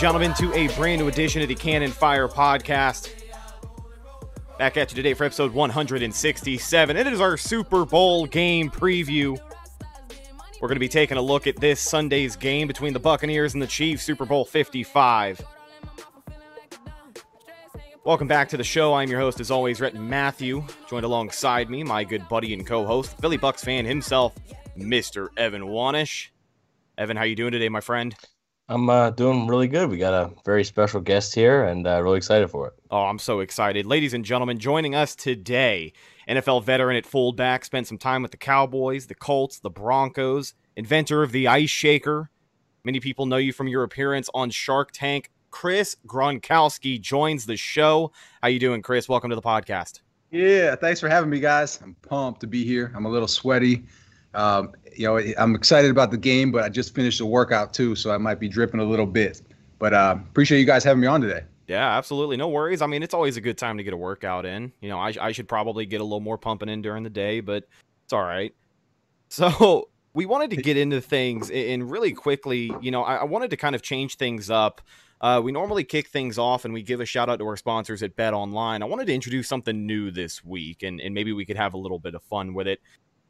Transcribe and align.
Gentlemen, 0.00 0.32
to 0.32 0.50
a 0.54 0.66
brand 0.76 0.98
new 0.98 1.08
edition 1.08 1.42
of 1.42 1.48
the 1.48 1.54
Cannon 1.54 1.90
Fire 1.90 2.26
Podcast. 2.26 3.10
Back 4.56 4.78
at 4.78 4.90
you 4.90 4.96
today 4.96 5.12
for 5.12 5.24
episode 5.24 5.52
167. 5.52 6.96
It 6.96 7.06
is 7.06 7.20
our 7.20 7.36
Super 7.36 7.84
Bowl 7.84 8.24
game 8.24 8.70
preview. 8.70 9.38
We're 10.58 10.68
going 10.68 10.76
to 10.76 10.80
be 10.80 10.88
taking 10.88 11.18
a 11.18 11.20
look 11.20 11.46
at 11.46 11.56
this 11.56 11.82
Sunday's 11.82 12.34
game 12.34 12.66
between 12.66 12.94
the 12.94 12.98
Buccaneers 12.98 13.52
and 13.52 13.62
the 13.62 13.66
Chiefs, 13.66 14.02
Super 14.02 14.24
Bowl 14.24 14.46
55. 14.46 15.42
Welcome 18.02 18.26
back 18.26 18.48
to 18.48 18.56
the 18.56 18.64
show. 18.64 18.94
I'm 18.94 19.10
your 19.10 19.20
host, 19.20 19.38
as 19.38 19.50
always, 19.50 19.82
Rhett 19.82 19.94
Matthew. 19.94 20.64
Joined 20.88 21.04
alongside 21.04 21.68
me, 21.68 21.84
my 21.84 22.04
good 22.04 22.26
buddy 22.30 22.54
and 22.54 22.66
co-host, 22.66 23.18
Philly 23.18 23.36
Bucks 23.36 23.62
fan 23.62 23.84
himself, 23.84 24.34
Mr. 24.78 25.28
Evan 25.36 25.64
Wanish. 25.64 26.28
Evan, 26.96 27.18
how 27.18 27.24
you 27.24 27.36
doing 27.36 27.52
today, 27.52 27.68
my 27.68 27.82
friend? 27.82 28.16
I'm 28.70 28.88
uh, 28.88 29.10
doing 29.10 29.48
really 29.48 29.66
good. 29.66 29.90
We 29.90 29.98
got 29.98 30.14
a 30.14 30.30
very 30.44 30.62
special 30.62 31.00
guest 31.00 31.34
here, 31.34 31.64
and 31.64 31.88
uh, 31.88 32.00
really 32.00 32.18
excited 32.18 32.48
for 32.50 32.68
it. 32.68 32.74
Oh, 32.92 33.02
I'm 33.02 33.18
so 33.18 33.40
excited. 33.40 33.84
Ladies 33.84 34.14
and 34.14 34.24
gentlemen, 34.24 34.60
joining 34.60 34.94
us 34.94 35.16
today, 35.16 35.92
NFL 36.28 36.62
veteran 36.62 36.94
at 36.94 37.04
fullback, 37.04 37.64
spent 37.64 37.88
some 37.88 37.98
time 37.98 38.22
with 38.22 38.30
the 38.30 38.36
Cowboys, 38.36 39.08
the 39.08 39.16
Colts, 39.16 39.58
the 39.58 39.70
Broncos, 39.70 40.54
inventor 40.76 41.24
of 41.24 41.32
the 41.32 41.48
Ice 41.48 41.68
Shaker. 41.68 42.30
Many 42.84 43.00
people 43.00 43.26
know 43.26 43.38
you 43.38 43.52
from 43.52 43.66
your 43.66 43.82
appearance 43.82 44.30
on 44.34 44.50
Shark 44.50 44.92
Tank. 44.92 45.32
Chris 45.50 45.96
Gronkowski 46.06 47.00
joins 47.00 47.46
the 47.46 47.56
show. 47.56 48.12
How 48.40 48.46
you 48.46 48.60
doing, 48.60 48.82
Chris? 48.82 49.08
Welcome 49.08 49.30
to 49.30 49.36
the 49.36 49.42
podcast. 49.42 50.02
Yeah, 50.30 50.76
thanks 50.76 51.00
for 51.00 51.08
having 51.08 51.28
me, 51.28 51.40
guys. 51.40 51.80
I'm 51.82 51.96
pumped 52.02 52.40
to 52.42 52.46
be 52.46 52.64
here. 52.64 52.92
I'm 52.94 53.04
a 53.04 53.10
little 53.10 53.26
sweaty. 53.26 53.82
Um, 54.34 54.72
you 54.96 55.06
know, 55.06 55.18
I'm 55.38 55.54
excited 55.54 55.90
about 55.90 56.10
the 56.10 56.16
game, 56.16 56.52
but 56.52 56.62
I 56.62 56.68
just 56.68 56.94
finished 56.94 57.20
a 57.20 57.26
workout 57.26 57.72
too, 57.74 57.94
so 57.94 58.10
I 58.10 58.18
might 58.18 58.38
be 58.38 58.48
dripping 58.48 58.80
a 58.80 58.84
little 58.84 59.06
bit. 59.06 59.42
But 59.78 59.94
uh, 59.94 60.16
appreciate 60.18 60.60
you 60.60 60.66
guys 60.66 60.84
having 60.84 61.00
me 61.00 61.06
on 61.06 61.20
today. 61.20 61.42
Yeah, 61.66 61.96
absolutely. 61.96 62.36
No 62.36 62.48
worries. 62.48 62.82
I 62.82 62.86
mean, 62.86 63.02
it's 63.02 63.14
always 63.14 63.36
a 63.36 63.40
good 63.40 63.56
time 63.56 63.78
to 63.78 63.84
get 63.84 63.94
a 63.94 63.96
workout 63.96 64.44
in. 64.44 64.72
You 64.80 64.88
know, 64.88 64.98
I, 64.98 65.14
I 65.20 65.32
should 65.32 65.48
probably 65.48 65.86
get 65.86 66.00
a 66.00 66.04
little 66.04 66.20
more 66.20 66.36
pumping 66.36 66.68
in 66.68 66.82
during 66.82 67.04
the 67.04 67.10
day, 67.10 67.40
but 67.40 67.64
it's 68.04 68.12
all 68.12 68.22
right. 68.22 68.54
So 69.32 69.88
we 70.12 70.26
wanted 70.26 70.50
to 70.50 70.56
get 70.56 70.76
into 70.76 71.00
things 71.00 71.52
and 71.52 71.88
really 71.88 72.12
quickly, 72.12 72.72
you 72.80 72.90
know, 72.90 73.04
I, 73.04 73.18
I 73.18 73.24
wanted 73.24 73.50
to 73.50 73.56
kind 73.56 73.76
of 73.76 73.82
change 73.82 74.16
things 74.16 74.50
up. 74.50 74.80
Uh, 75.20 75.40
we 75.44 75.52
normally 75.52 75.84
kick 75.84 76.08
things 76.08 76.36
off 76.36 76.64
and 76.64 76.74
we 76.74 76.82
give 76.82 77.00
a 77.00 77.06
shout 77.06 77.28
out 77.28 77.38
to 77.38 77.46
our 77.46 77.56
sponsors 77.56 78.02
at 78.02 78.16
Bet 78.16 78.34
Online. 78.34 78.82
I 78.82 78.86
wanted 78.86 79.06
to 79.06 79.14
introduce 79.14 79.46
something 79.46 79.86
new 79.86 80.10
this 80.10 80.44
week 80.44 80.82
and, 80.82 81.00
and 81.00 81.14
maybe 81.14 81.32
we 81.32 81.44
could 81.44 81.56
have 81.56 81.74
a 81.74 81.78
little 81.78 82.00
bit 82.00 82.16
of 82.16 82.24
fun 82.24 82.54
with 82.54 82.66
it. 82.66 82.80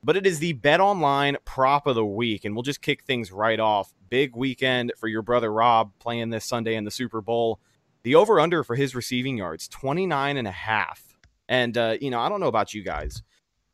But 0.03 0.17
it 0.17 0.27
is 0.27 0.39
the 0.39 0.55
Bet 0.55 0.81
Online 0.81 1.37
prop 1.45 1.87
of 1.87 1.95
the 1.95 2.07
week, 2.07 2.45
and 2.45 2.55
we'll 2.55 2.63
just 2.63 2.81
kick 2.81 3.03
things 3.03 3.31
right 3.31 3.61
off. 3.61 3.93
Big 4.09 4.35
weekend 4.35 4.93
for 4.99 5.09
your 5.09 5.21
brother 5.21 5.53
Rob 5.53 5.93
playing 5.99 6.31
this 6.31 6.47
Sunday 6.47 6.75
in 6.75 6.85
the 6.85 6.91
Super 6.91 7.21
Bowl. 7.21 7.61
The 8.03 8.15
over 8.15 8.41
under 8.41 8.65
for 8.65 8.77
his 8.77 8.95
receiving 8.95 9.37
yards, 9.37 9.69
29 9.69 10.39
and 10.39 10.49
a 10.49 10.53
half. 10.53 11.15
And, 11.49 11.77
uh, 11.77 11.99
you 12.01 12.11
know, 12.11 12.19
I 12.19 12.31
don't 12.31 12.41
know 12.41 12.47
about 12.47 12.73
you 12.73 12.83
guys. 12.83 13.23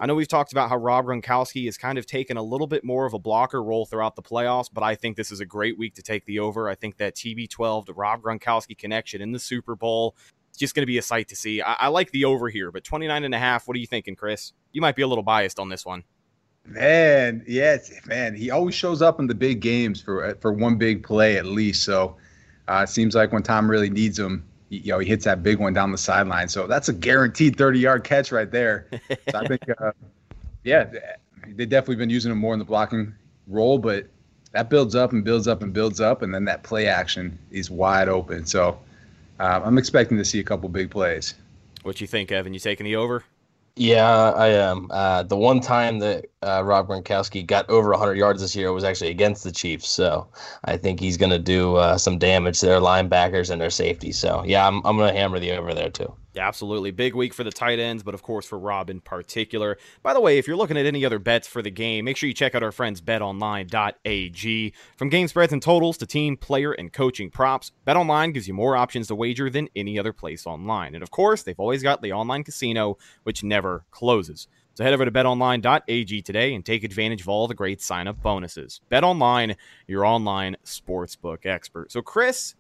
I 0.01 0.07
know 0.07 0.15
we've 0.15 0.29
talked 0.29 0.53
about 0.53 0.69
how 0.69 0.77
Rob 0.77 1.07
Gronkowski 1.07 1.65
has 1.67 1.79
kind 1.79 1.97
of 1.97 2.07
taken 2.07 2.37
a 2.37 2.43
little 2.43 2.67
bit 2.67 2.85
more 2.85 3.07
of 3.07 3.15
a 3.15 3.19
blocker 3.19 3.63
role 3.63 3.87
throughout 3.87 4.17
the 4.17 4.23
playoffs, 4.23 4.69
but 4.71 4.83
I 4.83 4.95
think 4.95 5.17
this 5.17 5.31
is 5.31 5.41
a 5.41 5.47
great 5.47 5.79
week 5.79 5.95
to 5.95 6.03
take 6.03 6.27
the 6.27 6.41
over. 6.41 6.69
I 6.69 6.75
think 6.75 6.99
that 6.99 7.15
TB12 7.15 7.87
to 7.87 7.93
Rob 7.95 8.21
Gronkowski 8.21 8.77
connection 8.77 9.23
in 9.23 9.33
the 9.33 9.39
Super 9.39 9.75
Bowl 9.75 10.17
is 10.53 10.59
just 10.59 10.75
going 10.75 10.83
to 10.83 10.87
be 10.87 10.99
a 10.99 11.03
sight 11.03 11.29
to 11.29 11.37
see. 11.37 11.63
I, 11.63 11.75
I 11.75 11.89
like 11.89 12.11
the 12.11 12.27
over 12.27 12.51
here, 12.51 12.71
but 12.73 12.85
29 12.85 13.25
and 13.25 13.35
a 13.35 13.39
half, 13.39 13.67
what 13.67 13.77
are 13.77 13.81
you 13.81 13.87
thinking, 13.87 14.17
Chris? 14.17 14.53
You 14.73 14.83
might 14.83 14.97
be 14.97 15.03
a 15.03 15.07
little 15.07 15.25
biased 15.25 15.59
on 15.59 15.71
this 15.71 15.87
one. 15.87 16.05
Man, 16.67 17.45
yes, 17.47 17.91
man. 18.07 18.35
He 18.35 18.51
always 18.51 18.75
shows 18.75 19.01
up 19.03 19.21
in 19.21 19.27
the 19.27 19.35
big 19.35 19.61
games 19.61 20.01
for 20.01 20.37
for 20.41 20.53
one 20.53 20.77
big 20.77 21.03
play 21.05 21.37
at 21.37 21.47
least. 21.47 21.85
So 21.85 22.17
uh, 22.69 22.83
it 22.85 22.89
seems 22.89 23.15
like 23.15 23.33
when 23.33 23.43
Tom 23.43 23.71
really 23.71 23.91
needs 23.91 24.19
him, 24.19 24.45
he, 24.69 24.79
you 24.79 24.93
know, 24.93 24.99
he 24.99 25.09
hits 25.09 25.25
that 25.25 25.43
big 25.43 25.59
one 25.59 25.73
down 25.73 25.93
the 25.93 25.99
sideline. 25.99 26.49
So 26.49 26.67
that's 26.67 26.89
a 26.89 26.93
guaranteed 26.93 27.57
30 27.57 27.79
yard 27.79 28.05
catch 28.05 28.33
right 28.33 28.51
there. 28.51 28.89
So 29.31 29.39
I 29.39 29.47
think, 29.47 29.63
uh, 29.81 29.93
yeah, 30.65 30.87
they've 31.47 31.69
definitely 31.69 31.97
been 31.97 32.11
using 32.11 32.33
him 32.33 32.39
more 32.39 32.53
in 32.53 32.59
the 32.59 32.65
blocking 32.65 33.15
role, 33.47 33.79
but 33.79 34.07
that 34.53 34.71
builds 34.71 34.95
up 34.95 35.13
and 35.13 35.23
builds 35.23 35.47
up 35.47 35.63
and 35.63 35.73
builds 35.73 36.01
up, 36.01 36.23
and 36.23 36.35
then 36.35 36.45
that 36.47 36.63
play 36.63 36.87
action 36.87 37.39
is 37.51 37.71
wide 37.71 38.09
open. 38.09 38.47
So 38.47 38.79
uh, 39.39 39.61
I'm 39.65 39.79
expecting 39.79 40.19
to 40.19 40.25
see 40.25 40.41
a 40.41 40.45
couple 40.45 40.69
big 40.69 40.91
plays. 40.91 41.35
What 41.83 42.01
you 42.01 42.07
think, 42.07 42.33
Evan? 42.33 42.53
You 42.55 42.59
taking 42.59 42.85
the 42.85 42.97
over? 42.97 43.23
Yeah, 43.79 44.31
I 44.33 44.49
am. 44.49 44.89
Uh, 44.91 45.23
the 45.23 45.37
one 45.37 45.61
time 45.61 45.99
that 45.99 46.27
uh, 46.43 46.63
Rob 46.65 46.89
Gronkowski 46.89 47.47
got 47.47 47.69
over 47.69 47.91
100 47.91 48.17
yards 48.17 48.41
this 48.41 48.57
year 48.57 48.73
was 48.73 48.85
actually 48.85 49.11
against 49.11 49.45
the 49.45 49.53
Chiefs. 49.53 49.89
So 49.89 50.29
I 50.65 50.79
think 50.79 50.99
he's 50.99 51.19
going 51.19 51.31
to 51.31 51.39
do 51.39 51.77
uh, 51.77 51.99
some 51.99 52.19
damage 52.19 52.61
to 52.61 52.67
their 52.67 52.81
linebackers 52.81 53.51
and 53.51 53.61
their 53.61 53.71
safety. 53.71 54.13
So 54.13 54.43
yeah, 54.47 54.67
I'm, 54.67 54.81
I'm 54.87 54.97
going 54.97 55.13
to 55.13 55.19
hammer 55.19 55.39
the 55.39 55.53
over 55.53 55.75
there 55.75 55.91
too. 55.91 56.15
Absolutely. 56.39 56.91
Big 56.91 57.15
week 57.15 57.35
for 57.35 57.45
the 57.45 57.51
tight 57.51 57.79
ends, 57.79 58.03
but 58.03 58.15
of 58.15 58.23
course 58.23 58.47
for 58.47 58.59
Rob 58.59 58.91
in 58.91 59.01
particular. 59.01 59.79
By 60.03 60.15
the 60.15 60.21
way, 60.21 60.39
if 60.39 60.47
you're 60.47 60.57
looking 60.57 60.77
at 60.77 60.87
any 60.87 61.05
other 61.05 61.19
bets 61.19 61.49
for 61.49 61.63
the 61.63 61.71
game, 61.71 62.05
make 62.05 62.17
sure 62.17 62.29
you 62.29 62.35
check 62.35 62.55
out 62.55 62.63
our 62.63 62.73
friends 62.73 63.01
betonline.ag. 63.01 64.73
From 64.97 65.09
game 65.09 65.29
spreads 65.29 65.53
and 65.53 65.63
totals 65.63 65.97
to 65.99 66.07
team, 66.07 66.37
player, 66.37 66.73
and 66.73 66.93
coaching 66.93 67.31
props, 67.31 67.73
BetOnline 67.87 68.35
gives 68.35 68.49
you 68.49 68.55
more 68.55 68.77
options 68.77 69.09
to 69.09 69.15
wager 69.15 69.51
than 69.51 69.69
any 69.77 69.99
other 69.99 70.13
place 70.13 70.47
online. 70.47 70.95
And 70.95 71.03
of 71.03 71.11
course, 71.11 71.43
they've 71.43 71.59
always 71.59 71.83
got 71.83 72.03
the 72.03 72.13
online 72.13 72.45
casino, 72.45 72.99
which 73.25 73.43
never 73.43 73.85
closes. 73.91 74.49
So 74.77 74.85
head 74.85 74.93
over 74.93 75.07
to 75.07 75.11
betonline.ag 75.11 76.21
today 76.21 76.55
and 76.55 76.63
take 76.63 76.85
advantage 76.85 77.23
of 77.23 77.31
all 77.31 77.49
the 77.49 77.55
great 77.55 77.81
sign 77.81 78.07
up 78.07 78.23
bonuses. 78.23 78.83
BetOnline, 78.91 79.57
your 79.87 80.05
online 80.05 80.59
sportsbook 80.67 81.47
expert. 81.47 81.91
So, 81.91 82.03
Chris, 82.03 82.55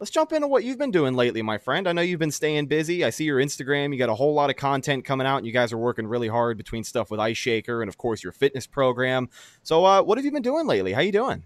let's 0.00 0.10
jump 0.10 0.32
into 0.32 0.46
what 0.46 0.64
you've 0.64 0.78
been 0.78 0.90
doing 0.90 1.14
lately, 1.14 1.42
my 1.42 1.58
friend. 1.58 1.88
I 1.88 1.92
know 1.92 2.02
you've 2.02 2.20
been 2.20 2.30
staying 2.30 2.66
busy. 2.66 3.04
I 3.04 3.10
see 3.10 3.24
your 3.24 3.38
Instagram. 3.38 3.92
You 3.92 3.98
got 3.98 4.08
a 4.08 4.14
whole 4.14 4.34
lot 4.34 4.50
of 4.50 4.56
content 4.56 5.04
coming 5.04 5.26
out, 5.26 5.38
and 5.38 5.46
you 5.46 5.52
guys 5.52 5.72
are 5.72 5.78
working 5.78 6.06
really 6.06 6.28
hard 6.28 6.56
between 6.56 6.84
stuff 6.84 7.10
with 7.10 7.20
Ice 7.20 7.36
Shaker 7.36 7.82
and, 7.82 7.88
of 7.88 7.98
course, 7.98 8.22
your 8.22 8.32
fitness 8.32 8.66
program. 8.66 9.28
So, 9.62 9.84
uh, 9.84 10.02
what 10.02 10.18
have 10.18 10.24
you 10.24 10.32
been 10.32 10.42
doing 10.42 10.66
lately? 10.66 10.92
How 10.92 11.00
are 11.00 11.04
you 11.04 11.12
doing? 11.12 11.44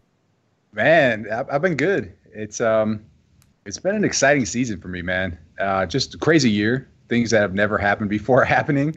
Man, 0.73 1.27
I've, 1.31 1.63
been 1.63 1.77
good. 1.77 2.15
It's 2.33 2.61
um, 2.61 3.05
it's 3.67 3.79
been 3.79 3.95
an 3.95 4.05
exciting 4.05 4.47
season 4.47 4.81
for 4.81 4.89
me, 4.89 5.03
man. 5.03 5.39
Uh, 5.59 5.85
just 5.87 6.15
a 6.15 6.19
crazy 6.19 6.51
year. 6.51 6.89
Things 7.09 7.31
that 7.31 7.43
have 7.43 7.55
never 7.55 7.77
happened 7.77 8.09
before 8.09 8.45
happening, 8.47 8.97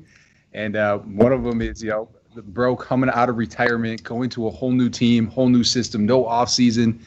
and 0.54 0.76
uh, 0.76 1.00
one 1.00 1.34
of 1.34 1.44
them 1.44 1.62
is 1.62 1.84
you 1.84 1.90
know, 1.90 2.10
the 2.34 2.42
bro 2.42 2.78
coming 2.78 3.10
out 3.10 3.28
of 3.28 3.36
retirement, 3.36 4.04
going 4.04 4.30
to 4.32 4.48
a 4.48 4.52
whole 4.52 4.72
new 4.72 4.90
team, 4.90 5.28
whole 5.28 5.50
new 5.50 5.64
system, 5.66 6.06
no 6.06 6.26
off 6.26 6.50
season, 6.50 7.06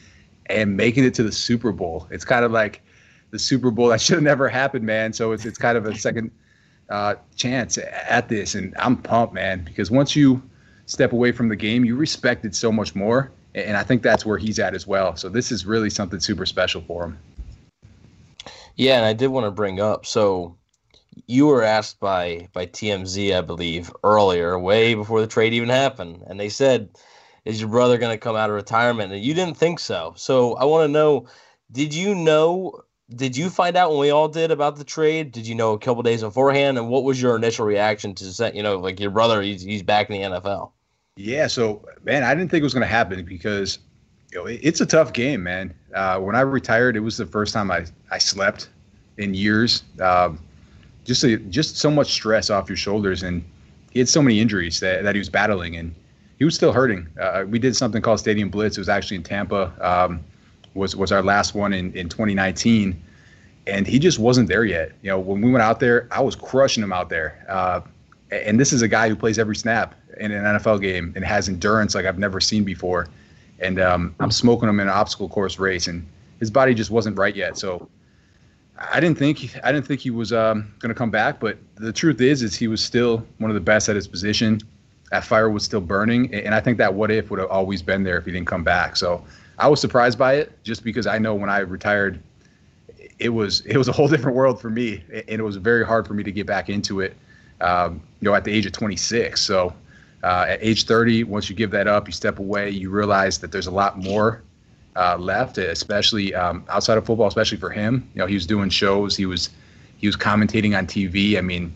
and 0.49 0.75
making 0.75 1.03
it 1.03 1.13
to 1.15 1.23
the 1.23 1.31
Super 1.31 1.71
Bowl. 1.71 2.07
It's 2.11 2.25
kind 2.25 2.43
of 2.43 2.51
like 2.51 2.81
the 3.31 3.39
Super 3.39 3.71
Bowl 3.71 3.89
that 3.89 4.01
should 4.01 4.15
have 4.15 4.23
never 4.23 4.49
happened, 4.49 4.85
man. 4.85 5.13
So 5.13 5.31
it's 5.31 5.45
it's 5.45 5.57
kind 5.57 5.77
of 5.77 5.85
a 5.85 5.95
second 5.95 6.31
uh, 6.89 7.15
chance 7.35 7.77
at 7.77 8.29
this, 8.29 8.55
and 8.55 8.73
I'm 8.77 8.97
pumped, 8.97 9.33
man, 9.33 9.63
because 9.63 9.91
once 9.91 10.15
you 10.15 10.41
step 10.85 11.13
away 11.13 11.31
from 11.31 11.49
the 11.49 11.55
game, 11.55 11.85
you 11.85 11.95
respect 11.95 12.45
it 12.45 12.55
so 12.55 12.71
much 12.71 12.95
more, 12.95 13.31
and 13.53 13.77
I 13.77 13.83
think 13.83 14.01
that's 14.01 14.25
where 14.25 14.37
he's 14.37 14.57
at 14.59 14.73
as 14.73 14.87
well. 14.87 15.15
So 15.15 15.29
this 15.29 15.51
is 15.51 15.65
really 15.65 15.89
something 15.89 16.19
super 16.19 16.45
special 16.45 16.81
for 16.81 17.05
him. 17.05 17.19
Yeah, 18.75 18.95
and 18.97 19.05
I 19.05 19.13
did 19.13 19.27
want 19.27 19.45
to 19.45 19.51
bring 19.51 19.79
up 19.79 20.05
so 20.05 20.55
you 21.27 21.47
were 21.47 21.63
asked 21.63 21.99
by 21.99 22.47
by 22.53 22.65
TMZ, 22.65 23.37
I 23.37 23.41
believe, 23.41 23.91
earlier, 24.03 24.57
way 24.57 24.93
before 24.93 25.21
the 25.21 25.27
trade 25.27 25.53
even 25.53 25.69
happened, 25.69 26.23
and 26.27 26.39
they 26.39 26.49
said, 26.49 26.89
"Is 27.45 27.59
your 27.59 27.69
brother 27.69 27.97
going 27.97 28.13
to 28.13 28.17
come 28.17 28.35
out 28.35 28.49
of 28.49 28.55
retirement?" 28.55 29.11
And 29.11 29.23
you 29.23 29.33
didn't 29.33 29.57
think 29.57 29.79
so. 29.79 30.13
So 30.15 30.55
I 30.55 30.65
want 30.65 30.87
to 30.87 30.91
know, 30.91 31.27
did 31.71 31.93
you 31.93 32.15
know? 32.15 32.81
Did 33.15 33.35
you 33.35 33.49
find 33.49 33.75
out 33.75 33.89
when 33.89 33.99
we 33.99 34.11
all 34.11 34.27
did 34.27 34.51
about 34.51 34.75
the 34.75 34.83
trade? 34.83 35.31
Did 35.31 35.47
you 35.47 35.55
know 35.55 35.73
a 35.73 35.79
couple 35.79 36.03
days 36.03 36.21
beforehand? 36.21 36.77
And 36.77 36.89
what 36.89 37.03
was 37.03 37.19
your 37.19 37.35
initial 37.35 37.65
reaction 37.65 38.13
to 38.15 38.25
set? 38.25 38.53
You 38.53 38.61
know, 38.61 38.77
like 38.77 38.99
your 38.99 39.09
brother, 39.09 39.41
he's 39.41 39.63
he's 39.63 39.81
back 39.81 40.09
in 40.11 40.21
the 40.21 40.37
NFL. 40.37 40.71
Yeah, 41.15 41.47
so 41.47 41.83
man, 42.03 42.23
I 42.23 42.33
didn't 42.35 42.49
think 42.49 42.61
it 42.61 42.63
was 42.63 42.73
going 42.73 42.87
to 42.87 42.87
happen 42.87 43.25
because 43.25 43.79
you 44.31 44.37
know, 44.37 44.45
it's 44.45 44.79
a 44.79 44.85
tough 44.85 45.13
game, 45.13 45.43
man. 45.43 45.73
Uh, 45.93 46.19
when 46.19 46.35
I 46.35 46.41
retired, 46.41 46.95
it 46.95 47.01
was 47.01 47.17
the 47.17 47.25
first 47.25 47.53
time 47.53 47.71
I, 47.71 47.85
I 48.11 48.19
slept 48.19 48.69
in 49.17 49.33
years. 49.33 49.83
Um, 49.99 50.39
just 51.03 51.23
a, 51.23 51.37
just 51.37 51.77
so 51.77 51.89
much 51.89 52.11
stress 52.11 52.49
off 52.49 52.69
your 52.69 52.77
shoulders, 52.77 53.23
and 53.23 53.43
he 53.91 53.99
had 53.99 54.07
so 54.07 54.21
many 54.21 54.39
injuries 54.39 54.79
that, 54.81 55.03
that 55.03 55.15
he 55.15 55.19
was 55.19 55.29
battling, 55.29 55.75
and 55.75 55.95
he 56.39 56.45
was 56.45 56.55
still 56.55 56.71
hurting. 56.71 57.07
Uh, 57.19 57.43
we 57.47 57.59
did 57.59 57.75
something 57.75 58.01
called 58.01 58.19
Stadium 58.19 58.49
Blitz. 58.49 58.77
It 58.77 58.81
was 58.81 58.89
actually 58.89 59.17
in 59.17 59.23
Tampa. 59.23 59.73
Um, 59.81 60.23
was 60.73 60.95
was 60.95 61.11
our 61.11 61.21
last 61.21 61.53
one 61.53 61.73
in, 61.73 61.93
in 61.93 62.07
2019, 62.07 62.99
and 63.67 63.85
he 63.85 63.99
just 63.99 64.19
wasn't 64.19 64.47
there 64.47 64.63
yet. 64.63 64.93
You 65.01 65.09
know, 65.09 65.19
when 65.19 65.41
we 65.41 65.51
went 65.51 65.63
out 65.63 65.79
there, 65.79 66.07
I 66.11 66.21
was 66.21 66.35
crushing 66.35 66.81
him 66.81 66.93
out 66.93 67.09
there. 67.09 67.45
Uh, 67.49 67.81
and 68.31 68.59
this 68.59 68.71
is 68.71 68.81
a 68.81 68.87
guy 68.87 69.09
who 69.09 69.15
plays 69.15 69.37
every 69.37 69.55
snap 69.55 69.95
in 70.19 70.31
an 70.31 70.43
NFL 70.43 70.81
game 70.81 71.11
and 71.15 71.25
has 71.25 71.49
endurance 71.49 71.95
like 71.95 72.05
I've 72.05 72.19
never 72.19 72.39
seen 72.39 72.63
before. 72.63 73.07
And 73.59 73.79
um, 73.79 74.15
I'm 74.19 74.31
smoking 74.31 74.69
him 74.69 74.79
in 74.79 74.87
an 74.87 74.93
obstacle 74.93 75.27
course 75.27 75.59
race, 75.59 75.87
and 75.87 76.07
his 76.39 76.49
body 76.49 76.73
just 76.73 76.91
wasn't 76.91 77.17
right 77.17 77.35
yet. 77.35 77.57
So 77.57 77.89
I 78.77 79.01
didn't 79.01 79.17
think 79.17 79.59
I 79.61 79.73
didn't 79.73 79.87
think 79.87 79.99
he 79.99 80.11
was 80.11 80.31
um, 80.31 80.73
going 80.79 80.89
to 80.89 80.95
come 80.95 81.11
back, 81.11 81.41
but 81.41 81.57
the 81.75 81.91
truth 81.91 82.21
is, 82.21 82.43
is 82.43 82.55
he 82.55 82.69
was 82.69 82.81
still 82.81 83.25
one 83.39 83.51
of 83.51 83.55
the 83.55 83.61
best 83.61 83.89
at 83.89 83.97
his 83.97 84.07
position. 84.07 84.61
That 85.11 85.23
fire 85.23 85.49
was 85.49 85.63
still 85.63 85.81
burning, 85.81 86.33
and 86.33 86.53
I 86.53 86.59
think 86.59 86.77
that 86.77 86.93
what 86.93 87.09
if 87.11 87.31
would 87.31 87.39
have 87.39 87.49
always 87.49 87.81
been 87.81 88.03
there 88.03 88.17
if 88.17 88.25
he 88.25 88.31
didn't 88.31 88.47
come 88.47 88.63
back. 88.63 88.95
So 88.95 89.23
I 89.57 89.67
was 89.67 89.81
surprised 89.81 90.17
by 90.17 90.35
it, 90.35 90.51
just 90.63 90.83
because 90.83 91.07
I 91.07 91.17
know 91.17 91.35
when 91.35 91.49
I 91.49 91.59
retired, 91.59 92.21
it 93.17 93.29
was 93.29 93.61
it 93.61 93.77
was 93.77 93.87
a 93.87 93.91
whole 93.91 94.07
different 94.13 94.37
world 94.37 94.61
for 94.61 94.69
me, 94.69 95.03
and 95.11 95.27
it 95.27 95.43
was 95.43 95.57
very 95.57 95.85
hard 95.85 96.07
for 96.07 96.13
me 96.13 96.23
to 96.23 96.31
get 96.31 96.45
back 96.45 96.69
into 96.69 97.01
it. 97.01 97.15
Um, 97.61 98.01
you 98.21 98.29
know, 98.29 98.35
at 98.35 98.45
the 98.45 98.53
age 98.53 98.65
of 98.65 98.71
26. 98.71 99.41
So 99.41 99.73
uh, 100.23 100.45
at 100.47 100.59
age 100.61 100.85
30, 100.85 101.25
once 101.25 101.49
you 101.49 101.55
give 101.55 101.71
that 101.71 101.87
up, 101.87 102.07
you 102.07 102.13
step 102.13 102.39
away, 102.39 102.69
you 102.69 102.89
realize 102.89 103.39
that 103.39 103.51
there's 103.51 103.67
a 103.67 103.71
lot 103.71 103.97
more 103.97 104.43
uh, 104.95 105.17
left, 105.17 105.57
especially 105.57 106.33
um, 106.33 106.63
outside 106.69 106.97
of 106.97 107.05
football, 107.05 107.27
especially 107.27 107.57
for 107.57 107.69
him. 107.69 108.09
You 108.13 108.19
know, 108.19 108.27
he 108.27 108.33
was 108.33 108.45
doing 108.45 108.69
shows, 108.69 109.15
he 109.15 109.25
was 109.25 109.49
he 109.97 110.07
was 110.07 110.15
commentating 110.15 110.77
on 110.77 110.87
TV. 110.87 111.37
I 111.37 111.41
mean, 111.41 111.73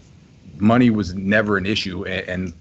money 0.57 0.89
was 0.89 1.13
never 1.13 1.57
an 1.57 1.65
issue, 1.65 2.05
and, 2.05 2.29
and 2.29 2.53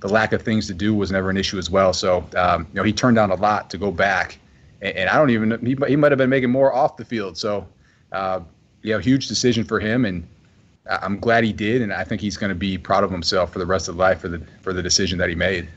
the 0.00 0.08
lack 0.08 0.32
of 0.32 0.42
things 0.42 0.66
to 0.68 0.74
do 0.74 0.94
was 0.94 1.10
never 1.10 1.30
an 1.30 1.36
issue 1.36 1.58
as 1.58 1.70
well. 1.70 1.92
So, 1.92 2.24
um, 2.36 2.66
you 2.72 2.74
know, 2.74 2.82
he 2.82 2.92
turned 2.92 3.16
down 3.16 3.30
a 3.30 3.34
lot 3.34 3.70
to 3.70 3.78
go 3.78 3.90
back, 3.90 4.38
and, 4.80 4.96
and 4.96 5.10
I 5.10 5.16
don't 5.16 5.30
even 5.30 5.64
he 5.64 5.76
he 5.88 5.96
might 5.96 6.12
have 6.12 6.18
been 6.18 6.30
making 6.30 6.50
more 6.50 6.72
off 6.72 6.96
the 6.96 7.04
field. 7.04 7.36
So, 7.36 7.66
uh, 8.12 8.40
know, 8.82 8.98
huge 8.98 9.28
decision 9.28 9.64
for 9.64 9.80
him, 9.80 10.04
and 10.04 10.26
I'm 10.88 11.18
glad 11.18 11.44
he 11.44 11.52
did, 11.52 11.82
and 11.82 11.92
I 11.92 12.04
think 12.04 12.20
he's 12.20 12.36
going 12.36 12.50
to 12.50 12.54
be 12.54 12.78
proud 12.78 13.04
of 13.04 13.10
himself 13.10 13.52
for 13.52 13.58
the 13.58 13.66
rest 13.66 13.88
of 13.88 13.96
life 13.96 14.20
for 14.20 14.28
the 14.28 14.42
for 14.62 14.72
the 14.72 14.82
decision 14.82 15.18
that 15.18 15.28
he 15.28 15.34
made. 15.34 15.68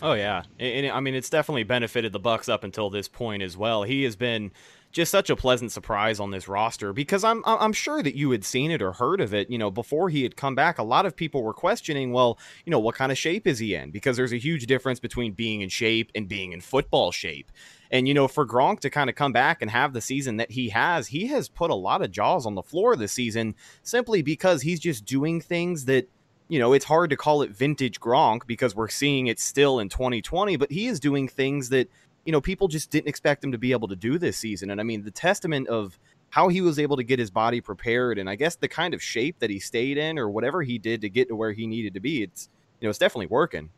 Oh 0.00 0.14
yeah, 0.14 0.42
and, 0.58 0.86
I 0.88 1.00
mean 1.00 1.14
it's 1.14 1.30
definitely 1.30 1.62
benefited 1.62 2.12
the 2.12 2.18
Bucks 2.18 2.48
up 2.48 2.64
until 2.64 2.90
this 2.90 3.06
point 3.06 3.42
as 3.42 3.56
well. 3.56 3.84
He 3.84 4.02
has 4.04 4.16
been 4.16 4.50
just 4.92 5.10
such 5.10 5.30
a 5.30 5.36
pleasant 5.36 5.72
surprise 5.72 6.20
on 6.20 6.30
this 6.30 6.46
roster 6.46 6.92
because 6.92 7.24
I'm 7.24 7.42
I'm 7.46 7.72
sure 7.72 8.02
that 8.02 8.14
you 8.14 8.30
had 8.30 8.44
seen 8.44 8.70
it 8.70 8.82
or 8.82 8.92
heard 8.92 9.20
of 9.20 9.32
it, 9.32 9.50
you 9.50 9.58
know, 9.58 9.70
before 9.70 10.10
he 10.10 10.22
had 10.22 10.36
come 10.36 10.54
back. 10.54 10.78
A 10.78 10.82
lot 10.82 11.06
of 11.06 11.16
people 11.16 11.42
were 11.42 11.54
questioning, 11.54 12.12
well, 12.12 12.38
you 12.66 12.70
know, 12.70 12.78
what 12.78 12.94
kind 12.94 13.10
of 13.10 13.16
shape 13.16 13.46
is 13.46 13.58
he 13.58 13.74
in? 13.74 13.90
Because 13.90 14.16
there's 14.16 14.34
a 14.34 14.38
huge 14.38 14.66
difference 14.66 15.00
between 15.00 15.32
being 15.32 15.62
in 15.62 15.70
shape 15.70 16.12
and 16.14 16.28
being 16.28 16.52
in 16.52 16.60
football 16.60 17.10
shape. 17.10 17.50
And 17.90 18.06
you 18.06 18.14
know, 18.14 18.28
for 18.28 18.46
Gronk 18.46 18.80
to 18.80 18.90
kind 18.90 19.08
of 19.08 19.16
come 19.16 19.32
back 19.32 19.62
and 19.62 19.70
have 19.70 19.94
the 19.94 20.00
season 20.00 20.36
that 20.36 20.50
he 20.50 20.68
has, 20.68 21.08
he 21.08 21.26
has 21.28 21.48
put 21.48 21.70
a 21.70 21.74
lot 21.74 22.02
of 22.02 22.10
jaws 22.10 22.44
on 22.44 22.54
the 22.54 22.62
floor 22.62 22.94
this 22.94 23.12
season 23.12 23.54
simply 23.82 24.22
because 24.22 24.62
he's 24.62 24.80
just 24.80 25.06
doing 25.06 25.40
things 25.40 25.86
that 25.86 26.08
you 26.48 26.58
know, 26.58 26.74
it's 26.74 26.84
hard 26.84 27.08
to 27.08 27.16
call 27.16 27.40
it 27.40 27.50
vintage 27.50 27.98
Gronk 27.98 28.46
because 28.46 28.76
we're 28.76 28.90
seeing 28.90 29.26
it 29.26 29.40
still 29.40 29.78
in 29.78 29.88
2020, 29.88 30.56
but 30.56 30.70
he 30.70 30.86
is 30.86 31.00
doing 31.00 31.26
things 31.26 31.70
that, 31.70 31.88
you 32.24 32.32
know, 32.32 32.40
people 32.40 32.68
just 32.68 32.90
didn't 32.90 33.08
expect 33.08 33.42
him 33.42 33.52
to 33.52 33.58
be 33.58 33.72
able 33.72 33.88
to 33.88 33.96
do 33.96 34.18
this 34.18 34.36
season. 34.36 34.70
And 34.70 34.80
I 34.80 34.84
mean, 34.84 35.02
the 35.02 35.10
testament 35.10 35.68
of 35.68 35.98
how 36.30 36.48
he 36.48 36.60
was 36.60 36.78
able 36.78 36.96
to 36.96 37.02
get 37.02 37.18
his 37.18 37.30
body 37.30 37.60
prepared 37.60 38.18
and 38.18 38.28
I 38.30 38.36
guess 38.36 38.56
the 38.56 38.68
kind 38.68 38.94
of 38.94 39.02
shape 39.02 39.38
that 39.40 39.50
he 39.50 39.58
stayed 39.58 39.98
in 39.98 40.18
or 40.18 40.30
whatever 40.30 40.62
he 40.62 40.78
did 40.78 41.00
to 41.02 41.10
get 41.10 41.28
to 41.28 41.36
where 41.36 41.52
he 41.52 41.66
needed 41.66 41.94
to 41.94 42.00
be, 42.00 42.22
it's, 42.22 42.48
you 42.80 42.86
know, 42.86 42.90
it's 42.90 42.98
definitely 42.98 43.26
working. 43.26 43.68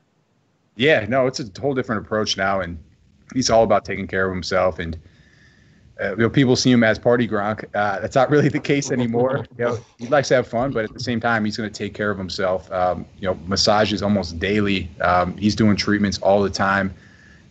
yeah, 0.76 1.04
no, 1.08 1.26
it's 1.26 1.40
a 1.40 1.50
whole 1.60 1.74
different 1.74 2.04
approach 2.06 2.36
now. 2.36 2.60
And 2.60 2.78
he's 3.34 3.50
all 3.50 3.62
about 3.62 3.84
taking 3.84 4.06
care 4.06 4.26
of 4.26 4.32
himself 4.32 4.78
and, 4.78 4.98
uh, 6.00 6.12
you 6.12 6.16
know, 6.16 6.30
people 6.30 6.56
see 6.56 6.70
him 6.70 6.82
as 6.82 6.98
party 6.98 7.28
Gronk. 7.28 7.64
Uh, 7.74 8.00
that's 8.00 8.14
not 8.16 8.30
really 8.30 8.48
the 8.48 8.58
case 8.60 8.90
anymore. 8.90 9.46
You 9.58 9.64
know, 9.66 9.78
he 9.98 10.06
likes 10.06 10.28
to 10.28 10.36
have 10.36 10.48
fun, 10.48 10.72
but 10.72 10.84
at 10.84 10.94
the 10.94 11.00
same 11.00 11.20
time, 11.20 11.44
he's 11.44 11.56
going 11.56 11.70
to 11.70 11.74
take 11.74 11.92
care 11.92 12.10
of 12.10 12.16
himself. 12.16 12.72
Um, 12.72 13.04
you 13.18 13.28
know, 13.28 13.34
massages 13.46 14.02
almost 14.02 14.38
daily. 14.38 14.90
Um, 15.02 15.36
he's 15.36 15.54
doing 15.54 15.76
treatments 15.76 16.18
all 16.18 16.42
the 16.42 16.50
time. 16.50 16.94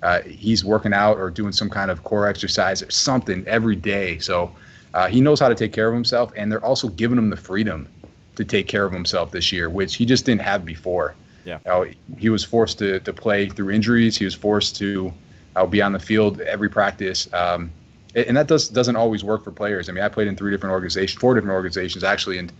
Uh, 0.03 0.21
he's 0.21 0.65
working 0.65 0.93
out 0.93 1.17
or 1.17 1.29
doing 1.29 1.51
some 1.51 1.69
kind 1.69 1.91
of 1.91 2.03
core 2.03 2.27
exercise 2.27 2.81
or 2.81 2.89
something 2.89 3.45
every 3.47 3.75
day. 3.75 4.17
So 4.19 4.51
uh, 4.93 5.07
he 5.07 5.21
knows 5.21 5.39
how 5.39 5.47
to 5.47 5.55
take 5.55 5.73
care 5.73 5.87
of 5.87 5.93
himself, 5.93 6.31
and 6.35 6.51
they're 6.51 6.63
also 6.63 6.89
giving 6.89 7.17
him 7.17 7.29
the 7.29 7.37
freedom 7.37 7.87
to 8.35 8.43
take 8.43 8.67
care 8.67 8.85
of 8.85 8.91
himself 8.91 9.31
this 9.31 9.51
year, 9.51 9.69
which 9.69 9.95
he 9.95 10.05
just 10.05 10.25
didn't 10.25 10.41
have 10.41 10.65
before. 10.65 11.15
Yeah, 11.45 11.59
you 11.65 11.71
know, 11.71 11.85
he 12.17 12.29
was 12.29 12.43
forced 12.43 12.79
to 12.79 12.99
to 12.99 13.13
play 13.13 13.49
through 13.49 13.71
injuries. 13.71 14.17
He 14.17 14.25
was 14.25 14.35
forced 14.35 14.75
to 14.77 15.13
uh, 15.55 15.65
be 15.65 15.81
on 15.81 15.93
the 15.93 15.99
field 15.99 16.41
every 16.41 16.69
practice. 16.69 17.31
Um, 17.33 17.71
and 18.15 18.35
that 18.35 18.47
does 18.47 18.69
doesn't 18.69 18.95
always 18.95 19.23
work 19.23 19.43
for 19.43 19.51
players. 19.51 19.87
I 19.87 19.93
mean, 19.93 20.03
I 20.03 20.09
played 20.09 20.27
in 20.27 20.35
three 20.35 20.51
different 20.51 20.73
organizations, 20.73 21.19
four 21.19 21.33
different 21.33 21.53
organizations 21.53 22.03
actually, 22.03 22.37
and 22.37 22.51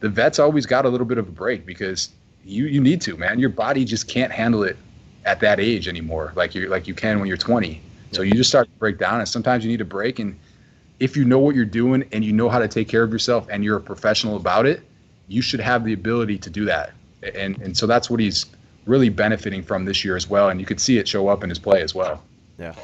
the 0.00 0.08
vets 0.08 0.38
always 0.38 0.66
got 0.66 0.84
a 0.84 0.88
little 0.88 1.06
bit 1.06 1.18
of 1.18 1.28
a 1.28 1.32
break 1.32 1.66
because 1.66 2.10
you 2.44 2.66
you 2.66 2.80
need 2.80 3.00
to, 3.02 3.16
man. 3.16 3.38
Your 3.38 3.48
body 3.48 3.84
just 3.84 4.06
can't 4.06 4.30
handle 4.30 4.62
it 4.62 4.76
at 5.24 5.40
that 5.40 5.60
age 5.60 5.88
anymore, 5.88 6.32
like 6.36 6.54
you 6.54 6.68
like 6.68 6.86
you 6.86 6.94
can 6.94 7.18
when 7.18 7.28
you're 7.28 7.36
20. 7.36 7.80
So 8.12 8.22
you 8.22 8.34
just 8.34 8.48
start 8.48 8.66
to 8.66 8.78
break 8.78 8.98
down, 8.98 9.20
and 9.20 9.28
sometimes 9.28 9.64
you 9.64 9.70
need 9.70 9.80
a 9.80 9.84
break. 9.84 10.20
And 10.20 10.38
if 11.00 11.16
you 11.16 11.24
know 11.24 11.40
what 11.40 11.56
you're 11.56 11.64
doing 11.64 12.04
and 12.12 12.24
you 12.24 12.32
know 12.32 12.48
how 12.48 12.60
to 12.60 12.68
take 12.68 12.88
care 12.88 13.02
of 13.02 13.12
yourself, 13.12 13.46
and 13.50 13.64
you're 13.64 13.76
a 13.76 13.80
professional 13.80 14.36
about 14.36 14.66
it, 14.66 14.82
you 15.26 15.42
should 15.42 15.60
have 15.60 15.84
the 15.84 15.92
ability 15.92 16.38
to 16.38 16.50
do 16.50 16.64
that. 16.66 16.92
And 17.22 17.58
and 17.60 17.76
so 17.76 17.86
that's 17.86 18.08
what 18.08 18.20
he's 18.20 18.46
really 18.86 19.08
benefiting 19.08 19.62
from 19.62 19.84
this 19.84 20.04
year 20.04 20.14
as 20.16 20.28
well. 20.28 20.50
And 20.50 20.60
you 20.60 20.66
could 20.66 20.80
see 20.80 20.98
it 20.98 21.08
show 21.08 21.28
up 21.28 21.42
in 21.42 21.48
his 21.48 21.58
play 21.58 21.82
as 21.82 21.94
well. 21.94 22.22
Yeah. 22.58 22.74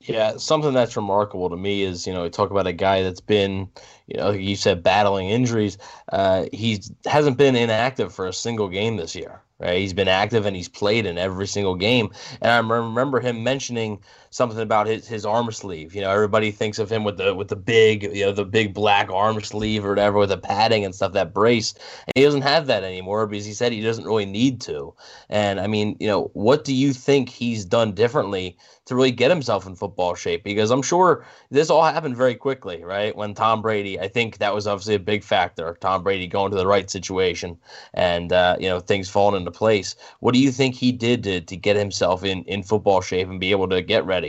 Yeah, 0.00 0.36
something 0.36 0.72
that's 0.72 0.96
remarkable 0.96 1.48
to 1.48 1.56
me 1.56 1.82
is, 1.82 2.08
you 2.08 2.12
know, 2.12 2.24
we 2.24 2.30
talk 2.30 2.50
about 2.50 2.66
a 2.66 2.72
guy 2.72 3.04
that's 3.04 3.20
been, 3.20 3.68
you 4.08 4.16
know, 4.16 4.32
you 4.32 4.56
said 4.56 4.82
battling 4.82 5.28
injuries. 5.28 5.78
Uh, 6.10 6.46
he 6.52 6.82
hasn't 7.06 7.38
been 7.38 7.54
inactive 7.54 8.12
for 8.12 8.26
a 8.26 8.32
single 8.32 8.68
game 8.68 8.96
this 8.96 9.14
year. 9.14 9.40
Right? 9.62 9.78
He's 9.78 9.92
been 9.92 10.08
active 10.08 10.44
and 10.44 10.56
he's 10.56 10.68
played 10.68 11.06
in 11.06 11.18
every 11.18 11.46
single 11.46 11.76
game. 11.76 12.10
And 12.40 12.50
I 12.50 12.58
remember 12.58 13.20
him 13.20 13.44
mentioning 13.44 14.00
something 14.32 14.60
about 14.60 14.86
his, 14.86 15.06
his 15.06 15.26
arm 15.26 15.52
sleeve. 15.52 15.94
You 15.94 16.00
know, 16.00 16.10
everybody 16.10 16.50
thinks 16.50 16.78
of 16.78 16.90
him 16.90 17.04
with 17.04 17.18
the 17.18 17.34
with 17.34 17.48
the 17.48 17.56
big, 17.56 18.02
you 18.02 18.24
know, 18.24 18.32
the 18.32 18.46
big 18.46 18.72
black 18.72 19.10
arm 19.10 19.38
sleeve 19.42 19.84
or 19.84 19.90
whatever 19.90 20.18
with 20.18 20.30
the 20.30 20.38
padding 20.38 20.84
and 20.84 20.94
stuff, 20.94 21.12
that 21.12 21.34
brace. 21.34 21.74
And 22.06 22.12
he 22.16 22.22
doesn't 22.22 22.42
have 22.42 22.66
that 22.66 22.82
anymore 22.82 23.26
because 23.26 23.44
he 23.44 23.52
said 23.52 23.72
he 23.72 23.82
doesn't 23.82 24.06
really 24.06 24.24
need 24.24 24.60
to. 24.62 24.94
And 25.28 25.60
I 25.60 25.66
mean, 25.66 25.96
you 26.00 26.08
know, 26.08 26.30
what 26.32 26.64
do 26.64 26.74
you 26.74 26.94
think 26.94 27.28
he's 27.28 27.66
done 27.66 27.92
differently 27.92 28.56
to 28.86 28.96
really 28.96 29.12
get 29.12 29.30
himself 29.30 29.66
in 29.66 29.76
football 29.76 30.14
shape? 30.14 30.44
Because 30.44 30.70
I'm 30.70 30.82
sure 30.82 31.26
this 31.50 31.68
all 31.68 31.84
happened 31.84 32.16
very 32.16 32.34
quickly, 32.34 32.82
right? 32.82 33.14
When 33.14 33.34
Tom 33.34 33.60
Brady, 33.60 34.00
I 34.00 34.08
think 34.08 34.38
that 34.38 34.54
was 34.54 34.66
obviously 34.66 34.94
a 34.94 34.98
big 34.98 35.22
factor. 35.22 35.76
Tom 35.80 36.02
Brady 36.02 36.26
going 36.26 36.50
to 36.52 36.56
the 36.56 36.66
right 36.66 36.90
situation 36.90 37.58
and 37.92 38.32
uh, 38.32 38.56
you 38.58 38.68
know, 38.68 38.80
things 38.80 39.10
falling 39.10 39.38
into 39.38 39.50
place. 39.50 39.94
What 40.20 40.32
do 40.32 40.40
you 40.40 40.50
think 40.50 40.74
he 40.74 40.90
did 40.90 41.22
to, 41.24 41.42
to 41.42 41.56
get 41.56 41.76
himself 41.76 42.24
in, 42.24 42.44
in 42.44 42.62
football 42.62 43.02
shape 43.02 43.28
and 43.28 43.38
be 43.38 43.50
able 43.50 43.68
to 43.68 43.82
get 43.82 44.06
ready? 44.06 44.21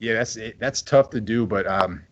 Yeah, 0.00 0.14
that's 0.14 0.38
that's 0.58 0.80
tough 0.80 1.10
to 1.10 1.20
do, 1.20 1.46
but 1.46 1.66
um, 1.66 2.02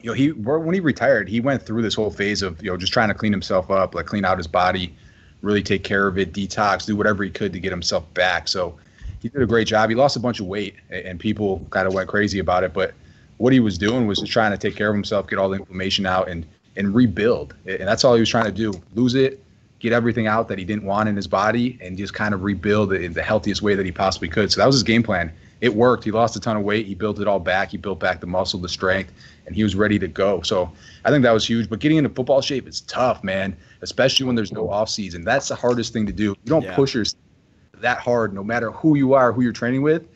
you 0.00 0.06
know, 0.06 0.14
he 0.14 0.30
when 0.30 0.72
he 0.72 0.80
retired, 0.80 1.28
he 1.28 1.40
went 1.40 1.60
through 1.60 1.82
this 1.82 1.94
whole 1.94 2.10
phase 2.10 2.42
of 2.42 2.62
you 2.62 2.70
know 2.70 2.76
just 2.76 2.92
trying 2.92 3.08
to 3.08 3.14
clean 3.14 3.32
himself 3.32 3.70
up, 3.70 3.94
like 3.94 4.06
clean 4.06 4.24
out 4.24 4.38
his 4.38 4.46
body, 4.46 4.94
really 5.42 5.62
take 5.62 5.82
care 5.82 6.06
of 6.06 6.16
it, 6.16 6.32
detox, 6.32 6.86
do 6.86 6.94
whatever 6.94 7.24
he 7.24 7.30
could 7.30 7.52
to 7.52 7.60
get 7.60 7.72
himself 7.72 8.12
back. 8.14 8.46
So 8.46 8.78
he 9.20 9.28
did 9.28 9.42
a 9.42 9.46
great 9.46 9.66
job. 9.66 9.90
He 9.90 9.96
lost 9.96 10.16
a 10.16 10.20
bunch 10.20 10.38
of 10.38 10.46
weight, 10.46 10.76
and 10.90 11.18
people 11.18 11.66
kind 11.70 11.88
of 11.88 11.92
went 11.92 12.08
crazy 12.08 12.38
about 12.38 12.62
it. 12.62 12.72
But 12.72 12.94
what 13.38 13.52
he 13.52 13.58
was 13.58 13.76
doing 13.76 14.06
was 14.06 14.20
just 14.20 14.32
trying 14.32 14.52
to 14.52 14.58
take 14.58 14.76
care 14.76 14.88
of 14.88 14.94
himself, 14.94 15.28
get 15.28 15.40
all 15.40 15.48
the 15.48 15.58
inflammation 15.58 16.06
out, 16.06 16.28
and 16.28 16.46
and 16.76 16.94
rebuild. 16.94 17.56
And 17.66 17.80
that's 17.80 18.04
all 18.04 18.14
he 18.14 18.20
was 18.20 18.30
trying 18.30 18.44
to 18.44 18.52
do: 18.52 18.72
lose 18.94 19.16
it, 19.16 19.42
get 19.80 19.92
everything 19.92 20.28
out 20.28 20.46
that 20.46 20.58
he 20.58 20.64
didn't 20.64 20.84
want 20.84 21.08
in 21.08 21.16
his 21.16 21.26
body, 21.26 21.80
and 21.82 21.98
just 21.98 22.14
kind 22.14 22.32
of 22.32 22.44
rebuild 22.44 22.92
it 22.92 23.02
in 23.02 23.12
the 23.12 23.24
healthiest 23.24 23.60
way 23.60 23.74
that 23.74 23.84
he 23.84 23.90
possibly 23.90 24.28
could. 24.28 24.52
So 24.52 24.60
that 24.60 24.66
was 24.66 24.76
his 24.76 24.84
game 24.84 25.02
plan. 25.02 25.32
It 25.60 25.74
worked. 25.74 26.04
He 26.04 26.10
lost 26.10 26.36
a 26.36 26.40
ton 26.40 26.56
of 26.56 26.62
weight. 26.62 26.86
He 26.86 26.94
built 26.94 27.18
it 27.20 27.26
all 27.26 27.40
back. 27.40 27.70
He 27.70 27.76
built 27.76 27.98
back 27.98 28.20
the 28.20 28.26
muscle, 28.26 28.60
the 28.60 28.68
strength, 28.68 29.12
and 29.46 29.56
he 29.56 29.62
was 29.64 29.74
ready 29.74 29.98
to 29.98 30.06
go. 30.06 30.40
So 30.42 30.70
I 31.04 31.10
think 31.10 31.22
that 31.24 31.32
was 31.32 31.48
huge. 31.48 31.68
But 31.68 31.80
getting 31.80 31.98
into 31.98 32.10
football 32.10 32.40
shape 32.40 32.68
is 32.68 32.82
tough, 32.82 33.24
man, 33.24 33.56
especially 33.82 34.26
when 34.26 34.36
there's 34.36 34.52
no 34.52 34.70
off 34.70 34.88
season. 34.88 35.24
That's 35.24 35.48
the 35.48 35.56
hardest 35.56 35.92
thing 35.92 36.06
to 36.06 36.12
do. 36.12 36.24
You 36.24 36.36
don't 36.46 36.62
Yeah. 36.62 36.76
push 36.76 36.94
yourself 36.94 37.20
that 37.80 37.98
hard, 37.98 38.34
no 38.34 38.44
matter 38.44 38.70
who 38.72 38.96
you 38.96 39.14
are, 39.14 39.32
who 39.32 39.42
you're 39.42 39.52
training 39.52 39.82
with. 39.82 40.06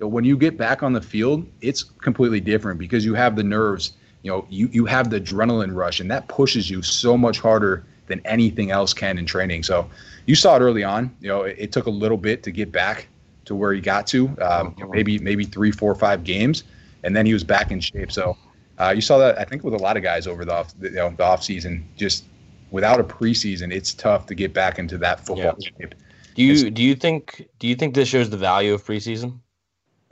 When 0.00 0.24
you 0.24 0.36
get 0.36 0.56
back 0.56 0.82
on 0.82 0.92
the 0.92 1.00
field, 1.00 1.44
it's 1.60 1.82
completely 1.82 2.40
different 2.40 2.78
because 2.78 3.04
you 3.04 3.14
have 3.14 3.34
the 3.34 3.42
nerves. 3.42 3.92
You 4.22 4.30
know, 4.32 4.46
you 4.48 4.68
you 4.72 4.84
have 4.86 5.10
the 5.10 5.20
adrenaline 5.20 5.74
rush, 5.74 6.00
and 6.00 6.10
that 6.10 6.28
pushes 6.28 6.70
you 6.70 6.82
so 6.82 7.16
much 7.16 7.38
harder 7.40 7.84
than 8.06 8.20
anything 8.24 8.70
else 8.70 8.94
can 8.94 9.18
in 9.18 9.26
training. 9.26 9.62
So 9.64 9.88
you 10.26 10.34
saw 10.34 10.56
it 10.56 10.60
early 10.60 10.82
on. 10.84 11.14
You 11.20 11.28
know, 11.28 11.42
it, 11.42 11.56
it 11.58 11.72
took 11.72 11.86
a 11.86 11.90
little 11.90 12.16
bit 12.16 12.42
to 12.44 12.50
get 12.50 12.72
back 12.72 13.08
to 13.48 13.54
where 13.54 13.72
he 13.72 13.80
got 13.80 14.06
to, 14.06 14.28
um, 14.40 14.74
you 14.78 14.84
know, 14.84 14.90
maybe 14.90 15.18
maybe 15.18 15.44
three, 15.44 15.72
four, 15.72 15.94
five 15.94 16.22
games, 16.22 16.64
and 17.02 17.16
then 17.16 17.26
he 17.26 17.32
was 17.32 17.42
back 17.42 17.70
in 17.70 17.80
shape. 17.80 18.12
So 18.12 18.36
uh, 18.78 18.92
you 18.94 19.00
saw 19.00 19.18
that 19.18 19.38
I 19.38 19.44
think 19.44 19.64
with 19.64 19.74
a 19.74 19.78
lot 19.78 19.96
of 19.96 20.02
guys 20.02 20.26
over 20.26 20.44
the 20.44 20.54
off, 20.54 20.74
you 20.80 20.90
know, 20.90 21.10
the 21.10 21.24
off 21.24 21.42
season. 21.42 21.88
Just 21.96 22.24
without 22.70 23.00
a 23.00 23.04
preseason, 23.04 23.72
it's 23.72 23.94
tough 23.94 24.26
to 24.26 24.34
get 24.34 24.52
back 24.52 24.78
into 24.78 24.98
that 24.98 25.24
football 25.24 25.56
shape. 25.60 25.94
Do 26.34 26.44
you 26.44 26.70
do 26.70 26.82
you 26.82 26.94
think 26.94 27.48
do 27.58 27.66
you 27.66 27.74
think 27.74 27.94
this 27.94 28.08
shows 28.08 28.30
the 28.30 28.36
value 28.36 28.74
of 28.74 28.84
preseason? 28.84 29.40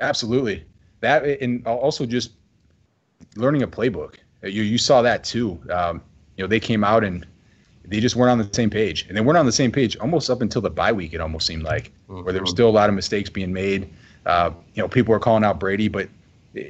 Absolutely. 0.01 0.65
That 1.01 1.25
and 1.25 1.65
also 1.67 2.07
just 2.07 2.33
learning 3.37 3.63
a 3.63 3.69
playbook. 3.69 4.15
You 4.43 4.63
you 4.63 4.79
saw 4.79 5.03
that 5.03 5.25
too. 5.25 5.61
Um, 5.71 6.03
you 6.37 6.45
know, 6.45 6.49
they 6.49 6.61
came 6.61 6.83
out 6.83 7.05
and 7.05 7.27
they 7.89 8.01
just 8.01 8.17
weren't 8.17 8.31
on 8.31 8.39
the 8.39 8.49
same 8.53 8.71
page, 8.71 9.07
and 9.09 9.17
they 9.17 9.21
weren't 9.21 9.39
on 9.39 9.47
the 9.47 9.53
same 9.53 9.71
page 9.71 9.97
almost 9.99 10.31
up 10.31 10.41
until 10.41 10.61
the 10.61 10.71
bye 10.71 10.93
week. 10.93 11.15
It 11.15 11.21
almost 11.21 11.47
seemed 11.47 11.63
like 11.63 11.93
where 12.07 12.33
there 12.33 12.43
was 12.43 12.51
still 12.51 12.69
a 12.69 12.71
lot 12.71 12.89
of 12.89 12.95
mistakes 12.95 13.31
being 13.31 13.53
made. 13.53 13.89
Uh, 14.25 14.51
you 14.75 14.83
know, 14.83 14.89
people 14.89 15.13
were 15.13 15.21
calling 15.21 15.45
out 15.45 15.61
Brady, 15.61 15.89
but 15.89 16.09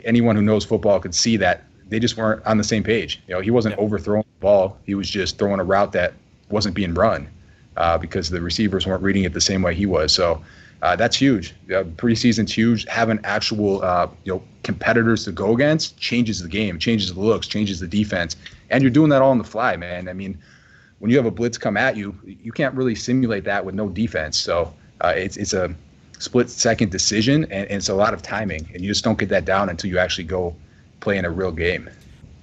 anyone 0.05 0.37
who 0.37 0.43
knows 0.43 0.65
football 0.65 1.01
could 1.01 1.15
see 1.15 1.37
that 1.39 1.65
they 1.89 1.99
just 1.99 2.17
weren't 2.17 2.45
on 2.45 2.59
the 2.59 2.65
same 2.65 2.83
page. 2.83 3.23
You 3.29 3.35
know, 3.35 3.41
he 3.41 3.51
wasn't 3.51 3.77
overthrowing 3.79 4.25
the 4.39 4.41
ball; 4.41 4.79
he 4.85 4.95
was 4.95 5.09
just 5.09 5.39
throwing 5.39 5.61
a 5.61 5.65
route 5.65 5.93
that 5.93 6.15
wasn't 6.51 6.75
being 6.75 6.95
run 6.95 7.29
uh, 7.77 7.99
because 7.99 8.31
the 8.31 8.41
receivers 8.41 8.87
weren't 8.87 9.03
reading 9.03 9.25
it 9.25 9.33
the 9.33 9.41
same 9.41 9.63
way 9.63 9.75
he 9.75 9.87
was. 9.87 10.13
So 10.13 10.43
uh, 10.83 10.97
that's 10.97 11.17
huge. 11.17 11.55
Uh, 11.71 11.85
preseason's 11.85 12.53
huge. 12.53 12.87
Having 12.89 13.21
actual 13.25 13.83
uh, 13.83 14.09
you 14.25 14.35
know 14.35 14.43
competitors 14.63 15.25
to 15.25 15.33
go 15.33 15.55
against 15.55 15.97
changes 15.99 16.43
the 16.43 16.49
game, 16.49 16.79
changes 16.79 17.13
the 17.15 17.21
looks, 17.21 17.47
changes 17.47 17.81
the 17.81 17.87
defense, 17.87 18.37
and 18.71 18.83
you're 18.83 18.91
doing 18.91 19.09
that 19.11 19.23
all 19.23 19.31
on 19.31 19.39
the 19.39 19.45
fly, 19.45 19.77
man. 19.77 20.09
I 20.09 20.13
mean, 20.13 20.39
when 20.99 21.11
you 21.11 21.17
have 21.17 21.27
a 21.27 21.31
blitz 21.31 21.59
come 21.59 21.77
at 21.77 21.97
you, 21.97 22.15
you 22.25 22.53
can't 22.53 22.75
really 22.75 22.95
simulate 22.95 23.45
that 23.45 23.65
with 23.65 23.75
no 23.75 23.89
defense. 23.89 24.39
So 24.39 24.73
uh, 25.03 25.13
it's 25.17 25.37
it's 25.37 25.53
a 25.53 25.75
split 26.19 26.49
second 26.51 26.91
decision, 26.91 27.45
and, 27.45 27.69
and 27.69 27.73
it's 27.73 27.89
a 27.89 27.95
lot 27.95 28.15
of 28.15 28.23
timing, 28.23 28.69
and 28.73 28.83
you 28.83 28.89
just 28.89 29.05
don't 29.05 29.19
get 29.19 29.29
that 29.29 29.45
down 29.45 29.69
until 29.69 29.91
you 29.91 29.99
actually 29.99 30.25
go 30.25 30.55
play 31.01 31.19
in 31.19 31.25
a 31.25 31.31
real 31.31 31.53
game. 31.53 31.91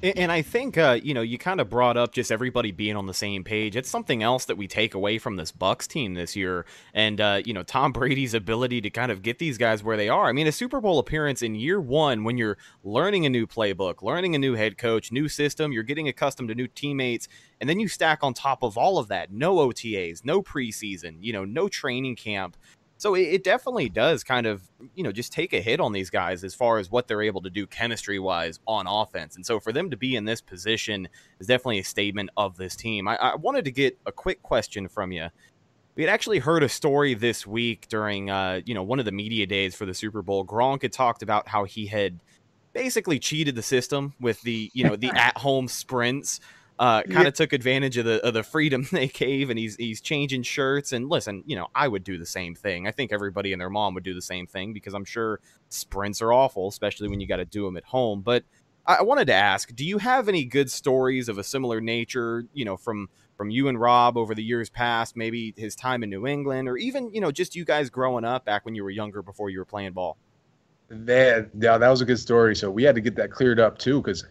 And 0.04 0.34
I 0.34 0.42
think 0.42 0.78
uh, 0.78 1.00
you 1.02 1.14
know 1.14 1.22
you 1.22 1.38
kind 1.38 1.62
of 1.62 1.70
brought 1.70 1.96
up 1.96 2.12
just 2.12 2.30
everybody 2.30 2.74
being 2.74 2.98
on 2.98 3.06
the 3.06 3.14
same 3.14 3.46
page. 3.46 3.78
It's 3.78 3.90
something 3.90 4.22
else 4.22 4.44
that 4.46 4.58
we 4.58 4.68
take 4.68 4.94
away 4.94 5.18
from 5.18 5.38
this 5.38 5.54
Bucks 5.54 5.88
team 5.88 6.14
this 6.14 6.36
year, 6.36 6.66
and 6.94 7.22
uh, 7.22 7.42
you 7.46 7.54
know 7.54 7.64
Tom 7.64 7.94
Brady's 7.94 8.34
ability 8.34 8.82
to 8.82 8.90
kind 8.90 9.14
of 9.14 9.22
get 9.22 9.40
these 9.40 9.58
guys 9.58 9.82
where 9.82 9.96
they 9.96 10.10
are. 10.10 10.28
I 10.28 10.34
mean, 10.34 10.46
a 10.46 10.52
Super 10.52 10.82
Bowl 10.82 11.00
appearance 11.00 11.42
in 11.42 11.56
year 11.56 11.80
one 11.80 12.26
when 12.26 12.38
you're 12.38 12.58
learning 12.84 13.26
a 13.26 13.30
new 13.30 13.48
playbook, 13.48 14.02
learning 14.02 14.36
a 14.36 14.40
new 14.40 14.56
head 14.56 14.78
coach, 14.78 15.10
new 15.10 15.30
system, 15.30 15.72
you're 15.72 15.84
getting 15.84 16.10
accustomed 16.10 16.50
to 16.50 16.56
new 16.56 16.68
teammates, 16.68 17.30
and 17.62 17.70
then 17.70 17.80
you 17.80 17.88
stack 17.88 18.20
on 18.24 18.34
top 18.34 18.62
of 18.62 18.78
all 18.78 18.98
of 18.98 19.08
that 19.08 19.32
no 19.32 19.56
OTAs, 19.56 20.26
no 20.26 20.42
preseason, 20.42 21.16
you 21.22 21.32
know, 21.32 21.46
no 21.46 21.70
training 21.70 22.18
camp. 22.18 22.58
So 23.04 23.16
it, 23.16 23.24
it 23.24 23.44
definitely 23.44 23.90
does 23.90 24.24
kind 24.24 24.48
of, 24.48 24.64
you 24.96 25.04
know, 25.04 25.12
just 25.12 25.34
take 25.34 25.52
a 25.52 25.60
hit 25.60 25.82
on 25.82 25.92
these 25.92 26.10
guys 26.10 26.42
as 26.46 26.56
far 26.56 26.78
as 26.78 26.90
what 26.90 27.06
they're 27.06 27.22
able 27.22 27.42
to 27.42 27.50
do 27.50 27.68
chemistry 27.68 28.18
wise 28.18 28.62
on 28.66 28.88
offense. 28.88 29.36
And 29.36 29.46
so 29.46 29.60
for 29.60 29.74
them 29.74 29.90
to 29.90 29.98
be 29.98 30.16
in 30.16 30.24
this 30.24 30.40
position 30.40 31.10
is 31.38 31.48
definitely 31.48 31.80
a 31.80 31.84
statement 31.84 32.30
of 32.38 32.56
this 32.56 32.78
team. 32.78 33.10
I, 33.10 33.18
I 33.18 33.36
wanted 33.36 33.66
to 33.66 33.72
get 33.72 34.00
a 34.06 34.14
quick 34.14 34.42
question 34.42 34.88
from 34.88 35.12
you. 35.12 35.28
We 35.96 36.04
had 36.04 36.14
actually 36.14 36.40
heard 36.40 36.64
a 36.64 36.70
story 36.70 37.14
this 37.14 37.46
week 37.46 37.90
during, 37.90 38.30
uh, 38.30 38.62
you 38.66 38.74
know, 38.74 38.84
one 38.84 39.00
of 39.00 39.06
the 39.06 39.12
media 39.12 39.48
days 39.48 39.76
for 39.76 39.86
the 39.86 39.94
Super 39.94 40.22
Bowl. 40.22 40.46
Gronk 40.46 40.84
had 40.84 40.94
talked 40.94 41.24
about 41.24 41.50
how 41.50 41.66
he 41.66 41.88
had 41.88 42.22
basically 42.72 43.20
cheated 43.20 43.56
the 43.56 43.64
system 43.64 44.14
with 44.22 44.42
the, 44.44 44.72
you 44.74 44.86
know, 44.86 44.96
the 44.96 45.12
at-home 45.18 45.68
sprints 45.68 46.40
uh, 46.80 47.04
kind 47.04 47.28
of 47.28 47.34
took 47.34 47.54
advantage 47.54 47.98
of 47.98 48.06
the 48.06 48.26
of 48.26 48.34
the 48.34 48.44
freedom 48.44 48.88
they 48.92 49.08
gave, 49.08 49.50
and 49.50 49.60
he's 49.60 49.76
he's 49.76 50.02
changing 50.02 50.44
shirts. 50.44 50.92
And 50.92 51.10
listen, 51.10 51.44
you 51.46 51.56
know, 51.56 51.68
I 51.76 51.88
would 51.88 52.04
do 52.04 52.18
the 52.18 52.26
same 52.26 52.56
thing. 52.56 52.88
I 52.88 52.92
think 52.92 53.12
everybody 53.12 53.54
and 53.54 53.62
their 53.62 53.70
mom 53.70 53.94
would 53.94 54.04
do 54.04 54.14
the 54.14 54.22
same 54.22 54.48
thing 54.48 54.74
because 54.74 54.94
I'm 54.94 55.06
sure 55.06 55.40
sprints 55.70 56.22
are 56.22 56.34
awful, 56.34 56.68
especially 56.68 57.08
when 57.10 57.20
you 57.20 57.28
got 57.28 57.38
to 57.38 57.46
do 57.46 57.66
them 57.66 57.78
at 57.78 57.86
home. 57.86 58.22
But 58.22 58.44
I, 58.86 58.96
I 58.96 59.02
wanted 59.04 59.28
to 59.28 59.34
ask, 59.34 59.74
do 59.76 59.86
you 59.86 60.00
have 60.00 60.28
any 60.28 60.46
good 60.46 60.72
stories 60.72 61.30
of 61.30 61.38
a 61.38 61.44
similar 61.44 61.80
nature? 61.80 62.46
You 62.54 62.66
know, 62.66 62.78
from 62.78 63.10
from 63.38 63.50
you 63.50 63.68
and 63.68 63.80
Rob 63.80 64.18
over 64.18 64.36
the 64.36 64.44
years 64.44 64.70
past, 64.70 65.16
maybe 65.16 65.54
his 65.58 65.76
time 65.76 66.04
in 66.04 66.10
New 66.10 66.28
England, 66.28 66.68
or 66.68 66.78
even 66.78 67.14
you 67.14 67.22
know, 67.22 67.32
just 67.32 67.56
you 67.56 67.66
guys 67.66 67.90
growing 67.90 68.26
up 68.26 68.46
back 68.46 68.66
when 68.66 68.76
you 68.76 68.84
were 68.84 68.90
younger 68.90 69.22
before 69.22 69.50
you 69.50 69.60
were 69.60 69.66
playing 69.66 69.94
ball. 69.94 70.18
Man, 70.90 71.50
yeah, 71.60 71.78
that 71.78 71.90
was 71.90 72.02
a 72.02 72.06
good 72.06 72.20
story. 72.20 72.56
So 72.56 72.70
we 72.70 72.84
had 72.84 72.96
to 72.96 73.02
get 73.02 73.16
that 73.16 73.32
cleared 73.32 73.60
up 73.60 73.78
too, 73.78 74.02
because 74.02 74.26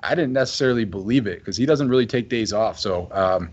I 0.00 0.14
didn't 0.14 0.32
necessarily 0.32 0.84
believe 0.84 1.26
it, 1.26 1.40
because 1.40 1.56
he 1.56 1.66
doesn't 1.66 1.88
really 1.88 2.06
take 2.06 2.28
days 2.28 2.52
off. 2.52 2.78
So 2.78 3.08
um, 3.12 3.50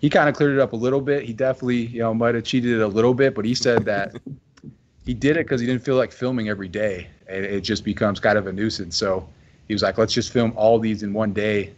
he 0.00 0.08
kind 0.10 0.28
of 0.28 0.34
cleared 0.34 0.54
it 0.54 0.60
up 0.60 0.72
a 0.72 0.76
little 0.76 1.00
bit. 1.00 1.24
He 1.24 1.32
definitely, 1.32 1.86
you 1.86 2.00
know, 2.00 2.14
might 2.14 2.34
have 2.34 2.44
cheated 2.44 2.72
it 2.72 2.82
a 2.82 2.88
little 2.88 3.14
bit, 3.14 3.34
but 3.34 3.44
he 3.44 3.54
said 3.54 3.84
that 3.84 4.14
he 5.04 5.14
did 5.14 5.36
it 5.36 5.46
because 5.46 5.60
he 5.60 5.66
didn't 5.66 5.84
feel 5.84 5.96
like 5.96 6.12
filming 6.12 6.48
every 6.48 6.68
day, 6.68 7.08
and 7.28 7.44
it 7.44 7.60
just 7.60 7.84
becomes 7.84 8.20
kind 8.20 8.38
of 8.38 8.46
a 8.46 8.52
nuisance. 8.52 8.96
So 8.96 9.28
he 9.68 9.74
was 9.74 9.82
like, 9.82 9.98
let's 9.98 10.12
just 10.12 10.32
film 10.32 10.52
all 10.56 10.78
these 10.78 11.02
in 11.02 11.12
one 11.12 11.32
day, 11.32 11.72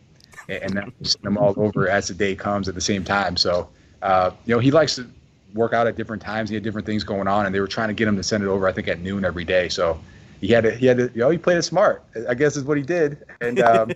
and 0.49 0.77
then 0.77 0.93
send 1.03 1.23
them 1.25 1.37
all 1.37 1.55
over 1.57 1.89
as 1.89 2.09
the 2.09 2.15
day 2.15 2.35
comes 2.35 2.69
at 2.69 2.75
the 2.75 2.81
same 2.81 3.05
time. 3.05 3.37
So 3.37 3.69
uh, 4.03 4.31
you 4.47 4.55
know, 4.55 4.61
he 4.61 4.71
likes 4.71 4.97
to 4.97 5.09
work 5.55 5.73
out 5.73 5.87
at 5.87 5.97
different 5.97 6.23
times. 6.23 6.49
He 6.51 6.55
had 6.55 6.63
different 6.63 6.87
things 6.87 7.05
going 7.05 7.29
on, 7.29 7.47
and 7.47 7.55
they 7.55 7.61
were 7.61 7.67
trying 7.67 7.89
to 7.89 7.95
get 7.95 8.09
him 8.09 8.17
to 8.17 8.23
send 8.23 8.43
it 8.45 8.47
over. 8.47 8.69
I 8.69 8.73
think 8.73 8.89
at 8.89 9.01
noon 9.01 9.25
every 9.25 9.45
day. 9.45 9.69
So 9.69 10.01
he 10.41 10.49
had 10.49 10.65
to, 10.65 10.71
he 10.71 10.87
had 10.87 10.99
to, 10.99 11.11
you 11.15 11.21
know, 11.21 11.31
he 11.31 11.39
played 11.39 11.59
it 11.59 11.63
smart. 11.63 12.05
I 12.29 12.35
guess 12.35 12.57
is 12.57 12.65
what 12.65 12.77
he 12.77 12.83
did, 12.83 13.25
and 13.41 13.61
um, 13.63 13.93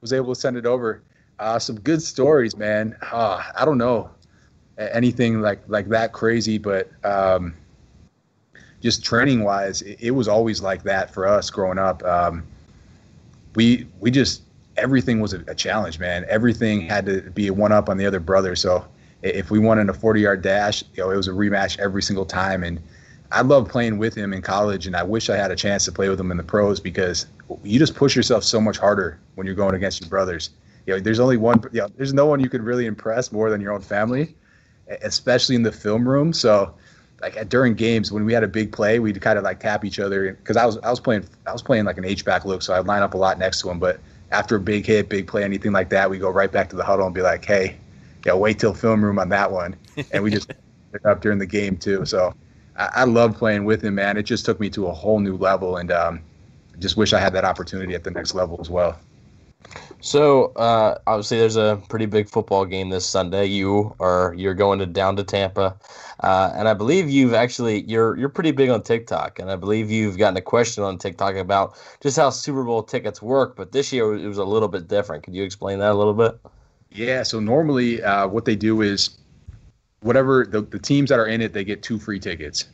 was 0.00 0.12
able 0.12 0.34
to 0.34 0.40
send 0.40 0.56
it 0.56 0.66
over. 0.66 1.02
Uh, 1.38 1.58
some 1.58 1.78
good 1.80 2.00
stories, 2.00 2.56
man. 2.56 2.96
Uh, 3.12 3.42
I 3.56 3.64
don't 3.64 3.78
know 3.78 4.10
anything 4.78 5.40
like 5.40 5.60
like 5.68 5.88
that 5.88 6.12
crazy, 6.12 6.58
but 6.58 6.90
um, 7.04 7.54
just 8.80 9.04
training 9.04 9.42
wise, 9.42 9.82
it, 9.82 9.98
it 10.00 10.10
was 10.12 10.28
always 10.28 10.62
like 10.62 10.82
that 10.84 11.12
for 11.12 11.26
us 11.26 11.50
growing 11.50 11.78
up. 11.78 12.02
Um, 12.04 12.44
we 13.54 13.86
we 14.00 14.10
just 14.10 14.42
everything 14.76 15.20
was 15.20 15.32
a, 15.32 15.42
a 15.48 15.54
challenge, 15.54 15.98
man. 15.98 16.24
Everything 16.28 16.82
had 16.82 17.06
to 17.06 17.22
be 17.22 17.48
a 17.48 17.52
one 17.52 17.72
up 17.72 17.88
on 17.88 17.96
the 17.96 18.06
other 18.06 18.20
brother. 18.20 18.54
So 18.54 18.86
if 19.22 19.50
we 19.50 19.58
won 19.58 19.78
in 19.78 19.88
a 19.88 19.94
40 19.94 20.20
yard 20.20 20.42
dash, 20.42 20.84
you 20.94 21.02
know, 21.02 21.10
it 21.10 21.16
was 21.16 21.28
a 21.28 21.32
rematch 21.32 21.78
every 21.78 22.02
single 22.02 22.26
time. 22.26 22.62
And 22.62 22.80
I 23.32 23.42
love 23.42 23.68
playing 23.68 23.98
with 23.98 24.14
him 24.14 24.32
in 24.32 24.42
college, 24.42 24.86
and 24.86 24.96
I 24.96 25.02
wish 25.02 25.28
I 25.28 25.36
had 25.36 25.50
a 25.50 25.56
chance 25.56 25.84
to 25.86 25.92
play 25.92 26.08
with 26.08 26.20
him 26.20 26.30
in 26.30 26.36
the 26.36 26.42
pros 26.44 26.80
because 26.80 27.26
you 27.62 27.78
just 27.78 27.94
push 27.94 28.14
yourself 28.14 28.44
so 28.44 28.60
much 28.60 28.78
harder 28.78 29.18
when 29.34 29.46
you're 29.46 29.56
going 29.56 29.74
against 29.74 30.00
your 30.00 30.08
brothers. 30.08 30.50
You 30.86 30.94
know, 30.94 31.00
there's 31.00 31.20
only 31.20 31.36
one. 31.36 31.62
You 31.72 31.82
know, 31.82 31.88
there's 31.96 32.14
no 32.14 32.26
one 32.26 32.40
you 32.40 32.48
could 32.48 32.62
really 32.62 32.86
impress 32.86 33.32
more 33.32 33.50
than 33.50 33.60
your 33.60 33.72
own 33.72 33.80
family, 33.80 34.34
especially 35.02 35.56
in 35.56 35.62
the 35.62 35.72
film 35.72 36.08
room. 36.08 36.32
So, 36.32 36.74
like 37.20 37.48
during 37.48 37.74
games 37.74 38.12
when 38.12 38.24
we 38.24 38.32
had 38.32 38.44
a 38.44 38.48
big 38.48 38.70
play, 38.70 39.00
we'd 39.00 39.20
kind 39.20 39.38
of 39.38 39.44
like 39.44 39.58
tap 39.58 39.84
each 39.84 39.98
other 39.98 40.32
because 40.34 40.56
I 40.56 40.64
was 40.64 40.78
I 40.78 40.90
was 40.90 41.00
playing 41.00 41.24
I 41.46 41.52
was 41.52 41.62
playing 41.62 41.84
like 41.84 41.98
an 41.98 42.04
H 42.04 42.24
back 42.24 42.44
look, 42.44 42.62
so 42.62 42.74
I'd 42.74 42.86
line 42.86 43.02
up 43.02 43.14
a 43.14 43.18
lot 43.18 43.38
next 43.38 43.60
to 43.62 43.70
him. 43.70 43.80
But 43.80 43.98
after 44.30 44.56
a 44.56 44.60
big 44.60 44.86
hit, 44.86 45.08
big 45.08 45.26
play, 45.26 45.42
anything 45.42 45.72
like 45.72 45.88
that, 45.90 46.08
we 46.08 46.18
go 46.18 46.30
right 46.30 46.50
back 46.50 46.68
to 46.70 46.76
the 46.76 46.84
huddle 46.84 47.06
and 47.06 47.14
be 47.14 47.22
like, 47.22 47.44
hey, 47.44 47.76
yeah, 48.24 48.34
wait 48.34 48.58
till 48.58 48.74
film 48.74 49.04
room 49.04 49.18
on 49.18 49.28
that 49.30 49.50
one, 49.50 49.76
and 50.12 50.22
we 50.22 50.30
just 50.30 50.52
up 51.04 51.20
during 51.20 51.38
the 51.38 51.46
game 51.46 51.76
too. 51.76 52.04
So 52.04 52.32
I, 52.78 52.90
I 52.94 53.04
love 53.04 53.36
playing 53.36 53.64
with 53.64 53.82
him, 53.82 53.96
man. 53.96 54.16
It 54.16 54.24
just 54.24 54.44
took 54.44 54.60
me 54.60 54.70
to 54.70 54.86
a 54.86 54.92
whole 54.92 55.20
new 55.20 55.36
level, 55.36 55.76
and 55.76 55.90
um, 55.90 56.20
just 56.78 56.96
wish 56.96 57.12
I 57.12 57.20
had 57.20 57.32
that 57.34 57.44
opportunity 57.44 57.94
at 57.94 58.04
the 58.04 58.10
next 58.10 58.34
level 58.34 58.58
as 58.60 58.70
well. 58.70 58.98
So 60.00 60.52
uh, 60.56 60.98
obviously, 61.06 61.38
there's 61.38 61.56
a 61.56 61.80
pretty 61.88 62.06
big 62.06 62.28
football 62.28 62.64
game 62.64 62.90
this 62.90 63.06
Sunday. 63.06 63.46
You 63.46 63.94
are 63.98 64.34
you're 64.36 64.54
going 64.54 64.78
to 64.78 64.86
down 64.86 65.16
to 65.16 65.24
Tampa, 65.24 65.76
uh, 66.20 66.52
and 66.54 66.68
I 66.68 66.74
believe 66.74 67.08
you've 67.08 67.34
actually 67.34 67.82
you're 67.84 68.16
you're 68.16 68.28
pretty 68.28 68.52
big 68.52 68.70
on 68.70 68.82
TikTok, 68.82 69.38
and 69.38 69.50
I 69.50 69.56
believe 69.56 69.90
you've 69.90 70.18
gotten 70.18 70.36
a 70.36 70.42
question 70.42 70.84
on 70.84 70.98
TikTok 70.98 71.34
about 71.36 71.76
just 72.00 72.16
how 72.16 72.30
Super 72.30 72.62
Bowl 72.62 72.82
tickets 72.82 73.20
work. 73.20 73.56
But 73.56 73.72
this 73.72 73.92
year 73.92 74.14
it 74.14 74.26
was 74.28 74.38
a 74.38 74.44
little 74.44 74.68
bit 74.68 74.86
different. 74.86 75.24
Could 75.24 75.34
you 75.34 75.42
explain 75.42 75.78
that 75.80 75.90
a 75.90 75.94
little 75.94 76.14
bit? 76.14 76.38
Yeah. 76.92 77.22
So 77.22 77.40
normally, 77.40 78.02
uh, 78.02 78.28
what 78.28 78.44
they 78.44 78.56
do 78.56 78.82
is, 78.82 79.10
whatever 80.06 80.46
the, 80.46 80.62
the 80.62 80.78
teams 80.78 81.10
that 81.10 81.18
are 81.18 81.26
in 81.26 81.40
it, 81.40 81.52
they 81.52 81.64
get 81.64 81.82
two 81.82 81.98
free 81.98 82.18
tickets. 82.18 82.68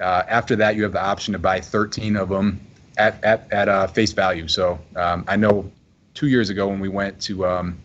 Uh, 0.00 0.22
after 0.28 0.54
that, 0.56 0.76
you 0.76 0.82
have 0.82 0.92
the 0.92 1.02
option 1.02 1.32
to 1.32 1.38
buy 1.38 1.60
13 1.60 2.16
of 2.16 2.28
them 2.28 2.60
at 2.98 3.22
at 3.24 3.50
at 3.52 3.68
uh, 3.68 3.86
face 3.86 4.12
value. 4.12 4.46
So 4.46 4.78
um, 4.94 5.24
I 5.26 5.36
know 5.36 5.70
two 6.14 6.28
years 6.28 6.50
ago 6.50 6.68
when 6.68 6.80
we 6.80 6.88
went 6.88 7.20
to 7.22 7.46
um, 7.46 7.78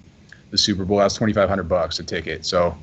the 0.51 0.57
Super 0.57 0.85
Bowl, 0.85 0.97
that 0.97 1.05
was 1.05 1.13
2,500 1.13 1.63
bucks 1.63 1.99
a 1.99 2.03
ticket. 2.03 2.45
So 2.45 2.77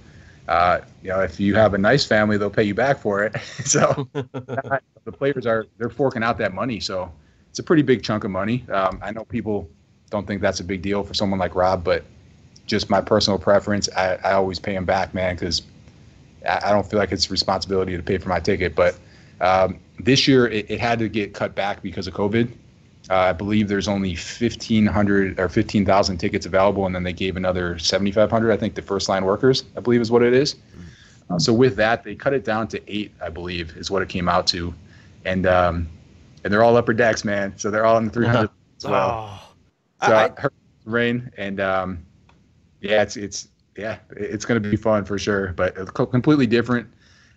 uh, 0.48 0.80
you 1.02 1.10
know, 1.10 1.20
if 1.20 1.38
you 1.38 1.54
have 1.54 1.74
a 1.74 1.78
nice 1.78 2.06
family, 2.06 2.38
they'll 2.38 2.48
pay 2.48 2.62
you 2.64 2.74
back 2.74 2.98
for 2.98 3.22
it. 3.22 3.36
so 3.64 4.08
the 4.12 5.12
players 5.12 5.46
are 5.46 5.66
they're 5.76 5.90
forking 5.90 6.22
out 6.22 6.38
that 6.38 6.54
money. 6.54 6.80
So 6.80 7.12
it's 7.50 7.58
a 7.58 7.62
pretty 7.62 7.82
big 7.82 8.02
chunk 8.02 8.24
of 8.24 8.30
money. 8.30 8.64
Um, 8.72 8.98
I 9.02 9.10
know 9.10 9.24
people 9.24 9.68
don't 10.10 10.26
think 10.26 10.40
that's 10.40 10.60
a 10.60 10.64
big 10.64 10.80
deal 10.80 11.04
for 11.04 11.12
someone 11.12 11.38
like 11.38 11.54
Rob, 11.54 11.84
but 11.84 12.02
just 12.66 12.88
my 12.88 13.00
personal 13.00 13.38
preference, 13.38 13.88
I, 13.94 14.14
I 14.16 14.32
always 14.32 14.58
pay 14.58 14.74
him 14.74 14.84
back, 14.84 15.12
man, 15.12 15.34
because 15.34 15.62
I, 16.46 16.60
I 16.64 16.72
don't 16.72 16.88
feel 16.88 16.98
like 16.98 17.12
it's 17.12 17.26
a 17.26 17.30
responsibility 17.30 17.96
to 17.96 18.02
pay 18.02 18.18
for 18.18 18.28
my 18.28 18.40
ticket. 18.40 18.74
But 18.74 18.98
um, 19.40 19.78
this 19.98 20.26
year 20.28 20.46
it, 20.48 20.70
it 20.70 20.80
had 20.80 20.98
to 21.00 21.08
get 21.08 21.34
cut 21.34 21.54
back 21.54 21.82
because 21.82 22.06
of 22.06 22.14
COVID. 22.14 22.50
Uh, 23.10 23.14
I 23.14 23.32
believe 23.32 23.68
there's 23.68 23.88
only 23.88 24.10
1,500 24.10 25.40
or 25.40 25.48
15,000 25.48 26.18
tickets 26.18 26.44
available, 26.44 26.84
and 26.84 26.94
then 26.94 27.04
they 27.04 27.12
gave 27.14 27.36
another 27.38 27.78
7,500, 27.78 28.52
I 28.52 28.56
think, 28.58 28.74
to 28.74 28.82
first 28.82 29.08
line 29.08 29.24
workers, 29.24 29.64
I 29.76 29.80
believe 29.80 30.02
is 30.02 30.10
what 30.10 30.22
it 30.22 30.34
is. 30.34 30.56
Uh, 31.30 31.38
so 31.38 31.52
with 31.52 31.76
that, 31.76 32.04
they 32.04 32.14
cut 32.14 32.34
it 32.34 32.44
down 32.44 32.68
to 32.68 32.82
eight, 32.92 33.12
I 33.22 33.30
believe, 33.30 33.76
is 33.78 33.90
what 33.90 34.02
it 34.02 34.10
came 34.10 34.28
out 34.28 34.46
to. 34.48 34.74
And 35.24 35.46
um, 35.46 35.88
and 36.44 36.52
they're 36.52 36.62
all 36.62 36.76
upper 36.76 36.92
decks, 36.92 37.24
man. 37.24 37.52
So 37.56 37.70
they're 37.70 37.84
all 37.86 37.96
in 37.98 38.04
the 38.06 38.10
300 38.10 38.50
as 38.78 38.84
well. 38.84 39.40
Oh. 40.02 40.06
So 40.06 40.12
I- 40.14 40.26
I, 40.26 40.40
heard 40.40 40.52
rain, 40.84 41.30
and 41.36 41.60
um, 41.60 41.98
yeah, 42.80 43.02
it's 43.02 43.16
it's 43.16 43.48
yeah, 43.78 43.98
it's 44.10 44.44
going 44.44 44.60
to 44.60 44.68
be 44.68 44.76
fun 44.76 45.04
for 45.04 45.18
sure, 45.18 45.52
but 45.54 45.94
completely 45.94 46.46
different. 46.46 46.88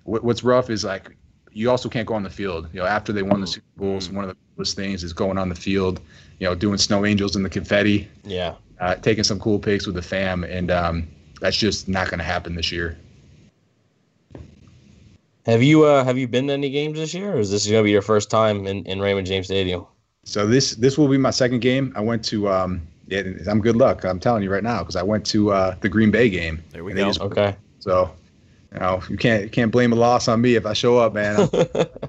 What's 0.04 0.44
rough 0.44 0.70
is 0.72 0.84
like 0.84 1.16
you 1.52 1.70
also 1.70 1.88
can't 1.88 2.08
go 2.08 2.16
on 2.16 2.24
the 2.24 2.30
field. 2.30 2.68
You 2.74 2.80
know, 2.80 2.86
after 2.88 3.14
they 3.14 3.22
won 3.22 3.40
the 3.42 3.48
Super 3.48 3.66
Bowls, 3.78 4.10
one 4.10 4.24
of 4.26 4.30
the 4.30 4.38
coolest 4.56 4.76
things 4.76 5.04
is 5.04 5.14
going 5.14 5.38
on 5.38 5.50
the 5.50 5.56
field. 5.56 6.02
You 6.40 6.48
know, 6.48 6.56
doing 6.56 6.80
snow 6.80 7.06
angels 7.06 7.36
in 7.36 7.44
the 7.44 7.50
confetti, 7.50 8.08
Yeah. 8.24 8.56
uh, 8.80 8.96
taking 8.96 9.24
some 9.24 9.40
cool 9.40 9.60
pics 9.60 9.86
with 9.86 9.96
the 9.96 10.02
fam, 10.02 10.44
and 10.44 10.72
um, 10.72 11.08
that's 11.40 11.56
just 11.58 11.88
not 11.88 12.10
going 12.10 12.18
to 12.18 12.24
happen 12.26 12.56
this 12.56 12.72
year. 12.72 12.98
Have 15.46 15.64
you 15.64 15.86
uh 15.86 16.04
have 16.04 16.18
you 16.18 16.28
been 16.28 16.48
to 16.48 16.54
any 16.54 16.70
games 16.70 16.98
this 17.00 17.14
year, 17.14 17.34
or 17.34 17.40
is 17.40 17.50
this 17.52 17.66
gonna 17.68 17.84
be 17.84 17.92
your 17.92 18.04
first 18.04 18.30
time 18.30 18.68
in, 18.68 18.84
in 18.86 19.00
Raymond 19.00 19.26
James 19.28 19.48
Stadium? 19.48 19.86
So 20.24 20.46
this 20.46 20.76
this 20.76 20.98
will 20.98 21.08
be 21.08 21.18
my 21.18 21.32
second 21.32 21.62
game. 21.62 21.92
I 21.96 22.02
went 22.02 22.24
to 22.26 22.48
um, 22.48 22.82
yeah, 23.08 23.24
I'm 23.48 23.60
good 23.62 23.76
luck. 23.76 24.04
I'm 24.06 24.20
telling 24.20 24.44
you 24.44 24.52
right 24.52 24.64
now 24.64 24.80
because 24.80 24.96
I 24.96 25.04
went 25.04 25.26
to 25.28 25.52
uh, 25.52 25.76
the 25.82 25.90
Green 25.90 26.12
Bay 26.12 26.30
game. 26.30 26.64
There 26.72 26.84
we 26.84 26.94
go. 26.94 27.06
just- 27.08 27.22
Okay. 27.22 27.56
So, 27.80 28.12
you 28.74 28.80
know, 28.80 29.02
you 29.10 29.18
can't 29.18 29.44
you 29.44 29.50
can't 29.50 29.72
blame 29.72 29.92
a 29.92 29.96
loss 29.96 30.28
on 30.28 30.40
me 30.42 30.56
if 30.56 30.66
I 30.66 30.74
show 30.74 30.98
up, 30.98 31.14
man. 31.14 31.50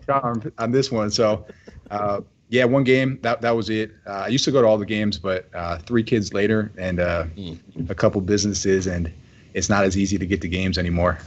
I'm 0.08 0.52
on 0.58 0.70
this 0.70 0.92
one. 0.92 1.10
So, 1.10 1.44
uh, 1.90 2.20
yeah, 2.50 2.64
one 2.66 2.84
game 2.84 3.18
that 3.22 3.40
that 3.40 3.56
was 3.56 3.70
it. 3.70 3.90
Uh, 4.06 4.10
I 4.10 4.28
used 4.28 4.44
to 4.44 4.50
go 4.52 4.60
to 4.62 4.68
all 4.68 4.76
the 4.78 4.86
games, 4.86 5.18
but 5.18 5.48
uh, 5.54 5.78
three 5.78 6.02
kids 6.02 6.32
later 6.34 6.70
and 6.78 7.00
uh, 7.00 7.24
Mm. 7.36 7.58
a 7.90 7.94
couple 7.94 8.20
businesses, 8.20 8.86
and 8.86 9.10
it's 9.54 9.68
not 9.70 9.84
as 9.84 9.96
easy 9.96 10.18
to 10.18 10.26
get 10.26 10.40
to 10.42 10.48
games 10.48 10.76
anymore. 10.78 11.18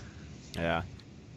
Yeah. 0.55 0.83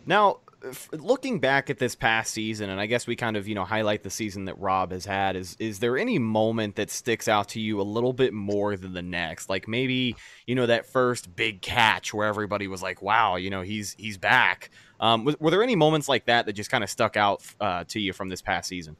Now, 0.07 0.39
f- 0.47 0.48
looking 0.93 1.39
back 1.41 1.71
at 1.71 1.79
this 1.79 1.95
past 1.95 2.33
season, 2.33 2.71
and 2.71 2.81
I 2.81 2.87
guess 2.87 3.07
we 3.07 3.17
kind 3.17 3.37
of 3.37 3.49
you 3.49 3.55
know 3.55 3.65
highlight 3.65 4.03
the 4.03 4.11
season 4.11 4.47
that 4.47 4.59
Rob 4.59 4.93
has 4.93 5.05
had. 5.05 5.37
Is 5.37 5.57
is 5.59 5.79
there 5.79 5.99
any 5.99 6.19
moment 6.19 6.77
that 6.77 6.91
sticks 6.91 7.29
out 7.29 7.49
to 7.51 7.61
you 7.61 7.81
a 7.81 7.83
little 7.83 8.13
bit 8.13 8.33
more 8.33 8.77
than 8.77 8.93
the 8.93 9.03
next? 9.03 9.49
Like 9.49 9.69
maybe 9.69 10.17
you 10.47 10.55
know 10.55 10.67
that 10.67 10.87
first 10.87 11.35
big 11.35 11.63
catch 11.63 12.13
where 12.15 12.27
everybody 12.27 12.69
was 12.69 12.83
like, 12.83 13.03
"Wow, 13.03 13.37
you 13.37 13.51
know 13.51 13.63
he's 13.63 13.95
he's 13.99 14.19
back." 14.19 14.71
Um, 15.01 15.25
was, 15.25 15.39
were 15.39 15.51
there 15.51 15.63
any 15.63 15.77
moments 15.77 16.09
like 16.09 16.27
that 16.27 16.47
that 16.47 16.55
just 16.55 16.71
kind 16.71 16.83
of 16.83 16.91
stuck 16.91 17.17
out 17.17 17.43
uh, 17.61 17.85
to 17.89 18.01
you 18.01 18.13
from 18.13 18.29
this 18.29 18.43
past 18.43 18.69
season? 18.69 18.97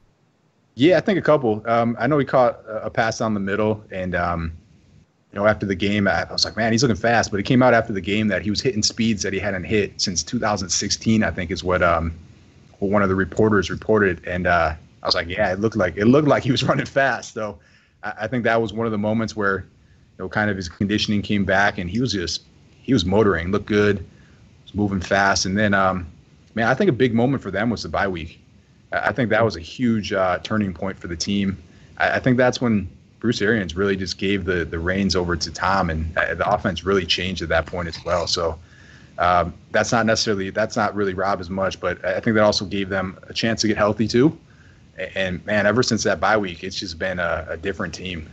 Yeah, 0.75 0.97
I 0.97 1.01
think 1.01 1.19
a 1.19 1.21
couple. 1.21 1.61
Um, 1.65 1.97
I 1.99 2.07
know 2.07 2.17
he 2.17 2.25
caught 2.25 2.61
a 2.67 2.89
pass 2.89 3.17
down 3.19 3.33
the 3.33 3.39
middle, 3.39 3.83
and 3.91 4.15
um, 4.15 4.53
you 5.31 5.37
know, 5.39 5.45
after 5.45 5.65
the 5.65 5.75
game, 5.75 6.07
I, 6.07 6.25
was 6.31 6.43
like, 6.43 6.57
man, 6.57 6.71
he's 6.71 6.81
looking 6.81 6.95
fast. 6.95 7.29
But 7.29 7.39
it 7.39 7.43
came 7.43 7.61
out 7.61 7.73
after 7.73 7.93
the 7.93 8.01
game 8.01 8.27
that 8.29 8.41
he 8.41 8.49
was 8.49 8.61
hitting 8.61 8.81
speeds 8.81 9.21
that 9.23 9.33
he 9.33 9.39
hadn't 9.39 9.63
hit 9.63 10.01
since 10.01 10.23
2016. 10.23 11.23
I 11.23 11.31
think 11.31 11.51
is 11.51 11.63
what 11.63 11.83
um, 11.83 12.13
what 12.79 12.91
one 12.91 13.03
of 13.03 13.09
the 13.09 13.15
reporters 13.15 13.69
reported, 13.69 14.25
and 14.25 14.47
uh, 14.47 14.73
I 15.03 15.05
was 15.05 15.15
like, 15.15 15.27
yeah, 15.27 15.51
it 15.51 15.59
looked 15.59 15.75
like 15.75 15.97
it 15.97 16.05
looked 16.05 16.27
like 16.27 16.43
he 16.43 16.51
was 16.51 16.63
running 16.67 16.85
fast. 16.85 17.33
So 17.33 17.59
I, 18.03 18.13
I 18.21 18.27
think 18.27 18.43
that 18.45 18.59
was 18.61 18.73
one 18.73 18.85
of 18.85 18.91
the 18.91 18.97
moments 18.97 19.35
where 19.35 19.59
you 19.59 20.25
know, 20.25 20.29
kind 20.29 20.49
of 20.49 20.57
his 20.57 20.67
conditioning 20.67 21.21
came 21.21 21.45
back, 21.45 21.77
and 21.77 21.89
he 21.89 21.99
was 21.99 22.11
just 22.11 22.43
he 22.81 22.93
was 22.93 23.05
motoring, 23.05 23.51
looked 23.51 23.67
good, 23.67 24.03
was 24.63 24.73
moving 24.73 24.99
fast, 24.99 25.45
and 25.45 25.55
then 25.55 25.75
um, 25.75 26.07
man, 26.55 26.67
I 26.67 26.73
think 26.73 26.89
a 26.89 26.93
big 26.93 27.13
moment 27.13 27.43
for 27.43 27.51
them 27.51 27.69
was 27.69 27.83
the 27.83 27.89
bye 27.89 28.07
week. 28.07 28.41
I 28.91 29.09
I 29.09 29.11
think 29.11 29.29
that 29.29 29.45
was 29.45 29.55
a 29.55 29.61
huge 29.61 30.11
uh, 30.11 30.39
turning 30.39 30.73
point 30.73 30.97
for 30.97 31.07
the 31.07 31.15
team. 31.15 31.61
I, 31.99 32.13
I 32.13 32.19
think 32.19 32.37
that's 32.37 32.59
when 32.59 32.89
Bruce 33.19 33.41
Arians 33.41 33.75
really 33.75 33.95
just 33.95 34.17
gave 34.17 34.45
the 34.45 34.65
the 34.65 34.79
reins 34.79 35.15
over 35.15 35.35
to 35.35 35.51
Tom, 35.51 35.89
and 35.89 36.17
uh, 36.17 36.35
the 36.35 36.49
offense 36.49 36.83
really 36.83 37.05
changed 37.05 37.41
at 37.41 37.49
that 37.49 37.65
point 37.65 37.87
as 37.87 38.03
well. 38.05 38.27
So 38.27 38.57
um, 39.17 39.53
that's 39.71 39.91
not 39.91 40.05
necessarily 40.05 40.49
that's 40.49 40.77
not 40.77 40.95
really 40.95 41.13
Rob 41.13 41.41
as 41.41 41.49
much, 41.49 41.79
but 41.79 42.03
I 42.05 42.19
think 42.19 42.35
that 42.35 42.43
also 42.43 42.65
gave 42.65 42.89
them 42.89 43.19
a 43.27 43.33
chance 43.33 43.61
to 43.61 43.67
get 43.67 43.77
healthy 43.77 44.07
too. 44.07 44.37
And 45.15 45.45
man, 45.45 45.65
ever 45.65 45.83
since 45.83 46.03
that 46.03 46.19
bye 46.19 46.37
week, 46.37 46.63
it's 46.63 46.77
just 46.79 46.99
been 46.99 47.19
a, 47.19 47.45
a 47.49 47.57
different 47.57 47.93
team. 47.93 48.29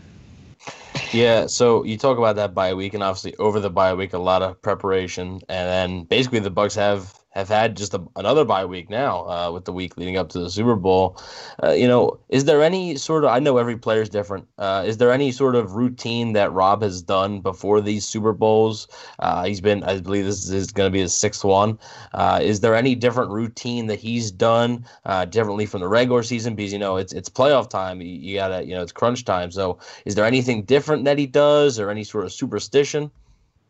Yeah, 1.12 1.46
so 1.46 1.85
you 1.85 1.99
talk 1.99 2.18
about 2.18 2.37
that 2.37 2.55
bye 2.55 2.75
week, 2.75 2.94
and 2.94 3.03
obviously 3.03 3.37
over 3.37 3.61
the 3.61 3.70
bye 3.70 3.94
week, 3.94 4.12
a 4.12 4.18
lot 4.18 4.42
of 4.42 4.61
preparation, 4.62 5.40
and 5.49 5.68
then 5.68 6.05
basically 6.05 6.40
the 6.40 6.51
Bucks 6.51 6.75
have 6.75 7.14
have 7.37 7.49
had 7.49 7.77
just 7.77 7.92
a, 7.92 8.03
another 8.16 8.44
bye 8.44 8.64
week 8.64 8.88
now 8.88 9.29
uh, 9.29 9.51
with 9.53 9.66
the 9.66 9.72
week 9.72 9.96
leading 9.96 10.16
up 10.16 10.31
to 10.31 10.38
the 10.38 10.51
Super 10.51 10.75
Bowl. 10.75 11.20
Uh, 11.62 11.72
you 11.72 11.87
know, 11.87 12.18
is 12.31 12.46
there 12.46 12.62
any 12.62 12.96
sort 12.96 13.25
of? 13.25 13.31
I 13.31 13.38
know 13.38 13.59
every 13.59 13.77
player 13.77 14.01
is 14.01 14.09
different. 14.09 14.49
Uh, 14.59 14.85
is 14.87 14.96
there 14.96 15.12
any 15.12 15.31
sort 15.33 15.55
of 15.55 15.75
routine 15.75 16.33
that 16.33 16.53
Rob 16.53 16.83
has 16.83 17.03
done 17.03 17.40
before 17.40 17.81
these 17.81 18.07
Super 18.07 18.33
Bowls? 18.33 18.88
Uh, 19.18 19.44
he's 19.44 19.61
been, 19.61 19.85
I 19.85 20.01
believe, 20.01 20.25
this 20.25 20.49
is 20.49 20.72
going 20.72 20.87
to 20.87 20.92
be 20.92 21.01
his 21.01 21.14
sixth 21.14 21.44
one. 21.44 21.79
Uh, 22.14 22.40
is 22.42 22.61
there 22.61 22.75
any 22.75 22.94
different 22.94 23.31
routine 23.31 23.87
that 23.88 23.99
he's 23.99 24.31
done 24.31 24.87
uh, 25.05 25.27
differently 25.27 25.66
from 25.66 25.81
the 25.83 25.88
regular 25.88 26.22
season? 26.22 26.55
Because 26.55 26.72
you 26.72 26.79
know 26.79 26.96
it's 26.96 27.12
it's 27.12 27.29
playoff 27.29 27.68
time. 27.68 28.01
You, 28.01 28.09
you 28.09 28.37
gotta, 28.37 28.64
you 28.64 28.75
know, 28.75 28.83
it's 28.83 28.92
crunch 28.92 29.25
time. 29.27 29.51
So 29.51 29.79
is 30.07 30.14
there 30.14 30.25
anything 30.25 30.62
different 30.62 31.05
that 31.05 31.18
he 31.18 31.27
does, 31.27 31.79
or 31.79 31.90
any 31.90 32.05
sort 32.05 32.25
of 32.25 32.33
superstition? 32.33 33.11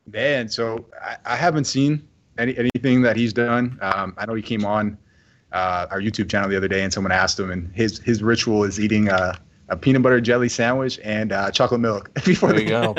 Man, 0.09 0.49
so 0.49 0.87
I, 1.03 1.17
I 1.25 1.37
haven't 1.37 1.65
seen 1.65 2.07
any, 2.39 2.57
anything 2.57 3.03
that 3.03 3.17
he's 3.17 3.33
done. 3.33 3.79
Um, 3.81 4.15
I 4.17 4.27
know 4.27 4.35
he 4.35 4.43
came 4.43 4.65
on 4.65 4.99
uh, 5.53 5.87
our 5.91 6.01
YouTube 6.01 6.31
channel 6.31 6.49
the 6.49 6.57
other 6.57 6.69
day, 6.69 6.83
and 6.83 6.93
someone 6.93 7.13
asked 7.13 7.39
him, 7.39 7.51
and 7.51 7.75
his 7.75 7.99
his 7.99 8.23
ritual 8.23 8.65
is 8.65 8.79
eating 8.81 9.09
a, 9.09 9.39
a 9.69 9.77
peanut 9.77 10.03
butter 10.03 10.21
jelly 10.21 10.49
sandwich 10.49 11.01
and 11.03 11.33
uh, 11.33 11.51
chocolate 11.51 11.81
milk 11.81 12.13
before 12.25 12.53
There 12.53 12.61
the 12.61 12.67
go. 12.67 12.95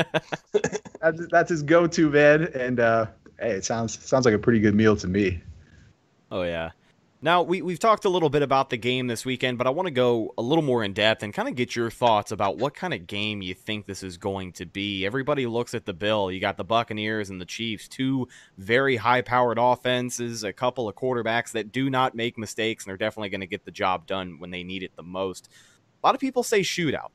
That's, 1.02 1.28
that's 1.28 1.50
his 1.52 1.62
go-to, 1.62 2.10
man. 2.10 2.50
And 2.56 2.80
uh, 2.80 3.06
hey, 3.39 3.52
it 3.52 3.65
sounds 3.65 4.04
sounds 4.04 4.26
like 4.26 4.34
a 4.34 4.39
pretty 4.39 4.60
good 4.60 4.73
meal 4.73 4.95
to 4.97 5.08
me. 5.08 5.41
Oh 6.32 6.41
yeah. 6.41 6.71
Now 7.19 7.41
we 7.41 7.63
we've 7.63 7.80
talked 7.80 8.06
a 8.06 8.10
little 8.10 8.30
bit 8.30 8.43
about 8.43 8.69
the 8.69 8.77
game 8.77 9.08
this 9.08 9.25
weekend, 9.25 9.58
but 9.58 9.65
I 9.65 9.71
want 9.71 9.88
to 9.88 9.91
go 9.91 10.36
a 10.38 10.41
little 10.43 10.63
more 10.63 10.84
in 10.84 10.93
depth 10.93 11.23
and 11.23 11.34
kind 11.34 11.49
of 11.49 11.56
get 11.56 11.75
your 11.75 11.89
thoughts 11.89 12.32
about 12.32 12.58
what 12.58 12.75
kind 12.75 12.93
of 12.93 13.08
game 13.08 13.41
you 13.41 13.56
think 13.56 13.88
this 13.88 14.03
is 14.03 14.17
going 14.17 14.53
to 14.53 14.67
be. 14.67 15.03
Everybody 15.03 15.47
looks 15.47 15.73
at 15.73 15.86
the 15.86 15.95
bill. 15.95 16.32
You 16.32 16.39
got 16.39 16.58
the 16.58 16.63
Buccaneers 16.63 17.32
and 17.32 17.41
the 17.41 17.45
Chiefs, 17.45 17.88
two 17.88 18.27
very 18.60 18.97
high-powered 18.97 19.58
offenses, 19.60 20.43
a 20.43 20.53
couple 20.53 20.88
of 20.88 20.95
quarterbacks 20.95 21.53
that 21.53 21.71
do 21.71 21.89
not 21.89 22.13
make 22.13 22.38
mistakes 22.38 22.84
and 22.84 22.91
they're 22.91 22.97
definitely 22.97 23.30
going 23.30 23.41
to 23.41 23.47
get 23.47 23.65
the 23.65 23.71
job 23.71 24.06
done 24.06 24.38
when 24.38 24.51
they 24.51 24.63
need 24.63 24.84
it 24.84 24.95
the 24.95 25.01
most. 25.01 25.49
A 26.03 26.06
lot 26.06 26.13
of 26.13 26.21
people 26.21 26.43
say 26.43 26.60
shootout. 26.60 27.10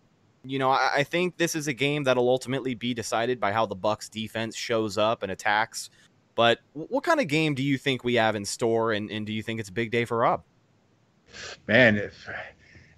You 0.45 0.59
know, 0.59 0.71
I, 0.71 0.91
I 0.97 1.03
think 1.05 1.37
this 1.37 1.55
is 1.55 1.69
a 1.69 1.73
game 1.73 2.03
that'll 2.05 2.29
ultimately 2.29 2.75
be 2.75 2.93
decided 2.93 3.39
by 3.39 3.53
how 3.53 3.67
the 3.67 3.77
Bucks 3.77 4.09
defense 4.09 4.57
shows 4.57 4.99
up 4.99 5.23
and 5.23 5.31
attacks. 5.31 5.91
But 6.35 6.61
what 6.73 7.05
kind 7.05 7.21
of 7.21 7.29
game 7.29 7.55
do 7.55 7.63
you 7.63 7.77
think 7.77 8.05
we 8.05 8.15
have 8.15 8.35
in 8.37 8.45
store, 8.45 8.93
and, 8.93 9.11
and 9.11 9.27
do 9.27 9.33
you 9.33 9.43
think 9.43 9.61
it's 9.61 9.69
a 9.69 9.73
big 9.73 9.91
day 9.91 10.05
for 10.05 10.19
Rob? 10.19 10.43
Man, 11.67 11.97
if, 11.97 12.29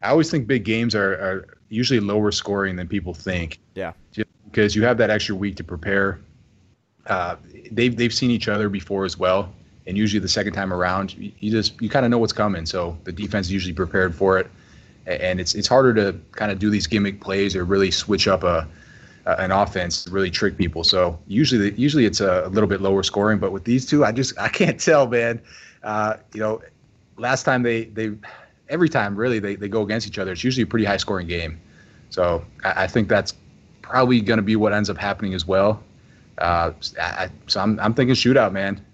I 0.03 0.11
always 0.11 0.31
think 0.31 0.47
big 0.47 0.65
games 0.65 0.95
are, 0.95 1.13
are 1.15 1.59
usually 1.69 2.01
lower 2.01 2.31
scoring 2.31 2.77
than 2.77 2.87
people 2.87 3.15
think. 3.15 3.59
Yeah. 3.75 3.93
Just 4.13 4.29
because 4.45 4.77
you 4.77 4.85
have 4.85 4.99
that 4.99 5.11
extra 5.11 5.35
week 5.35 5.57
to 5.57 5.65
prepare. 5.65 6.21
Uh, 7.07 7.37
they've 7.71 7.97
they've 7.97 8.15
seen 8.15 8.31
each 8.31 8.49
other 8.49 8.69
before 8.69 9.05
as 9.05 9.19
well, 9.19 9.53
and 9.87 9.97
usually 9.99 10.21
the 10.21 10.29
second 10.29 10.55
time 10.55 10.73
around, 10.73 11.15
you, 11.15 11.33
you 11.41 11.51
just 11.51 11.81
you 11.83 11.89
kind 11.89 12.07
of 12.07 12.11
know 12.11 12.19
what's 12.19 12.33
coming. 12.33 12.65
So 12.65 12.97
the 13.05 13.13
defense 13.13 13.47
is 13.47 13.53
usually 13.53 13.75
prepared 13.75 14.15
for 14.15 14.39
it, 14.39 14.49
and 15.07 15.39
it's 15.39 15.55
it's 15.55 15.69
harder 15.69 15.93
to 15.95 16.19
kind 16.33 16.51
of 16.51 16.59
do 16.59 16.71
these 16.71 16.87
gimmick 16.87 17.21
plays 17.21 17.55
or 17.55 17.65
really 17.65 17.91
switch 17.91 18.27
up 18.27 18.43
a 18.43 18.67
uh, 19.27 19.37
an 19.39 19.51
offense 19.51 20.05
to 20.05 20.11
really 20.11 20.31
trick 20.31 20.57
people. 20.57 20.85
So 20.85 21.19
usually, 21.27 21.73
usually 21.75 22.05
it's 22.05 22.21
a, 22.21 22.49
little 22.49 22.69
bit 22.69 22.81
lower 22.81 23.03
scoring. 23.03 23.39
But 23.39 23.53
with 23.53 23.65
these 23.65 23.87
two, 23.87 24.05
I 24.05 24.13
just 24.13 24.39
I 24.39 24.49
can't 24.49 24.79
tell, 24.91 25.07
man. 25.07 25.41
Uh, 25.83 26.17
you 26.33 26.41
know, 26.41 26.63
last 27.17 27.45
time 27.45 27.63
they 27.63 27.85
they 27.85 28.13
every 28.69 28.89
time 28.89 29.17
really 29.17 29.39
they, 29.39 29.57
they 29.57 29.69
go 29.69 29.83
against 29.83 30.07
each 30.07 30.19
other, 30.19 30.33
it's 30.33 30.45
usually 30.45 30.63
a 30.63 30.67
pretty 30.67 30.85
high 30.85 30.97
scoring 30.97 31.27
game. 31.27 31.61
So 32.11 32.45
I, 32.65 32.85
I 32.85 32.87
think 32.87 33.09
that's 33.09 33.35
probably 33.83 34.21
going 34.21 34.39
to 34.39 34.43
be 34.43 34.57
what 34.57 34.73
ends 34.73 34.89
up 34.89 34.97
happening 34.97 35.35
as 35.35 35.47
well. 35.47 35.83
Uh, 36.39 36.73
I, 37.01 37.29
so 37.47 37.61
I'm 37.61 37.79
I'm 37.81 37.95
thinking 37.95 38.15
shootout, 38.15 38.53
man. 38.53 38.85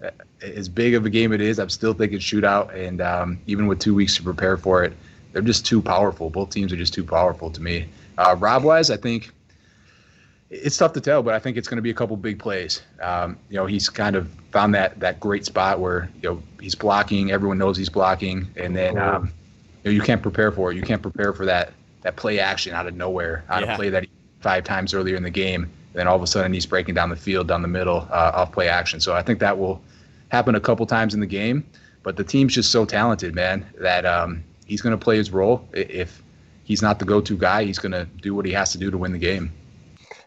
As 0.41 0.69
big 0.69 0.95
of 0.95 1.05
a 1.05 1.09
game 1.09 1.33
it 1.33 1.41
is, 1.41 1.59
I'm 1.59 1.69
still 1.69 1.93
thinking 1.93 2.19
shootout. 2.19 2.73
And 2.73 3.01
um, 3.01 3.39
even 3.47 3.67
with 3.67 3.79
two 3.79 3.95
weeks 3.95 4.15
to 4.17 4.23
prepare 4.23 4.57
for 4.57 4.83
it, 4.83 4.93
they're 5.33 5.41
just 5.41 5.65
too 5.65 5.81
powerful. 5.81 6.29
Both 6.29 6.51
teams 6.51 6.71
are 6.71 6.77
just 6.77 6.93
too 6.93 7.03
powerful 7.03 7.49
to 7.51 7.61
me. 7.61 7.87
Uh, 8.17 8.35
Rob 8.37 8.63
wise, 8.63 8.89
I 8.91 8.97
think 8.97 9.31
it's 10.51 10.75
tough 10.77 10.91
to 10.93 11.01
tell, 11.01 11.23
but 11.23 11.33
I 11.33 11.39
think 11.39 11.55
it's 11.57 11.67
going 11.67 11.77
to 11.77 11.81
be 11.81 11.89
a 11.89 11.93
couple 11.93 12.17
big 12.17 12.37
plays. 12.37 12.81
Um, 13.01 13.37
you 13.49 13.55
know, 13.55 13.65
he's 13.65 13.89
kind 13.89 14.15
of 14.15 14.29
found 14.51 14.75
that 14.75 14.99
that 14.99 15.19
great 15.19 15.45
spot 15.45 15.79
where 15.79 16.09
you 16.21 16.29
know 16.29 16.43
he's 16.59 16.75
blocking, 16.75 17.31
everyone 17.31 17.57
knows 17.57 17.77
he's 17.77 17.89
blocking, 17.89 18.47
and 18.57 18.75
then 18.75 18.97
um, 18.97 19.31
you 19.83 19.91
know 19.91 19.95
you 19.95 20.01
can't 20.01 20.21
prepare 20.21 20.51
for 20.51 20.71
it. 20.71 20.75
You 20.75 20.83
can't 20.83 21.01
prepare 21.01 21.33
for 21.33 21.45
that 21.45 21.73
that 22.01 22.17
play 22.17 22.39
action 22.39 22.73
out 22.73 22.85
of 22.87 22.95
nowhere, 22.95 23.43
out 23.49 23.63
Yeah. 23.63 23.71
of 23.71 23.77
play 23.77 23.89
that 23.89 24.03
he 24.03 24.09
five 24.41 24.63
times 24.63 24.93
earlier 24.93 25.15
in 25.15 25.23
the 25.23 25.29
game. 25.29 25.63
And 25.63 25.71
then 25.93 26.07
all 26.07 26.15
of 26.15 26.21
a 26.23 26.27
sudden 26.27 26.51
he's 26.51 26.65
breaking 26.65 26.95
down 26.95 27.09
the 27.09 27.15
field, 27.15 27.47
down 27.47 27.61
the 27.61 27.67
middle, 27.67 28.07
uh, 28.11 28.31
off 28.33 28.51
play 28.51 28.67
action. 28.67 28.99
So 28.99 29.13
I 29.13 29.21
think 29.21 29.39
that 29.39 29.57
will 29.57 29.81
happen 30.29 30.55
a 30.55 30.59
couple 30.59 30.85
times 30.85 31.13
in 31.13 31.19
the 31.19 31.27
game. 31.27 31.63
But 32.03 32.17
the 32.17 32.23
team's 32.23 32.55
just 32.55 32.71
so 32.71 32.83
talented, 32.85 33.35
man, 33.35 33.63
that 33.79 34.05
um, 34.05 34.43
he's 34.65 34.81
going 34.81 34.97
to 34.97 35.03
play 35.03 35.17
his 35.17 35.29
role. 35.29 35.67
If 35.73 36.23
he's 36.63 36.81
not 36.81 36.97
the 36.97 37.05
go-to 37.05 37.37
guy, 37.37 37.63
he's 37.63 37.77
going 37.77 37.91
to 37.91 38.05
do 38.23 38.33
what 38.33 38.45
he 38.47 38.51
has 38.53 38.71
to 38.71 38.79
do 38.79 38.89
to 38.89 38.97
win 38.97 39.11
the 39.11 39.19
game. 39.19 39.51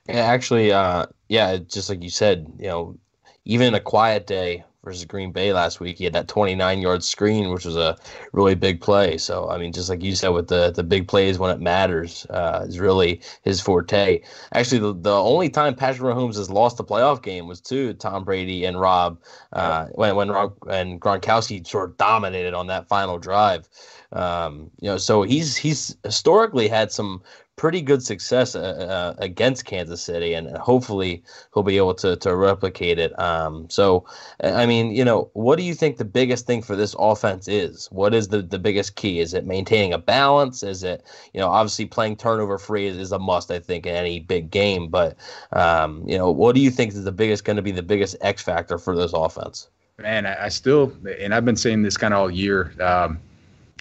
Actually, 0.08 0.72
uh, 0.72 1.06
yeah, 1.28 1.56
just 1.56 1.88
like 1.88 2.02
you 2.02 2.10
said, 2.10 2.46
you 2.58 2.68
know, 2.68 2.98
even 3.46 3.74
a 3.74 3.80
quiet 3.80 4.26
day 4.26 4.64
versus 4.84 5.06
Green 5.06 5.32
Bay 5.32 5.54
last 5.54 5.80
week, 5.80 5.96
he 5.96 6.04
had 6.04 6.12
that 6.12 6.28
29 6.28 6.80
yard 6.80 7.02
screen, 7.02 7.50
which 7.50 7.64
was 7.64 7.76
a 7.76 7.96
really 8.32 8.54
big 8.54 8.82
play. 8.82 9.16
So, 9.16 9.48
I 9.48 9.56
mean, 9.56 9.72
just 9.72 9.88
like 9.88 10.02
you 10.02 10.14
said, 10.14 10.28
with 10.28 10.48
the 10.48 10.70
the 10.70 10.82
big 10.82 11.08
plays 11.08 11.38
when 11.38 11.50
it 11.50 11.60
matters, 11.60 12.26
uh, 12.28 12.66
is 12.68 12.78
really 12.78 13.22
his 13.42 13.62
forte. 13.62 14.20
Actually, 14.52 14.80
the, 14.80 14.94
the 14.94 15.16
only 15.16 15.48
time 15.48 15.74
Patrick 15.74 16.14
Mahomes 16.14 16.36
has 16.36 16.50
lost 16.50 16.78
a 16.80 16.84
playoff 16.84 17.22
game 17.22 17.46
was 17.46 17.62
to 17.62 17.94
Tom 17.94 18.24
Brady 18.24 18.66
and 18.66 18.78
Rob 18.78 19.18
uh, 19.54 19.86
when 19.92 20.14
when 20.16 20.30
Rob 20.30 20.54
and 20.68 21.00
Gronkowski 21.00 21.66
sort 21.66 21.90
of 21.90 21.96
dominated 21.96 22.52
on 22.52 22.66
that 22.66 22.88
final 22.88 23.18
drive. 23.18 23.68
Um, 24.12 24.70
you 24.80 24.88
know, 24.90 24.98
so 24.98 25.22
he's 25.22 25.56
he's 25.56 25.96
historically 26.04 26.68
had 26.68 26.92
some 26.92 27.22
pretty 27.56 27.80
good 27.80 28.02
success 28.02 28.56
uh, 28.56 28.58
uh, 28.58 29.14
against 29.18 29.64
Kansas 29.64 30.02
City, 30.02 30.34
and 30.34 30.56
hopefully 30.56 31.22
he'll 31.52 31.62
be 31.62 31.76
able 31.76 31.94
to 31.94 32.16
to 32.16 32.34
replicate 32.34 32.98
it. 32.98 33.18
Um, 33.18 33.68
so, 33.70 34.04
I 34.42 34.66
mean, 34.66 34.90
you 34.90 35.04
know, 35.04 35.30
what 35.34 35.56
do 35.56 35.62
you 35.62 35.74
think 35.74 35.96
the 35.96 36.04
biggest 36.04 36.46
thing 36.46 36.62
for 36.62 36.76
this 36.76 36.94
offense 36.98 37.46
is? 37.48 37.86
What 37.92 38.14
is 38.14 38.28
the 38.28 38.42
the 38.42 38.58
biggest 38.58 38.96
key? 38.96 39.20
Is 39.20 39.34
it 39.34 39.46
maintaining 39.46 39.92
a 39.92 39.98
balance? 39.98 40.62
Is 40.62 40.82
it, 40.82 41.04
you 41.32 41.40
know, 41.40 41.48
obviously 41.48 41.86
playing 41.86 42.16
turnover 42.16 42.58
free 42.58 42.86
is, 42.86 42.96
is 42.96 43.12
a 43.12 43.18
must, 43.18 43.50
I 43.50 43.60
think, 43.60 43.86
in 43.86 43.94
any 43.94 44.20
big 44.20 44.50
game. 44.50 44.88
But, 44.88 45.16
um, 45.52 46.02
you 46.08 46.18
know, 46.18 46.30
what 46.30 46.54
do 46.54 46.60
you 46.60 46.70
think 46.70 46.92
is 46.92 47.04
the 47.04 47.12
biggest 47.12 47.44
going 47.44 47.56
to 47.56 47.62
be 47.62 47.72
the 47.72 47.82
biggest 47.82 48.16
X 48.20 48.42
factor 48.42 48.78
for 48.78 48.96
this 48.96 49.12
offense? 49.12 49.68
Man, 49.98 50.26
I, 50.26 50.48
still, 50.48 50.92
and 51.20 51.32
I've 51.32 51.44
been 51.44 51.54
saying 51.54 51.82
this 51.82 51.96
kind 51.96 52.12
of 52.12 52.18
all 52.18 52.30
year. 52.30 52.74
Um, 52.82 53.20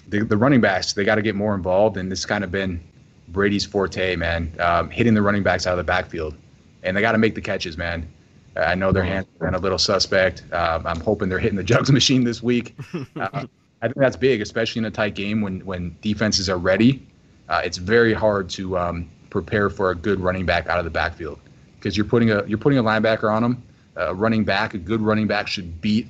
the, 0.06 0.22
the 0.22 0.36
running 0.36 0.60
backs, 0.60 0.92
they 0.92 1.04
got 1.04 1.16
to 1.16 1.22
get 1.22 1.34
more 1.34 1.54
involved, 1.54 1.96
and 1.96 2.12
this 2.12 2.24
kind 2.24 2.44
of 2.44 2.52
been 2.52 2.80
Brady's 3.28 3.64
forte, 3.64 4.16
man. 4.16 4.54
Um, 4.58 4.90
hitting 4.90 5.14
the 5.14 5.22
running 5.22 5.42
backs 5.42 5.66
out 5.66 5.72
of 5.72 5.78
the 5.78 5.84
backfield, 5.84 6.34
and 6.82 6.96
they 6.96 7.00
got 7.00 7.12
to 7.12 7.18
make 7.18 7.34
the 7.34 7.40
catches, 7.40 7.76
man. 7.76 8.08
I 8.56 8.74
know 8.74 8.92
their 8.92 9.04
hands 9.04 9.26
have 9.32 9.40
been 9.40 9.54
a 9.54 9.58
little 9.58 9.78
suspect. 9.78 10.44
Um, 10.52 10.86
I'm 10.86 11.00
hoping 11.00 11.28
they're 11.28 11.38
hitting 11.38 11.56
the 11.56 11.64
jugs 11.74 11.90
machine 11.90 12.24
this 12.24 12.42
week. 12.42 12.76
Uh, 13.16 13.46
I 13.82 13.86
think 13.86 13.98
that's 13.98 14.16
big, 14.16 14.40
especially 14.40 14.78
in 14.78 14.86
a 14.86 14.90
tight 14.90 15.14
game 15.14 15.42
when 15.42 15.60
when 15.60 15.94
defenses 16.00 16.48
are 16.48 16.56
ready. 16.56 17.06
Uh, 17.50 17.60
it's 17.62 17.76
very 17.76 18.14
hard 18.14 18.48
to 18.50 18.78
um, 18.78 19.10
prepare 19.28 19.68
for 19.68 19.90
a 19.90 19.94
good 19.94 20.20
running 20.20 20.46
back 20.46 20.68
out 20.68 20.78
of 20.78 20.84
the 20.84 20.90
backfield 20.90 21.38
because 21.76 21.96
you're 21.96 22.06
putting 22.06 22.30
a 22.30 22.44
you're 22.46 22.58
putting 22.58 22.78
a 22.78 22.82
linebacker 22.82 23.30
on 23.30 23.42
them. 23.42 23.62
A 23.96 24.14
running 24.14 24.42
back, 24.42 24.72
a 24.72 24.78
good 24.78 25.02
running 25.02 25.26
back, 25.26 25.48
should 25.48 25.82
beat 25.82 26.08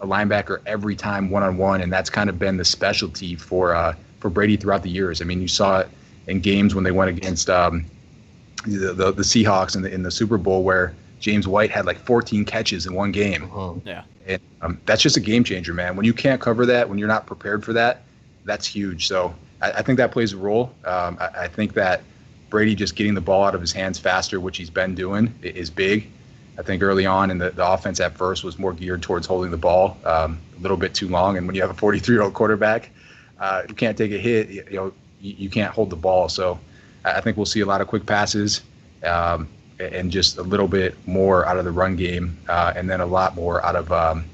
a 0.00 0.06
linebacker 0.06 0.60
every 0.66 0.94
time 0.94 1.28
one 1.28 1.42
on 1.42 1.56
one, 1.56 1.80
and 1.80 1.92
that's 1.92 2.08
kind 2.08 2.30
of 2.30 2.38
been 2.38 2.56
the 2.56 2.64
specialty 2.64 3.34
for 3.34 3.74
uh, 3.74 3.94
for 4.20 4.30
Brady 4.30 4.56
throughout 4.56 4.84
the 4.84 4.90
years. 4.90 5.20
I 5.20 5.24
mean, 5.24 5.42
you 5.42 5.48
saw 5.48 5.80
it 5.80 5.88
in 6.26 6.40
games 6.40 6.74
when 6.74 6.84
they 6.84 6.92
went 6.92 7.10
against 7.10 7.48
um, 7.50 7.84
the, 8.64 8.92
the 8.92 9.12
the 9.12 9.22
Seahawks 9.22 9.76
in 9.76 9.82
the 9.82 9.92
in 9.92 10.02
the 10.02 10.10
Super 10.10 10.38
Bowl 10.38 10.62
where 10.62 10.94
James 11.20 11.48
White 11.48 11.70
had 11.70 11.86
like 11.86 11.98
14 11.98 12.44
catches 12.44 12.86
in 12.86 12.94
one 12.94 13.12
game. 13.12 13.50
Yeah. 13.84 14.02
And 14.26 14.42
um, 14.60 14.80
that's 14.86 15.02
just 15.02 15.16
a 15.16 15.20
game 15.20 15.44
changer, 15.44 15.72
man. 15.72 15.96
When 15.96 16.04
you 16.04 16.12
can't 16.12 16.40
cover 16.40 16.66
that, 16.66 16.88
when 16.88 16.98
you're 16.98 17.08
not 17.08 17.26
prepared 17.26 17.64
for 17.64 17.72
that, 17.74 18.02
that's 18.44 18.66
huge. 18.66 19.08
So 19.08 19.34
I, 19.60 19.72
I 19.72 19.82
think 19.82 19.98
that 19.98 20.12
plays 20.12 20.32
a 20.32 20.36
role. 20.36 20.74
Um, 20.84 21.16
I, 21.20 21.30
I 21.42 21.48
think 21.48 21.74
that 21.74 22.02
Brady 22.50 22.74
just 22.74 22.96
getting 22.96 23.14
the 23.14 23.20
ball 23.20 23.44
out 23.44 23.54
of 23.54 23.60
his 23.60 23.72
hands 23.72 23.98
faster, 23.98 24.40
which 24.40 24.56
he's 24.56 24.70
been 24.70 24.94
doing, 24.94 25.34
is 25.42 25.70
big. 25.70 26.10
I 26.58 26.62
think 26.62 26.82
early 26.82 27.06
on 27.06 27.30
in 27.30 27.38
the, 27.38 27.50
the 27.50 27.66
offense 27.66 28.00
at 28.00 28.16
first 28.16 28.42
was 28.42 28.58
more 28.58 28.72
geared 28.72 29.02
towards 29.02 29.26
holding 29.26 29.50
the 29.50 29.58
ball 29.58 29.98
um, 30.04 30.38
a 30.56 30.60
little 30.60 30.76
bit 30.76 30.94
too 30.94 31.08
long. 31.08 31.36
And 31.36 31.46
when 31.46 31.54
you 31.54 31.60
have 31.60 31.70
a 31.70 31.74
43 31.74 32.14
year 32.14 32.22
old 32.22 32.34
quarterback, 32.34 32.90
uh, 33.38 33.62
you 33.68 33.74
can't 33.74 33.98
take 33.98 34.12
a 34.12 34.18
hit. 34.18 34.48
You, 34.48 34.64
you 34.70 34.76
know, 34.76 34.92
you, 35.20 35.50
can't 35.50 35.72
hold 35.72 35.90
the 35.90 35.96
ball. 35.96 36.28
So 36.28 36.58
I 37.04 37.20
think 37.20 37.36
we'll 37.36 37.46
see 37.46 37.60
a 37.60 37.66
lot 37.66 37.80
of 37.80 37.88
quick 37.88 38.06
passes 38.06 38.62
um, 39.04 39.48
and 39.78 40.10
just 40.10 40.38
a 40.38 40.42
little 40.42 40.68
bit 40.68 40.94
more 41.06 41.46
out 41.46 41.58
of 41.58 41.64
the 41.64 41.70
run 41.70 41.96
game, 41.96 42.38
uh, 42.48 42.72
and 42.76 42.88
then 42.88 43.00
a 43.00 43.06
lot 43.06 43.34
more 43.34 43.64
out 43.64 43.76
of 43.76 43.92
um, 43.92 44.24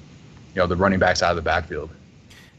you 0.55 0.61
know 0.61 0.67
the 0.67 0.77
running 0.77 0.99
backs 0.99 1.23
out 1.23 1.31
of 1.31 1.37
the 1.37 1.43
backfield. 1.43 1.91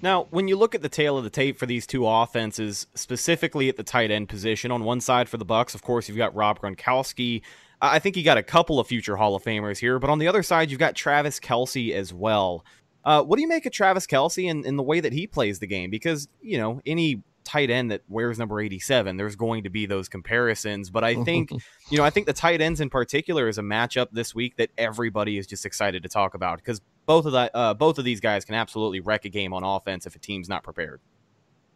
Now, 0.02 0.28
when 0.32 0.50
you 0.50 0.58
look 0.58 0.76
at 0.76 0.82
the 0.82 0.90
tail 0.90 1.18
of 1.18 1.24
the 1.24 1.30
tape 1.30 1.58
for 1.58 1.66
these 1.66 1.88
two 1.88 2.06
offenses, 2.06 2.88
specifically 2.94 3.70
at 3.70 3.78
the 3.78 3.84
tight 3.84 4.12
end 4.12 4.28
position, 4.28 4.70
on 4.70 4.84
one 4.84 5.00
side 5.00 5.30
for 5.30 5.38
the 5.38 5.46
Bucks, 5.46 5.74
of 5.74 5.82
course, 5.82 6.10
you've 6.10 6.18
got 6.18 6.36
Rob 6.36 6.60
Gronkowski. 6.60 7.42
I 7.82 7.96
I 7.96 8.00
think 8.00 8.18
you 8.18 8.24
got 8.24 8.38
a 8.38 8.44
couple 8.44 8.80
of 8.80 8.88
future 8.88 9.16
Hall 9.16 9.36
of 9.36 9.44
Famers 9.44 9.78
here, 9.78 10.00
but 10.00 10.10
on 10.10 10.20
the 10.20 10.28
other 10.28 10.44
side, 10.44 10.70
you've 10.70 10.80
got 10.80 10.96
Travis 10.96 11.40
Kelce 11.40 11.94
as 11.94 12.14
well. 12.14 12.66
Uh, 13.06 13.22
what 13.22 13.36
do 13.36 13.42
you 13.42 13.48
make 13.48 13.66
of 13.66 13.74
Travis 13.74 14.08
Kelce 14.08 14.50
and, 14.50 14.66
and 14.66 14.80
the 14.80 14.84
way 14.84 15.00
that 15.00 15.12
he 15.14 15.28
plays 15.28 15.60
the 15.60 15.68
game? 15.68 15.90
Because, 15.90 16.28
you 16.42 16.58
know, 16.58 16.82
any 16.86 17.22
tight 17.54 17.70
end 17.70 17.92
that 17.92 18.02
wears 18.08 18.40
number 18.40 18.60
87, 18.60 19.16
there's 19.18 19.36
going 19.36 19.64
to 19.64 19.70
be 19.70 19.86
those 19.86 20.10
comparisons. 20.10 20.90
But 20.90 21.04
I 21.04 21.16
think, 21.24 21.52
you 21.90 21.98
know, 21.98 22.04
I 22.04 22.10
think 22.10 22.26
the 22.26 22.34
tight 22.34 22.62
ends 22.62 22.82
in 22.82 22.90
particular 22.90 23.48
is 23.48 23.58
a 23.58 23.62
matchup 23.62 24.08
this 24.12 24.34
week 24.34 24.58
that 24.58 24.72
everybody 24.78 25.38
is 25.38 25.46
just 25.46 25.66
excited 25.66 26.02
to 26.04 26.10
talk 26.10 26.34
about 26.34 26.58
because 26.58 26.82
both 27.06 27.26
of 27.26 27.34
that, 27.34 27.52
uh, 27.54 27.74
both 27.74 28.00
of 28.00 28.06
these 28.06 28.20
guys 28.20 28.44
can 28.44 28.56
absolutely 28.56 29.02
wreck 29.02 29.26
a 29.26 29.30
game 29.30 29.54
on 29.54 29.64
offense 29.64 30.08
if 30.08 30.16
a 30.16 30.20
team's 30.20 30.50
not 30.50 30.64
prepared. 30.64 31.00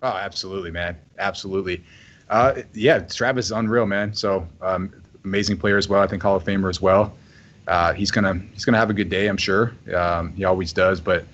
Oh, 0.02 0.08
absolutely, 0.08 0.72
man, 0.72 0.98
absolutely. 1.20 1.84
Uh, 2.30 2.62
yeah, 2.74 3.00
Travis 3.00 3.46
is 3.46 3.52
unreal, 3.52 3.86
man. 3.86 4.13
So 4.13 4.48
um, 4.62 4.92
amazing 5.24 5.58
player 5.58 5.78
as 5.78 5.88
well. 5.88 6.02
I 6.02 6.08
think 6.08 6.24
Hall 6.24 6.36
of 6.36 6.44
Famer 6.44 6.70
as 6.70 6.82
well. 6.82 7.16
Uh, 7.68 7.94
he's 7.94 8.12
gonna 8.12 8.42
he's 8.54 8.63
gonna 8.63 8.78
have 8.78 8.90
a 8.90 8.94
good 8.94 9.10
day, 9.10 9.28
I'm 9.28 9.38
sure. 9.38 9.74
Um, 9.94 10.34
he 10.34 10.46
always 10.46 10.72
does. 10.72 11.02
But 11.02 11.26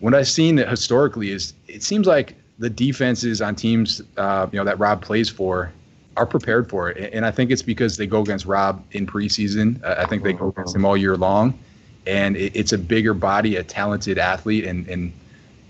what 0.00 0.14
I've 0.14 0.28
seen 0.28 0.56
that 0.56 0.68
historically 0.68 1.30
is 1.30 1.54
it 1.68 1.82
seems 1.82 2.06
like 2.06 2.34
the 2.58 2.70
defenses 2.70 3.40
on 3.40 3.54
teams 3.54 4.02
uh, 4.16 4.48
you 4.50 4.58
know 4.58 4.64
that 4.64 4.78
Rob 4.78 5.02
plays 5.02 5.28
for 5.28 5.72
are 6.16 6.26
prepared 6.26 6.68
for 6.68 6.90
it, 6.90 7.12
and 7.12 7.24
I 7.24 7.30
think 7.30 7.50
it's 7.50 7.62
because 7.62 7.96
they 7.96 8.06
go 8.06 8.20
against 8.20 8.44
Rob 8.46 8.84
in 8.92 9.06
preseason. 9.06 9.82
Uh, 9.84 9.94
I 9.98 10.06
think 10.06 10.24
they 10.24 10.32
go 10.32 10.48
against 10.48 10.74
him 10.74 10.84
all 10.84 10.96
year 10.96 11.16
long, 11.16 11.58
and 12.06 12.36
it, 12.36 12.56
it's 12.56 12.72
a 12.72 12.78
bigger 12.78 13.14
body, 13.14 13.56
a 13.56 13.62
talented 13.62 14.18
athlete, 14.18 14.64
and 14.64 14.88
and 14.88 15.12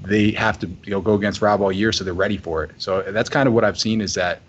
they 0.02 0.30
have 0.32 0.58
to 0.60 0.66
you 0.84 0.90
know 0.90 1.00
go 1.00 1.14
against 1.14 1.42
Rob 1.42 1.60
all 1.60 1.72
year, 1.72 1.92
so 1.92 2.04
they're 2.04 2.14
ready 2.14 2.38
for 2.38 2.64
it. 2.64 2.70
So 2.78 3.02
that's 3.02 3.28
kind 3.28 3.46
of 3.46 3.54
what 3.54 3.64
I've 3.64 3.78
seen 3.78 4.00
is 4.00 4.14
that 4.14 4.40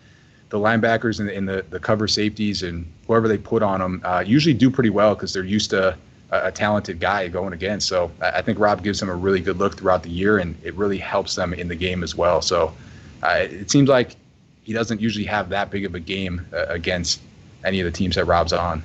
the 0.50 0.58
linebackers 0.58 1.20
and, 1.20 1.30
and 1.30 1.48
the, 1.48 1.64
the 1.70 1.80
cover 1.80 2.08
safeties 2.08 2.64
and 2.64 2.92
whoever 3.08 3.28
they 3.28 3.38
put 3.38 3.62
on 3.62 3.80
them 3.80 4.02
uh, 4.04 4.24
usually 4.26 4.54
do 4.54 4.70
pretty 4.70 4.90
well 4.90 5.14
because 5.14 5.32
they're 5.32 5.44
used 5.44 5.70
to 5.70 5.96
a, 6.32 6.52
talented 6.52 7.00
guy 7.00 7.28
going 7.28 7.54
against. 7.54 7.88
So 7.88 8.12
I, 8.22 8.42
think 8.42 8.60
Rob 8.60 8.84
gives 8.84 9.00
them 9.00 9.10
a 9.10 9.16
really 9.16 9.40
good 9.40 9.58
look 9.58 9.78
throughout 9.78 10.04
the 10.04 10.10
year, 10.10 10.38
and 10.38 10.56
it 10.64 10.74
really 10.76 10.98
helps 10.98 11.36
them 11.36 11.54
in 11.54 11.68
the 11.68 11.76
game 11.76 12.04
as 12.04 12.16
well. 12.16 12.42
So 12.42 12.76
uh, 13.24 13.48
it 13.50 13.72
seems 13.72 13.90
like 13.90 14.16
he 14.64 14.74
doesn't 14.74 15.02
usually 15.02 15.26
have 15.26 15.50
that 15.50 15.72
big 15.72 15.86
of 15.86 15.96
a 15.96 16.00
game 16.00 16.46
uh, 16.54 16.66
against 16.68 17.22
any 17.64 17.80
of 17.80 17.86
the 17.86 17.92
teams 17.92 18.16
that 18.16 18.26
Rob's 18.26 18.54
on. 18.54 18.84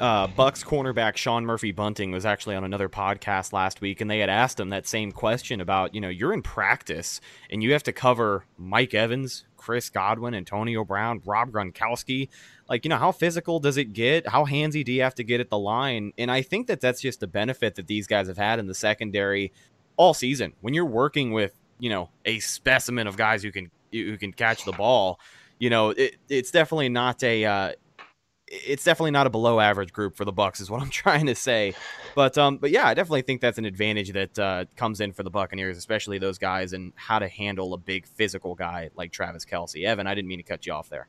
uh, 0.00 0.28
Bucks 0.28 0.62
cornerback 0.62 1.16
Sean 1.16 1.44
Murphy 1.44 1.72
Bunting 1.72 2.12
was 2.12 2.24
actually 2.24 2.54
on 2.54 2.64
another 2.64 2.88
podcast 2.88 3.52
last 3.52 3.80
week, 3.80 4.00
and 4.00 4.10
they 4.10 4.20
had 4.20 4.30
asked 4.30 4.60
him 4.60 4.70
that 4.70 4.86
same 4.86 5.12
question 5.12 5.60
about, 5.60 5.94
you 5.94 6.00
know, 6.00 6.08
you're 6.08 6.32
in 6.32 6.42
practice 6.42 7.20
and 7.50 7.62
you 7.62 7.72
have 7.72 7.82
to 7.82 7.92
cover 7.92 8.44
Mike 8.56 8.94
Evans, 8.94 9.44
Chris 9.56 9.90
Godwin, 9.90 10.34
Antonio 10.34 10.84
Brown, 10.84 11.20
Rob 11.24 11.50
Gronkowski. 11.50 12.28
Like, 12.68 12.84
you 12.84 12.88
know, 12.88 12.98
how 12.98 13.12
physical 13.12 13.60
does 13.60 13.76
it 13.76 13.92
get? 13.92 14.28
How 14.28 14.44
handsy 14.44 14.84
do 14.84 14.92
you 14.92 15.02
have 15.02 15.14
to 15.16 15.24
get 15.24 15.40
at 15.40 15.48
the 15.48 15.58
line? 15.58 16.12
And 16.18 16.30
I 16.30 16.42
think 16.42 16.66
that 16.66 16.80
that's 16.80 17.00
just 17.00 17.20
the 17.20 17.26
benefit 17.26 17.76
that 17.76 17.86
these 17.86 18.06
guys 18.06 18.28
have 18.28 18.36
had 18.36 18.58
in 18.58 18.66
the 18.66 18.74
secondary 18.74 19.52
all 19.96 20.14
season. 20.14 20.52
When 20.60 20.74
you're 20.74 20.84
working 20.84 21.32
with, 21.32 21.58
you 21.78 21.88
know, 21.88 22.10
a 22.24 22.40
specimen 22.40 23.06
of 23.06 23.16
guys 23.16 23.42
who 23.42 23.50
can 23.50 23.70
who 23.90 24.18
can 24.18 24.32
catch 24.32 24.64
the 24.64 24.72
ball, 24.72 25.18
you 25.58 25.70
know, 25.70 25.90
it, 25.90 26.16
it's 26.28 26.50
definitely 26.50 26.90
not 26.90 27.22
a 27.22 27.44
uh, 27.44 27.72
it's 28.50 28.84
definitely 28.84 29.10
not 29.10 29.26
a 29.26 29.30
below 29.30 29.60
average 29.60 29.92
group 29.92 30.16
for 30.16 30.24
the 30.24 30.32
Bucks, 30.32 30.60
is 30.60 30.70
what 30.70 30.82
I'm 30.82 30.90
trying 30.90 31.26
to 31.26 31.34
say. 31.34 31.74
But 32.14 32.36
um, 32.36 32.58
but 32.58 32.70
yeah, 32.70 32.86
I 32.86 32.94
definitely 32.94 33.22
think 33.22 33.40
that's 33.40 33.58
an 33.58 33.64
advantage 33.64 34.12
that 34.12 34.38
uh, 34.38 34.64
comes 34.76 35.00
in 35.00 35.12
for 35.12 35.22
the 35.22 35.30
Buccaneers, 35.30 35.76
especially 35.76 36.18
those 36.18 36.38
guys 36.38 36.72
and 36.72 36.92
how 36.96 37.18
to 37.18 37.28
handle 37.28 37.74
a 37.74 37.78
big 37.78 38.06
physical 38.06 38.54
guy 38.54 38.90
like 38.94 39.12
Travis 39.12 39.44
Kelce. 39.44 39.84
Evan, 39.84 40.06
I 40.06 40.14
didn't 40.14 40.28
mean 40.28 40.38
to 40.38 40.44
cut 40.44 40.66
you 40.66 40.72
off 40.72 40.88
there. 40.88 41.08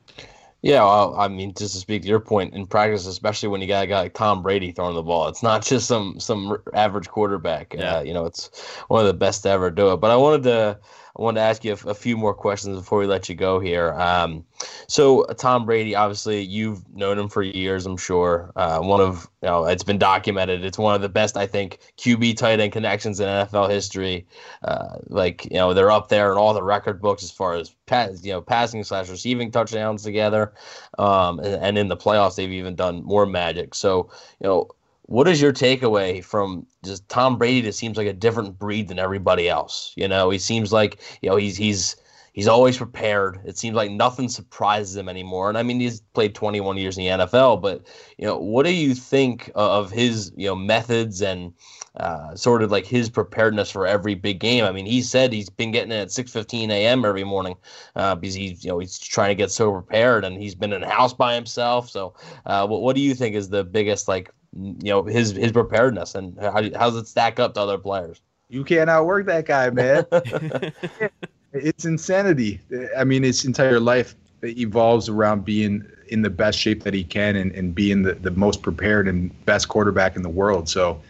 Yeah, 0.62 0.82
well, 0.84 1.14
I 1.18 1.28
mean, 1.28 1.54
just 1.54 1.74
to 1.74 1.80
speak 1.80 2.02
to 2.02 2.08
your 2.08 2.20
point, 2.20 2.52
in 2.54 2.66
practice, 2.66 3.06
especially 3.06 3.48
when 3.48 3.62
you 3.62 3.66
got 3.66 3.84
a 3.84 3.86
guy 3.86 4.00
like 4.02 4.14
Tom 4.14 4.42
Brady 4.42 4.72
throwing 4.72 4.94
the 4.94 5.02
ball, 5.02 5.28
it's 5.28 5.42
not 5.42 5.62
just 5.64 5.86
some 5.86 6.20
some 6.20 6.58
average 6.74 7.08
quarterback. 7.08 7.74
Yeah. 7.74 7.96
Uh, 7.96 8.00
you 8.02 8.12
know, 8.12 8.26
it's 8.26 8.50
one 8.88 9.00
of 9.00 9.06
the 9.06 9.14
best 9.14 9.42
to 9.44 9.50
ever 9.50 9.70
do 9.70 9.92
it. 9.92 9.96
But 9.98 10.10
I 10.10 10.16
wanted 10.16 10.42
to 10.44 10.78
I 11.20 11.22
wanted 11.22 11.40
to 11.40 11.44
ask 11.44 11.64
you 11.64 11.72
a, 11.72 11.90
a, 11.90 11.94
few 11.94 12.16
more 12.16 12.32
questions 12.32 12.78
before 12.78 12.98
we 12.98 13.06
let 13.06 13.28
you 13.28 13.34
go 13.34 13.60
here. 13.60 13.92
Um, 13.92 14.42
so 14.86 15.24
Tom 15.36 15.66
Brady, 15.66 15.94
obviously, 15.94 16.40
you've 16.40 16.82
known 16.96 17.18
him 17.18 17.28
for 17.28 17.42
years, 17.42 17.84
I'm 17.84 17.98
sure. 17.98 18.50
Uh, 18.56 18.80
one 18.80 19.02
of 19.02 19.28
you 19.42 19.48
know, 19.48 19.66
it's 19.66 19.82
been 19.82 19.98
documented. 19.98 20.64
It's 20.64 20.78
one 20.78 20.94
of 20.94 21.02
the 21.02 21.10
best, 21.10 21.36
I 21.36 21.46
think, 21.46 21.78
QB 21.98 22.38
tight 22.38 22.58
end 22.58 22.72
connections 22.72 23.20
in 23.20 23.26
NFL 23.26 23.68
history. 23.68 24.26
Uh, 24.62 24.96
like 25.08 25.44
you 25.44 25.58
know, 25.58 25.74
they're 25.74 25.90
up 25.90 26.08
there 26.08 26.32
in 26.32 26.38
all 26.38 26.54
the 26.54 26.62
record 26.62 27.02
books 27.02 27.22
as 27.22 27.30
far 27.30 27.52
as 27.52 27.68
pass, 27.84 28.24
you 28.24 28.32
know, 28.32 28.40
passing 28.40 28.82
slash 28.82 29.10
receiving 29.10 29.50
touchdowns 29.50 30.02
together. 30.02 30.54
Um, 30.98 31.38
and, 31.40 31.62
and 31.62 31.78
in 31.78 31.88
the 31.88 31.98
playoffs, 31.98 32.36
they've 32.36 32.50
even 32.50 32.76
done 32.76 33.04
more 33.04 33.26
magic. 33.26 33.74
So 33.74 34.10
you 34.40 34.46
know 34.48 34.70
what 35.10 35.26
is 35.26 35.42
your 35.42 35.52
takeaway 35.52 36.22
from 36.22 36.64
just 36.84 37.08
Tom 37.08 37.36
Brady 37.36 37.62
that 37.62 37.72
seems 37.72 37.96
like 37.96 38.06
a 38.06 38.12
different 38.12 38.56
breed 38.56 38.86
than 38.86 39.00
everybody 39.00 39.48
else? 39.48 39.92
You 39.96 40.06
know, 40.06 40.30
he 40.30 40.38
seems 40.38 40.72
like, 40.72 41.00
you 41.20 41.28
know, 41.28 41.34
he's 41.34 41.56
he's 41.56 41.96
he's 42.32 42.46
always 42.46 42.76
prepared. 42.76 43.40
It 43.44 43.58
seems 43.58 43.74
like 43.74 43.90
nothing 43.90 44.28
surprises 44.28 44.94
him 44.94 45.08
anymore. 45.08 45.48
And 45.48 45.58
I 45.58 45.64
mean, 45.64 45.80
he's 45.80 46.00
played 46.00 46.36
21 46.36 46.76
years 46.76 46.96
in 46.96 47.02
the 47.02 47.10
NFL, 47.10 47.60
but 47.60 47.84
you 48.18 48.26
know, 48.26 48.38
what 48.38 48.64
do 48.64 48.72
you 48.72 48.94
think 48.94 49.50
of 49.56 49.90
his, 49.90 50.30
you 50.36 50.46
know, 50.46 50.54
methods 50.54 51.20
and 51.20 51.54
uh, 52.00 52.34
sort 52.34 52.62
of 52.62 52.70
like 52.70 52.86
his 52.86 53.08
preparedness 53.08 53.70
for 53.70 53.86
every 53.86 54.14
big 54.14 54.40
game? 54.40 54.64
I 54.64 54.72
mean, 54.72 54.86
he 54.86 55.02
said 55.02 55.32
he's 55.32 55.50
been 55.50 55.70
getting 55.70 55.92
it 55.92 55.96
at 55.96 56.08
6:15 56.08 56.70
a.m. 56.70 57.04
every 57.04 57.24
morning 57.24 57.56
uh, 57.96 58.14
because 58.14 58.34
he's, 58.34 58.64
you 58.64 58.70
know, 58.70 58.78
he's 58.78 58.98
trying 58.98 59.28
to 59.28 59.34
get 59.34 59.50
so 59.50 59.72
prepared, 59.72 60.24
and 60.24 60.40
he's 60.40 60.54
been 60.54 60.72
in 60.72 60.80
the 60.80 60.88
house 60.88 61.14
by 61.14 61.34
himself. 61.34 61.88
So, 61.88 62.14
uh, 62.46 62.66
what, 62.66 62.82
what 62.82 62.96
do 62.96 63.02
you 63.02 63.14
think 63.14 63.36
is 63.36 63.48
the 63.48 63.64
biggest 63.64 64.08
like 64.08 64.32
you 64.58 64.90
know 64.90 65.04
his 65.04 65.30
his 65.32 65.52
preparedness 65.52 66.14
and 66.14 66.36
how, 66.40 66.50
how 66.50 66.90
does 66.90 66.96
it 66.96 67.06
stack 67.06 67.38
up 67.38 67.54
to 67.54 67.60
other 67.60 67.78
players? 67.78 68.20
You 68.48 68.64
can't 68.64 68.90
outwork 68.90 69.26
that 69.26 69.46
guy, 69.46 69.70
man. 69.70 70.06
it's 71.52 71.84
insanity. 71.84 72.60
I 72.96 73.04
mean, 73.04 73.22
his 73.22 73.44
entire 73.44 73.78
life 73.78 74.16
evolves 74.42 75.08
around 75.08 75.44
being 75.44 75.86
in 76.08 76.22
the 76.22 76.30
best 76.30 76.58
shape 76.58 76.82
that 76.82 76.94
he 76.94 77.04
can 77.04 77.36
and, 77.36 77.52
and 77.52 77.74
being 77.74 78.02
the, 78.02 78.14
the 78.14 78.32
most 78.32 78.62
prepared 78.62 79.06
and 79.06 79.44
best 79.44 79.68
quarterback 79.68 80.16
in 80.16 80.22
the 80.22 80.28
world. 80.28 80.68
So, 80.68 81.00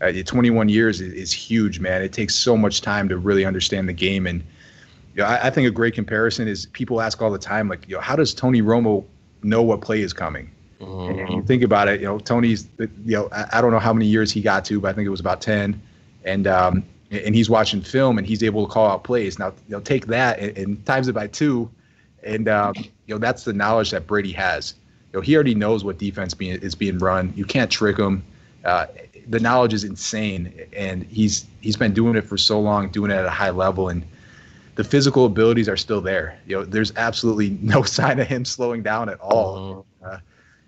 uh, 0.00 0.12
21 0.12 0.68
years 0.68 1.00
is, 1.00 1.12
is, 1.12 1.32
huge, 1.32 1.80
man. 1.80 2.02
It 2.02 2.12
takes 2.12 2.34
so 2.34 2.56
much 2.56 2.80
time 2.80 3.08
to 3.08 3.16
really 3.16 3.44
understand 3.44 3.88
the 3.88 3.92
game. 3.92 4.26
And 4.26 4.42
you 5.14 5.22
know, 5.22 5.28
I, 5.28 5.46
I, 5.46 5.50
think 5.50 5.66
a 5.66 5.70
great 5.70 5.94
comparison 5.94 6.48
is 6.48 6.66
people 6.66 7.00
ask 7.00 7.22
all 7.22 7.30
the 7.30 7.38
time, 7.38 7.68
like, 7.68 7.88
you 7.88 7.94
know, 7.94 8.00
how 8.00 8.16
does 8.16 8.34
Tony 8.34 8.60
Romo 8.60 9.04
know 9.42 9.62
what 9.62 9.80
play 9.80 10.02
is 10.02 10.12
coming? 10.12 10.50
Mm-hmm. 10.80 11.18
And 11.18 11.30
you 11.30 11.42
think 11.42 11.62
about 11.62 11.88
it, 11.88 12.00
you 12.00 12.06
know, 12.06 12.18
Tony's, 12.18 12.68
you 12.78 12.88
know, 13.06 13.28
I, 13.32 13.46
I, 13.54 13.60
don't 13.62 13.70
know 13.70 13.78
how 13.78 13.94
many 13.94 14.06
years 14.06 14.30
he 14.30 14.42
got 14.42 14.64
to, 14.66 14.80
but 14.80 14.88
I 14.88 14.92
think 14.92 15.06
it 15.06 15.10
was 15.10 15.20
about 15.20 15.40
10. 15.40 15.80
And, 16.24 16.46
um, 16.46 16.84
and 17.10 17.34
he's 17.34 17.48
watching 17.48 17.80
film 17.80 18.18
and 18.18 18.26
he's 18.26 18.42
able 18.42 18.66
to 18.66 18.72
call 18.72 18.90
out 18.90 19.04
plays. 19.04 19.38
Now, 19.38 19.48
you 19.48 19.76
know, 19.76 19.80
take 19.80 20.06
that 20.06 20.38
and, 20.38 20.58
and 20.58 20.86
times 20.86 21.08
it 21.08 21.14
by 21.14 21.28
two. 21.28 21.70
And, 22.22 22.48
um, 22.48 22.74
you 22.76 23.14
know, 23.14 23.18
that's 23.18 23.44
the 23.44 23.52
knowledge 23.52 23.92
that 23.92 24.06
Brady 24.06 24.32
has. 24.32 24.74
You 25.12 25.18
know, 25.18 25.22
he 25.22 25.34
already 25.34 25.54
knows 25.54 25.84
what 25.84 25.98
defense 25.98 26.34
being, 26.34 26.60
is 26.60 26.74
being 26.74 26.98
run. 26.98 27.32
You 27.36 27.44
can't 27.44 27.70
trick 27.70 27.96
him. 27.96 28.24
Uh, 28.64 28.86
the 29.28 29.40
knowledge 29.40 29.74
is 29.74 29.84
insane. 29.84 30.66
And 30.72 31.04
he's, 31.04 31.46
he's 31.60 31.76
been 31.76 31.92
doing 31.92 32.16
it 32.16 32.24
for 32.24 32.36
so 32.36 32.60
long, 32.60 32.90
doing 32.90 33.10
it 33.10 33.14
at 33.14 33.24
a 33.24 33.30
high 33.30 33.50
level. 33.50 33.88
And, 33.88 34.04
the 34.76 34.84
physical 34.84 35.24
abilities 35.24 35.68
are 35.68 35.76
still 35.76 36.00
there. 36.00 36.38
You 36.46 36.56
know, 36.56 36.64
there's 36.64 36.92
absolutely 36.96 37.50
no 37.62 37.82
sign 37.82 38.20
of 38.20 38.28
him 38.28 38.44
slowing 38.44 38.82
down 38.82 39.08
at 39.08 39.18
all. 39.20 39.86
Mm-hmm. 40.02 40.14
Uh, 40.14 40.18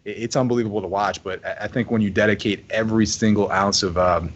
it's 0.04 0.36
unbelievable 0.36 0.80
to 0.80 0.88
watch. 0.88 1.22
But 1.22 1.44
I 1.44 1.68
think 1.68 1.90
when 1.90 2.00
you 2.00 2.10
dedicate 2.10 2.64
every 2.70 3.06
single 3.06 3.50
ounce 3.50 3.82
of 3.82 3.96
um, 3.96 4.32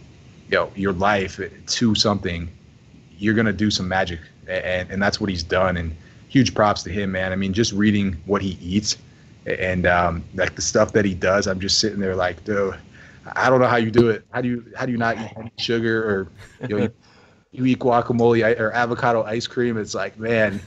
you 0.47 0.55
know 0.55 0.71
your 0.75 0.93
life 0.93 1.39
to 1.65 1.95
something, 1.95 2.47
you're 3.17 3.33
gonna 3.33 3.53
do 3.53 3.71
some 3.71 3.87
magic, 3.87 4.19
and 4.47 4.89
and 4.91 5.01
that's 5.01 5.19
what 5.19 5.29
he's 5.31 5.43
done. 5.43 5.77
And 5.77 5.95
huge 6.29 6.53
props 6.53 6.83
to 6.83 6.91
him, 6.91 7.11
man. 7.11 7.31
I 7.31 7.35
mean, 7.35 7.53
just 7.53 7.73
reading 7.73 8.13
what 8.25 8.41
he 8.41 8.57
eats 8.61 8.97
and 9.45 9.87
um, 9.87 10.23
like 10.35 10.55
the 10.55 10.61
stuff 10.61 10.93
that 10.93 11.05
he 11.05 11.15
does, 11.15 11.47
I'm 11.47 11.59
just 11.59 11.79
sitting 11.79 11.99
there 11.99 12.15
like, 12.15 12.43
dude, 12.45 12.75
I 13.25 13.49
don't 13.49 13.61
know 13.61 13.67
how 13.67 13.77
you 13.77 13.91
do 13.91 14.09
it. 14.09 14.25
How 14.31 14.41
do 14.41 14.49
you 14.49 14.65
how 14.75 14.85
do 14.85 14.91
you 14.91 14.97
not 14.97 15.17
eat 15.17 15.51
sugar 15.57 16.03
or 16.03 16.67
you 16.67 16.77
know? 16.77 16.83
You, 16.83 16.93
you 17.53 17.65
eat 17.67 17.79
guacamole 17.79 18.59
or 18.59 18.71
avocado 18.71 19.23
ice 19.23 19.45
cream. 19.47 19.77
It's 19.77 19.93
like, 19.93 20.17
man, 20.17 20.59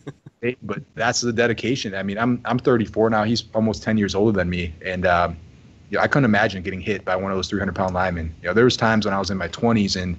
but 0.62 0.82
that's 0.94 1.20
the 1.20 1.32
dedication. 1.32 1.94
I 1.94 2.02
mean, 2.02 2.18
I'm 2.18 2.40
I'm 2.44 2.58
34 2.58 3.10
now. 3.10 3.22
He's 3.22 3.44
almost 3.54 3.82
10 3.82 3.96
years 3.96 4.14
older 4.14 4.36
than 4.36 4.50
me, 4.50 4.74
and 4.84 5.06
um, 5.06 5.36
you 5.90 5.96
know, 5.96 6.02
I 6.02 6.08
couldn't 6.08 6.24
imagine 6.24 6.62
getting 6.62 6.80
hit 6.80 7.04
by 7.04 7.14
one 7.16 7.30
of 7.30 7.38
those 7.38 7.48
300 7.48 7.74
pound 7.74 7.94
linemen. 7.94 8.34
You 8.42 8.48
know, 8.48 8.54
there 8.54 8.64
was 8.64 8.76
times 8.76 9.04
when 9.04 9.14
I 9.14 9.18
was 9.18 9.30
in 9.30 9.38
my 9.38 9.48
20s 9.48 10.00
and 10.00 10.16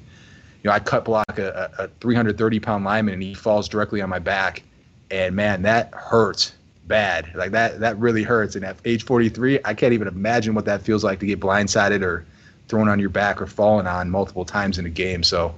you 0.64 0.70
know 0.70 0.72
I 0.72 0.80
cut 0.80 1.04
block 1.04 1.38
a, 1.38 1.70
a 1.78 1.88
330 2.00 2.60
pound 2.62 2.86
lineman 2.86 3.16
and 3.16 3.24
he 3.24 3.34
falls 3.34 3.68
directly 3.68 4.02
on 4.02 4.10
my 4.10 4.20
back, 4.20 4.64
and 5.12 5.36
man, 5.36 5.64
that 5.64 5.94
hurts 5.94 6.54
bad. 6.88 7.32
Like 7.36 7.52
that 7.52 7.80
that 7.80 7.98
really 7.98 8.24
hurts. 8.24 8.56
And 8.56 8.66
at 8.66 8.78
age 8.86 9.04
43, 9.04 9.60
I 9.66 9.74
can't 9.74 9.94
even 9.94 10.08
imagine 10.08 10.56
what 10.56 10.66
that 10.66 10.82
feels 10.82 11.04
like 11.04 11.20
to 11.20 11.26
get 11.26 11.40
blindsided 11.40 12.02
or 12.02 12.26
thrown 12.68 12.90
on 12.90 13.00
your 13.00 13.10
back 13.10 13.42
or 13.42 13.48
fallen 13.48 13.88
on 13.88 14.10
multiple 14.10 14.46
times 14.46 14.78
in 14.78 14.86
a 14.86 14.90
game. 14.90 15.24
So 15.24 15.54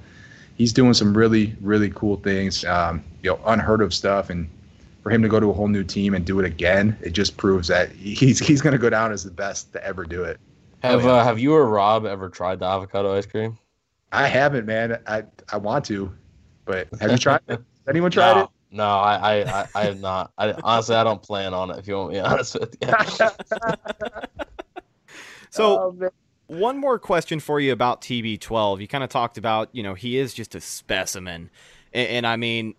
he's 0.56 0.72
doing 0.72 0.94
some 0.94 1.16
really 1.16 1.56
really 1.60 1.90
cool 1.90 2.16
things. 2.16 2.64
Um, 2.64 3.04
you 3.22 3.30
know, 3.30 3.40
unheard 3.46 3.82
of 3.82 3.92
stuff 3.92 4.30
and 4.30 4.48
for 5.02 5.10
him 5.10 5.22
to 5.22 5.28
go 5.28 5.40
to 5.40 5.48
a 5.48 5.52
whole 5.52 5.68
new 5.68 5.84
team 5.84 6.14
and 6.14 6.24
do 6.24 6.38
it 6.38 6.44
again, 6.44 6.96
it 7.00 7.10
just 7.10 7.36
proves 7.36 7.68
that 7.68 7.90
he's 7.92 8.38
he's 8.38 8.60
going 8.60 8.72
to 8.72 8.78
go 8.78 8.90
down 8.90 9.12
as 9.12 9.24
the 9.24 9.30
best 9.30 9.72
to 9.72 9.84
ever 9.84 10.04
do 10.04 10.24
it. 10.24 10.38
Have 10.82 11.06
uh, 11.06 11.24
have 11.24 11.38
you 11.38 11.54
or 11.54 11.66
Rob 11.66 12.06
ever 12.06 12.28
tried 12.28 12.60
the 12.60 12.66
avocado 12.66 13.16
ice 13.16 13.26
cream? 13.26 13.58
I 14.12 14.26
haven't, 14.26 14.66
man. 14.66 15.00
I 15.06 15.24
I 15.52 15.56
want 15.56 15.84
to, 15.86 16.12
but 16.64 16.88
have 17.00 17.10
you 17.10 17.18
tried 17.26 17.40
it? 17.48 17.60
Anyone 17.88 18.10
tried 18.10 18.34
no, 18.34 18.42
it? 18.44 18.48
No, 18.70 18.84
I, 18.84 19.42
I, 19.42 19.68
I, 19.74 19.84
have 19.84 20.00
not. 20.00 20.32
I 20.36 20.52
honestly 20.62 20.94
I 20.94 21.04
don't 21.04 21.22
plan 21.22 21.54
on 21.54 21.70
it. 21.70 21.78
If 21.78 21.88
you 21.88 21.96
want 21.96 22.12
me 22.12 22.18
honest 22.20 22.58
with 22.58 22.76
you. 22.80 22.88
so. 25.50 25.96
Oh, 26.00 26.10
one 26.48 26.78
more 26.78 26.98
question 26.98 27.40
for 27.40 27.60
you 27.60 27.72
about 27.72 28.00
TB12. 28.00 28.80
You 28.80 28.88
kind 28.88 29.04
of 29.04 29.10
talked 29.10 29.36
about, 29.36 29.68
you 29.72 29.82
know, 29.82 29.92
he 29.92 30.16
is 30.16 30.32
just 30.32 30.54
a 30.54 30.62
specimen. 30.62 31.50
And, 31.92 32.08
and 32.08 32.26
I 32.26 32.36
mean, 32.36 32.74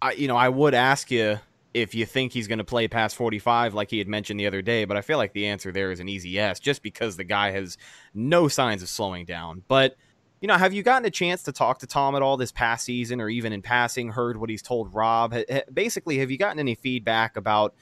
I 0.00 0.12
you 0.12 0.28
know 0.28 0.36
I 0.36 0.48
would 0.48 0.74
ask 0.74 1.10
you 1.10 1.40
if 1.72 1.94
you 1.94 2.06
think 2.06 2.32
he's 2.32 2.46
going 2.46 2.58
to 2.58 2.64
play 2.64 2.86
past 2.86 3.16
45 3.16 3.74
like 3.74 3.90
he 3.90 3.98
had 3.98 4.06
mentioned 4.06 4.38
the 4.38 4.46
other 4.46 4.62
day, 4.62 4.84
but 4.84 4.96
I 4.96 5.00
feel 5.00 5.18
like 5.18 5.32
the 5.32 5.46
answer 5.46 5.72
there 5.72 5.90
is 5.90 5.98
an 5.98 6.08
easy 6.08 6.28
yes, 6.30 6.60
just 6.60 6.82
because 6.82 7.16
the 7.16 7.24
guy 7.24 7.50
has 7.50 7.76
no 8.14 8.46
signs 8.46 8.82
of 8.82 8.88
slowing 8.88 9.24
down. 9.24 9.64
But 9.66 9.96
you 10.44 10.48
know, 10.48 10.58
have 10.58 10.74
you 10.74 10.82
gotten 10.82 11.06
a 11.06 11.10
chance 11.10 11.42
to 11.44 11.52
talk 11.52 11.78
to 11.78 11.86
Tom 11.86 12.14
at 12.14 12.20
all 12.20 12.36
this 12.36 12.52
past 12.52 12.84
season, 12.84 13.18
or 13.18 13.30
even 13.30 13.50
in 13.54 13.62
passing, 13.62 14.10
heard 14.10 14.36
what 14.36 14.50
he's 14.50 14.60
told 14.60 14.92
Rob? 14.92 15.34
Basically, 15.72 16.18
have 16.18 16.30
you 16.30 16.36
gotten 16.36 16.58
any 16.58 16.74
feedback 16.74 17.38
about, 17.38 17.74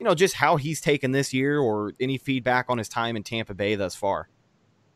you 0.00 0.04
know, 0.04 0.16
just 0.16 0.34
how 0.34 0.56
he's 0.56 0.80
taken 0.80 1.12
this 1.12 1.32
year, 1.32 1.60
or 1.60 1.92
any 2.00 2.18
feedback 2.18 2.66
on 2.70 2.76
his 2.76 2.88
time 2.88 3.14
in 3.14 3.22
Tampa 3.22 3.54
Bay 3.54 3.76
thus 3.76 3.94
far? 3.94 4.28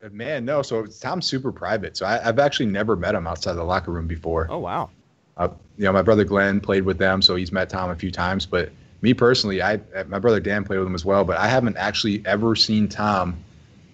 Uh, 0.02 0.08
man, 0.10 0.44
no. 0.44 0.62
So 0.62 0.84
Tom's 0.84 1.24
super 1.24 1.52
private. 1.52 1.96
So 1.96 2.06
I, 2.06 2.18
have 2.18 2.40
actually 2.40 2.66
never 2.66 2.96
met 2.96 3.14
him 3.14 3.28
outside 3.28 3.52
the 3.52 3.62
locker 3.62 3.92
room 3.92 4.08
before. 4.08 4.48
Oh 4.50 4.58
wow. 4.58 4.90
Uh, 5.36 5.50
you 5.78 5.84
know, 5.84 5.92
my 5.92 6.02
brother 6.02 6.24
Glenn 6.24 6.60
played 6.60 6.82
with 6.82 6.98
them, 6.98 7.22
so 7.22 7.36
he's 7.36 7.52
met 7.52 7.68
Tom 7.68 7.90
a 7.90 7.94
few 7.94 8.10
times. 8.10 8.46
But 8.46 8.72
me 9.00 9.14
personally, 9.14 9.62
I 9.62 9.78
my 10.08 10.18
brother 10.18 10.40
Dan 10.40 10.64
played 10.64 10.80
with 10.80 10.88
him 10.88 10.96
as 10.96 11.04
well, 11.04 11.22
but 11.22 11.36
I 11.36 11.46
haven't 11.46 11.76
actually 11.76 12.20
ever 12.26 12.56
seen 12.56 12.88
Tom 12.88 13.44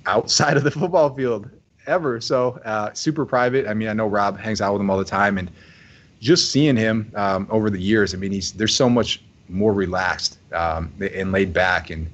outside 0.06 0.56
of 0.56 0.64
the 0.64 0.70
football 0.70 1.14
field 1.14 1.50
ever. 1.88 2.20
So 2.20 2.60
uh, 2.64 2.92
super 2.92 3.24
private. 3.26 3.66
I 3.66 3.74
mean, 3.74 3.88
I 3.88 3.92
know 3.92 4.06
Rob 4.06 4.38
hangs 4.38 4.60
out 4.60 4.72
with 4.72 4.80
him 4.80 4.90
all 4.90 4.98
the 4.98 5.04
time, 5.04 5.38
and 5.38 5.50
just 6.20 6.52
seeing 6.52 6.76
him 6.76 7.10
um, 7.16 7.46
over 7.50 7.70
the 7.70 7.80
years, 7.80 8.14
I 8.14 8.18
mean, 8.18 8.32
he's 8.32 8.52
there's 8.52 8.74
so 8.74 8.88
much 8.88 9.22
more 9.48 9.72
relaxed 9.72 10.38
um, 10.52 10.92
and 11.00 11.32
laid 11.32 11.52
back, 11.52 11.90
and 11.90 12.08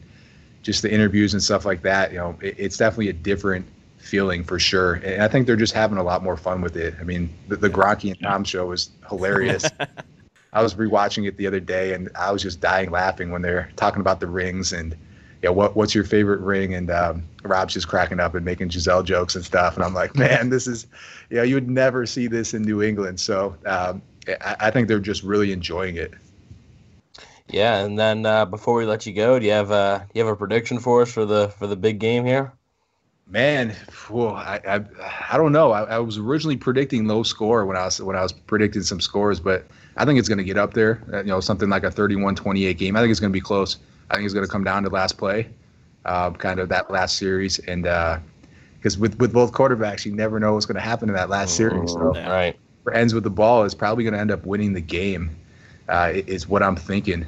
just 0.63 0.83
the 0.83 0.93
interviews 0.93 1.35
and 1.35 1.43
stuff 1.43 1.65
like 1.65 1.83
that. 1.83 2.13
You 2.13 2.19
know, 2.19 2.39
it, 2.41 2.55
it's 2.59 2.77
definitely 2.77 3.09
a 3.11 3.15
different 3.15 3.67
feeling 3.99 4.45
for 4.45 4.59
sure. 4.59 4.95
And 4.95 5.23
I 5.23 5.29
think 5.29 5.47
they're 5.47 5.57
just 5.57 5.73
having 5.73 5.99
a 5.99 6.03
lot 6.03 6.23
more 6.23 6.37
fun 6.37 6.61
with 6.61 6.77
it. 6.77 6.95
I 7.01 7.05
mean, 7.05 7.35
the, 7.49 7.57
the 7.57 7.71
Gronky 7.71 8.11
and 8.11 8.21
Tom 8.21 8.45
show 8.45 8.67
was 8.67 8.91
hilarious. 9.09 9.65
I 10.53 10.63
was 10.63 10.75
rewatching 10.75 11.27
it 11.27 11.37
the 11.37 11.47
other 11.47 11.59
day, 11.59 11.95
and 11.95 12.09
I 12.15 12.31
was 12.31 12.43
just 12.43 12.61
dying 12.61 12.91
laughing 12.91 13.31
when 13.31 13.43
they're 13.43 13.71
talking 13.77 14.01
about 14.01 14.21
the 14.21 14.29
rings 14.29 14.73
and 14.73 14.97
yeah, 15.45 15.51
what 15.51 15.77
what's 15.77 15.95
your 15.95 16.05
favorite 16.05 16.41
ring? 16.41 16.73
And 16.73 16.91
um, 16.91 17.23
Rob's 17.43 17.75
just 17.75 17.87
cracking 17.87 18.19
up 18.19 18.35
and 18.35 18.47
making 18.47 18.69
Gisele 18.69 19.03
jokes 19.03 19.35
and 19.35 19.45
stuff. 19.45 19.75
And 19.77 19.85
I'm 19.85 19.93
like, 19.93 20.17
man, 20.17 20.49
this 20.49 20.67
is, 20.67 20.87
you 21.29 21.37
know, 21.37 21.43
you 21.43 21.55
would 21.55 21.69
never 21.69 22.07
see 22.07 22.29
this 22.29 22.55
in 22.55 22.63
New 22.63 22.83
England. 22.83 23.21
So 23.21 23.55
um, 23.67 24.01
I, 24.27 24.57
I, 24.59 24.71
think 24.71 24.89
they're 24.89 24.99
just 24.99 25.23
really 25.23 25.53
enjoying 25.53 25.97
it. 25.97 26.15
Yeah, 27.49 27.85
and 27.85 27.99
then 27.99 28.25
uh, 28.25 28.47
before 28.47 28.73
we 28.73 28.87
let 28.87 29.05
you 29.05 29.13
go, 29.13 29.39
do 29.39 29.45
you 29.45 29.53
have 29.53 29.71
uh, 29.71 29.99
do 29.99 30.05
you 30.15 30.25
have 30.25 30.33
a 30.33 30.37
prediction 30.37 30.79
for 30.79 31.03
us 31.03 31.13
for 31.13 31.27
the 31.27 31.51
for 31.51 31.67
the 31.67 31.77
big 31.77 31.99
game 31.99 32.25
here? 32.25 32.55
Man, 33.27 33.77
well, 34.09 34.37
I, 34.37 34.61
I, 34.67 34.81
I 35.31 35.37
don't 35.37 35.53
know. 35.53 35.73
I, 35.73 35.83
I, 35.83 35.99
was 35.99 36.17
originally 36.17 36.57
predicting 36.57 37.07
low 37.07 37.23
score 37.23 37.67
when 37.67 37.77
I 37.77 37.85
was 37.85 38.01
when 38.01 38.17
I 38.17 38.23
was 38.23 38.33
predicting 38.33 38.81
some 38.81 39.01
scores, 39.01 39.41
but 39.41 39.67
I 39.99 40.07
think 40.07 40.19
it's 40.19 40.29
going 40.29 40.39
to 40.39 40.45
get 40.45 40.57
up 40.57 40.73
there. 40.73 41.03
Uh, 41.13 41.19
you 41.19 41.25
know, 41.25 41.41
something 41.41 41.69
like 41.69 41.85
a 41.85 41.91
31-28 41.91 42.79
game. 42.79 42.97
I 42.97 43.01
think 43.01 43.11
it's 43.11 43.21
going 43.21 43.33
to 43.33 43.37
be 43.37 43.43
close. 43.43 43.77
I 44.11 44.15
think 44.15 44.25
it's 44.25 44.35
going 44.35 44.47
to 44.47 44.51
come 44.51 44.65
down 44.65 44.83
to 44.85 44.91
last 44.91 45.19
play, 45.19 45.49
uh, 46.05 46.31
kind 46.33 46.61
of 46.61 46.69
that 46.69 46.91
last 46.91 47.17
series, 47.17 47.59
and 47.61 47.85
because 47.85 48.97
uh, 48.97 49.01
with 49.01 49.19
with 49.19 49.33
both 49.33 49.53
quarterbacks, 49.53 50.05
you 50.05 50.13
never 50.13 50.39
know 50.39 50.55
what's 50.55 50.67
going 50.67 50.77
to 50.77 50.81
happen 50.81 51.09
in 51.09 51.15
that 51.15 51.31
last 51.31 51.57
series. 51.57 51.93
So, 51.93 52.13
right. 52.13 52.59
ends 52.93 53.15
with 53.15 53.25
the 53.25 53.31
ball 53.31 53.65
is 53.65 53.75
probably 53.75 54.05
going 54.05 54.15
to 54.15 54.21
end 54.21 54.31
up 54.31 54.45
winning 54.45 54.73
the 54.73 54.81
game. 54.81 55.37
Uh, 55.89 56.13
is 56.15 56.49
what 56.49 56.63
I'm 56.63 56.77
thinking. 56.77 57.27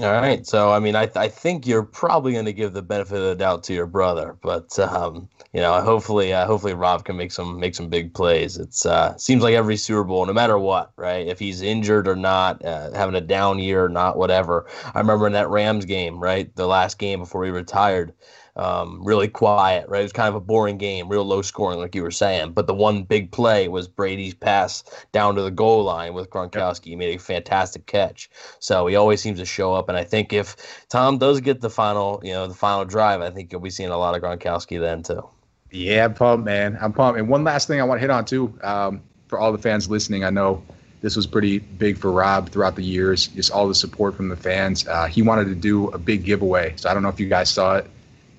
All 0.00 0.12
right. 0.12 0.46
So, 0.46 0.70
I 0.70 0.78
mean, 0.78 0.94
I, 0.94 1.10
I 1.16 1.26
think 1.28 1.66
you're 1.66 1.82
probably 1.82 2.32
going 2.32 2.44
to 2.44 2.52
give 2.52 2.72
the 2.72 2.82
benefit 2.82 3.16
of 3.16 3.24
the 3.24 3.34
doubt 3.34 3.64
to 3.64 3.74
your 3.74 3.86
brother, 3.86 4.36
but 4.42 4.78
um, 4.78 5.28
you 5.52 5.60
know, 5.60 5.80
hopefully, 5.80 6.32
uh, 6.32 6.46
hopefully 6.46 6.74
Rob 6.74 7.04
can 7.04 7.16
make 7.16 7.32
some 7.32 7.58
make 7.58 7.74
some 7.74 7.88
big 7.88 8.14
plays. 8.14 8.58
It's 8.58 8.86
uh, 8.86 9.16
seems 9.16 9.42
like 9.42 9.54
every 9.54 9.76
Super 9.76 10.04
Bowl, 10.04 10.24
no 10.24 10.32
matter 10.32 10.56
what, 10.56 10.92
right? 10.96 11.26
If 11.26 11.40
he's 11.40 11.62
injured 11.62 12.06
or 12.06 12.14
not, 12.14 12.64
uh, 12.64 12.92
having 12.92 13.16
a 13.16 13.20
down 13.20 13.58
year 13.58 13.84
or 13.84 13.88
not, 13.88 14.16
whatever. 14.16 14.66
I 14.94 15.00
remember 15.00 15.26
in 15.26 15.32
that 15.32 15.48
Rams 15.48 15.84
game, 15.84 16.20
right, 16.20 16.54
the 16.54 16.68
last 16.68 16.98
game 16.98 17.18
before 17.18 17.44
he 17.44 17.50
retired 17.50 18.12
um, 18.58 19.00
really 19.04 19.28
quiet, 19.28 19.88
right? 19.88 20.00
It 20.00 20.02
was 20.02 20.12
kind 20.12 20.28
of 20.28 20.34
a 20.34 20.40
boring 20.40 20.78
game, 20.78 21.08
real 21.08 21.24
low 21.24 21.42
scoring, 21.42 21.78
like 21.78 21.94
you 21.94 22.02
were 22.02 22.10
saying. 22.10 22.52
But 22.52 22.66
the 22.66 22.74
one 22.74 23.04
big 23.04 23.30
play 23.30 23.68
was 23.68 23.86
Brady's 23.86 24.34
pass 24.34 24.82
down 25.12 25.36
to 25.36 25.42
the 25.42 25.50
goal 25.50 25.84
line 25.84 26.12
with 26.12 26.28
Gronkowski. 26.28 26.86
He 26.86 26.96
made 26.96 27.14
a 27.14 27.18
fantastic 27.18 27.86
catch. 27.86 28.28
So 28.58 28.88
he 28.88 28.96
always 28.96 29.20
seems 29.20 29.38
to 29.38 29.44
show 29.44 29.74
up. 29.74 29.88
And 29.88 29.96
I 29.96 30.02
think 30.02 30.32
if 30.32 30.56
Tom 30.88 31.18
does 31.18 31.40
get 31.40 31.60
the 31.60 31.70
final, 31.70 32.20
you 32.24 32.32
know, 32.32 32.48
the 32.48 32.54
final 32.54 32.84
drive, 32.84 33.20
I 33.20 33.30
think 33.30 33.52
you'll 33.52 33.60
be 33.60 33.70
seeing 33.70 33.90
a 33.90 33.96
lot 33.96 34.16
of 34.16 34.22
Gronkowski 34.22 34.80
then 34.80 35.04
too. 35.04 35.26
Yeah, 35.70 36.06
I'm 36.06 36.14
pumped, 36.14 36.44
man. 36.44 36.76
I'm 36.80 36.92
pumped. 36.92 37.20
And 37.20 37.28
one 37.28 37.44
last 37.44 37.68
thing 37.68 37.80
I 37.80 37.84
want 37.84 37.98
to 37.98 38.00
hit 38.00 38.10
on 38.10 38.24
too, 38.24 38.58
um, 38.62 39.02
for 39.28 39.38
all 39.38 39.52
the 39.52 39.58
fans 39.58 39.88
listening, 39.88 40.24
I 40.24 40.30
know 40.30 40.64
this 41.00 41.14
was 41.14 41.28
pretty 41.28 41.60
big 41.60 41.96
for 41.96 42.10
Rob 42.10 42.48
throughout 42.48 42.74
the 42.74 42.82
years, 42.82 43.28
just 43.28 43.52
all 43.52 43.68
the 43.68 43.74
support 43.74 44.16
from 44.16 44.30
the 44.30 44.36
fans. 44.36 44.88
Uh, 44.88 45.06
he 45.06 45.22
wanted 45.22 45.44
to 45.44 45.54
do 45.54 45.88
a 45.90 45.98
big 45.98 46.24
giveaway. 46.24 46.72
So 46.74 46.90
I 46.90 46.94
don't 46.94 47.04
know 47.04 47.08
if 47.08 47.20
you 47.20 47.28
guys 47.28 47.50
saw 47.50 47.76
it 47.76 47.86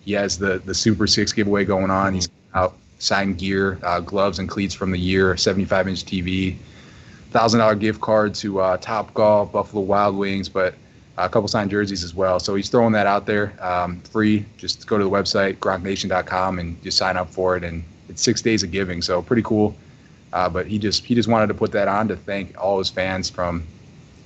he 0.06 0.14
has 0.14 0.38
the 0.38 0.60
the 0.60 0.74
Super 0.74 1.08
Six 1.08 1.34
giveaway 1.34 1.66
going 1.66 1.92
on. 1.92 2.14
He's 2.14 2.30
out 2.54 2.76
signed 3.00 3.38
gear, 3.38 3.80
uh, 3.84 4.02
gloves 4.02 4.40
and 4.40 4.50
cleats 4.50 4.74
from 4.74 4.92
the 4.92 5.00
year, 5.00 5.36
75 5.38 5.88
inch 5.88 6.06
TV, 6.06 6.58
thousand 7.32 7.60
dollar 7.60 7.76
gift 7.76 8.02
card 8.02 8.36
to 8.36 8.60
uh, 8.60 8.78
Top 8.78 9.14
Golf, 9.14 9.52
Buffalo 9.52 9.82
Wild 9.82 10.18
Wings, 10.18 10.50
but 10.50 10.76
a 11.18 11.28
couple 11.28 11.48
signed 11.48 11.70
jerseys 11.70 12.04
as 12.04 12.14
well. 12.14 12.40
So 12.40 12.56
he's 12.56 12.70
throwing 12.70 12.94
that 12.94 13.08
out 13.08 13.26
there, 13.26 13.54
um, 13.62 14.00
free. 14.02 14.46
Just 14.58 14.88
go 14.88 14.98
to 14.98 15.04
the 15.04 15.10
website 15.10 15.58
gronknation.com 15.58 16.60
and 16.60 16.82
just 16.82 16.98
sign 16.98 17.18
up 17.18 17.30
for 17.30 17.58
it. 17.58 17.64
And 17.64 17.84
it's 18.08 18.22
six 18.22 18.42
days 18.42 18.64
of 18.64 18.72
giving, 18.72 19.02
so 19.02 19.22
pretty 19.22 19.44
cool. 19.44 19.76
Uh, 20.32 20.48
but 20.48 20.68
he 20.68 20.78
just 20.78 21.06
he 21.06 21.16
just 21.16 21.28
wanted 21.28 21.48
to 21.48 21.54
put 21.54 21.72
that 21.72 21.88
on 21.88 22.08
to 22.08 22.16
thank 22.16 22.56
all 22.62 22.78
his 22.78 22.90
fans 22.90 23.30
from 23.30 23.66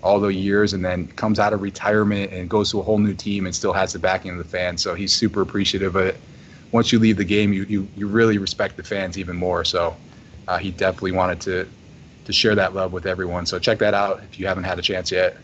all 0.04 0.20
the 0.20 0.28
years 0.28 0.74
and 0.74 0.84
then 0.84 1.08
comes 1.08 1.40
out 1.40 1.54
of 1.54 1.62
retirement 1.62 2.32
and 2.32 2.50
goes 2.50 2.70
to 2.72 2.80
a 2.80 2.84
whole 2.84 3.00
new 3.00 3.14
team 3.14 3.46
and 3.46 3.56
still 3.56 3.74
has 3.74 3.94
the 3.94 4.00
backing 4.00 4.32
of 4.32 4.38
the 4.38 4.44
fans. 4.44 4.82
So 4.82 4.94
he's 4.94 5.16
super 5.16 5.42
appreciative 5.42 5.96
of 5.96 6.06
it. 6.06 6.18
Once 6.72 6.92
you 6.92 7.00
leave 7.00 7.18
the 7.18 7.24
game, 7.24 7.54
you 7.54 7.64
you, 7.64 7.88
you 7.96 8.08
really 8.08 8.38
respect 8.38 8.76
the 8.76 8.84
fans 8.84 9.18
even 9.18 9.36
more. 9.36 9.64
So 9.64 9.96
uh, 10.48 10.58
he 10.58 10.72
definitely 10.72 11.14
wanted 11.14 11.40
to 11.42 11.68
to 12.26 12.34
share 12.34 12.56
that 12.56 12.74
love 12.74 12.92
with 12.94 13.06
everyone. 13.06 13.46
So 13.46 13.60
check 13.60 13.80
that 13.80 13.94
out 13.94 14.22
if 14.24 14.40
you 14.40 14.48
haven't 14.48 14.66
had 14.66 14.78
a 14.78 14.82
chance 14.82 15.12
yet. 15.12 15.38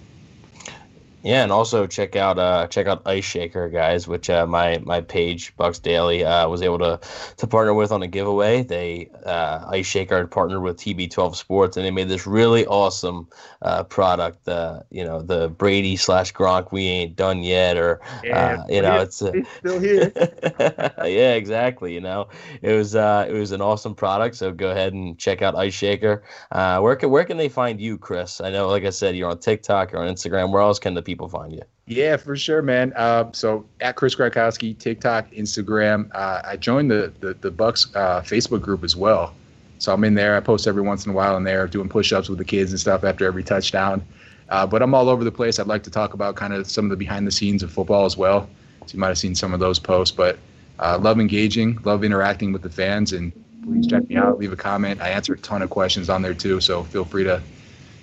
Yeah, 1.22 1.44
and 1.44 1.52
also 1.52 1.86
check 1.86 2.16
out 2.16 2.40
uh, 2.40 2.68
check 2.68 2.88
out 2.88 3.02
Ice 3.06 3.26
Shaker, 3.26 3.68
guys, 3.68 4.08
which 4.08 4.30
uh, 4.30 4.48
my 4.48 4.80
my 4.84 5.02
page 5.02 5.54
Bucks 5.58 5.78
Daily 5.78 6.24
uh, 6.24 6.48
was 6.48 6.62
able 6.62 6.80
to 6.80 7.00
to 7.36 7.48
partner 7.48 7.74
with 7.74 7.92
on 7.92 8.02
a 8.02 8.08
giveaway. 8.08 8.64
They 8.64 9.10
uh, 9.26 9.66
Ice 9.68 9.86
Shaker 9.86 10.18
had 10.18 10.32
partnered 10.32 10.62
with 10.62 10.78
TB12 10.78 11.36
Sports, 11.36 11.76
and 11.76 11.86
they 11.86 11.92
made 11.92 12.08
this 12.08 12.26
really 12.26 12.66
awesome 12.68 13.28
uh, 13.62 13.84
product. 13.84 14.48
Uh, 14.48 14.82
you 14.92 15.04
know, 15.04 15.22
the 15.22 15.50
Brady 15.50 15.98
slash 15.98 16.32
Gronk, 16.32 16.72
we 16.72 16.86
ain't 16.86 17.18
done 17.18 17.44
yet, 17.44 17.76
or 17.76 18.00
Yeah, 18.24 18.64
you 18.70 18.82
know, 18.82 19.00
it's, 19.00 19.22
uh, 19.22 19.32
it's 19.34 19.50
still 19.58 19.80
here. 19.80 20.14
yeah, 21.00 21.34
exactly. 21.34 21.94
You 21.94 22.02
know, 22.02 22.30
it 22.62 22.72
was 22.72 22.96
uh, 22.96 23.26
it 23.28 23.34
was 23.34 23.52
an 23.52 23.62
awesome 23.62 23.94
product. 23.94 24.38
So 24.38 24.54
go 24.54 24.72
ahead 24.72 24.94
and 24.94 25.20
check 25.20 25.42
out 25.42 25.56
Ice 25.56 25.74
Shaker. 25.74 26.24
Uh, 26.54 26.80
where 26.80 26.96
can 26.96 27.10
where 27.10 27.26
can 27.26 27.36
they 27.36 27.50
find 27.50 27.82
you, 27.82 27.98
Chris? 27.98 28.40
I 28.40 28.52
know, 28.52 28.70
like 28.70 28.86
I 28.86 28.90
said, 28.90 29.18
you're 29.18 29.30
on 29.30 29.40
TikTok, 29.40 29.92
you're 29.92 30.02
on 30.02 30.14
Instagram. 30.14 30.54
Where 30.54 30.62
else 30.62 30.80
can 30.80 30.94
the 30.94 31.09
people 31.10 31.28
find 31.28 31.52
you? 31.52 31.62
Yeah, 31.88 32.18
for 32.18 32.36
sure, 32.36 32.62
man. 32.62 32.94
Uh, 32.96 33.32
so 33.32 33.66
at 33.82 33.96
Chris 33.96 34.14
Gronkowski, 34.16 34.78
TikTok, 34.78 35.32
Instagram. 35.32 36.10
Uh, 36.14 36.42
I 36.44 36.56
joined 36.56 36.92
the 36.92 37.12
the, 37.20 37.34
the 37.34 37.52
Bucks 37.52 37.88
uh, 37.96 38.22
Facebook 38.22 38.62
group 38.62 38.84
as 38.84 38.96
well. 38.96 39.34
So 39.80 39.94
I'm 39.94 40.04
in 40.04 40.14
there. 40.14 40.36
I 40.36 40.42
post 40.42 40.68
every 40.68 40.82
once 40.82 41.06
in 41.06 41.12
a 41.12 41.16
while 41.16 41.38
in 41.38 41.44
there, 41.46 41.66
doing 41.66 41.88
push-ups 41.88 42.28
with 42.30 42.38
the 42.38 42.46
kids 42.46 42.72
and 42.72 42.80
stuff 42.80 43.04
after 43.04 43.26
every 43.26 43.44
touchdown. 43.44 44.06
Uh, 44.50 44.68
but 44.68 44.82
I'm 44.82 44.94
all 44.94 45.10
over 45.10 45.24
the 45.24 45.32
place. 45.32 45.58
I'd 45.58 45.68
like 45.68 45.84
to 45.84 45.90
talk 45.90 46.14
about 46.14 46.36
kind 46.36 46.54
of 46.54 46.70
some 46.70 46.86
of 46.86 46.92
the 46.92 46.98
behind 46.98 47.26
the 47.26 47.32
scenes 47.32 47.64
of 47.64 47.72
football 47.72 48.06
as 48.06 48.18
well. 48.18 48.50
So 48.86 48.94
you 48.94 49.00
might 49.00 49.08
have 49.08 49.18
seen 49.18 49.36
some 49.36 49.54
of 49.54 49.60
those 49.60 49.80
posts. 49.80 50.16
But 50.16 50.38
uh, 50.80 51.00
love 51.02 51.20
engaging, 51.20 51.80
love 51.86 52.04
interacting 52.04 52.52
with 52.52 52.62
the 52.62 52.70
fans, 52.70 53.14
and 53.14 53.32
please 53.64 53.88
check 53.88 54.08
me 54.10 54.16
out. 54.18 54.38
Leave 54.38 54.52
a 54.52 54.58
comment. 54.58 55.02
I 55.02 55.10
answer 55.10 55.34
a 55.34 55.40
ton 55.40 55.62
of 55.62 55.70
questions 55.70 56.10
on 56.10 56.22
there 56.22 56.34
too. 56.34 56.60
So 56.60 56.84
feel 56.84 57.06
free 57.06 57.24
to 57.24 57.42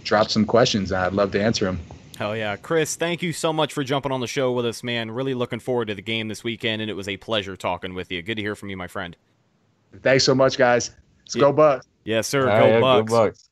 drop 0.04 0.30
some 0.30 0.44
questions. 0.44 0.92
I'd 0.92 1.12
love 1.12 1.30
to 1.32 1.42
answer 1.42 1.66
them. 1.66 1.80
Hell 2.16 2.34
yeah. 2.36 2.56
Chris, 2.56 2.96
thank 2.96 3.22
you 3.22 3.32
so 3.32 3.52
much 3.52 3.74
for 3.74 3.84
jumping 3.84 4.10
on 4.10 4.20
the 4.20 4.26
show 4.26 4.52
with 4.52 4.64
us, 4.64 4.82
man. 4.82 5.10
Really 5.10 5.34
looking 5.34 5.60
forward 5.60 5.88
to 5.88 5.94
the 5.94 6.00
game 6.02 6.28
this 6.28 6.42
weekend, 6.42 6.80
and 6.80 6.90
it 6.90 6.94
was 6.94 7.08
a 7.08 7.18
pleasure 7.18 7.56
talking 7.56 7.92
with 7.92 8.10
you. 8.10 8.22
Good 8.22 8.36
to 8.36 8.42
hear 8.42 8.54
from 8.56 8.70
you, 8.70 8.76
my 8.76 8.86
friend. 8.86 9.14
Thanks 10.02 10.24
so 10.24 10.34
much, 10.34 10.56
guys. 10.56 10.92
Let's 11.20 11.36
Yeah. 11.36 11.40
go 11.40 11.52
Bucks. 11.52 11.86
Yes, 12.04 12.26
sir. 12.26 12.48
All 12.48 12.58
Go 12.58 12.66
yeah, 12.66 12.80
Bucks. 12.80 13.12
Bucks. 13.12 13.50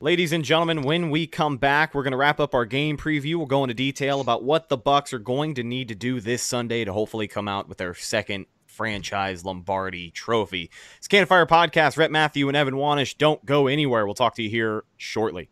Ladies 0.00 0.32
and 0.32 0.44
gentlemen, 0.44 0.82
when 0.82 1.10
we 1.10 1.26
come 1.26 1.58
back, 1.58 1.94
we're 1.94 2.02
going 2.04 2.12
to 2.12 2.16
wrap 2.16 2.40
up 2.40 2.54
our 2.54 2.64
game 2.64 2.96
preview. 2.96 3.36
We'll 3.36 3.46
go 3.46 3.64
into 3.64 3.74
detail 3.74 4.20
about 4.22 4.42
what 4.44 4.68
the 4.70 4.76
Bucks 4.78 5.12
are 5.12 5.18
going 5.18 5.54
to 5.54 5.62
need 5.62 5.88
to 5.88 5.94
do 5.94 6.20
this 6.20 6.42
Sunday 6.42 6.84
to 6.84 6.92
hopefully 6.92 7.28
come 7.28 7.48
out 7.48 7.68
with 7.68 7.78
their 7.78 7.94
second 7.94 8.46
franchise 8.66 9.44
Lombardi 9.44 10.10
trophy. 10.10 10.70
It's 10.98 11.08
Cannon 11.08 11.26
Fire 11.26 11.46
Podcast. 11.46 11.96
Rhett 11.98 12.10
Matthew 12.10 12.48
and 12.48 12.56
Evan 12.56 12.74
Wanish. 12.74 13.16
Don't 13.18 13.44
go 13.44 13.66
anywhere. 13.66 14.06
We'll 14.06 14.14
talk 14.14 14.34
to 14.36 14.42
you 14.42 14.50
here 14.50 14.84
shortly. 14.96 15.48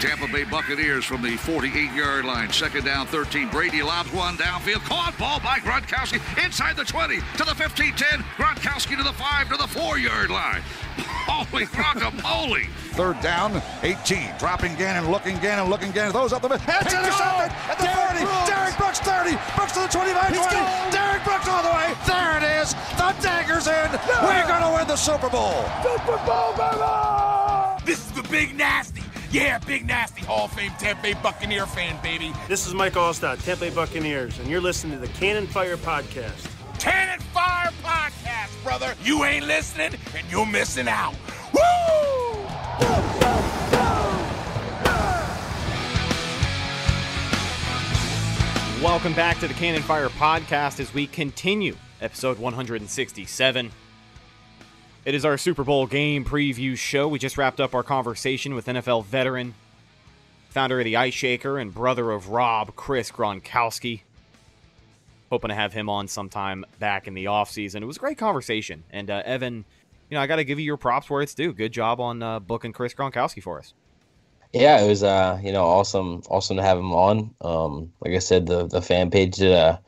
Tampa 0.00 0.26
Bay 0.32 0.44
Buccaneers 0.44 1.04
from 1.04 1.20
the 1.20 1.36
48-yard 1.36 2.24
line. 2.24 2.50
Second 2.50 2.86
down, 2.86 3.06
13. 3.06 3.50
Brady 3.50 3.82
lobs 3.82 4.10
one 4.12 4.34
downfield. 4.38 4.80
Caught 4.88 5.12
ball 5.18 5.40
by 5.40 5.58
Gronkowski 5.58 6.16
inside 6.42 6.74
the 6.76 6.86
20 6.86 7.16
to 7.16 7.44
the 7.44 7.52
15-10. 7.52 8.24
Gronkowski 8.40 8.96
to 8.96 9.02
the 9.02 9.12
5 9.12 9.48
to 9.50 9.58
the 9.58 9.68
4-yard 9.68 10.30
line. 10.30 10.62
Holy 11.28 11.66
guacamole. 11.66 12.66
Third 12.96 13.20
down, 13.20 13.60
18. 13.82 14.38
Dropping 14.38 14.74
Gannon, 14.76 15.10
looking 15.10 15.36
Gannon, 15.36 15.68
looking 15.68 15.92
Gannon. 15.92 16.14
Those 16.14 16.32
up 16.32 16.40
the 16.40 16.48
middle. 16.48 16.64
It's 16.66 16.94
intercepted 16.94 17.52
at 17.68 17.76
the 17.76 17.92
40. 17.92 18.24
Derrick 18.48 18.76
Brooks 18.78 19.00
30. 19.00 19.36
Brooks 19.54 19.72
to 19.76 19.80
the 19.80 19.92
25 19.92 20.32
20. 20.32 20.96
Derrick 20.96 21.24
Brooks 21.24 21.46
all 21.46 21.62
the 21.62 21.76
way. 21.76 21.92
There 22.08 22.40
it 22.40 22.44
is. 22.64 22.72
The 22.96 23.12
dagger's 23.20 23.68
in. 23.68 23.92
We're 24.24 24.48
going 24.48 24.64
to 24.64 24.72
win 24.72 24.88
the 24.88 24.96
Super 24.96 25.28
Bowl. 25.28 25.68
Super 25.84 26.16
Bowl, 26.24 26.56
baby! 26.56 27.84
This 27.84 28.00
is 28.00 28.12
the 28.12 28.24
Big 28.32 28.56
Nasty. 28.56 28.99
Yeah, 29.32 29.60
Big 29.60 29.86
Nasty, 29.86 30.22
Hall 30.22 30.46
of 30.46 30.52
Fame 30.54 30.72
Tampa 30.76 31.02
Bay 31.02 31.14
Buccaneer 31.14 31.64
fan, 31.64 32.02
baby. 32.02 32.32
This 32.48 32.66
is 32.66 32.74
Mike 32.74 32.94
Alstott, 32.94 33.40
Tampa 33.44 33.66
Bay 33.66 33.70
Buccaneers, 33.70 34.36
and 34.40 34.48
you're 34.48 34.60
listening 34.60 34.98
to 34.98 35.06
the 35.06 35.12
Cannon 35.12 35.46
Fire 35.46 35.76
Podcast. 35.76 36.48
Cannon 36.80 37.20
Fire 37.32 37.70
Podcast, 37.84 38.60
brother. 38.64 38.92
You 39.04 39.22
ain't 39.22 39.46
listening, 39.46 39.94
and 40.16 40.28
you're 40.32 40.46
missing 40.46 40.88
out. 40.88 41.14
Woo! 41.54 41.60
Welcome 48.82 49.12
back 49.12 49.38
to 49.38 49.46
the 49.46 49.54
Cannon 49.54 49.82
Fire 49.82 50.08
Podcast 50.08 50.80
as 50.80 50.92
we 50.92 51.06
continue 51.06 51.76
episode 52.00 52.40
167. 52.40 53.70
It 55.02 55.14
is 55.14 55.24
our 55.24 55.38
Super 55.38 55.64
Bowl 55.64 55.86
game 55.86 56.26
preview 56.26 56.76
show. 56.76 57.08
We 57.08 57.18
just 57.18 57.38
wrapped 57.38 57.58
up 57.58 57.74
our 57.74 57.82
conversation 57.82 58.54
with 58.54 58.66
NFL 58.66 59.06
veteran, 59.06 59.54
founder 60.50 60.78
of 60.78 60.84
the 60.84 60.96
Ice 60.96 61.14
Shaker, 61.14 61.58
and 61.58 61.72
brother 61.72 62.10
of 62.10 62.28
Rob, 62.28 62.76
Chris 62.76 63.10
Gronkowski. 63.10 64.02
Hoping 65.30 65.48
to 65.48 65.54
have 65.54 65.72
him 65.72 65.88
on 65.88 66.06
sometime 66.06 66.66
back 66.78 67.08
in 67.08 67.14
the 67.14 67.24
offseason. 67.26 67.80
It 67.80 67.86
was 67.86 67.96
a 67.96 68.00
great 68.00 68.18
conversation. 68.18 68.82
And 68.90 69.08
uh, 69.08 69.22
Evan, 69.24 69.64
you 70.10 70.16
know, 70.16 70.20
I 70.20 70.26
got 70.26 70.36
to 70.36 70.44
give 70.44 70.58
you 70.58 70.66
your 70.66 70.76
props 70.76 71.08
where 71.08 71.22
it's 71.22 71.34
due. 71.34 71.54
Good 71.54 71.72
job 71.72 71.98
on 71.98 72.22
uh, 72.22 72.38
booking 72.38 72.74
Chris 72.74 72.92
Gronkowski 72.92 73.42
for 73.42 73.58
us. 73.58 73.72
Yeah, 74.52 74.82
it 74.82 74.88
was 74.88 75.02
uh, 75.02 75.40
you 75.42 75.52
know, 75.52 75.64
awesome 75.64 76.22
awesome 76.28 76.58
to 76.58 76.62
have 76.62 76.76
him 76.76 76.92
on. 76.92 77.34
Um, 77.40 77.92
like 78.00 78.14
I 78.14 78.18
said, 78.18 78.46
the 78.46 78.66
the 78.66 78.82
fan 78.82 79.10
page 79.10 79.36
did 79.36 79.52
a 79.52 79.80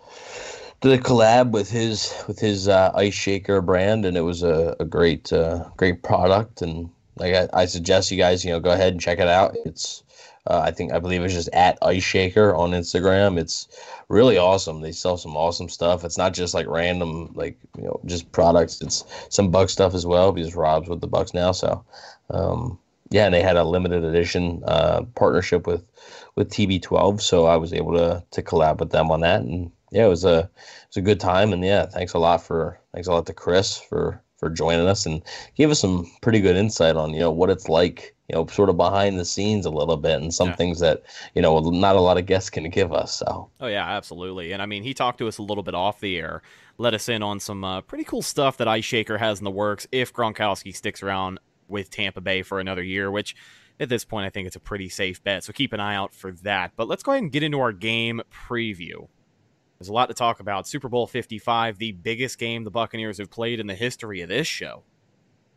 did 0.83 0.99
a 0.99 1.03
collab 1.03 1.53
with 1.53 1.71
his 1.71 2.13
with 2.27 2.41
his 2.41 2.69
uh, 2.69 2.91
ice 2.95 3.15
shaker 3.15 3.63
brand 3.63 4.05
and 4.05 4.17
it 4.17 4.23
was 4.23 4.43
a, 4.43 4.77
a 4.81 4.85
great 4.85 5.33
uh, 5.33 5.65
great 5.77 6.03
product 6.03 6.61
and 6.61 6.91
like 7.17 7.35
I, 7.35 7.49
I 7.53 7.65
suggest 7.67 8.11
you 8.11 8.19
guys, 8.19 8.45
you 8.45 8.51
know, 8.51 8.61
go 8.61 8.73
ahead 8.73 8.93
and 8.93 9.01
check 9.01 9.19
it 9.19 9.29
out. 9.29 9.55
It's 9.65 10.03
uh, 10.49 10.61
I 10.65 10.73
think 10.73 10.93
I 10.93 10.99
believe 10.99 11.23
it's 11.23 11.35
just 11.35 11.51
at 11.53 11.79
Ice 11.83 12.03
Shaker 12.03 12.53
on 12.55 12.73
Instagram. 12.73 13.39
It's 13.39 13.69
really 14.09 14.39
awesome. 14.39 14.81
They 14.81 14.91
sell 14.91 15.17
some 15.17 15.37
awesome 15.37 15.69
stuff. 15.69 16.05
It's 16.05 16.19
not 16.19 16.35
just 16.35 16.53
like 16.53 16.67
random 16.67 17.31
like 17.35 17.57
you 17.77 17.85
know 17.85 18.01
just 18.07 18.33
products. 18.33 18.81
It's 18.81 19.05
some 19.29 19.53
Buck 19.53 19.71
stuff 19.71 19.95
as 19.95 20.05
well 20.05 20.33
because 20.33 20.57
Rob's 20.57 20.89
with 20.89 21.01
the 21.01 21.07
Bucks 21.07 21.33
now. 21.33 21.53
So 21.53 21.85
um, 22.31 22.77
yeah, 23.11 23.27
and 23.27 23.35
they 23.35 23.43
had 23.43 23.57
a 23.57 23.63
limited 23.63 24.03
edition 24.03 24.63
uh, 24.67 25.03
partnership 25.15 25.67
with 25.67 25.85
with 26.35 26.51
TB12, 26.51 27.21
so 27.21 27.47
I 27.47 27.57
was 27.57 27.73
able 27.73 27.93
to 27.93 28.25
to 28.33 28.43
collab 28.43 28.79
with 28.79 28.91
them 28.91 29.13
on 29.13 29.21
that, 29.21 29.43
and 29.43 29.71
yeah, 29.93 30.07
it 30.07 30.09
was 30.09 30.25
a 30.25 30.39
it 30.39 30.89
was 30.89 30.97
a 30.97 31.03
good 31.03 31.21
time, 31.21 31.53
and 31.53 31.65
yeah, 31.65 31.87
thanks 31.87 32.13
a 32.15 32.19
lot 32.19 32.43
for 32.43 32.81
thanks 32.93 33.07
a 33.09 33.13
lot 33.13 33.27
to 33.27 33.33
Chris 33.35 33.79
for 33.79 34.21
for 34.39 34.51
joining 34.51 34.89
us 34.89 35.07
and 35.07 35.23
gave 35.55 35.71
us 35.71 35.79
some 35.79 36.11
pretty 36.21 36.41
good 36.41 36.57
insight 36.57 36.97
on 36.97 37.15
you 37.15 37.21
know 37.21 37.31
what 37.31 37.49
it's 37.49 37.69
like 37.69 38.13
you 38.29 38.35
know 38.35 38.45
sort 38.47 38.69
of 38.69 38.77
behind 38.77 39.17
the 39.17 39.25
scenes 39.25 39.67
a 39.67 39.71
little 39.71 39.97
bit 39.97 40.21
and 40.21 40.35
some 40.35 40.49
Yeah. 40.49 40.57
things 40.57 40.81
that 40.81 41.03
you 41.37 41.43
know 41.43 41.61
not 41.61 41.95
a 41.95 42.01
lot 42.01 42.19
of 42.19 42.27
guests 42.27 42.51
can 42.51 42.69
give 42.69 42.93
us. 42.93 43.15
So 43.15 43.49
Oh 43.61 43.69
yeah, 43.69 43.89
absolutely. 43.89 44.51
And 44.53 44.61
I 44.61 44.67
mean, 44.67 44.83
he 44.83 44.95
talked 44.95 45.19
to 45.19 45.29
us 45.29 45.39
a 45.39 45.43
little 45.43 45.63
bit 45.63 45.75
off 45.77 46.01
the 46.01 46.19
air, 46.19 46.43
let 46.77 46.93
us 46.93 47.09
in 47.09 47.23
on 47.23 47.39
some 47.39 47.63
uh, 47.63 47.83
pretty 47.83 48.03
cool 48.05 48.23
stuff 48.23 48.57
that 48.57 48.67
Ice 48.67 48.85
Shaker 48.85 49.19
has 49.19 49.39
in 49.39 49.45
the 49.45 49.51
works 49.53 49.87
if 49.93 50.13
Gronkowski 50.13 50.75
sticks 50.75 51.05
around 51.05 51.39
with 51.69 51.91
Tampa 51.91 52.21
Bay 52.21 52.43
for 52.43 52.59
another 52.59 52.83
year, 52.83 53.11
which 53.13 53.37
at 53.79 53.89
this 53.89 54.05
point 54.05 54.27
I 54.27 54.31
think 54.31 54.49
it's 54.49 54.57
a 54.57 54.61
pretty 54.61 54.89
safe 54.89 55.23
bet. 55.23 55.45
So 55.45 55.53
keep 55.53 55.73
an 55.73 55.79
eye 55.79 55.95
out 55.95 56.13
for 56.13 56.33
that. 56.43 56.73
But 56.75 56.89
let's 56.89 57.05
go 57.05 57.13
ahead 57.13 57.23
and 57.23 57.31
get 57.31 57.45
into 57.45 57.61
our 57.61 57.73
game 57.73 58.23
preview. 58.49 59.07
There's 59.83 59.91
a 59.91 59.95
lot 59.95 60.07
to 60.07 60.15
talk 60.15 60.41
about. 60.41 60.67
Super 60.69 60.89
Bowl 60.89 61.07
55, 61.07 61.79
the 61.79 61.93
biggest 61.93 62.39
game 62.39 62.65
the 62.65 62.71
Buccaneers 62.71 63.19
have 63.19 63.31
played 63.31 63.61
in 63.61 63.67
the 63.67 63.75
history 63.75 64.21
of 64.21 64.29
this 64.29 64.47
show. 64.47 64.85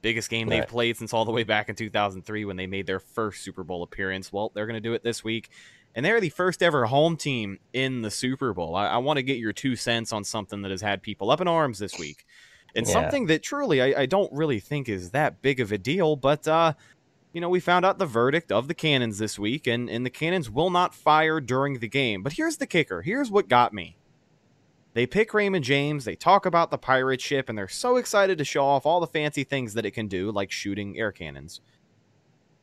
Biggest 0.01 0.29
game 0.29 0.47
they've 0.49 0.67
played 0.67 0.97
since 0.97 1.13
all 1.13 1.25
the 1.25 1.31
way 1.31 1.43
back 1.43 1.69
in 1.69 1.75
2003 1.75 2.45
when 2.45 2.57
they 2.57 2.67
made 2.67 2.85
their 2.87 2.99
first 2.99 3.43
Super 3.43 3.63
Bowl 3.63 3.83
appearance. 3.83 4.31
Well, 4.31 4.51
they're 4.53 4.67
going 4.67 4.75
to 4.75 4.81
do 4.81 4.93
it 4.93 5.03
this 5.03 5.23
week 5.23 5.49
and 5.95 6.05
they're 6.05 6.19
the 6.19 6.29
first 6.29 6.61
ever 6.61 6.85
home 6.85 7.15
team 7.15 7.57
in 7.73 8.01
the 8.01 8.11
Super 8.11 8.53
Bowl. 8.53 8.75
I, 8.75 8.87
I 8.87 8.97
want 8.97 9.17
to 9.17 9.23
get 9.23 9.37
your 9.37 9.53
two 9.53 9.75
cents 9.75 10.11
on 10.11 10.23
something 10.25 10.61
that 10.61 10.71
has 10.71 10.81
had 10.81 11.01
people 11.01 11.31
up 11.31 11.39
in 11.39 11.47
arms 11.47 11.79
this 11.79 11.97
week, 11.97 12.25
and 12.75 12.85
Yeah. 12.85 12.93
something 12.93 13.27
that 13.27 13.41
truly 13.41 13.81
I, 13.81 14.01
I 14.01 14.05
don't 14.05 14.31
really 14.33 14.59
think 14.59 14.89
is 14.89 15.11
that 15.11 15.41
big 15.41 15.61
of 15.61 15.71
a 15.71 15.77
deal. 15.77 16.17
But 16.17 16.47
uh, 16.47 16.73
you 17.31 17.39
know, 17.41 17.49
we 17.49 17.61
found 17.61 17.85
out 17.85 17.97
the 17.97 18.05
verdict 18.05 18.51
of 18.51 18.67
the 18.67 18.73
cannons 18.73 19.17
this 19.17 19.39
week, 19.39 19.67
and 19.67 19.89
and 19.89 20.05
the 20.05 20.09
cannons 20.09 20.49
will 20.49 20.69
not 20.69 20.93
fire 20.93 21.39
during 21.39 21.79
the 21.79 21.87
game. 21.87 22.21
But 22.21 22.33
here's 22.33 22.57
the 22.57 22.67
kicker. 22.67 23.01
Here's 23.01 23.31
what 23.31 23.47
got 23.47 23.73
me. 23.73 23.97
They 24.95 25.05
pick 25.05 25.33
Raymond 25.33 25.63
James, 25.63 26.05
they 26.05 26.15
talk 26.15 26.45
about 26.47 26.71
the 26.71 26.77
pirate 26.77 27.21
ship, 27.21 27.49
and 27.49 27.57
they're 27.57 27.67
so 27.67 27.97
excited 27.97 28.39
to 28.39 28.45
show 28.45 28.65
off 28.65 28.85
all 28.85 28.99
the 28.99 29.07
fancy 29.07 29.43
things 29.43 29.75
that 29.75 29.85
it 29.85 29.91
can 29.91 30.07
do, 30.07 30.31
like 30.31 30.51
shooting 30.51 30.97
air 30.97 31.11
cannons 31.11 31.61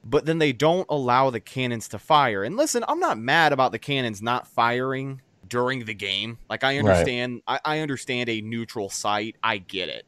but 0.05 0.25
then 0.27 0.39
they 0.39 0.53
don't 0.53 0.87
allow 0.89 1.31
the 1.31 1.41
cannons 1.41 1.89
to 1.89 1.99
fire. 1.99 2.43
And 2.43 2.57
listen, 2.57 2.85
I'm 2.89 2.99
not 3.01 3.19
mad 3.19 3.53
about 3.53 3.73
the 3.73 3.79
cannons 3.79 4.21
not 4.21 4.49
firing 4.49 5.23
during 5.47 5.85
the 5.85 5.95
game. 5.95 6.39
Like 6.51 6.65
I 6.65 6.79
Right. 6.79 6.79
understand, 6.79 7.43
I, 7.47 7.61
I 7.65 7.79
understand 7.81 8.29
a 8.29 8.41
neutral 8.41 8.91
site. 8.91 9.37
I 9.43 9.59
get 9.59 9.89
it. 9.89 10.05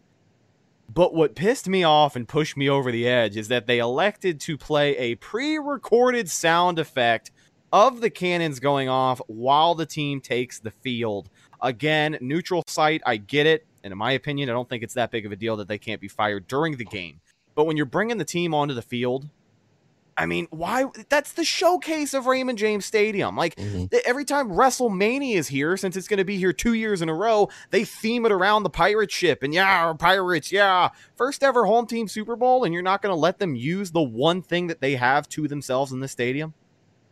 But 0.93 1.15
what 1.15 1.37
pissed 1.37 1.69
me 1.69 1.83
off 1.83 2.15
and 2.17 2.29
pushed 2.29 2.57
me 2.57 2.69
over 2.69 2.93
the 2.93 3.09
edge 3.09 3.37
is 3.37 3.49
that 3.49 3.67
they 3.67 3.79
elected 3.79 4.41
to 4.43 4.59
play 4.59 4.97
a 4.97 5.15
pre-recorded 5.17 6.29
sound 6.31 6.79
effect 6.79 7.31
of 7.73 8.01
the 8.01 8.11
cannons 8.11 8.61
going 8.61 8.89
off 8.89 9.21
while 9.27 9.75
the 9.75 9.87
team 9.87 10.21
takes 10.21 10.61
the 10.61 10.71
field. 10.71 11.31
Again, 11.61 12.19
neutral 12.21 12.63
site, 12.67 13.03
I 13.07 13.17
get 13.17 13.47
it. 13.47 13.67
And 13.83 13.93
in 13.93 13.99
my 13.99 14.13
opinion, 14.13 14.49
I 14.49 14.53
don't 14.53 14.69
think 14.69 14.83
it's 14.83 14.95
that 14.95 15.11
big 15.11 15.27
of 15.27 15.33
a 15.33 15.37
deal 15.37 15.57
that 15.57 15.69
they 15.69 15.79
can't 15.79 16.01
be 16.01 16.09
fired 16.09 16.49
during 16.49 16.77
the 16.77 16.85
game. 16.85 17.21
But 17.55 17.65
when 17.65 17.77
you're 17.77 17.87
bringing 17.87 18.19
the 18.19 18.25
team 18.25 18.55
onto 18.55 18.75
the 18.75 18.83
field, 18.83 19.29
I 20.17 20.27
mean, 20.27 20.47
why? 20.51 20.87
That's 21.09 21.33
the 21.33 21.45
showcase 21.45 22.15
of 22.15 22.27
Raymond 22.27 22.57
James 22.57 22.85
Stadium. 22.85 23.37
Like 23.37 23.57
Mhm. 23.57 23.93
every 24.05 24.25
time 24.25 24.49
WrestleMania 24.51 25.35
is 25.37 25.49
here, 25.49 25.77
since 25.77 25.97
it's 25.97 26.07
going 26.07 26.19
to 26.19 26.25
be 26.25 26.39
here 26.39 26.53
two 26.53 26.75
years 26.75 27.03
in 27.03 27.09
a 27.09 27.15
row, 27.15 27.49
they 27.71 27.85
theme 27.85 28.25
it 28.25 28.33
around 28.33 28.63
the 28.63 28.71
pirate 28.71 29.11
ship. 29.11 29.43
And 29.43 29.53
yeah, 29.53 29.93
pirates, 29.95 30.53
yeah, 30.53 30.91
first 31.17 31.43
ever 31.43 31.67
home 31.67 31.87
team 31.87 32.07
Super 32.07 32.37
Bowl, 32.37 32.65
and 32.65 32.73
you're 32.73 32.83
not 32.83 33.03
going 33.03 33.15
to 33.15 33.19
let 33.19 33.39
them 33.39 33.55
use 33.57 33.91
the 33.91 34.03
one 34.03 34.41
thing 34.41 34.69
that 34.69 34.81
they 34.81 34.95
have 34.95 35.29
to 35.31 35.49
themselves 35.49 35.91
in 35.91 35.99
the 35.99 36.09
stadium, 36.09 36.55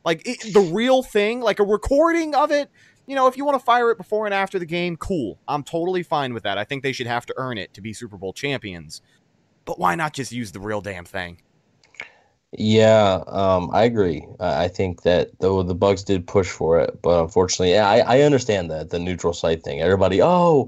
like 0.04 0.26
it, 0.26 0.52
the 0.52 0.60
real 0.60 1.02
thing, 1.02 1.40
like 1.40 1.58
a 1.58 1.64
recording 1.64 2.34
of 2.34 2.52
it. 2.52 2.70
You 3.12 3.16
know, 3.16 3.26
if 3.26 3.36
you 3.36 3.44
want 3.44 3.58
to 3.60 3.62
fire 3.62 3.90
it 3.90 3.98
before 3.98 4.24
and 4.24 4.32
after 4.32 4.58
the 4.58 4.64
game, 4.64 4.96
cool. 4.96 5.38
I'm 5.46 5.62
totally 5.64 6.02
fine 6.02 6.32
with 6.32 6.44
that. 6.44 6.56
I 6.56 6.64
think 6.64 6.82
they 6.82 6.92
should 6.92 7.06
have 7.06 7.26
to 7.26 7.34
earn 7.36 7.58
it 7.58 7.74
to 7.74 7.82
be 7.82 7.92
Super 7.92 8.16
Bowl 8.16 8.32
champions. 8.32 9.02
But 9.66 9.78
why 9.78 9.96
not 9.96 10.14
just 10.14 10.32
use 10.32 10.50
the 10.50 10.60
real 10.60 10.80
damn 10.80 11.04
thing? 11.04 11.42
Yeah, 12.58 13.24
um, 13.28 13.70
I 13.72 13.84
agree. 13.84 14.26
I 14.38 14.64
I 14.64 14.68
think 14.68 15.02
that 15.02 15.30
though 15.40 15.62
the 15.62 15.74
Bucks 15.74 16.02
did 16.02 16.26
push 16.26 16.50
for 16.50 16.78
it, 16.80 17.00
but 17.00 17.22
unfortunately, 17.22 17.72
yeah, 17.72 17.88
I, 17.88 18.18
I 18.18 18.20
understand 18.22 18.70
that 18.70 18.90
the 18.90 18.98
neutral 18.98 19.32
site 19.32 19.62
thing. 19.62 19.80
Everybody, 19.80 20.20
oh, 20.22 20.66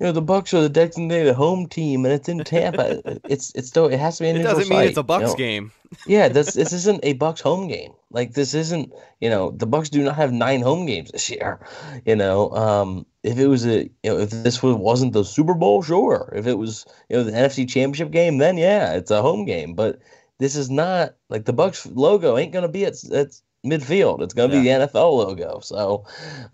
you 0.00 0.06
know, 0.06 0.12
the 0.12 0.22
Bucks 0.22 0.54
are 0.54 0.62
the 0.62 0.70
designated 0.70 1.34
home 1.34 1.68
team, 1.68 2.06
and 2.06 2.14
it's 2.14 2.28
in 2.30 2.42
Tampa. 2.42 3.02
it's 3.28 3.52
it's 3.54 3.68
still 3.68 3.86
it 3.86 3.98
has 4.00 4.16
to 4.16 4.24
be 4.24 4.30
a 4.30 4.32
It 4.32 4.38
neutral 4.38 4.62
doesn't 4.62 4.68
mean 4.68 4.84
it's 4.84 4.96
a 4.96 5.02
you 5.14 5.22
Bucks 5.22 5.24
know? 5.24 5.34
game. 5.34 5.72
Yeah, 6.06 6.28
this 6.28 6.54
this 6.54 6.72
isn't 6.72 7.00
a 7.04 7.14
Bucks 7.14 7.40
home 7.42 7.68
game. 7.68 7.92
Like 8.10 8.32
this 8.34 8.54
isn't, 8.54 8.92
you 9.20 9.28
know, 9.30 9.50
the 9.50 9.66
Bucks 9.66 9.90
do 9.90 10.02
not 10.04 10.16
have 10.16 10.32
nine 10.32 10.62
home 10.62 10.86
games 10.86 11.10
this 11.12 11.30
year. 11.30 11.60
You 12.06 12.16
know, 12.16 12.50
um, 12.52 13.06
if 13.22 13.38
it 13.38 13.48
was 13.48 13.66
a, 13.66 13.84
you 13.84 14.10
know, 14.10 14.18
if 14.18 14.30
this 14.30 14.62
was, 14.62 14.76
wasn't 14.76 15.12
the 15.12 15.24
Super 15.24 15.54
Bowl, 15.54 15.82
sure. 15.82 16.32
If 16.36 16.46
it 16.46 16.54
was, 16.58 16.86
you 17.10 17.16
know, 17.16 17.24
the 17.24 17.34
NFC 17.36 17.66
Championship 17.66 18.10
game, 18.12 18.38
then 18.38 18.56
yeah, 18.58 18.94
it's 18.94 19.10
a 19.10 19.22
home 19.22 19.44
game. 19.44 19.74
But 19.74 20.00
this 20.38 20.56
is 20.56 20.70
not 20.70 21.14
like 21.28 21.44
the 21.44 21.52
Bucks 21.52 21.86
logo 21.86 22.36
ain't 22.36 22.52
gonna 22.52 22.68
be 22.68 22.84
at 22.84 23.02
at 23.12 23.40
midfield. 23.66 24.22
It's 24.22 24.34
gonna 24.34 24.52
be 24.52 24.60
the 24.60 24.68
NFL 24.68 25.12
logo. 25.16 25.60
So 25.60 26.04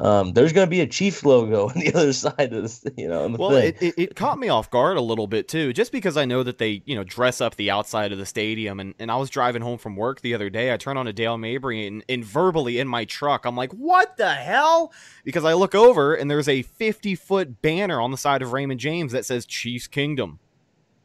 um, 0.01 0.33
there's 0.33 0.53
gonna 0.53 0.67
be 0.67 0.81
a 0.81 0.87
Chiefs 0.87 1.25
logo 1.25 1.69
on 1.69 1.79
the 1.79 1.93
other 1.95 2.13
side 2.13 2.53
of 2.53 2.63
this, 2.63 2.85
you 2.97 3.09
know. 3.09 3.25
on 3.25 3.33
the 3.33 3.39
Well, 3.39 3.57
it, 3.57 3.77
it, 3.81 3.95
it 3.97 4.17
caught 4.17 4.39
me 4.39 4.49
off 4.49 4.71
guard 4.71 4.97
a 4.97 5.01
little 5.01 5.27
bit 5.27 5.49
too, 5.49 5.73
just 5.73 5.93
because 5.93 6.17
I 6.17 6.25
know 6.25 6.43
that 6.43 6.59
they, 6.59 6.83
you 6.87 6.95
know, 6.95 7.05
dress 7.05 7.41
up 7.41 7.57
the 7.57 7.71
outside 7.71 8.13
of 8.13 8.19
the 8.19 8.27
stadium. 8.27 8.81
And, 8.81 8.95
and 8.99 9.11
I 9.11 9.17
was 9.17 9.31
driving 9.31 9.63
home 9.63 9.79
from 9.79 9.97
work 9.97 10.21
the 10.21 10.35
other 10.35 10.51
day. 10.51 10.73
I 10.73 10.77
turn 10.77 10.97
on 10.97 11.07
a 11.07 11.13
Dale 11.13 11.39
Mabry 11.39 11.87
and, 11.87 12.05
and 12.09 12.25
verbally 12.25 12.79
in 12.79 12.89
my 12.89 13.05
truck, 13.05 13.45
I'm 13.45 13.57
like, 13.57 13.73
what 13.73 14.17
the 14.17 14.33
hell? 14.33 14.93
Because 15.25 15.45
I 15.45 15.53
look 15.55 15.75
over 15.75 16.15
and 16.15 16.31
there's 16.31 16.49
a 16.49 16.63
50 16.63 17.15
foot 17.15 17.63
banner 17.63 18.01
on 18.01 18.11
the 18.11 18.17
side 18.17 18.43
of 18.43 18.53
Raymond 18.53 18.81
James 18.81 19.13
that 19.13 19.25
says 19.25 19.47
Chiefs 19.47 19.87
Kingdom. 19.87 20.39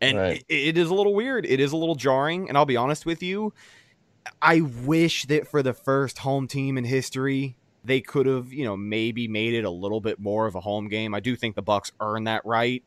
And 0.02 0.18
Right. 0.18 0.44
it, 0.48 0.68
it 0.68 0.78
is 0.78 0.90
a 0.90 0.94
little 0.94 1.14
weird. 1.14 1.46
It 1.46 1.60
is 1.60 1.72
a 1.72 1.78
little 1.78 1.96
jarring. 1.96 2.50
And 2.50 2.58
I'll 2.58 2.66
be 2.66 2.78
honest 2.78 3.06
with 3.06 3.24
you, 3.24 3.54
I 4.42 4.62
wish 4.62 5.26
that 5.26 5.48
for 5.48 5.64
the 5.64 5.74
first 5.74 6.20
home 6.20 6.48
team 6.48 6.78
in 6.78 6.84
history, 6.84 7.58
they 7.84 8.02
could 8.02 8.26
have, 8.26 8.52
you 8.52 8.66
know, 8.66 8.76
maybe 8.76 9.28
made 9.28 9.54
it 9.54 9.64
a 9.64 9.70
little 9.70 10.02
bit 10.02 10.20
more 10.20 10.46
of 10.46 10.56
a 10.56 10.62
home 10.62 10.88
game. 10.90 11.14
I 11.14 11.20
do 11.20 11.36
think 11.36 11.56
the 11.56 11.62
Bucks 11.62 11.92
earn 12.00 12.26
that 12.26 12.46
right. 12.46 12.84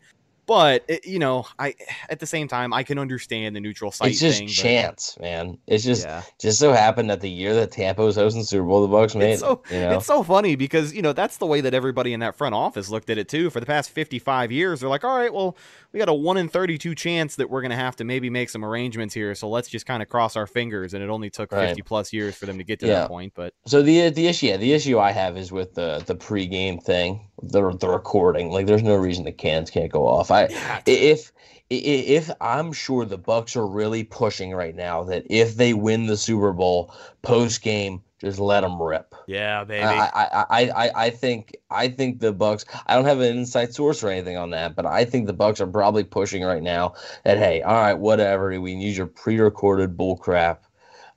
But 0.50 0.84
it, 0.88 1.06
you 1.06 1.20
know, 1.20 1.46
I 1.60 1.76
at 2.08 2.18
the 2.18 2.26
same 2.26 2.48
time 2.48 2.72
I 2.72 2.82
can 2.82 2.98
understand 2.98 3.54
the 3.54 3.60
neutral 3.60 3.92
site 3.92 4.10
it's 4.10 4.18
just 4.18 4.38
thing. 4.38 4.48
but 4.48 4.52
chance, 4.52 5.16
man. 5.20 5.58
It's 5.68 5.84
just 5.84 6.04
Yeah. 6.04 6.22
just 6.40 6.58
so 6.58 6.72
happened 6.72 7.08
that 7.10 7.20
the 7.20 7.30
year 7.30 7.54
that 7.54 7.70
Tampa 7.70 8.02
was 8.02 8.16
hosting 8.16 8.40
the 8.40 8.46
Super 8.46 8.66
Bowl, 8.66 8.82
the 8.82 8.88
Bucks 8.88 9.14
made 9.14 9.34
It's 9.34 9.42
so 9.42 9.62
it. 9.70 9.74
You 9.74 9.80
know? 9.82 9.96
it's 9.98 10.06
so 10.06 10.24
funny 10.24 10.56
because 10.56 10.92
you 10.92 11.02
know 11.02 11.12
that's 11.12 11.36
the 11.36 11.46
way 11.46 11.60
that 11.60 11.72
everybody 11.72 12.12
in 12.12 12.18
that 12.18 12.34
front 12.36 12.56
office 12.56 12.90
looked 12.90 13.10
at 13.10 13.16
it 13.16 13.28
too. 13.28 13.48
For 13.50 13.60
the 13.60 13.66
past 13.66 13.90
fifty 13.90 14.18
five 14.18 14.50
years, 14.50 14.80
they're 14.80 14.88
like, 14.88 15.04
all 15.04 15.16
right, 15.16 15.32
well, 15.32 15.56
we 15.92 16.00
got 16.00 16.08
a 16.08 16.12
one 16.14 16.36
in 16.36 16.48
thirty 16.48 16.78
two 16.78 16.96
chance 16.96 17.36
that 17.36 17.48
we're 17.48 17.62
gonna 17.62 17.76
have 17.76 17.94
to 17.96 18.04
maybe 18.04 18.28
make 18.28 18.50
some 18.50 18.64
arrangements 18.64 19.14
here. 19.14 19.32
So 19.36 19.48
let's 19.48 19.68
just 19.68 19.86
kind 19.86 20.02
of 20.02 20.08
cross 20.08 20.34
our 20.34 20.48
fingers. 20.48 20.94
And 20.94 21.04
it 21.04 21.10
only 21.10 21.30
took 21.30 21.52
Right. 21.52 21.68
fifty 21.68 21.82
plus 21.82 22.12
years 22.12 22.34
for 22.34 22.46
them 22.46 22.58
to 22.58 22.64
get 22.64 22.80
to 22.80 22.88
Yeah. 22.88 22.94
that 23.02 23.08
point. 23.08 23.34
But 23.36 23.54
So 23.66 23.82
the 23.82 24.10
the 24.10 24.26
issue, 24.26 24.46
yeah, 24.48 24.56
the 24.56 24.72
issue 24.72 24.98
I 24.98 25.12
have 25.12 25.36
is 25.36 25.52
with 25.52 25.74
the 25.74 26.02
the 26.06 26.16
pregame 26.16 26.82
thing, 26.82 27.28
the 27.42 27.70
the 27.72 27.88
recording. 27.88 28.50
Like, 28.50 28.66
there's 28.66 28.82
no 28.82 28.96
reason 28.96 29.24
the 29.24 29.32
cans 29.32 29.70
can't 29.70 29.92
go 29.92 30.06
off. 30.06 30.30
I 30.30 30.48
if 30.86 31.32
if 31.70 32.30
I'm 32.40 32.72
sure 32.72 33.04
the 33.04 33.18
Bucks 33.18 33.56
are 33.56 33.66
really 33.66 34.02
pushing 34.02 34.52
right 34.52 34.74
now 34.74 35.04
that 35.04 35.24
if 35.30 35.54
they 35.54 35.72
win 35.72 36.06
the 36.06 36.16
Super 36.16 36.52
Bowl 36.52 36.92
post 37.22 37.62
game, 37.62 38.02
just 38.20 38.40
let 38.40 38.62
them 38.62 38.82
rip. 38.82 39.14
yeah, 39.28 39.62
baby. 39.62 39.84
I, 39.84 40.06
I, 40.06 40.44
I, 40.50 40.70
I, 40.70 40.90
I 41.06 41.10
think 41.10 41.56
I 41.70 41.88
think 41.88 42.18
the 42.18 42.32
Bucks. 42.32 42.64
I 42.86 42.94
don't 42.94 43.04
have 43.04 43.20
an 43.20 43.36
inside 43.36 43.72
source 43.72 44.02
or 44.02 44.10
anything 44.10 44.36
on 44.36 44.50
that, 44.50 44.74
but 44.74 44.84
I 44.84 45.04
think 45.04 45.26
the 45.26 45.32
Bucks 45.32 45.60
are 45.60 45.66
probably 45.66 46.04
pushing 46.04 46.42
right 46.42 46.62
now 46.62 46.94
that 47.24 47.38
hey, 47.38 47.62
all 47.62 47.80
right, 47.80 47.94
whatever. 47.94 48.60
We 48.60 48.72
can 48.72 48.80
use 48.80 48.96
your 48.96 49.06
pre-recorded 49.06 49.96
bull 49.96 50.16
crap 50.16 50.64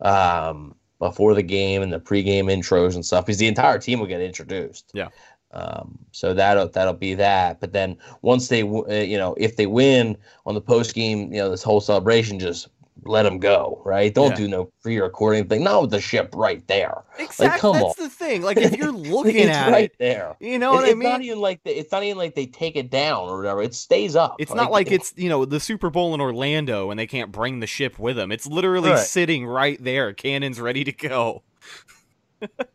um, 0.02 0.76
before 1.00 1.34
the 1.34 1.44
game 1.44 1.82
and 1.82 1.92
the 1.92 2.00
pregame 2.00 2.46
intros 2.46 2.96
and 2.96 3.06
stuff 3.06 3.26
because 3.26 3.40
the 3.40 3.48
entire 3.48 3.80
team 3.80 4.00
will 4.00 4.08
get 4.08 4.22
introduced. 4.22 4.92
Yeah. 4.94 5.10
Um, 5.54 6.00
so 6.12 6.34
that'll 6.34 6.68
that'll 6.70 6.94
be 6.94 7.14
that. 7.16 7.60
But 7.60 7.74
then 7.74 7.98
once 8.24 8.48
they, 8.48 8.62
w- 8.62 8.86
uh, 8.90 9.04
you 9.04 9.18
know, 9.18 9.36
if 9.38 9.56
they 9.56 9.68
win 9.68 10.18
on 10.46 10.56
the 10.56 10.62
post 10.62 10.96
game, 10.96 11.32
you 11.32 11.40
know, 11.40 11.50
this 11.50 11.64
whole 11.64 11.80
celebration, 11.82 12.40
just 12.40 12.68
let 13.06 13.24
them 13.24 13.38
go, 13.38 13.82
right? 13.86 14.14
Don't 14.14 14.30
Yeah. 14.32 14.36
do 14.38 14.48
no 14.48 14.70
pre-recording 14.82 15.48
thing. 15.50 15.64
No, 15.64 15.86
the 15.86 16.00
ship 16.00 16.30
right 16.36 16.66
there. 16.68 17.04
exactly. 17.20 17.60
come 17.60 17.74
that's 17.74 18.00
on. 18.00 18.04
the 18.06 18.10
thing. 18.10 18.42
Like 18.44 18.58
if 18.58 18.78
you're 18.78 18.92
looking 19.16 19.36
it's 19.36 19.56
at 19.58 19.72
right 19.72 19.86
it, 19.92 19.96
there. 20.00 20.36
you 20.40 20.58
know 20.58 20.72
It- 20.74 20.76
what 20.76 20.86
I 20.86 20.88
it's 20.90 20.98
mean. 20.98 21.10
not 21.10 21.22
even 21.22 21.40
like 21.40 21.62
they, 21.64 21.76
it's 21.76 21.92
not 21.92 22.04
even 22.04 22.18
like 22.18 22.34
they 22.36 22.46
take 22.46 22.76
it 22.76 22.90
down 22.90 23.28
or 23.30 23.38
whatever. 23.38 23.62
It 23.62 23.76
stays 23.76 24.16
up. 24.16 24.36
It's 24.40 24.54
not 24.54 24.72
like 24.72 24.92
it's 24.92 25.14
you 25.18 25.28
know 25.30 25.44
the 25.46 25.60
Super 25.60 25.90
Bowl 25.90 26.14
in 26.14 26.22
Orlando 26.22 26.90
and 26.92 27.00
they 27.00 27.08
can't 27.08 27.32
bring 27.32 27.60
the 27.60 27.68
ship 27.68 28.00
with 28.00 28.16
them. 28.16 28.32
It's 28.32 28.48
literally 28.48 28.92
Right. 28.92 29.00
sitting 29.00 29.46
right 29.46 29.84
there, 29.84 30.14
cannons 30.14 30.60
ready 30.62 30.84
to 30.86 30.92
go. 30.92 31.44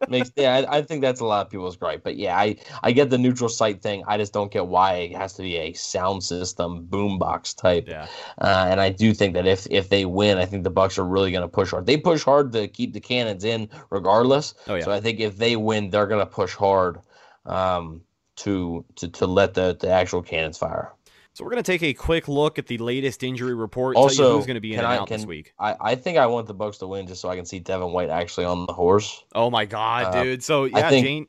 Makes 0.08 0.30
yeah. 0.36 0.64
I, 0.68 0.78
I 0.78 0.82
think 0.82 1.02
that's 1.02 1.20
a 1.20 1.24
lot 1.24 1.46
of 1.46 1.50
people's 1.50 1.76
gripe, 1.76 2.02
but 2.02 2.16
yeah, 2.16 2.36
I 2.36 2.56
I 2.82 2.92
get 2.92 3.10
the 3.10 3.18
neutral 3.18 3.48
site 3.48 3.82
thing. 3.82 4.04
I 4.06 4.16
just 4.16 4.32
don't 4.32 4.50
get 4.50 4.66
why 4.66 4.94
it 4.94 5.16
has 5.16 5.34
to 5.34 5.42
be 5.42 5.56
a 5.56 5.72
sound 5.72 6.24
system 6.24 6.86
boombox 6.88 7.56
type. 7.56 7.88
Yeah, 7.88 8.06
Uh, 8.40 8.66
and 8.70 8.80
I 8.80 8.90
do 8.90 9.14
think 9.14 9.34
that 9.34 9.46
if 9.46 9.66
if 9.70 9.88
they 9.88 10.04
win, 10.04 10.38
I 10.38 10.44
think 10.44 10.64
the 10.64 10.70
Bucks 10.70 10.98
are 10.98 11.04
really 11.04 11.30
going 11.30 11.42
to 11.42 11.48
push 11.48 11.70
hard. 11.70 11.86
They 11.86 11.96
push 11.96 12.22
hard 12.22 12.52
to 12.52 12.68
keep 12.68 12.92
the 12.92 13.00
cannons 13.00 13.44
in, 13.44 13.68
regardless. 13.90 14.54
Oh, 14.66 14.74
yeah. 14.74 14.84
So 14.84 14.92
I 14.92 15.00
think 15.00 15.20
if 15.20 15.36
they 15.36 15.56
win, 15.56 15.90
they're 15.90 16.06
going 16.06 16.24
to 16.24 16.32
push 16.32 16.54
hard 16.54 17.00
um, 17.46 18.02
to 18.36 18.84
to 18.96 19.08
to 19.08 19.26
let 19.26 19.54
the 19.54 19.76
the 19.78 19.90
actual 19.90 20.22
cannons 20.22 20.58
fire. 20.58 20.92
So 21.38 21.44
we're 21.44 21.52
going 21.52 21.62
to 21.62 21.70
take 21.72 21.84
a 21.84 21.94
quick 21.94 22.26
look 22.26 22.58
at 22.58 22.66
the 22.66 22.78
latest 22.78 23.22
injury 23.22 23.54
report. 23.54 23.94
tell 23.94 24.02
you 24.02 24.08
Also, 24.08 24.36
who's 24.36 24.46
going 24.46 24.56
to 24.56 24.60
be 24.60 24.72
in 24.72 24.80
can 24.80 24.86
and 24.86 24.92
I- 24.94 24.96
out 24.96 25.08
this 25.08 25.24
week. 25.24 25.54
I, 25.56 25.76
I 25.80 25.94
think 25.94 26.18
I 26.18 26.26
want 26.26 26.48
the 26.48 26.54
Bucks 26.54 26.78
to 26.78 26.88
win 26.88 27.06
just 27.06 27.20
so 27.20 27.28
I 27.28 27.36
can 27.36 27.44
see 27.44 27.60
Devin 27.60 27.92
White 27.92 28.10
actually 28.10 28.44
on 28.46 28.66
the 28.66 28.72
horse. 28.72 29.22
Oh 29.36 29.48
my 29.48 29.64
god, 29.64 30.16
Uh, 30.16 30.24
dude. 30.24 30.42
So 30.42 30.64
yeah, 30.64 30.88
think- 30.88 31.06
Jane 31.06 31.26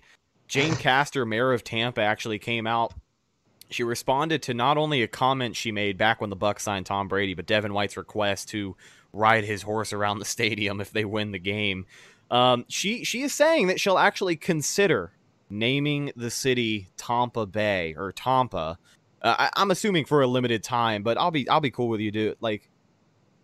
Jane 0.48 0.76
Castor, 0.76 1.28
mayor 1.28 1.54
of 1.54 1.64
Tampa, 1.64 2.02
actually 2.02 2.40
came 2.40 2.66
out. 2.66 2.92
She 3.70 3.84
responded 3.84 4.42
to 4.44 4.56
not 4.56 4.80
only 4.80 5.04
a 5.04 5.08
comment 5.08 5.56
she 5.56 5.72
made 5.72 5.96
back 5.96 6.22
when 6.22 6.32
the 6.32 6.36
Bucks 6.36 6.64
signed 6.64 6.88
Tom 6.88 7.08
Brady, 7.08 7.36
but 7.36 7.46
Devin 7.46 7.72
White's 7.72 7.96
request 7.96 8.50
to 8.50 8.76
ride 9.14 9.44
his 9.44 9.62
horse 9.62 9.94
around 9.94 10.18
the 10.18 10.26
stadium 10.26 10.82
if 10.82 10.90
they 10.90 11.06
win 11.06 11.34
the 11.34 11.38
game. 11.38 11.86
Um, 12.32 12.66
she 12.68 13.04
she 13.04 13.22
is 13.22 13.32
saying 13.32 13.68
that 13.68 13.80
she'll 13.80 14.00
actually 14.00 14.38
consider 14.38 15.12
naming 15.52 16.12
the 16.16 16.32
city 16.32 16.90
Tampa 16.98 17.46
Bay 17.46 17.94
or 17.96 18.12
Tampa. 18.12 18.80
Uh, 19.22 19.36
I, 19.38 19.50
I'm 19.56 19.72
assuming 19.72 20.06
for 20.06 20.22
a 20.22 20.28
limited 20.28 20.64
time, 20.64 21.04
but 21.04 21.18
I'll 21.18 21.32
be 21.32 21.48
I'll 21.50 21.62
be 21.62 21.72
cool 21.72 21.90
with 21.90 22.00
you, 22.00 22.12
dude. 22.12 22.38
Like 22.40 22.70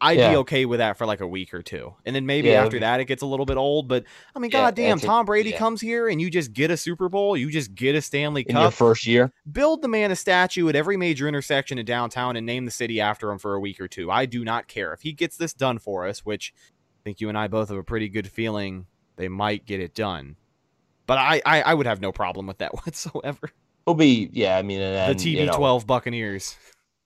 I'd 0.02 0.18
be 0.30 0.36
okay 0.38 0.66
with 0.66 0.80
that 0.80 0.98
for 0.98 1.06
like 1.06 1.22
a 1.22 1.28
week 1.28 1.54
or 1.54 1.62
two. 1.62 1.96
And 2.06 2.16
then 2.16 2.26
maybe 2.26 2.50
Yeah, 2.50 2.64
after 2.64 2.80
that 2.80 3.00
it 3.00 3.06
gets 3.06 3.24
a 3.24 3.26
little 3.26 3.46
bit 3.46 3.58
old. 3.58 3.88
But 3.88 4.04
I 4.36 4.40
mean, 4.40 4.52
Yeah, 4.52 4.64
goddamn, 4.64 5.00
Tom 5.00 5.26
Brady 5.26 5.52
yeah. 5.52 5.58
comes 5.58 5.82
here 5.82 6.08
and 6.08 6.22
you 6.22 6.30
just 6.30 6.54
get 6.54 6.70
a 6.70 6.78
Super 6.78 7.10
Bowl, 7.10 7.36
you 7.38 7.50
just 7.50 7.74
get 7.74 7.96
a 7.96 8.02
Stanley 8.02 8.46
In 8.48 8.56
your 8.56 8.66
Cup. 8.66 8.74
first 8.74 9.08
year, 9.08 9.32
Build 9.50 9.82
the 9.82 9.88
man 9.88 10.12
a 10.12 10.16
statue 10.16 10.68
at 10.70 10.76
every 10.76 10.98
major 10.98 11.28
intersection 11.28 11.78
in 11.78 11.86
downtown 11.86 12.36
and 12.36 12.46
name 12.46 12.66
the 12.66 12.72
city 12.72 13.00
after 13.00 13.32
him 13.32 13.40
for 13.40 13.54
a 13.54 13.60
week 13.60 13.80
or 13.80 13.88
two. 13.88 14.12
I 14.12 14.26
do 14.26 14.44
not 14.44 14.68
care. 14.68 14.94
If 14.94 15.02
he 15.02 15.14
gets 15.14 15.38
this 15.38 15.54
done 15.54 15.80
for 15.80 16.06
us, 16.06 16.26
which 16.26 16.54
I 16.58 17.02
think 17.04 17.22
you 17.22 17.30
and 17.30 17.38
I 17.38 17.48
both 17.48 17.70
have 17.70 17.78
a 17.78 17.84
pretty 17.84 18.10
good 18.10 18.30
feeling 18.30 18.88
they 19.16 19.30
might 19.30 19.66
get 19.66 19.80
it 19.80 19.94
done. 19.96 20.36
But 21.08 21.20
I, 21.20 21.42
I, 21.46 21.62
I 21.62 21.74
would 21.74 21.86
have 21.86 22.02
no 22.02 22.12
problem 22.12 22.48
with 22.48 22.58
that 22.58 22.74
whatsoever. 22.86 23.52
He'll 23.86 23.94
be 23.96 24.30
yeah. 24.34 24.58
I 24.58 24.62
mean, 24.62 24.82
and, 24.82 25.18
the 25.20 25.30
you 25.30 25.46
know, 25.46 25.54
TB12 25.54 25.86
Buccaneers. 25.88 26.56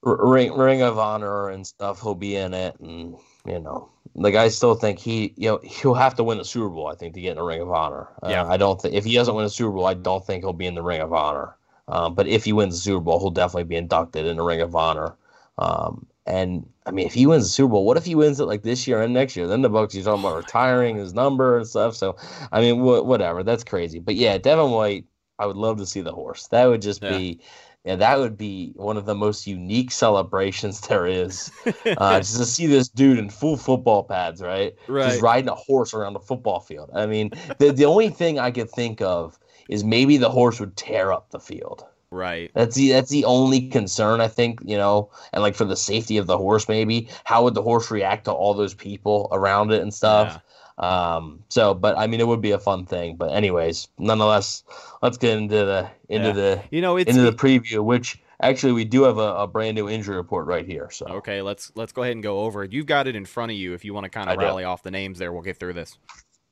Ring 0.02 0.56
Ring 0.56 0.82
of 0.82 0.98
Honor 0.98 1.50
and 1.50 1.66
stuff. 1.66 2.00
He'll 2.00 2.14
be 2.14 2.34
in 2.34 2.54
it, 2.54 2.78
and 2.80 3.16
you 3.46 3.58
know, 3.60 3.90
like 4.14 4.34
I 4.34 4.48
still 4.48 4.74
think 4.74 4.98
he, 4.98 5.34
you 5.36 5.50
know, 5.50 5.60
he'll 5.62 5.94
have 5.94 6.14
to 6.16 6.24
win 6.24 6.40
a 6.40 6.44
Super 6.44 6.70
Bowl. 6.70 6.88
I 6.88 6.94
think 6.94 7.14
to 7.14 7.20
get 7.20 7.32
in 7.32 7.36
the 7.36 7.42
Ring 7.42 7.60
of 7.60 7.70
Honor. 7.70 8.08
Uh, 8.22 8.28
Yeah. 8.28 8.46
I 8.46 8.56
don't 8.56 8.80
think 8.80 8.94
if 8.94 9.04
he 9.04 9.14
doesn't 9.14 9.34
win 9.34 9.44
a 9.44 9.50
Super 9.50 9.72
Bowl, 9.72 9.86
I 9.86 9.94
don't 9.94 10.24
think 10.26 10.42
he'll 10.42 10.52
be 10.54 10.66
in 10.66 10.74
the 10.74 10.82
Ring 10.82 11.00
of 11.00 11.12
Honor. 11.12 11.54
Um, 11.88 12.14
but 12.14 12.26
if 12.28 12.44
he 12.44 12.52
wins 12.52 12.74
the 12.74 12.80
Super 12.80 13.00
Bowl, 13.00 13.18
he'll 13.18 13.30
definitely 13.30 13.64
be 13.64 13.76
inducted 13.76 14.24
in 14.24 14.36
the 14.36 14.42
Ring 14.42 14.60
of 14.60 14.74
Honor. 14.74 15.16
Um, 15.58 16.06
and 16.24 16.66
I 16.86 16.92
mean, 16.92 17.06
if 17.06 17.12
he 17.12 17.26
wins 17.26 17.44
the 17.44 17.50
Super 17.50 17.72
Bowl, 17.72 17.84
what 17.84 17.96
if 17.96 18.04
he 18.04 18.14
wins 18.14 18.40
it 18.40 18.44
like 18.44 18.62
this 18.62 18.86
year 18.86 19.02
and 19.02 19.12
next 19.12 19.36
year? 19.36 19.46
Then 19.46 19.62
the 19.62 19.68
Bucks, 19.68 19.94
you're 19.94 20.04
talking 20.04 20.24
about 20.24 20.36
retiring 20.36 20.96
his 20.96 21.12
number 21.12 21.58
and 21.58 21.66
stuff. 21.66 21.96
So, 21.96 22.16
I 22.52 22.60
mean, 22.60 22.80
wh- 22.80 23.04
whatever. 23.04 23.42
That's 23.42 23.64
crazy. 23.64 23.98
But 23.98 24.14
yeah, 24.14 24.38
Devin 24.38 24.70
White, 24.70 25.04
I 25.40 25.46
would 25.46 25.56
love 25.56 25.78
to 25.78 25.86
see 25.86 26.02
the 26.02 26.12
horse. 26.12 26.46
That 26.48 26.66
would 26.66 26.82
just 26.82 27.02
Yeah. 27.02 27.16
be, 27.16 27.40
yeah, 27.84 27.96
that 27.96 28.18
would 28.18 28.36
be 28.36 28.72
one 28.76 28.98
of 28.98 29.06
the 29.06 29.14
most 29.14 29.46
unique 29.46 29.90
celebrations 29.90 30.80
there 30.88 31.06
is. 31.06 31.50
Uh, 31.96 32.18
just 32.20 32.36
to 32.36 32.44
see 32.44 32.66
this 32.66 32.88
dude 32.88 33.18
in 33.18 33.30
full 33.30 33.56
football 33.56 34.04
pads, 34.04 34.42
right? 34.42 34.74
Right. 34.86 35.08
Just 35.08 35.22
riding 35.22 35.48
a 35.48 35.54
horse 35.54 35.94
around 35.94 36.14
a 36.14 36.20
football 36.20 36.60
field. 36.60 36.90
I 36.94 37.06
mean, 37.06 37.30
the 37.58 37.72
the 37.72 37.86
only 37.86 38.10
thing 38.10 38.38
I 38.38 38.50
could 38.50 38.70
think 38.70 39.00
of 39.00 39.38
is 39.68 39.82
maybe 39.82 40.18
the 40.18 40.28
horse 40.28 40.60
would 40.60 40.76
tear 40.76 41.10
up 41.12 41.30
the 41.30 41.40
field. 41.40 41.86
Right. 42.10 42.50
That's 42.54 42.74
the 42.74 42.90
that's 42.90 43.10
the 43.10 43.24
only 43.24 43.68
concern 43.68 44.20
I 44.20 44.26
think, 44.28 44.60
you 44.64 44.76
know, 44.76 45.10
and 45.32 45.42
like 45.42 45.54
for 45.54 45.64
the 45.64 45.76
safety 45.76 46.18
of 46.18 46.26
the 46.26 46.36
horse, 46.36 46.68
maybe 46.68 47.08
how 47.24 47.44
would 47.44 47.54
the 47.54 47.62
horse 47.62 47.90
react 47.90 48.24
to 48.24 48.32
all 48.32 48.52
those 48.52 48.74
people 48.74 49.28
around 49.32 49.72
it 49.72 49.80
and 49.80 49.94
stuff. 49.94 50.40
Um, 50.80 51.44
so, 51.48 51.74
but 51.74 51.96
I 51.98 52.06
mean, 52.06 52.20
it 52.20 52.26
would 52.26 52.40
be 52.40 52.52
a 52.52 52.58
fun 52.58 52.86
thing. 52.86 53.16
But 53.16 53.32
anyways, 53.32 53.88
nonetheless, 53.98 54.64
let's 55.02 55.18
get 55.18 55.36
into 55.38 55.56
the 55.56 55.90
into 56.08 56.28
Yeah. 56.28 56.32
the 56.34 56.62
You 56.70 56.80
know, 56.80 56.96
it's 56.96 57.10
into 57.10 57.22
the 57.22 57.32
preview, 57.32 57.84
which 57.84 58.20
actually 58.42 58.72
we 58.72 58.84
do 58.84 59.02
have 59.02 59.18
a, 59.18 59.34
a 59.36 59.46
brand 59.46 59.74
new 59.76 59.88
injury 59.88 60.16
report 60.16 60.46
right 60.46 60.66
here. 60.66 60.88
So 60.90 61.06
Okay, 61.06 61.42
let's 61.42 61.70
let's 61.74 61.92
go 61.92 62.02
ahead 62.02 62.12
and 62.16 62.22
go 62.22 62.40
over 62.40 62.64
it. 62.64 62.72
You've 62.72 62.86
got 62.86 63.06
it 63.06 63.14
in 63.14 63.26
front 63.26 63.52
of 63.52 63.58
you. 63.58 63.74
If 63.74 63.84
you 63.84 63.92
want 63.94 64.04
to 64.04 64.10
kind 64.10 64.30
I 64.30 64.34
of 64.34 64.38
do. 64.40 64.44
rally 64.46 64.64
off 64.64 64.82
the 64.82 64.90
names 64.90 65.18
there, 65.18 65.32
we'll 65.32 65.42
get 65.42 65.58
through 65.58 65.74
this. 65.74 65.98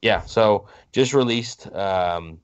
yeah, 0.03 0.21
so 0.27 0.67
just 0.93 1.15
released. 1.15 1.67
Um, 1.75 2.41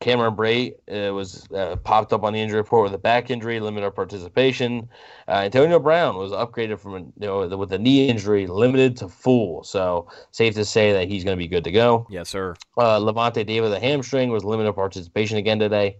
Cameron 0.00 0.34
Brate 0.34 0.76
uh, 0.90 1.12
was 1.12 1.46
uh, 1.52 1.76
popped 1.76 2.14
up 2.14 2.24
on 2.24 2.32
the 2.32 2.40
injury 2.40 2.58
report 2.58 2.84
with 2.84 2.94
a 2.94 2.98
back 2.98 3.30
injury, 3.30 3.60
limited 3.60 3.90
participation. 3.90 4.88
Uh, 5.28 5.42
Antonio 5.42 5.78
Brown 5.78 6.16
was 6.16 6.32
upgraded 6.32 6.78
from 6.78 6.94
a, 6.94 6.98
you 7.00 7.12
know 7.18 7.46
with 7.56 7.70
a 7.72 7.78
knee 7.78 8.08
injury, 8.08 8.46
limited 8.46 8.96
to 8.96 9.08
full. 9.08 9.62
So 9.62 10.08
safe 10.30 10.54
to 10.54 10.64
say 10.64 10.92
that 10.94 11.06
he's 11.06 11.22
going 11.22 11.36
to 11.36 11.38
be 11.38 11.48
good 11.48 11.64
to 11.64 11.70
go. 11.70 12.06
Yes, 12.08 12.30
sir. 12.30 12.54
Uh, 12.78 12.98
Lavonte 12.98 13.44
David, 13.46 13.70
the 13.72 13.78
hamstring, 13.78 14.30
was 14.30 14.42
limited 14.42 14.72
participation 14.72 15.36
again 15.36 15.58
today. 15.58 15.98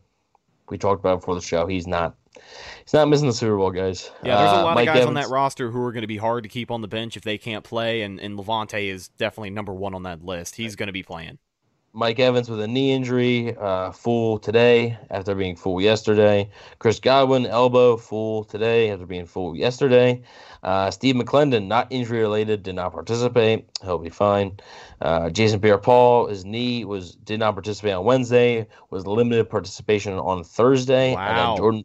We 0.70 0.78
talked 0.78 1.00
about 1.00 1.14
it 1.14 1.20
before 1.20 1.34
the 1.34 1.42
show. 1.42 1.66
He's 1.66 1.86
not. 1.86 2.16
He's 2.84 2.94
not 2.94 3.08
missing 3.08 3.26
the 3.26 3.34
Super 3.34 3.56
Bowl, 3.56 3.70
guys. 3.70 4.10
Yeah, 4.24 4.36
there's 4.38 4.52
a 4.52 4.54
Uh, 4.54 4.62
lot 4.62 4.78
of 4.78 4.86
guys 4.86 5.04
on 5.04 5.14
that 5.14 5.28
roster 5.28 5.70
who 5.70 5.82
are 5.82 5.92
going 5.92 6.02
to 6.02 6.06
be 6.06 6.16
hard 6.16 6.44
to 6.44 6.48
keep 6.48 6.70
on 6.70 6.80
the 6.80 6.88
bench 6.88 7.18
if 7.18 7.22
they 7.22 7.36
can't 7.36 7.64
play, 7.64 8.00
and, 8.00 8.18
and 8.18 8.38
Lavonte 8.38 8.82
is 8.90 9.08
definitely 9.08 9.50
number 9.50 9.74
one 9.74 9.94
on 9.94 10.04
that 10.04 10.24
list. 10.24 10.56
He's 10.56 10.74
going 10.74 10.86
to 10.86 10.92
be 10.92 11.02
playing. 11.02 11.38
Mike 11.92 12.20
Evans 12.20 12.48
with 12.48 12.60
a 12.60 12.68
knee 12.68 12.92
injury, 12.92 13.56
uh, 13.56 13.90
full 13.90 14.38
today 14.38 14.96
after 15.10 15.34
being 15.34 15.56
full 15.56 15.80
yesterday. 15.80 16.48
Chris 16.78 17.00
Godwin, 17.00 17.46
elbow, 17.46 17.96
full 17.96 18.44
today 18.44 18.90
after 18.90 19.06
being 19.06 19.26
full 19.26 19.56
yesterday. 19.56 20.22
Uh, 20.62 20.90
Steve 20.90 21.16
McLendon, 21.16 21.66
not 21.66 21.88
injury 21.90 22.20
related, 22.20 22.62
did 22.62 22.76
not 22.76 22.92
participate. 22.92 23.68
He'll 23.82 23.98
be 23.98 24.08
fine. 24.08 24.58
Uh, 25.00 25.30
Jason 25.30 25.60
Pierre-Paul, 25.60 26.28
his 26.28 26.44
knee 26.44 26.84
was 26.84 27.16
did 27.16 27.40
not 27.40 27.54
participate 27.54 27.94
on 27.94 28.04
Wednesday. 28.04 28.68
Was 28.90 29.06
limited 29.06 29.50
participation 29.50 30.12
on 30.14 30.44
Thursday. 30.44 31.08
And 31.08 31.16
Wow. 31.16 31.54
then 31.54 31.56
Jordan, 31.56 31.84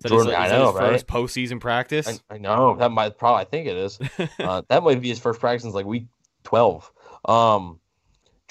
that 0.00 0.08
Jordan, 0.08 0.32
his, 0.32 0.36
I 0.36 0.48
know, 0.48 0.72
right? 0.72 0.92
first 0.92 1.06
postseason 1.06 1.60
practice. 1.60 2.20
I, 2.28 2.34
I 2.34 2.38
know 2.38 2.76
that 2.76 2.90
might 2.90 3.18
probably. 3.18 3.42
I 3.42 3.44
think 3.44 3.68
it 3.68 3.76
is. 3.76 4.00
uh, 4.40 4.62
that 4.68 4.82
might 4.82 5.00
be 5.00 5.08
his 5.10 5.20
first 5.20 5.38
practice 5.38 5.62
since 5.62 5.74
like 5.74 5.86
week 5.86 6.06
twelve. 6.42 6.90
Um, 7.24 7.78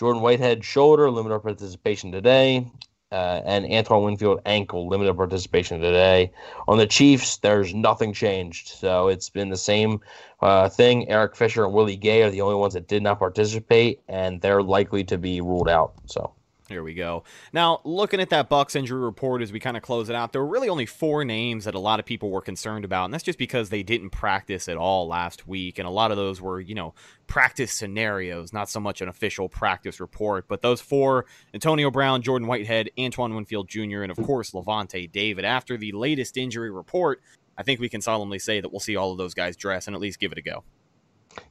Jordan 0.02 0.24
Whitehead 0.24 0.66
shoulder 0.66 1.12
limited 1.12 1.41
participation 1.41 2.12
today, 2.12 2.66
uh, 3.12 3.41
and 3.45 3.72
Antoine 3.72 4.04
Winfield 4.04 4.41
ankle 4.47 4.88
limited 4.88 5.16
participation 5.16 5.80
today. 5.80 6.32
On 6.68 6.80
the 6.80 6.88
Chiefs, 6.88 7.38
there's 7.38 7.76
nothing 7.76 8.12
changed, 8.12 8.70
so 8.70 9.10
it's 9.10 9.30
been 9.30 9.49
the 9.49 9.58
same 9.58 10.02
uh, 10.41 10.70
thing. 10.70 11.08
Eric 11.08 11.36
Fisher 11.36 11.66
and 11.66 11.74
Willie 11.76 11.97
Gay 11.97 12.24
are 12.24 12.32
the 12.32 12.41
only 12.41 12.56
ones 12.56 12.74
that 12.74 12.88
did 12.88 13.04
not 13.04 13.20
participate, 13.20 14.02
and 14.08 14.41
they're 14.41 14.64
likely 14.64 15.04
to 15.04 15.20
be 15.20 15.39
ruled 15.39 15.70
out. 15.70 15.93
So. 16.08 16.34
Here 16.72 16.84
we 16.84 16.93
go. 16.93 17.24
Now, 17.53 17.82
looking 17.84 18.19
at 18.19 18.30
that 18.30 18.49
Bucks 18.49 18.76
injury 18.76 19.01
report 19.01 19.41
as 19.41 19.51
we 19.51 19.59
kind 19.59 19.76
of 19.76 19.84
close 19.84 20.09
it 20.09 20.15
out, 20.15 20.32
there 20.32 20.41
were 20.41 20.47
really 20.47 20.69
only 20.69 20.86
four 20.86 21.26
names 21.26 21.65
that 21.65 21.76
a 21.76 21.80
lot 21.80 21.99
of 21.99 22.05
people 22.05 22.32
were 22.32 22.41
concerned 22.41 22.86
about, 22.86 23.05
and 23.05 23.13
that's 23.13 23.24
just 23.24 23.38
because 23.38 23.69
they 23.69 23.84
didn't 23.84 24.11
practice 24.11 24.69
at 24.69 24.78
all 24.78 25.07
last 25.07 25.47
week, 25.47 25.78
and 25.78 25.88
a 25.88 25.91
lot 25.91 26.11
of 26.11 26.17
those 26.17 26.41
were, 26.41 26.59
you 26.59 26.74
know, 26.74 26.93
practice 27.28 27.72
scenarios, 27.72 28.53
not 28.53 28.69
so 28.69 28.80
much 28.80 29.01
an 29.01 29.09
official 29.09 29.49
practice 29.49 29.99
report. 29.99 30.47
But 30.47 30.61
those 30.61 30.82
four: 30.82 31.26
Antonio 31.53 31.91
Brown, 31.91 32.22
Jordan 32.22 32.47
Whitehead, 32.47 32.89
Antoine 32.97 33.36
Winfield 33.36 33.67
Jr., 33.67 34.01
and 34.03 34.11
of 34.11 34.17
course 34.17 34.51
Lavonte 34.51 35.11
David. 35.11 35.45
After 35.45 35.78
the 35.78 35.91
latest 35.91 36.38
injury 36.38 36.72
report, 36.72 37.22
I 37.57 37.63
think 37.63 37.80
we 37.80 37.89
can 37.89 38.01
solemnly 38.01 38.39
say 38.39 38.61
that 38.61 38.72
we'll 38.72 38.80
see 38.80 38.95
all 38.95 39.11
of 39.11 39.17
those 39.17 39.34
guys 39.34 39.55
dress 39.55 39.88
and 39.88 39.95
at 39.95 40.01
least 40.01 40.19
give 40.19 40.32
it 40.32 40.38
a 40.38 40.41
go. 40.41 40.63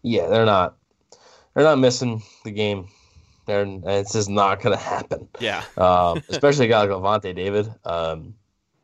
Yeah, 0.02 0.26
they're 0.26 0.46
not. 0.46 0.76
They're 1.54 1.64
not 1.64 1.78
missing 1.78 2.22
the 2.44 2.50
game. 2.50 2.88
They're. 3.46 3.66
It's 3.66 4.12
just 4.12 4.30
not 4.30 4.60
going 4.60 4.76
to 4.76 4.82
happen. 4.82 5.28
Yeah. 5.40 5.64
um, 5.76 6.22
especially 6.28 6.66
a 6.66 6.68
guy 6.68 6.82
like 6.82 6.90
Lavonte 6.90 7.34
David. 7.34 7.72
Um, 7.84 8.34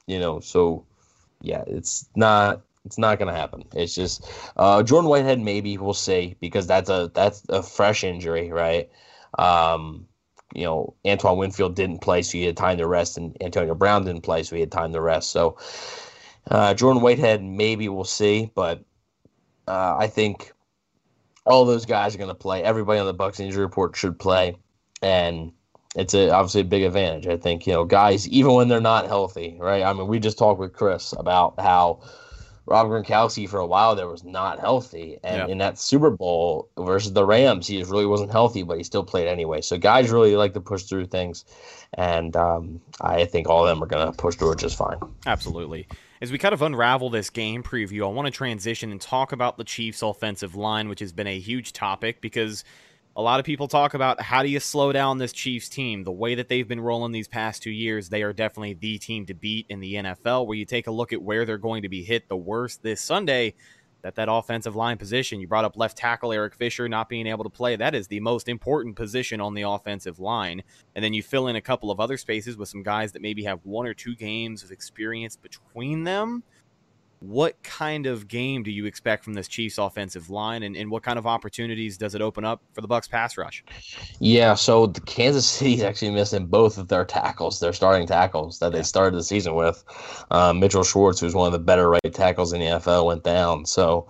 you 0.06 0.18
know, 0.18 0.40
so 0.40 0.84
yeah, 1.40 1.64
it's 1.66 2.08
not. 2.16 2.62
It's 2.84 2.98
not 2.98 3.18
going 3.18 3.32
to 3.32 3.38
happen. 3.38 3.64
It's 3.74 3.94
just 3.94 4.24
uh, 4.56 4.82
Jordan 4.82 5.10
Whitehead. 5.10 5.40
Maybe 5.40 5.76
we'll 5.76 5.92
see 5.92 6.36
because 6.40 6.68
that's 6.68 6.88
a 6.88 7.10
that's 7.14 7.42
a 7.48 7.62
fresh 7.62 8.04
injury, 8.04 8.52
right? 8.52 8.88
Um, 9.38 10.06
you 10.54 10.64
know, 10.64 10.94
Antoine 11.04 11.36
Winfield 11.36 11.74
didn't 11.74 11.98
play, 11.98 12.22
so 12.22 12.38
he 12.38 12.44
had 12.44 12.56
time 12.56 12.78
to 12.78 12.86
rest, 12.86 13.18
and 13.18 13.36
Antonio 13.42 13.74
Brown 13.74 14.04
didn't 14.04 14.22
play, 14.22 14.42
so 14.44 14.54
he 14.54 14.60
had 14.60 14.70
time 14.70 14.92
to 14.92 15.00
rest. 15.00 15.30
So 15.30 15.58
uh, 16.50 16.74
Jordan 16.74 17.02
Whitehead, 17.02 17.42
maybe 17.42 17.88
we'll 17.88 18.04
see, 18.04 18.50
but 18.54 18.84
uh, 19.66 19.96
I 19.98 20.06
think 20.06 20.52
all 21.46 21.64
those 21.64 21.86
guys 21.86 22.14
are 22.14 22.18
going 22.18 22.28
to 22.28 22.34
play. 22.34 22.62
Everybody 22.62 22.98
on 23.00 23.06
the 23.06 23.14
Bucks 23.14 23.40
injury 23.40 23.62
report 23.62 23.96
should 23.96 24.18
play, 24.18 24.56
and 25.02 25.52
it's 25.94 26.14
a, 26.14 26.30
obviously 26.30 26.60
a 26.62 26.64
big 26.64 26.82
advantage. 26.82 27.26
I 27.26 27.36
think 27.36 27.66
you 27.66 27.72
know 27.72 27.84
guys, 27.84 28.28
even 28.28 28.52
when 28.54 28.68
they're 28.68 28.80
not 28.80 29.06
healthy, 29.06 29.56
right? 29.60 29.82
I 29.82 29.92
mean, 29.92 30.08
we 30.08 30.18
just 30.18 30.38
talked 30.38 30.60
with 30.60 30.72
Chris 30.72 31.14
about 31.16 31.58
how 31.58 32.00
Rob 32.66 32.88
Gronkowski 32.88 33.48
for 33.48 33.58
a 33.60 33.66
while 33.66 33.94
there 33.94 34.08
was 34.08 34.24
not 34.24 34.58
healthy, 34.58 35.18
and 35.22 35.36
Yeah. 35.36 35.46
in 35.46 35.58
that 35.58 35.78
Super 35.78 36.10
Bowl 36.10 36.68
versus 36.76 37.12
the 37.12 37.24
Rams, 37.24 37.68
he 37.68 37.78
just 37.78 37.90
really 37.92 38.06
wasn't 38.06 38.32
healthy, 38.32 38.64
but 38.64 38.76
he 38.76 38.82
still 38.82 39.04
played 39.04 39.28
anyway. 39.28 39.60
So 39.60 39.78
guys 39.78 40.10
really 40.10 40.34
like 40.36 40.52
to 40.54 40.60
push 40.60 40.82
through 40.82 41.06
things, 41.06 41.44
and 41.94 42.34
um, 42.36 42.80
I 43.00 43.24
think 43.24 43.48
all 43.48 43.64
of 43.64 43.68
them 43.68 43.82
are 43.82 43.86
going 43.86 44.04
to 44.10 44.16
push 44.16 44.34
through 44.34 44.52
it 44.52 44.58
just 44.58 44.76
fine. 44.76 44.98
Absolutely. 45.26 45.86
As 46.22 46.32
we 46.32 46.38
kind 46.38 46.54
of 46.54 46.62
unravel 46.62 47.10
this 47.10 47.28
game 47.28 47.62
preview, 47.62 48.02
I 48.04 48.08
want 48.08 48.24
to 48.24 48.30
transition 48.30 48.90
and 48.90 48.98
talk 48.98 49.32
about 49.32 49.58
the 49.58 49.64
Chiefs' 49.64 50.00
offensive 50.00 50.54
line, 50.54 50.88
which 50.88 51.00
has 51.00 51.12
been 51.12 51.26
a 51.26 51.38
huge 51.38 51.74
topic 51.74 52.22
because 52.22 52.64
a 53.16 53.20
lot 53.20 53.38
of 53.38 53.44
people 53.44 53.68
talk 53.68 53.92
about 53.92 54.22
how 54.22 54.42
do 54.42 54.48
you 54.48 54.58
slow 54.58 54.92
down 54.92 55.18
this 55.18 55.32
Chiefs 55.32 55.68
team? 55.68 56.04
The 56.04 56.12
way 56.12 56.34
that 56.34 56.48
they've 56.48 56.66
been 56.66 56.80
rolling 56.80 57.12
these 57.12 57.28
past 57.28 57.62
two 57.62 57.70
years, 57.70 58.08
they 58.08 58.22
are 58.22 58.32
definitely 58.32 58.74
the 58.74 58.96
team 58.96 59.26
to 59.26 59.34
beat 59.34 59.66
in 59.68 59.80
the 59.80 59.94
NFL. 59.94 60.46
Where 60.46 60.56
you 60.56 60.64
take 60.64 60.86
a 60.86 60.90
look 60.90 61.12
at 61.12 61.20
where 61.20 61.44
they're 61.44 61.58
going 61.58 61.82
to 61.82 61.88
be 61.90 62.02
hit 62.02 62.30
the 62.30 62.36
worst 62.36 62.82
this 62.82 63.02
Sunday, 63.02 63.54
that 64.06 64.14
that 64.14 64.28
offensive 64.30 64.76
line 64.76 64.96
position. 64.96 65.40
You 65.40 65.48
brought 65.48 65.64
up 65.64 65.76
left 65.76 65.98
tackle 65.98 66.32
Eric 66.32 66.54
Fisher 66.54 66.88
not 66.88 67.08
being 67.08 67.26
able 67.26 67.42
to 67.42 67.50
play. 67.50 67.74
That 67.74 67.92
is 67.92 68.06
the 68.06 68.20
most 68.20 68.48
important 68.48 68.94
position 68.94 69.40
on 69.40 69.54
the 69.54 69.62
offensive 69.62 70.20
line. 70.20 70.62
And 70.94 71.04
then 71.04 71.12
you 71.12 71.24
fill 71.24 71.48
in 71.48 71.56
a 71.56 71.60
couple 71.60 71.90
of 71.90 71.98
other 71.98 72.16
spaces 72.16 72.56
with 72.56 72.68
some 72.68 72.84
guys 72.84 73.10
that 73.12 73.22
maybe 73.22 73.42
have 73.42 73.58
one 73.64 73.84
or 73.84 73.94
two 73.94 74.14
games 74.14 74.62
of 74.62 74.70
experience 74.70 75.34
between 75.34 76.04
them 76.04 76.44
what 77.20 77.60
kind 77.62 78.06
of 78.06 78.28
game 78.28 78.62
do 78.62 78.70
you 78.70 78.84
expect 78.86 79.24
from 79.24 79.34
this 79.34 79.48
Chiefs 79.48 79.78
offensive 79.78 80.28
line 80.30 80.62
and, 80.62 80.76
and 80.76 80.90
what 80.90 81.02
kind 81.02 81.18
of 81.18 81.26
opportunities 81.26 81.96
does 81.96 82.14
it 82.14 82.20
open 82.20 82.44
up 82.44 82.60
for 82.72 82.80
the 82.80 82.88
Bucks 82.88 83.08
pass 83.08 83.36
rush? 83.36 83.64
Yeah, 84.20 84.54
so 84.54 84.86
the 84.86 85.00
Kansas 85.00 85.46
City's 85.50 85.82
actually 85.82 86.10
missing 86.10 86.46
both 86.46 86.78
of 86.78 86.88
their 86.88 87.04
tackles, 87.04 87.60
their 87.60 87.72
starting 87.72 88.06
tackles 88.06 88.58
that 88.58 88.72
they 88.72 88.82
started 88.82 89.16
the 89.16 89.22
season 89.22 89.54
with. 89.54 89.82
Um, 90.30 90.60
Mitchell 90.60 90.84
Schwartz, 90.84 91.20
who's 91.20 91.34
one 91.34 91.46
of 91.46 91.52
the 91.52 91.58
better 91.58 91.88
right 91.88 92.12
tackles 92.12 92.52
in 92.52 92.60
the 92.60 92.66
NFL, 92.66 93.06
went 93.06 93.24
down. 93.24 93.64
So, 93.64 94.08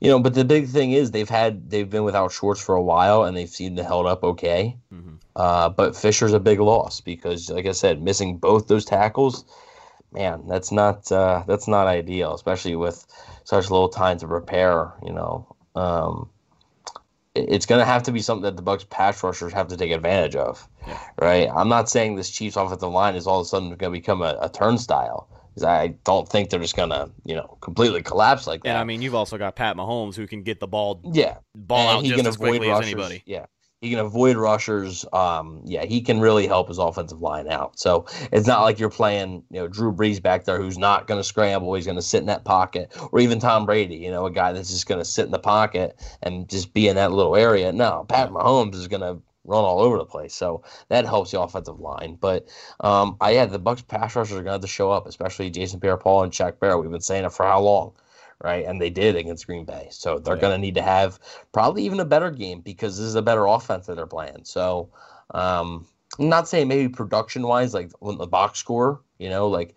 you 0.00 0.08
know, 0.08 0.20
but 0.20 0.34
the 0.34 0.44
big 0.44 0.68
thing 0.68 0.92
is 0.92 1.10
they've 1.10 1.28
had 1.28 1.70
they've 1.70 1.88
been 1.88 2.04
without 2.04 2.32
Schwartz 2.32 2.60
for 2.60 2.74
a 2.74 2.82
while 2.82 3.24
and 3.24 3.36
they've 3.36 3.48
seemed 3.48 3.76
to 3.78 3.84
held 3.84 4.06
up 4.06 4.22
okay. 4.24 4.76
Mm-hmm. 4.92 5.14
Uh, 5.34 5.70
but 5.70 5.96
Fisher's 5.96 6.32
a 6.32 6.40
big 6.40 6.60
loss 6.60 7.00
because, 7.00 7.48
like 7.48 7.66
I 7.66 7.72
said, 7.72 8.02
missing 8.02 8.36
both 8.36 8.68
those 8.68 8.84
tackles 8.84 9.44
man, 10.12 10.46
that's 10.46 10.72
not 10.72 11.10
uh, 11.10 11.44
that's 11.46 11.68
not 11.68 11.86
ideal, 11.86 12.34
especially 12.34 12.76
with 12.76 13.06
such 13.44 13.70
little 13.70 13.88
time 13.88 14.18
to 14.18 14.28
prepare. 14.28 14.92
You 15.04 15.12
know, 15.12 15.56
um, 15.74 16.30
it, 17.34 17.46
it's 17.48 17.66
going 17.66 17.80
to 17.80 17.84
have 17.84 18.02
to 18.04 18.12
be 18.12 18.20
something 18.20 18.44
that 18.44 18.56
the 18.56 18.62
Bucks 18.62 18.84
pass 18.88 19.22
rushers 19.22 19.52
have 19.52 19.68
to 19.68 19.76
take 19.76 19.90
advantage 19.90 20.36
of, 20.36 20.68
yeah. 20.86 20.98
right? 21.20 21.48
I'm 21.54 21.68
not 21.68 21.88
saying 21.88 22.16
this 22.16 22.30
Chiefs 22.30 22.56
offensive 22.56 22.90
line 22.90 23.14
is 23.14 23.26
all 23.26 23.40
of 23.40 23.46
a 23.46 23.48
sudden 23.48 23.68
going 23.70 23.92
to 23.92 23.98
become 23.98 24.22
a, 24.22 24.38
a 24.40 24.48
turnstile. 24.48 25.28
I 25.62 25.88
don't 26.04 26.26
think 26.26 26.48
they're 26.48 26.60
just 26.60 26.76
gonna, 26.76 27.10
you 27.26 27.34
know, 27.34 27.58
completely 27.60 28.02
collapse 28.02 28.46
like 28.46 28.62
that. 28.62 28.70
And 28.70 28.78
I 28.78 28.84
mean, 28.84 29.02
you've 29.02 29.14
also 29.14 29.36
got 29.36 29.54
Pat 29.54 29.76
Mahomes 29.76 30.14
who 30.14 30.26
can 30.26 30.42
get 30.42 30.60
the 30.60 30.66
ball, 30.66 31.02
yeah, 31.12 31.36
ball 31.54 31.98
and 31.98 31.98
out 31.98 32.04
just 32.04 32.26
as 32.26 32.36
quickly 32.38 32.70
rushers. 32.70 32.86
as 32.86 32.92
anybody. 32.92 33.22
Yeah, 33.26 33.44
he 33.82 33.90
can 33.90 33.98
avoid 33.98 34.36
rushers. 34.36 35.04
Um, 35.12 35.60
yeah, 35.64 35.84
he 35.84 36.00
can 36.00 36.20
really 36.20 36.46
help 36.46 36.68
his 36.68 36.78
offensive 36.78 37.20
line 37.20 37.48
out. 37.48 37.78
So 37.78 38.06
it's 38.30 38.46
not 38.46 38.62
like 38.62 38.78
you're 38.78 38.88
playing, 38.88 39.42
you 39.50 39.60
know, 39.60 39.66
Drew 39.66 39.92
Brees 39.92 40.22
back 40.22 40.44
there 40.44 40.56
who's 40.56 40.78
not 40.78 41.08
going 41.08 41.18
to 41.18 41.24
scramble. 41.24 41.74
He's 41.74 41.84
going 41.84 41.96
to 41.96 42.02
sit 42.02 42.20
in 42.20 42.26
that 42.26 42.44
pocket, 42.44 42.96
or 43.10 43.18
even 43.18 43.40
Tom 43.40 43.66
Brady, 43.66 43.96
you 43.96 44.12
know, 44.12 44.24
a 44.24 44.30
guy 44.30 44.52
that's 44.52 44.70
just 44.70 44.86
going 44.86 45.00
to 45.00 45.04
sit 45.04 45.26
in 45.26 45.32
the 45.32 45.38
pocket 45.40 46.00
and 46.22 46.48
just 46.48 46.72
be 46.72 46.86
in 46.86 46.94
that 46.94 47.10
little 47.10 47.34
area. 47.34 47.72
No, 47.72 48.06
Pat 48.08 48.30
Mahomes 48.30 48.76
is 48.76 48.86
going 48.86 49.02
to 49.02 49.20
run 49.44 49.64
all 49.64 49.80
over 49.80 49.98
the 49.98 50.04
place. 50.04 50.32
So 50.32 50.62
that 50.88 51.04
helps 51.04 51.32
the 51.32 51.40
offensive 51.40 51.80
line. 51.80 52.16
But 52.20 52.46
um, 52.78 53.16
I 53.20 53.32
yeah, 53.32 53.46
the 53.46 53.58
Bucks 53.58 53.82
pass 53.82 54.14
rushers 54.14 54.36
are 54.36 54.36
going 54.36 54.46
to 54.46 54.52
have 54.52 54.60
to 54.60 54.68
show 54.68 54.92
up, 54.92 55.08
especially 55.08 55.50
Jason 55.50 55.80
Pierre-Paul 55.80 56.22
and 56.22 56.32
Shaq 56.32 56.60
Barrett. 56.60 56.80
We've 56.80 56.90
been 56.90 57.00
saying 57.00 57.24
it 57.24 57.32
for 57.32 57.44
how 57.44 57.60
long? 57.60 57.94
Right? 58.42 58.64
And 58.66 58.80
they 58.80 58.90
did 58.90 59.16
against 59.16 59.46
Green 59.46 59.64
Bay. 59.64 59.88
So 59.90 60.18
they're 60.18 60.34
yeah. 60.34 60.40
going 60.40 60.52
to 60.52 60.58
need 60.58 60.74
to 60.74 60.82
have 60.82 61.18
probably 61.52 61.84
even 61.84 62.00
a 62.00 62.04
better 62.04 62.30
game 62.30 62.60
because 62.60 62.98
this 62.98 63.06
is 63.06 63.14
a 63.14 63.22
better 63.22 63.46
offense 63.46 63.86
that 63.86 63.96
they're 63.96 64.06
playing. 64.06 64.44
So 64.44 64.90
um, 65.32 65.86
I'm 66.18 66.28
not 66.28 66.48
saying 66.48 66.68
maybe 66.68 66.88
production 66.88 67.42
wise, 67.42 67.72
like 67.72 67.90
when 68.00 68.18
the 68.18 68.26
box 68.26 68.58
score, 68.58 69.00
you 69.18 69.30
know, 69.30 69.48
like 69.48 69.76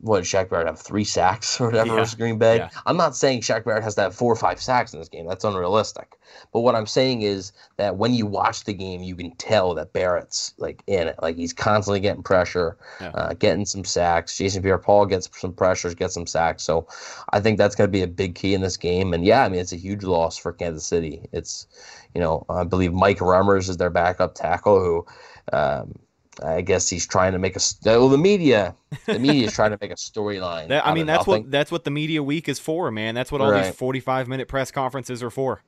what 0.00 0.24
Shaq 0.24 0.50
Barrett 0.50 0.66
have 0.66 0.78
three 0.78 1.04
sacks 1.04 1.60
or 1.60 1.66
whatever 1.66 1.88
yeah. 1.88 1.94
versus 1.96 2.14
Green 2.14 2.38
Bay. 2.38 2.56
Yeah. 2.56 2.70
I'm 2.84 2.96
not 2.96 3.16
saying 3.16 3.40
Shaq 3.40 3.64
Barrett 3.64 3.82
has 3.82 3.94
to 3.94 4.02
have 4.02 4.14
four 4.14 4.32
or 4.32 4.36
five 4.36 4.60
sacks 4.60 4.92
in 4.92 4.98
this 4.98 5.08
game. 5.08 5.26
That's 5.26 5.44
unrealistic. 5.44 6.16
But 6.52 6.60
what 6.60 6.74
I'm 6.74 6.86
saying 6.86 7.22
is 7.22 7.52
that 7.76 7.96
when 7.96 8.12
you 8.12 8.26
watch 8.26 8.64
the 8.64 8.74
game, 8.74 9.02
you 9.02 9.16
can 9.16 9.34
tell 9.36 9.74
that 9.74 9.92
Barrett's 9.92 10.54
like 10.58 10.82
in 10.86 11.08
it. 11.08 11.16
Like 11.22 11.36
he's 11.36 11.52
constantly 11.52 12.00
getting 12.00 12.22
pressure, 12.22 12.76
yeah. 13.00 13.10
uh, 13.10 13.34
getting 13.34 13.64
some 13.64 13.84
sacks. 13.84 14.36
Jason 14.36 14.62
Pierre-Paul 14.62 15.06
gets 15.06 15.30
some 15.40 15.52
pressures, 15.52 15.94
gets 15.94 16.14
some 16.14 16.26
sacks. 16.26 16.62
So 16.62 16.86
I 17.30 17.40
think 17.40 17.56
that's 17.56 17.74
going 17.74 17.88
to 17.88 17.92
be 17.92 18.02
a 18.02 18.08
big 18.08 18.34
key 18.34 18.54
in 18.54 18.60
this 18.60 18.76
game. 18.76 19.14
And 19.14 19.24
yeah, 19.24 19.44
I 19.44 19.48
mean 19.48 19.60
it's 19.60 19.72
a 19.72 19.76
huge 19.76 20.02
loss 20.02 20.36
for 20.36 20.52
Kansas 20.52 20.86
City. 20.86 21.26
It's 21.32 21.66
you 22.14 22.20
know 22.20 22.44
I 22.50 22.64
believe 22.64 22.92
Mike 22.92 23.18
Remmers 23.18 23.68
is 23.68 23.78
their 23.78 23.90
backup 23.90 24.34
tackle 24.34 24.80
who. 24.80 25.06
Um, 25.52 25.94
I 26.42 26.60
guess 26.60 26.88
he's 26.88 27.06
trying 27.06 27.32
to 27.32 27.38
make 27.38 27.56
a 27.56 27.60
well, 27.84 28.08
the 28.08 28.18
media 28.18 28.74
the 29.06 29.18
media 29.18 29.46
is 29.46 29.52
trying 29.54 29.70
to 29.70 29.78
make 29.80 29.90
a 29.90 29.94
storyline. 29.94 30.80
I 30.84 30.94
mean 30.94 31.06
that's 31.06 31.26
nothing. 31.26 31.44
what 31.44 31.50
that's 31.50 31.72
what 31.72 31.84
the 31.84 31.90
media 31.90 32.22
week 32.22 32.48
is 32.48 32.58
for, 32.58 32.90
man. 32.90 33.14
That's 33.14 33.32
what 33.32 33.40
all 33.40 33.50
right. 33.50 33.66
these 33.66 33.74
45 33.74 34.28
minute 34.28 34.48
press 34.48 34.70
conferences 34.70 35.22
are 35.22 35.30
for. 35.30 35.62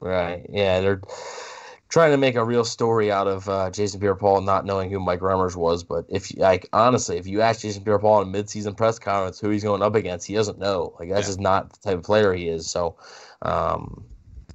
Right. 0.00 0.44
Yeah, 0.50 0.80
they're 0.80 1.00
trying 1.88 2.10
to 2.10 2.16
make 2.16 2.34
a 2.34 2.44
real 2.44 2.64
story 2.64 3.12
out 3.12 3.28
of 3.28 3.48
uh, 3.48 3.70
Jason 3.70 4.00
Pierre-Paul 4.00 4.40
not 4.42 4.66
knowing 4.66 4.90
who 4.90 4.98
Mike 4.98 5.20
Remmers 5.20 5.56
was. 5.56 5.84
But 5.84 6.06
if 6.08 6.36
like 6.36 6.68
honestly, 6.72 7.16
if 7.16 7.26
you 7.26 7.40
ask 7.40 7.62
Jason 7.62 7.84
Pierre-Paul 7.84 8.22
in 8.22 8.28
a 8.28 8.32
midseason 8.32 8.76
press 8.76 8.98
conference 8.98 9.38
who 9.38 9.50
he's 9.50 9.62
going 9.62 9.82
up 9.82 9.94
against, 9.94 10.26
he 10.26 10.34
doesn't 10.34 10.58
know. 10.58 10.94
Like 10.98 11.08
that's 11.08 11.22
yeah. 11.22 11.28
just 11.28 11.40
not 11.40 11.72
the 11.72 11.90
type 11.90 11.98
of 11.98 12.04
player 12.04 12.32
he 12.34 12.48
is. 12.48 12.70
So. 12.70 12.96
Um, 13.42 14.04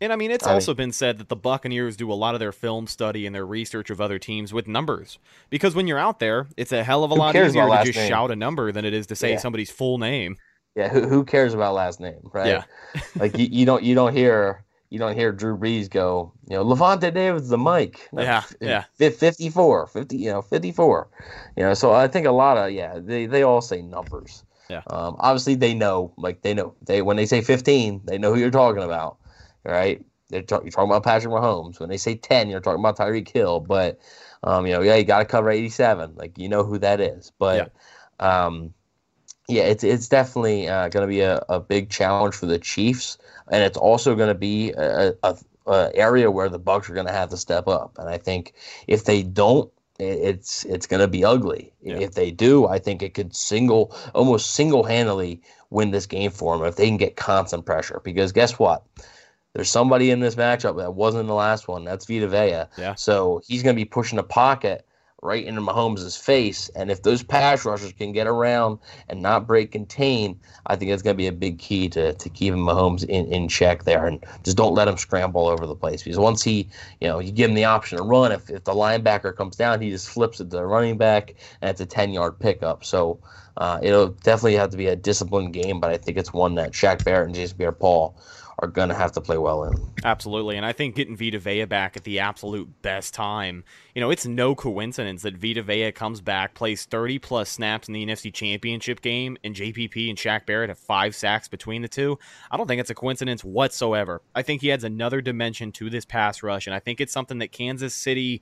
and 0.01 0.13
I 0.13 0.15
mean, 0.15 0.31
it's 0.31 0.47
I 0.47 0.53
also 0.53 0.73
been 0.73 0.91
said 0.91 1.17
that 1.17 1.29
the 1.29 1.35
Buccaneers 1.35 1.97
do 1.97 2.11
a 2.11 2.13
lot 2.13 2.33
of 2.33 2.39
their 2.39 2.51
film 2.51 2.87
study 2.87 3.25
and 3.25 3.35
their 3.35 3.45
research 3.45 3.89
of 3.89 3.99
other 3.99 4.19
teams 4.19 4.53
with 4.53 4.67
numbers. 4.67 5.19
Because 5.49 5.75
when 5.75 5.87
you're 5.87 5.99
out 5.99 6.19
there, 6.19 6.47
it's 6.57 6.71
a 6.71 6.83
hell 6.83 7.03
of 7.03 7.11
a 7.11 7.15
lot 7.15 7.35
easier 7.35 7.67
to 7.67 7.83
just 7.85 7.97
name? 7.97 8.09
shout 8.09 8.31
a 8.31 8.35
number 8.35 8.71
than 8.71 8.85
it 8.85 8.93
is 8.93 9.07
to 9.07 9.15
say 9.15 9.31
yeah. 9.31 9.37
somebody's 9.37 9.71
full 9.71 9.97
name. 9.97 10.37
Yeah, 10.75 10.87
who, 10.87 11.07
who 11.07 11.25
cares 11.25 11.53
about 11.53 11.73
last 11.73 11.99
name, 11.99 12.29
right? 12.31 12.47
Yeah. 12.47 12.63
like 13.15 13.37
you, 13.37 13.47
you 13.51 13.65
don't 13.65 13.83
you 13.83 13.95
don't 13.95 14.15
hear 14.15 14.63
you 14.89 14.97
don't 14.97 15.15
hear 15.15 15.31
Drew 15.31 15.57
Brees 15.57 15.89
go, 15.89 16.31
you 16.49 16.55
know, 16.55 16.65
Lavonte 16.65 17.13
David's 17.13 17.49
the. 17.49 17.57
No, 17.57 18.21
yeah, 18.21 18.43
yeah. 18.59 18.83
54, 18.97 19.87
50, 19.87 20.17
you 20.17 20.31
know, 20.31 20.41
54. 20.41 21.07
You 21.55 21.63
know, 21.63 21.73
so 21.75 21.93
I 21.93 22.07
think 22.07 22.25
a 22.25 22.31
lot 22.31 22.57
of, 22.57 22.71
yeah, 22.71 22.97
they, 22.97 23.27
they 23.27 23.43
all 23.43 23.61
say 23.61 23.83
numbers. 23.83 24.43
Yeah. 24.67 24.81
Um, 24.87 25.15
obviously 25.19 25.55
they 25.55 25.75
know, 25.75 26.11
like 26.17 26.41
they 26.41 26.55
know, 26.55 26.73
they 26.85 27.01
when 27.03 27.17
they 27.17 27.27
say 27.27 27.41
15, 27.41 28.01
they 28.05 28.17
know 28.17 28.33
who 28.33 28.39
you're 28.39 28.49
talking 28.49 28.83
about 28.83 29.17
right? 29.69 30.03
They're 30.29 30.41
talk, 30.41 30.63
you're 30.63 30.71
talking 30.71 30.89
about 30.89 31.03
Patrick 31.03 31.33
Mahomes. 31.33 31.79
When 31.79 31.89
they 31.89 31.97
say 31.97 32.15
10, 32.15 32.49
you're 32.49 32.59
talking 32.59 32.79
about 32.79 32.97
Tyreek 32.97 33.29
Hill. 33.29 33.59
But, 33.59 33.99
um, 34.43 34.67
you 34.67 34.73
know, 34.73 34.81
yeah, 34.81 34.95
you 34.95 35.03
got 35.03 35.19
to 35.19 35.25
cover 35.25 35.49
87. 35.49 36.13
Like, 36.15 36.37
you 36.37 36.49
know 36.49 36.63
who 36.63 36.77
that 36.79 37.01
is. 37.01 37.31
But, 37.39 37.71
yeah, 38.19 38.45
um, 38.45 38.73
yeah 39.47 39.63
it's, 39.63 39.83
it's 39.83 40.07
definitely 40.07 40.67
uh, 40.67 40.89
going 40.89 41.03
to 41.03 41.07
be 41.07 41.21
a, 41.21 41.43
a 41.49 41.59
big 41.59 41.89
challenge 41.89 42.35
for 42.35 42.45
the 42.45 42.59
Chiefs. 42.59 43.17
And 43.51 43.63
it's 43.63 43.77
also 43.77 44.15
going 44.15 44.29
to 44.29 44.35
be 44.35 44.71
a, 44.71 45.13
a, 45.23 45.35
a 45.65 45.91
area 45.95 46.29
where 46.29 46.49
the 46.49 46.59
Bucks 46.59 46.89
are 46.89 46.93
going 46.93 47.07
to 47.07 47.13
have 47.13 47.29
to 47.29 47.37
step 47.37 47.67
up. 47.67 47.97
And 47.97 48.07
I 48.07 48.17
think 48.17 48.53
if 48.87 49.05
they 49.05 49.23
don't, 49.23 49.71
it's 49.99 50.63
it's 50.63 50.87
going 50.87 51.01
to 51.01 51.07
be 51.07 51.25
ugly. 51.25 51.73
Yeah. 51.81 51.97
If 51.97 52.13
they 52.13 52.31
do, 52.31 52.67
I 52.67 52.79
think 52.79 53.03
it 53.03 53.13
could 53.13 53.35
single 53.35 53.93
almost 54.15 54.51
single 54.51 54.83
handedly 54.83 55.41
win 55.69 55.91
this 55.91 56.05
game 56.05 56.31
for 56.31 56.57
them 56.57 56.65
if 56.65 56.77
they 56.77 56.87
can 56.87 56.97
get 56.97 57.17
constant 57.17 57.65
pressure. 57.65 57.99
Because 58.03 58.31
guess 58.31 58.57
what? 58.57 58.85
There's 59.53 59.69
somebody 59.69 60.11
in 60.11 60.19
this 60.19 60.35
matchup 60.35 60.77
that 60.77 60.93
wasn't 60.93 61.21
in 61.21 61.27
the 61.27 61.33
last 61.33 61.67
one. 61.67 61.83
That's 61.83 62.05
Vita 62.05 62.27
Vea. 62.27 62.65
Yeah. 62.81 62.95
So 62.95 63.41
he's 63.47 63.63
going 63.63 63.75
to 63.75 63.79
be 63.79 63.85
pushing 63.85 64.19
a 64.19 64.23
pocket 64.23 64.85
right 65.21 65.43
into 65.43 65.61
Mahomes' 65.61 66.17
face. 66.17 66.69
And 66.75 66.89
if 66.89 67.03
those 67.03 67.23
pass 67.23 67.65
rushers 67.65 67.91
can 67.93 68.11
get 68.11 68.27
around 68.27 68.79
and 69.09 69.21
not 69.21 69.47
break 69.47 69.71
contain, 69.71 70.39
I 70.67 70.75
think 70.75 70.91
it's 70.91 71.01
going 71.01 71.15
to 71.15 71.17
be 71.17 71.27
a 71.27 71.33
big 71.33 71.59
key 71.59 71.89
to, 71.89 72.13
to 72.13 72.29
keeping 72.29 72.59
Mahomes 72.59 73.03
in, 73.03 73.25
in 73.31 73.47
check 73.47 73.83
there. 73.83 74.05
And 74.05 74.23
just 74.43 74.55
don't 74.55 74.73
let 74.73 74.87
him 74.87 74.97
scramble 74.97 75.41
all 75.41 75.47
over 75.47 75.65
the 75.65 75.75
place. 75.75 76.03
Because 76.03 76.19
once 76.19 76.43
he, 76.43 76.69
you 77.01 77.07
know, 77.07 77.19
you 77.19 77.31
give 77.31 77.49
him 77.49 77.55
the 77.55 77.65
option 77.65 77.97
to 77.97 78.03
run, 78.03 78.31
if, 78.31 78.49
if 78.49 78.63
the 78.63 78.73
linebacker 78.73 79.35
comes 79.35 79.55
down, 79.55 79.81
he 79.81 79.89
just 79.89 80.09
flips 80.09 80.39
it 80.39 80.45
to 80.45 80.57
the 80.57 80.65
running 80.65 80.97
back, 80.97 81.35
and 81.61 81.69
it's 81.69 81.81
a 81.81 81.85
10 81.85 82.13
yard 82.13 82.39
pickup. 82.39 82.85
So 82.85 83.19
uh, 83.57 83.79
it'll 83.81 84.09
definitely 84.09 84.55
have 84.55 84.69
to 84.69 84.77
be 84.77 84.87
a 84.87 84.95
disciplined 84.95 85.53
game, 85.53 85.79
but 85.79 85.89
I 85.89 85.97
think 85.97 86.17
it's 86.17 86.31
one 86.31 86.55
that 86.55 86.71
Shaq 86.71 87.03
Barrett 87.03 87.27
and 87.27 87.35
Jason 87.35 87.57
Pierre 87.57 87.71
Paul 87.71 88.15
are 88.61 88.67
going 88.67 88.89
to 88.89 88.95
have 88.95 89.11
to 89.13 89.21
play 89.21 89.37
well 89.37 89.63
in. 89.63 89.73
Absolutely. 90.03 90.57
And 90.57 90.65
I 90.65 90.73
think 90.73 90.95
getting 90.95 91.15
Vita 91.15 91.39
Vea 91.39 91.65
back 91.65 91.95
at 91.95 92.03
the 92.03 92.19
absolute 92.19 92.69
best 92.81 93.13
time, 93.13 93.63
you 93.95 94.01
know, 94.01 94.11
it's 94.11 94.25
no 94.25 94.55
coincidence 94.55 95.21
that 95.21 95.37
Vita 95.37 95.63
Vea 95.63 95.91
comes 95.91 96.21
back, 96.21 96.53
plays 96.53 96.85
30 96.85 97.19
plus 97.19 97.49
snaps 97.49 97.87
in 97.87 97.93
the 97.93 98.05
NFC 98.05 98.33
Championship 98.33 99.01
game, 99.01 99.37
and 99.43 99.55
JPP 99.55 100.09
and 100.09 100.17
Shaq 100.17 100.45
Barrett 100.45 100.69
have 100.69 100.79
five 100.79 101.15
sacks 101.15 101.47
between 101.47 101.81
the 101.81 101.87
two. 101.87 102.19
I 102.51 102.57
don't 102.57 102.67
think 102.67 102.81
it's 102.81 102.89
a 102.89 102.95
coincidence 102.95 103.43
whatsoever. 103.43 104.21
I 104.35 104.41
think 104.41 104.61
he 104.61 104.71
adds 104.71 104.83
another 104.83 105.21
dimension 105.21 105.71
to 105.73 105.89
this 105.89 106.05
pass 106.05 106.43
rush, 106.43 106.67
and 106.67 106.75
I 106.75 106.79
think 106.79 107.01
it's 107.01 107.13
something 107.13 107.39
that 107.39 107.51
Kansas 107.51 107.93
City 107.93 108.41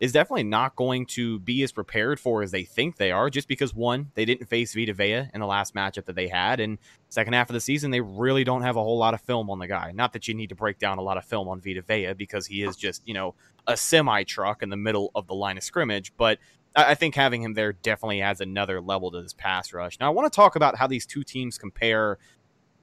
is 0.00 0.12
definitely 0.12 0.44
not 0.44 0.76
going 0.76 1.04
to 1.06 1.40
be 1.40 1.62
as 1.62 1.72
prepared 1.72 2.20
for 2.20 2.42
as 2.42 2.50
they 2.50 2.62
think 2.62 2.96
they 2.96 3.10
are, 3.10 3.28
just 3.28 3.48
because 3.48 3.74
one, 3.74 4.10
they 4.14 4.24
didn't 4.24 4.46
face 4.46 4.74
Vita 4.74 4.92
Vea 4.92 5.28
in 5.34 5.40
the 5.40 5.46
last 5.46 5.74
matchup 5.74 6.04
that 6.04 6.14
they 6.14 6.28
had, 6.28 6.60
and 6.60 6.78
second 7.08 7.32
half 7.32 7.50
of 7.50 7.54
the 7.54 7.60
season, 7.60 7.90
they 7.90 8.00
really 8.00 8.44
don't 8.44 8.62
have 8.62 8.76
a 8.76 8.82
whole 8.82 8.98
lot 8.98 9.14
of 9.14 9.20
film 9.20 9.50
on 9.50 9.58
the 9.58 9.66
guy. 9.66 9.90
Not 9.92 10.12
that 10.12 10.28
you 10.28 10.34
need 10.34 10.50
to 10.50 10.54
break 10.54 10.78
down 10.78 10.98
a 10.98 11.02
lot 11.02 11.16
of 11.16 11.24
film 11.24 11.48
on 11.48 11.60
Vita 11.60 11.82
Vea 11.82 12.12
because 12.12 12.46
he 12.46 12.62
is 12.62 12.76
just, 12.76 13.02
you 13.06 13.14
know, 13.14 13.34
a 13.66 13.76
semi 13.76 14.22
truck 14.22 14.62
in 14.62 14.70
the 14.70 14.76
middle 14.76 15.10
of 15.14 15.26
the 15.26 15.34
line 15.34 15.56
of 15.56 15.64
scrimmage, 15.64 16.12
but 16.16 16.38
I 16.76 16.94
think 16.94 17.14
having 17.14 17.42
him 17.42 17.54
there 17.54 17.72
definitely 17.72 18.20
adds 18.20 18.40
another 18.40 18.80
level 18.80 19.10
to 19.10 19.22
this 19.22 19.32
pass 19.32 19.72
rush. 19.72 19.98
Now, 19.98 20.06
I 20.06 20.10
want 20.10 20.32
to 20.32 20.36
talk 20.36 20.54
about 20.54 20.76
how 20.76 20.86
these 20.86 21.06
two 21.06 21.24
teams 21.24 21.58
compare 21.58 22.18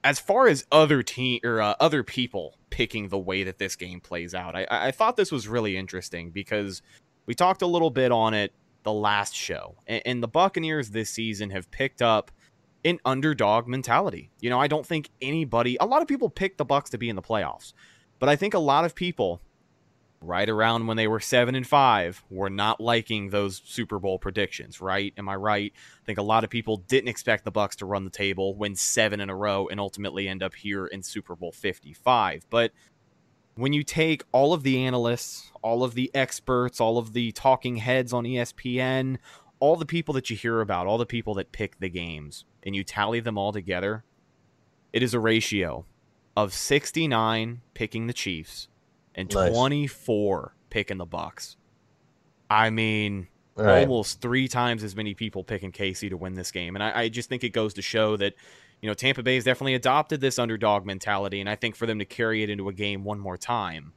as 0.03 0.19
far 0.19 0.47
as 0.47 0.65
other 0.71 1.01
team 1.01 1.39
or 1.43 1.61
uh, 1.61 1.75
other 1.79 2.03
people 2.03 2.57
picking 2.69 3.09
the 3.09 3.17
way 3.17 3.43
that 3.43 3.57
this 3.57 3.75
game 3.75 3.99
plays 3.99 4.35
out, 4.35 4.55
I, 4.55 4.67
I 4.69 4.91
thought 4.91 5.17
this 5.17 5.31
was 5.31 5.47
really 5.47 5.75
interesting 5.75 6.29
because 6.29 6.83
we 7.25 7.33
talked 7.33 7.61
a 7.61 7.67
little 7.67 7.89
bit 7.89 8.11
on 8.11 8.33
it 8.33 8.53
the 8.83 8.93
last 8.93 9.33
show, 9.33 9.75
and, 9.87 10.21
the 10.21 10.27
Buccaneers 10.27 10.91
this 10.91 11.09
season 11.09 11.49
have 11.49 11.71
picked 11.71 12.01
up 12.01 12.29
an 12.83 12.99
underdog 13.03 13.67
mentality. 13.67 14.29
You 14.41 14.51
know, 14.51 14.59
I 14.59 14.67
don't 14.67 14.85
think 14.85 15.09
anybody, 15.21 15.75
a 15.79 15.87
lot 15.87 16.03
of 16.03 16.07
people 16.07 16.29
picked 16.29 16.59
the 16.59 16.65
Bucks 16.65 16.91
to 16.91 16.99
be 16.99 17.09
in 17.09 17.15
the 17.15 17.21
playoffs, 17.21 17.73
but 18.19 18.29
I 18.29 18.35
think 18.35 18.53
a 18.53 18.59
lot 18.59 18.85
of 18.85 18.93
people 18.93 19.41
right 20.21 20.49
around 20.49 20.87
when 20.87 20.97
they 20.97 21.07
were 21.07 21.19
7 21.19 21.55
and 21.55 21.67
5 21.67 22.23
were 22.29 22.49
not 22.49 22.79
liking 22.79 23.29
those 23.29 23.61
Super 23.65 23.99
Bowl 23.99 24.19
predictions, 24.19 24.81
right? 24.81 25.13
Am 25.17 25.29
I 25.29 25.35
right? 25.35 25.73
I 25.75 26.05
think 26.05 26.17
a 26.17 26.23
lot 26.23 26.43
of 26.43 26.49
people 26.49 26.77
didn't 26.77 27.09
expect 27.09 27.45
the 27.45 27.51
Bucks 27.51 27.75
to 27.77 27.85
run 27.85 28.03
the 28.03 28.09
table, 28.09 28.55
win 28.55 28.75
7 28.75 29.19
in 29.19 29.29
a 29.29 29.35
row 29.35 29.67
and 29.67 29.79
ultimately 29.79 30.27
end 30.27 30.43
up 30.43 30.53
here 30.53 30.87
in 30.87 31.03
Super 31.03 31.35
Bowl 31.35 31.51
55. 31.51 32.45
But 32.49 32.71
when 33.55 33.73
you 33.73 33.83
take 33.83 34.23
all 34.31 34.53
of 34.53 34.63
the 34.63 34.83
analysts, 34.83 35.51
all 35.61 35.83
of 35.83 35.95
the 35.95 36.11
experts, 36.13 36.79
all 36.79 36.97
of 36.97 37.13
the 37.13 37.31
talking 37.31 37.77
heads 37.77 38.13
on 38.13 38.25
ESPN, 38.25 39.17
all 39.59 39.75
the 39.75 39.85
people 39.85 40.13
that 40.13 40.29
you 40.29 40.35
hear 40.35 40.61
about, 40.61 40.87
all 40.87 40.97
the 40.97 41.05
people 41.05 41.33
that 41.35 41.51
pick 41.51 41.79
the 41.79 41.89
games, 41.89 42.45
and 42.63 42.75
you 42.75 42.83
tally 42.83 43.19
them 43.19 43.37
all 43.37 43.53
together, 43.53 44.03
it 44.91 45.01
is 45.01 45.13
a 45.13 45.19
ratio 45.19 45.85
of 46.35 46.53
69 46.53 47.61
picking 47.73 48.07
the 48.07 48.13
Chiefs 48.13 48.67
and 49.13 49.33
Nice. 49.33 49.51
24 49.51 50.55
picking 50.69 50.97
the 50.97 51.05
Bucks. 51.05 51.55
I 52.49 52.69
mean, 52.69 53.27
right. 53.55 53.81
almost 53.81 54.21
three 54.21 54.47
times 54.47 54.83
as 54.83 54.95
many 54.95 55.13
people 55.13 55.43
picking 55.43 55.71
KC 55.71 56.09
to 56.09 56.17
win 56.17 56.33
this 56.33 56.51
game. 56.51 56.75
And 56.75 56.83
I, 56.83 57.03
I 57.03 57.09
just 57.09 57.29
think 57.29 57.43
it 57.43 57.49
goes 57.49 57.73
to 57.75 57.81
show 57.81 58.17
that, 58.17 58.33
you 58.81 58.89
know, 58.89 58.93
Tampa 58.93 59.23
Bay 59.23 59.35
has 59.35 59.43
definitely 59.43 59.75
adopted 59.75 60.21
this 60.21 60.37
underdog 60.37 60.85
mentality. 60.85 61.39
And 61.39 61.49
I 61.49 61.55
think 61.55 61.75
for 61.75 61.85
them 61.85 61.99
to 61.99 62.05
carry 62.05 62.43
it 62.43 62.49
into 62.49 62.69
a 62.69 62.73
game 62.73 63.03
one 63.03 63.19
more 63.19 63.37
time, 63.37 63.93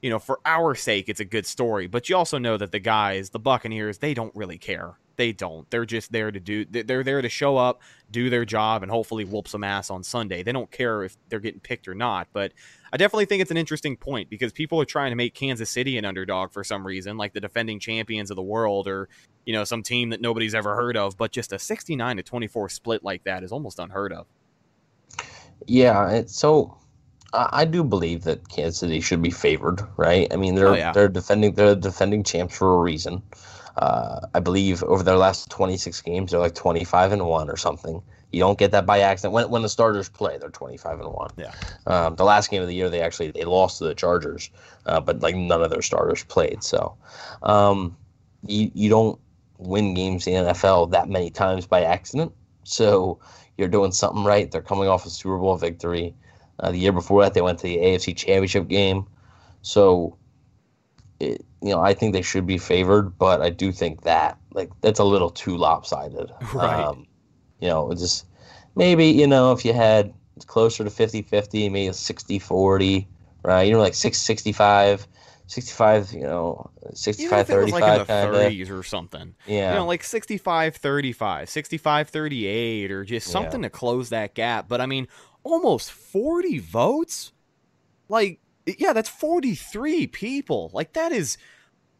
you 0.00 0.10
know, 0.10 0.18
for 0.18 0.40
our 0.44 0.74
sake, 0.74 1.08
it's 1.08 1.20
a 1.20 1.24
good 1.24 1.46
story. 1.46 1.86
But 1.86 2.08
you 2.08 2.16
also 2.16 2.38
know 2.38 2.56
that 2.56 2.72
the 2.72 2.80
guys, 2.80 3.30
the 3.30 3.38
Buccaneers, 3.38 3.98
they 3.98 4.14
don't 4.14 4.34
really 4.34 4.58
care. 4.58 4.98
They 5.16 5.32
don't. 5.32 5.70
They're 5.70 5.84
just 5.84 6.10
there 6.12 6.30
to 6.30 6.40
do. 6.40 6.64
they- 6.64 6.82
They're 6.82 7.04
there 7.04 7.20
to 7.22 7.28
show 7.28 7.56
up, 7.56 7.82
do 8.10 8.30
their 8.30 8.44
job, 8.44 8.82
and 8.82 8.90
hopefully 8.90 9.24
whoop 9.24 9.46
some 9.48 9.62
ass 9.64 9.90
on 9.90 10.02
Sunday. 10.02 10.42
They 10.42 10.52
don't 10.52 10.70
care 10.70 11.04
if 11.04 11.16
they're 11.28 11.40
getting 11.40 11.60
picked 11.60 11.86
or 11.88 11.94
not. 11.94 12.28
But 12.32 12.52
I 12.92 12.96
definitely 12.96 13.26
think 13.26 13.42
it's 13.42 13.50
an 13.50 13.56
interesting 13.56 13.96
point 13.96 14.30
because 14.30 14.52
people 14.52 14.80
are 14.80 14.84
trying 14.86 15.10
to 15.10 15.16
make 15.16 15.34
Kansas 15.34 15.70
City 15.70 15.98
an 15.98 16.04
underdog 16.04 16.52
for 16.52 16.64
some 16.64 16.86
reason, 16.86 17.16
like 17.16 17.32
the 17.34 17.40
defending 17.40 17.78
champions 17.78 18.30
of 18.30 18.36
the 18.36 18.42
world, 18.42 18.88
or 18.88 19.08
you 19.44 19.52
know, 19.52 19.64
some 19.64 19.82
team 19.82 20.10
that 20.10 20.20
nobody's 20.20 20.54
ever 20.54 20.74
heard 20.76 20.96
of. 20.96 21.16
But 21.16 21.32
just 21.32 21.52
a 21.52 21.58
sixty-nine 21.58 22.16
to 22.16 22.22
twenty-four 22.22 22.68
split 22.68 23.04
like 23.04 23.24
that 23.24 23.42
is 23.44 23.52
almost 23.52 23.78
unheard 23.78 24.12
of. 24.12 24.26
Yeah, 25.66 26.10
it's 26.10 26.34
so 26.36 26.76
I, 27.32 27.48
I 27.52 27.64
do 27.64 27.84
believe 27.84 28.24
that 28.24 28.48
Kansas 28.48 28.78
City 28.78 29.00
should 29.00 29.22
be 29.22 29.30
favored, 29.30 29.80
right? 29.96 30.32
I 30.32 30.36
mean, 30.36 30.54
they're 30.54 30.68
Oh, 30.68 30.74
yeah. 30.74 30.92
they're 30.92 31.08
defending 31.08 31.54
they're 31.54 31.74
defending 31.76 32.24
champs 32.24 32.56
for 32.56 32.74
a 32.74 32.78
reason. 32.78 33.22
Uh, 33.76 34.20
I 34.34 34.40
believe 34.40 34.82
over 34.84 35.02
their 35.02 35.16
last 35.16 35.50
26 35.50 36.00
games, 36.02 36.30
they're 36.30 36.40
like 36.40 36.54
25 36.54 37.12
and 37.12 37.26
one 37.26 37.48
or 37.48 37.56
something. 37.56 38.02
You 38.30 38.40
don't 38.40 38.58
get 38.58 38.70
that 38.72 38.86
by 38.86 39.00
accident. 39.00 39.34
When 39.34 39.50
when 39.50 39.62
the 39.62 39.68
starters 39.68 40.08
play, 40.08 40.38
they're 40.38 40.50
25 40.50 41.00
and 41.00 41.12
one. 41.12 41.30
Yeah. 41.36 41.52
Um, 41.86 42.16
the 42.16 42.24
last 42.24 42.50
game 42.50 42.62
of 42.62 42.68
the 42.68 42.74
year, 42.74 42.88
they 42.88 43.02
actually 43.02 43.30
they 43.30 43.44
lost 43.44 43.78
to 43.78 43.84
the 43.84 43.94
Chargers, 43.94 44.50
uh, 44.86 45.00
but 45.00 45.20
like 45.20 45.36
none 45.36 45.62
of 45.62 45.70
their 45.70 45.82
starters 45.82 46.24
played. 46.24 46.62
So, 46.62 46.96
um, 47.42 47.96
you 48.46 48.70
you 48.74 48.88
don't 48.88 49.18
win 49.58 49.94
games 49.94 50.26
in 50.26 50.44
the 50.44 50.52
NFL 50.52 50.90
that 50.92 51.08
many 51.08 51.30
times 51.30 51.66
by 51.66 51.82
accident. 51.82 52.32
So 52.64 53.20
you're 53.56 53.68
doing 53.68 53.92
something 53.92 54.24
right. 54.24 54.50
They're 54.50 54.62
coming 54.62 54.88
off 54.88 55.06
a 55.06 55.10
Super 55.10 55.38
Bowl 55.38 55.56
victory. 55.56 56.14
Uh, 56.58 56.70
the 56.70 56.78
year 56.78 56.92
before 56.92 57.22
that, 57.22 57.34
they 57.34 57.40
went 57.40 57.58
to 57.58 57.64
the 57.64 57.76
AFC 57.78 58.16
Championship 58.16 58.68
game. 58.68 59.06
So, 59.62 60.16
it, 61.22 61.44
you 61.62 61.70
know, 61.70 61.80
I 61.80 61.94
think 61.94 62.12
they 62.12 62.22
should 62.22 62.46
be 62.46 62.58
favored, 62.58 63.16
but 63.18 63.40
I 63.42 63.50
do 63.50 63.72
think 63.72 64.02
that 64.02 64.38
like 64.52 64.70
that's 64.80 65.00
a 65.00 65.04
little 65.04 65.30
too 65.30 65.56
lopsided. 65.56 66.30
Right. 66.54 66.84
Um, 66.86 67.06
you 67.60 67.68
know, 67.68 67.92
just 67.94 68.26
maybe 68.74 69.06
you 69.06 69.26
know 69.26 69.52
if 69.52 69.64
you 69.64 69.72
had 69.72 70.12
closer 70.46 70.84
to 70.84 70.90
50-50, 70.90 71.70
maybe 71.70 71.92
60-40, 71.92 73.06
right? 73.44 73.62
You 73.62 73.74
know, 73.74 73.80
like 73.80 73.94
665, 73.94 75.06
65, 75.46 76.12
you 76.12 76.22
know, 76.22 76.70
Even 76.84 76.96
65 76.96 77.40
if 77.40 77.50
it 77.50 77.58
was 77.60 77.72
35 77.72 77.80
like 77.80 77.84
in 77.84 77.98
the 77.98 78.04
kind 78.06 78.28
of. 78.28 78.34
30s 78.34 78.70
or 78.70 78.82
something. 78.82 79.34
Yeah. 79.46 79.70
You 79.72 79.78
know, 79.78 79.86
like 79.86 80.02
65 80.04 80.76
35, 80.76 81.48
65 81.48 82.08
38, 82.08 82.90
or 82.90 83.04
just 83.04 83.28
Yeah. 83.28 83.32
something 83.32 83.62
to 83.62 83.70
close 83.70 84.08
that 84.10 84.34
gap. 84.34 84.68
But 84.68 84.80
I 84.80 84.86
mean, 84.86 85.06
almost 85.44 85.92
40 85.92 86.58
votes? 86.58 87.32
Like, 88.08 88.40
yeah, 88.66 88.92
that's 88.92 89.08
43 89.08 90.06
people. 90.08 90.70
Like, 90.72 90.92
that 90.94 91.12
is, 91.12 91.36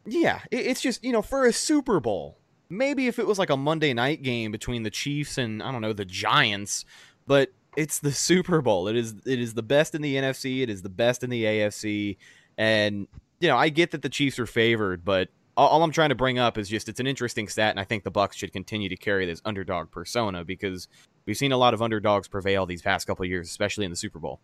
yeah, 0.05 0.41
it- 0.51 0.65
it's 0.65 0.81
just, 0.81 1.03
you 1.03 1.11
know, 1.11 1.21
for 1.21 1.45
a 1.45 1.53
Super 1.53 1.99
Bowl. 1.99 2.37
Maybe 2.69 3.07
if 3.07 3.19
it 3.19 3.27
was 3.27 3.37
like 3.37 3.49
a 3.49 3.57
Monday 3.57 3.93
night 3.93 4.23
game 4.23 4.51
between 4.51 4.83
the 4.83 4.89
Chiefs 4.89 5.37
and, 5.37 5.61
I 5.61 5.71
don't 5.71 5.81
know, 5.81 5.93
the 5.93 6.05
Giants, 6.05 6.85
but 7.27 7.51
it's 7.75 7.99
the 7.99 8.11
Super 8.11 8.61
Bowl. 8.61 8.87
It 8.87 8.95
is 8.95 9.15
it 9.25 9.39
is 9.39 9.53
the 9.53 9.63
best 9.63 9.95
in 9.95 10.01
the 10.01 10.15
NFC, 10.15 10.61
it 10.61 10.69
is 10.69 10.81
the 10.81 10.89
best 10.89 11.23
in 11.23 11.29
the 11.29 11.43
AFC, 11.43 12.17
and 12.57 13.07
you 13.39 13.47
know, 13.49 13.57
I 13.57 13.69
get 13.69 13.91
that 13.91 14.01
the 14.01 14.09
Chiefs 14.09 14.39
are 14.39 14.45
favored, 14.45 15.03
but 15.03 15.29
all, 15.57 15.67
all 15.67 15.83
I'm 15.83 15.91
trying 15.91 16.09
to 16.09 16.15
bring 16.15 16.39
up 16.39 16.57
is 16.57 16.69
just 16.69 16.87
it's 16.87 16.99
an 16.99 17.07
interesting 17.07 17.47
stat, 17.47 17.71
and 17.71 17.79
I 17.79 17.83
think 17.83 18.03
the 18.03 18.11
Bucks 18.11 18.35
should 18.37 18.53
continue 18.53 18.89
to 18.89 18.95
carry 18.95 19.25
this 19.25 19.41
underdog 19.45 19.91
persona 19.91 20.43
because 20.45 20.87
we've 21.25 21.37
seen 21.37 21.51
a 21.51 21.57
lot 21.57 21.73
of 21.73 21.81
underdogs 21.81 22.27
prevail 22.27 22.65
these 22.65 22.81
past 22.81 23.05
couple 23.07 23.25
years, 23.25 23.49
especially 23.49 23.85
in 23.85 23.91
the 23.91 23.97
Super 23.97 24.19
Bowl. 24.19 24.39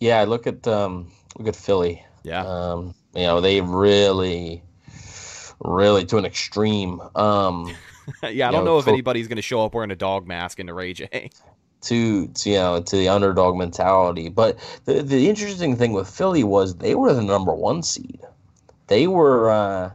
Yeah, 0.00 0.24
look 0.24 0.46
at 0.46 0.66
um, 0.66 1.10
look 1.38 1.48
at 1.48 1.56
Philly. 1.56 2.04
Yeah. 2.22 2.44
Um, 2.44 2.94
you 3.14 3.22
know, 3.22 3.40
they 3.40 3.60
really, 3.60 4.62
really 5.60 6.04
to 6.06 6.18
an 6.18 6.24
extreme. 6.24 7.00
Um, 7.14 7.74
yeah, 8.22 8.48
I 8.48 8.52
don't 8.52 8.64
know 8.64 8.78
if 8.78 8.86
Phil- 8.86 8.94
anybody's 8.94 9.28
going 9.28 9.36
to 9.36 9.42
show 9.42 9.64
up 9.64 9.74
wearing 9.74 9.90
a 9.90 9.96
dog 9.96 10.26
mask 10.26 10.58
into 10.58 10.74
Ray 10.74 10.94
J. 10.94 11.30
to, 11.82 12.28
to 12.28 12.50
you 12.50 12.56
know 12.56 12.82
to 12.82 12.96
the 12.96 13.08
underdog 13.08 13.56
mentality. 13.56 14.28
But 14.28 14.58
the 14.84 15.02
the 15.02 15.28
interesting 15.28 15.76
thing 15.76 15.92
with 15.92 16.08
Philly 16.08 16.44
was 16.44 16.76
they 16.76 16.94
were 16.94 17.12
the 17.12 17.22
number 17.22 17.54
one 17.54 17.82
seed. 17.82 18.20
They 18.88 19.06
were 19.06 19.50
uh, 19.50 19.90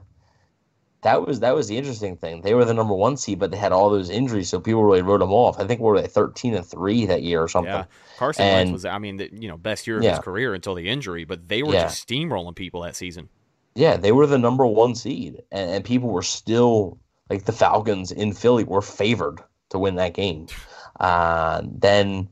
that 1.02 1.26
was 1.26 1.40
that 1.40 1.56
was 1.56 1.68
the 1.68 1.78
interesting 1.78 2.18
thing. 2.18 2.42
They 2.42 2.54
were 2.54 2.66
the 2.66 2.74
number 2.74 2.94
one 2.94 3.16
seed, 3.18 3.40
but 3.40 3.52
they 3.52 3.58
had 3.58 3.72
all 3.72 3.90
those 3.90 4.10
injuries, 4.10 4.50
so 4.50 4.60
people 4.60 4.84
really 4.84 5.02
wrote 5.02 5.20
them 5.20 5.32
off. 5.32 5.60
I 5.60 5.66
think 5.66 5.80
were 5.80 6.00
they 6.02 6.08
thirteen 6.08 6.56
and 6.56 6.66
three 6.66 7.06
that 7.06 7.24
year 7.24 7.42
or 7.42 7.48
something. 7.48 7.72
Yeah, 7.74 7.86
Carson 8.18 8.52
Wentz 8.52 8.72
was, 8.72 8.86
I 8.86 8.98
mean, 8.98 9.18
the, 9.18 9.30
you 9.34 9.48
know, 9.48 9.58
best 9.58 9.88
year 9.88 9.98
of 9.98 10.04
Yeah. 10.04 10.12
his 10.12 10.20
career 10.20 10.54
until 10.54 10.76
the 10.76 10.90
injury, 10.90 11.24
but 11.24 11.48
they 11.48 11.64
were 11.64 11.74
Yeah. 11.74 11.86
just 11.86 12.08
steamrolling 12.08 12.56
people 12.56 12.82
that 12.82 12.96
season. 12.96 13.30
Yeah, 13.76 13.96
they 13.98 14.12
were 14.12 14.28
the 14.28 14.38
number 14.38 14.66
one 14.66 14.94
seed, 14.96 15.42
and, 15.52 15.72
and 15.72 15.86
people 15.86 16.10
were 16.10 16.22
still 16.24 17.00
like 17.30 17.46
the 17.46 17.54
Falcons 17.54 18.12
in 18.12 18.34
Philly 18.34 18.64
were 18.66 18.82
favored 18.82 19.40
to 19.70 19.80
win 19.80 19.96
that 19.96 20.14
game. 20.14 20.48
Uh, 21.00 21.62
then 21.64 22.28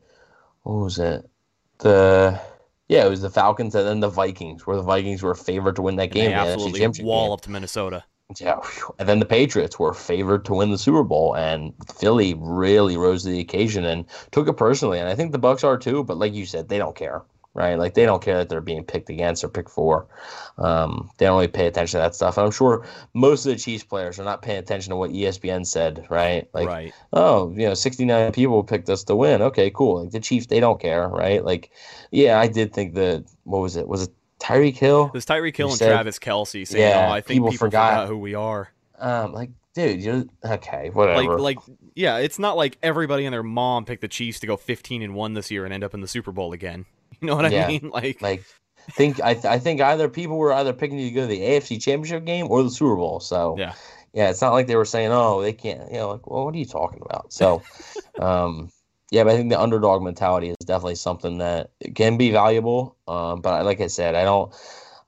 what 0.64 0.74
was 0.74 1.00
it? 1.00 1.30
The 1.80 2.42
yeah, 2.90 3.06
it 3.06 3.10
was 3.10 3.22
the 3.22 3.30
Falcons 3.30 3.76
and 3.76 3.88
then 3.88 4.02
the 4.02 4.10
Vikings, 4.10 4.68
where 4.68 4.76
the 4.78 4.84
Vikings 4.84 5.24
were 5.24 5.36
favored 5.36 5.78
to 5.78 5.82
win 5.82 5.96
that 5.98 6.06
And 6.06 6.14
game. 6.14 6.24
they 6.26 6.34
the 6.34 6.36
NFC 6.36 6.54
absolutely 6.54 6.80
Championship 6.80 7.06
game. 7.06 7.06
walloped 7.06 7.48
Minnesota. 7.48 8.04
Yeah, 8.36 8.60
and 9.00 9.08
then 9.08 9.20
the 9.20 9.26
Patriots 9.26 9.80
were 9.80 9.94
favored 9.94 10.44
to 10.46 10.56
win 10.56 10.70
the 10.70 10.78
Super 10.78 11.04
Bowl, 11.04 11.34
and 11.34 11.74
Philly 11.96 12.34
really 12.38 12.98
rose 12.98 13.24
to 13.24 13.30
the 13.30 13.40
occasion 13.40 13.86
and 13.86 14.04
took 14.32 14.50
it 14.50 14.54
personally. 14.58 15.00
And 15.00 15.08
I 15.08 15.16
think 15.16 15.32
the 15.32 15.40
Bucks 15.40 15.64
are 15.64 15.78
too. 15.78 16.04
But 16.04 16.18
like 16.18 16.34
you 16.34 16.46
said, 16.46 16.68
they 16.68 16.78
don't 16.78 16.96
care, 16.96 17.22
right? 17.54 17.80
Like 17.80 17.94
they 17.94 18.06
don't 18.06 18.22
care 18.22 18.38
that 18.38 18.50
they're 18.50 18.60
being 18.60 18.84
picked 18.84 19.10
against 19.10 19.46
or 19.46 19.48
picked 19.48 19.70
for. 19.70 20.08
Um, 20.58 21.10
they 21.18 21.26
don't 21.26 21.38
really 21.38 21.48
pay 21.48 21.68
attention 21.68 22.00
to 22.00 22.04
that 22.04 22.16
stuff. 22.16 22.38
And 22.38 22.46
I'm 22.46 22.52
sure 22.52 22.86
most 23.14 23.46
of 23.46 23.54
the 23.54 23.60
Chiefs 23.60 23.86
players 23.86 24.20
are 24.20 24.26
not 24.26 24.42
paying 24.42 24.60
attention 24.60 24.90
to 24.90 24.98
what 24.98 25.12
ESPN 25.12 25.66
said, 25.66 26.06
right? 26.10 26.50
Like, 26.54 26.68
right. 26.68 26.94
oh, 27.14 27.52
you 27.52 27.66
know, 27.66 27.76
69 27.76 28.34
people 28.34 28.62
picked 28.62 28.90
us 28.90 29.06
to 29.06 29.16
win. 29.16 29.42
Okay, 29.42 29.70
cool. 29.70 30.04
Like 30.04 30.12
the 30.12 30.20
Chiefs, 30.20 30.48
they 30.48 30.60
don't 30.60 30.82
care, 30.82 31.08
right? 31.08 31.46
Like, 31.46 31.72
yeah, 32.12 32.38
I 32.42 32.48
did 32.48 32.74
think 32.74 32.96
that. 32.96 33.24
What 33.46 33.60
was 33.60 33.78
it? 33.78 33.88
Was 33.88 34.04
it 34.04 34.10
Tyreek 34.40 34.78
Hill? 34.78 35.10
This 35.14 35.26
Tyreek 35.26 35.56
Hill 35.56 35.70
and 35.70 35.78
said- 35.78 35.90
Travis 35.90 36.20
Kelce 36.20 36.66
saying, 36.68 36.82
Yeah, 36.90 37.08
"Oh, 37.10 37.14
I 37.14 37.22
think 37.22 37.36
people 37.38 37.50
people, 37.52 37.68
forgot. 37.68 37.92
forgot. 38.04 38.08
who 38.08 38.18
we 38.18 38.36
are." 38.36 38.72
Um, 39.00 39.34
like, 39.34 39.50
dude, 39.74 40.02
you're 40.02 40.26
okay. 40.46 40.90
Whatever. 40.92 41.40
Like, 41.40 41.58
like, 41.68 41.78
yeah, 41.96 42.18
it's 42.18 42.40
not 42.40 42.58
like 42.58 42.78
everybody 42.82 43.26
and 43.26 43.34
their 43.34 43.44
mom 43.44 43.86
picked 43.86 44.02
the 44.02 44.08
Chiefs 44.08 44.40
to 44.42 44.48
go 44.48 44.58
15 44.58 45.02
and 45.02 45.14
one 45.16 45.34
this 45.34 45.50
year 45.52 45.66
and 45.66 45.74
end 45.74 45.84
up 45.84 45.94
in 45.94 46.02
the 46.02 46.08
Super 46.08 46.32
Bowl 46.32 46.54
again. 46.54 46.86
You 47.22 47.28
know 47.30 47.36
what 47.36 47.46
I 47.46 47.50
Yeah. 47.50 47.68
mean? 47.68 47.90
Like, 47.94 48.22
like 48.22 48.44
think 48.92 49.20
I, 49.22 49.34
th- 49.34 49.46
I 49.46 49.58
think 49.60 49.82
either 49.82 50.08
people 50.08 50.38
were 50.38 50.54
either 50.54 50.72
picking 50.72 51.00
you 51.00 51.10
to 51.10 51.16
go 51.16 51.22
to 51.22 51.28
the 51.28 51.40
AFC 51.40 51.82
Championship 51.82 52.26
game 52.26 52.46
or 52.50 52.62
the 52.62 52.70
Super 52.70 52.96
Bowl. 52.96 53.20
So 53.20 53.56
yeah, 53.58 53.74
yeah, 54.14 54.30
it's 54.30 54.42
not 54.42 54.54
like 54.54 54.68
they 54.68 54.76
were 54.76 54.86
saying, 54.86 55.10
"Oh, 55.12 55.42
they 55.42 55.52
can't." 55.54 55.92
You 55.92 55.98
know, 55.98 56.10
like, 56.12 56.28
well, 56.28 56.46
what 56.46 56.54
are 56.54 56.58
you 56.60 56.66
talking 56.66 57.02
about? 57.04 57.34
So, 57.34 57.64
um, 58.20 58.70
yeah, 59.12 59.24
but 59.24 59.34
I 59.34 59.38
think 59.38 59.50
the 59.50 59.60
underdog 59.60 60.04
mentality 60.04 60.50
is 60.50 60.66
definitely 60.66 60.96
something 60.96 61.38
that 61.38 61.72
can 61.96 62.18
be 62.18 62.32
valuable. 62.32 62.98
Um, 63.08 63.42
but 63.42 63.66
like 63.66 63.80
I 63.80 63.88
said, 63.88 64.16
I 64.16 64.24
don't, 64.24 64.54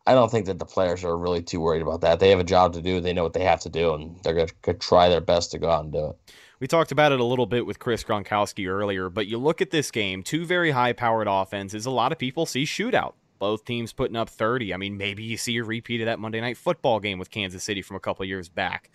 I 0.07 0.13
don't 0.13 0.31
think 0.31 0.45
that 0.45 0.57
the 0.57 0.65
players 0.65 1.03
are 1.03 1.17
really 1.17 1.41
too 1.41 1.59
worried 1.59 1.81
about 1.81 2.01
that. 2.01 2.19
They 2.19 2.29
have 2.29 2.39
a 2.39 2.45
job 2.45 2.73
to 2.73 2.81
do. 2.81 3.01
They 3.01 3.13
know 3.13 3.23
what 3.23 3.33
they 3.33 3.43
have 3.43 3.59
to 3.61 3.69
do, 3.69 3.93
and 3.93 4.17
they're 4.23 4.33
gonna, 4.33 4.51
gonna 4.61 4.77
try 4.77 5.09
their 5.09 5.21
best 5.21 5.51
to 5.51 5.59
go 5.59 5.69
out 5.69 5.83
and 5.83 5.93
do 5.93 6.09
it. 6.09 6.33
We 6.59 6.67
talked 6.67 6.91
about 6.91 7.11
it 7.11 7.19
a 7.19 7.23
little 7.23 7.45
bit 7.45 7.65
with 7.65 7.79
Chris 7.79 8.03
Gronkowski 8.03 8.67
earlier, 8.67 9.09
but 9.09 9.27
you 9.27 9.37
look 9.37 9.61
at 9.61 9.71
this 9.71 9.91
game, 9.91 10.23
two 10.23 10.45
very 10.45 10.71
high 10.71 10.93
powered 10.93 11.27
offenses. 11.27 11.85
A 11.85 11.91
lot 11.91 12.11
of 12.11 12.17
people 12.17 12.45
see 12.45 12.63
shootout. 12.63 13.13
Both 13.37 13.63
teams 13.63 13.93
putting 13.93 14.17
up 14.17 14.29
30. 14.29 14.73
I 14.73 14.77
mean, 14.77 14.97
maybe 14.97 15.23
you 15.23 15.37
see 15.37 15.55
a 15.57 15.63
repeat 15.63 16.01
of 16.01 16.05
that 16.05 16.19
Monday 16.19 16.41
night 16.41 16.57
football 16.57 16.99
game 16.99 17.19
with 17.19 17.31
Kansas 17.31 17.63
City 17.63 17.81
from 17.81 17.95
a 17.95 17.99
couple 18.01 18.25
years 18.25 18.49
back. 18.49 18.89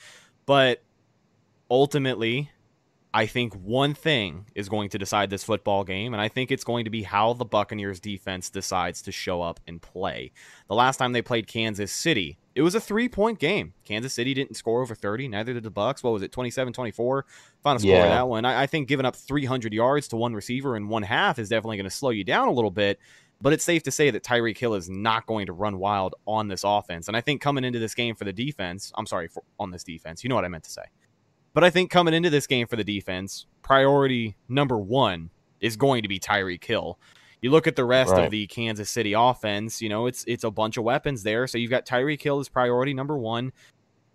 But 0.44 0.82
ultimately, 1.70 2.50
I 3.16 3.26
think 3.26 3.54
one 3.54 3.94
thing 3.94 4.46
is 4.56 4.68
going 4.68 4.88
to 4.88 4.98
decide 4.98 5.30
this 5.30 5.44
football 5.44 5.84
game, 5.84 6.14
and 6.14 6.20
I 6.20 6.26
think 6.26 6.50
it's 6.50 6.64
going 6.64 6.84
to 6.84 6.90
be 6.90 7.04
how 7.04 7.32
the 7.32 7.44
Buccaneers 7.44 8.00
defense 8.00 8.50
decides 8.50 9.00
to 9.02 9.12
show 9.12 9.40
up 9.40 9.60
and 9.68 9.80
play. 9.80 10.32
The 10.66 10.74
last 10.74 10.96
time 10.96 11.12
they 11.12 11.22
played 11.22 11.46
Kansas 11.46 11.92
City, 11.92 12.38
it 12.56 12.62
was 12.62 12.74
a 12.74 12.80
three 12.80 13.08
point 13.08 13.38
game. 13.38 13.72
Kansas 13.84 14.12
City 14.12 14.34
didn't 14.34 14.56
score 14.56 14.82
over 14.82 14.96
30, 14.96 15.28
neither 15.28 15.54
did 15.54 15.62
the 15.62 15.70
Bucks. 15.70 16.02
What 16.02 16.12
was 16.12 16.22
it, 16.22 16.32
27 16.32 16.72
24? 16.72 17.24
Final 17.62 17.78
score 17.78 17.92
Yeah. 17.92 18.02
of 18.02 18.10
that 18.10 18.26
one. 18.28 18.44
I, 18.44 18.62
I 18.62 18.66
think 18.66 18.88
giving 18.88 19.06
up 19.06 19.14
300 19.14 19.72
yards 19.72 20.08
to 20.08 20.16
one 20.16 20.34
receiver 20.34 20.76
in 20.76 20.88
one 20.88 21.04
half 21.04 21.38
is 21.38 21.48
definitely 21.48 21.76
going 21.76 21.84
to 21.88 21.90
slow 21.94 22.10
you 22.10 22.24
down 22.24 22.48
a 22.48 22.52
little 22.52 22.72
bit. 22.72 22.98
But 23.40 23.52
it's 23.52 23.64
safe 23.64 23.82
to 23.84 23.90
say 23.92 24.10
that 24.10 24.24
Tyreek 24.24 24.58
Hill 24.58 24.74
is 24.74 24.88
not 24.90 25.26
going 25.26 25.46
to 25.46 25.52
run 25.52 25.78
wild 25.78 26.14
on 26.26 26.48
this 26.48 26.62
offense. 26.64 27.06
And 27.08 27.16
I 27.16 27.20
think 27.20 27.40
coming 27.40 27.62
into 27.62 27.78
this 27.78 27.94
game 27.94 28.14
for 28.16 28.24
the 28.24 28.32
defense, 28.32 28.90
I'm 28.96 29.06
sorry, 29.06 29.28
for, 29.28 29.42
on 29.60 29.70
this 29.70 29.84
defense, 29.84 30.24
you 30.24 30.28
know 30.30 30.34
what 30.34 30.44
I 30.44 30.48
meant 30.48 30.64
to 30.64 30.70
say. 30.70 30.82
But 31.54 31.64
I 31.64 31.70
think 31.70 31.90
coming 31.90 32.12
into 32.14 32.30
this 32.30 32.46
game 32.46 32.66
for 32.66 32.76
the 32.76 32.84
defense, 32.84 33.46
priority 33.62 34.36
number 34.48 34.76
one 34.78 35.30
is 35.60 35.76
going 35.76 36.02
to 36.02 36.08
be 36.08 36.18
Tyreek 36.18 36.64
Hill. 36.64 36.98
You 37.40 37.50
look 37.50 37.66
at 37.66 37.76
the 37.76 37.84
rest 37.84 38.12
Right. 38.12 38.24
of 38.24 38.30
the 38.30 38.46
Kansas 38.46 38.90
City 38.90 39.12
offense, 39.12 39.80
you 39.80 39.88
know, 39.88 40.06
it's 40.06 40.24
it's 40.26 40.44
a 40.44 40.50
bunch 40.50 40.76
of 40.76 40.84
weapons 40.84 41.22
there. 41.22 41.46
So 41.46 41.58
you've 41.58 41.70
got 41.70 41.86
Tyreek 41.86 42.20
Hill 42.22 42.40
as 42.40 42.48
priority 42.48 42.92
number 42.94 43.16
one. 43.16 43.52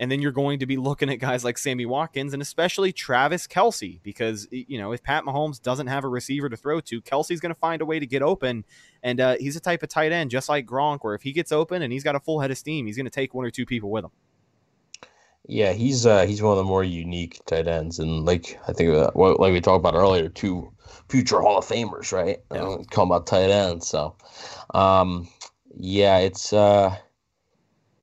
And 0.02 0.10
then 0.10 0.22
you're 0.22 0.32
going 0.32 0.60
to 0.60 0.66
be 0.66 0.78
looking 0.90 1.10
at 1.10 1.20
guys 1.20 1.44
like 1.44 1.58
Sammy 1.58 1.86
Watkins 1.86 2.34
and 2.34 2.42
especially 2.42 2.92
Travis 2.92 3.48
Kelce, 3.48 4.02
because 4.02 4.48
you 4.52 4.78
know, 4.78 4.92
if 4.94 5.04
Pat 5.04 5.24
Mahomes 5.26 5.62
doesn't 5.62 5.88
have 5.88 6.04
a 6.04 6.08
receiver 6.08 6.50
to 6.50 6.58
throw 6.58 6.80
to, 6.82 7.02
Kelce's 7.02 7.40
going 7.40 7.54
to 7.54 7.60
find 7.60 7.82
a 7.82 7.86
way 7.86 8.00
to 8.00 8.08
get 8.08 8.22
open. 8.22 8.66
And 9.04 9.20
uh, 9.22 9.36
he's 9.40 9.56
a 9.56 9.60
type 9.60 9.84
of 9.84 9.90
tight 9.90 10.12
end, 10.12 10.32
just 10.32 10.50
like 10.50 10.66
Gronk, 10.66 11.00
where 11.02 11.16
if 11.16 11.22
he 11.22 11.32
gets 11.32 11.52
open 11.52 11.82
and 11.82 11.92
he's 11.94 12.04
got 12.04 12.16
a 12.16 12.20
full 12.20 12.40
head 12.40 12.50
of 12.52 12.58
steam, 12.58 12.86
he's 12.88 12.96
going 12.98 13.06
to 13.06 13.12
take 13.12 13.34
one 13.34 13.46
or 13.46 13.52
two 13.52 13.66
people 13.66 13.92
with 13.92 14.06
him. 14.06 14.12
Yeah, 15.50 15.74
he's 15.74 16.06
uh, 16.06 16.28
he's 16.28 16.44
one 16.44 16.52
of 16.52 16.58
the 16.60 16.64
more 16.64 16.84
unique 16.84 17.44
tight 17.48 17.68
ends, 17.68 17.98
and 17.98 18.24
like 18.24 18.60
I 18.68 18.72
think 18.72 18.94
uh, 18.94 19.10
well, 19.16 19.36
like 19.40 19.52
we 19.52 19.60
talked 19.60 19.80
about 19.80 19.96
earlier, 19.96 20.30
two 20.30 20.72
future 21.10 21.42
Hall 21.42 21.58
of 21.58 21.66
Famers, 21.66 22.12
right? 22.12 22.38
Yeah. 22.54 22.62
Uh, 22.62 22.84
Come 22.92 23.10
about 23.10 23.26
tight 23.26 23.50
ends, 23.50 23.88
so 23.88 24.16
um, 24.76 25.28
yeah, 25.76 26.20
it's 26.20 26.54
uh, 26.54 26.96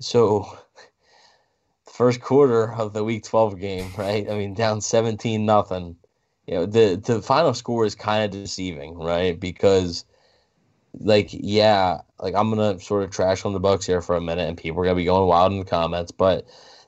so 0.00 0.58
first 1.84 2.20
quarter 2.20 2.72
of 2.74 2.92
the 2.94 3.04
Week 3.04 3.22
Twelve 3.22 3.60
game, 3.60 3.92
right? 3.96 4.28
I 4.28 4.34
mean, 4.36 4.54
down 4.54 4.80
seventeen 4.80 5.46
nothing. 5.46 5.94
You 6.48 6.54
know, 6.54 6.66
the 6.66 6.96
the 6.96 7.22
final 7.22 7.54
score 7.54 7.84
is 7.84 7.94
kind 7.94 8.24
of 8.24 8.32
deceiving, 8.32 8.96
right? 8.96 9.38
Because 9.38 10.04
like 10.98 11.28
yeah, 11.30 12.00
like 12.18 12.34
I'm 12.34 12.50
gonna 12.50 12.80
sort 12.80 13.04
of 13.04 13.10
trash 13.10 13.44
on 13.44 13.52
the 13.52 13.60
Bucks 13.60 13.86
here 13.86 14.02
for 14.02 14.16
a 14.16 14.20
minute, 14.20 14.48
and 14.48 14.58
people 14.58 14.80
are 14.80 14.84
gonna 14.84 14.96
be 14.96 15.04
going 15.04 15.28
wild 15.28 15.52
in 15.52 15.60
the 15.60 15.64
comments, 15.64 16.10
but 16.10 16.44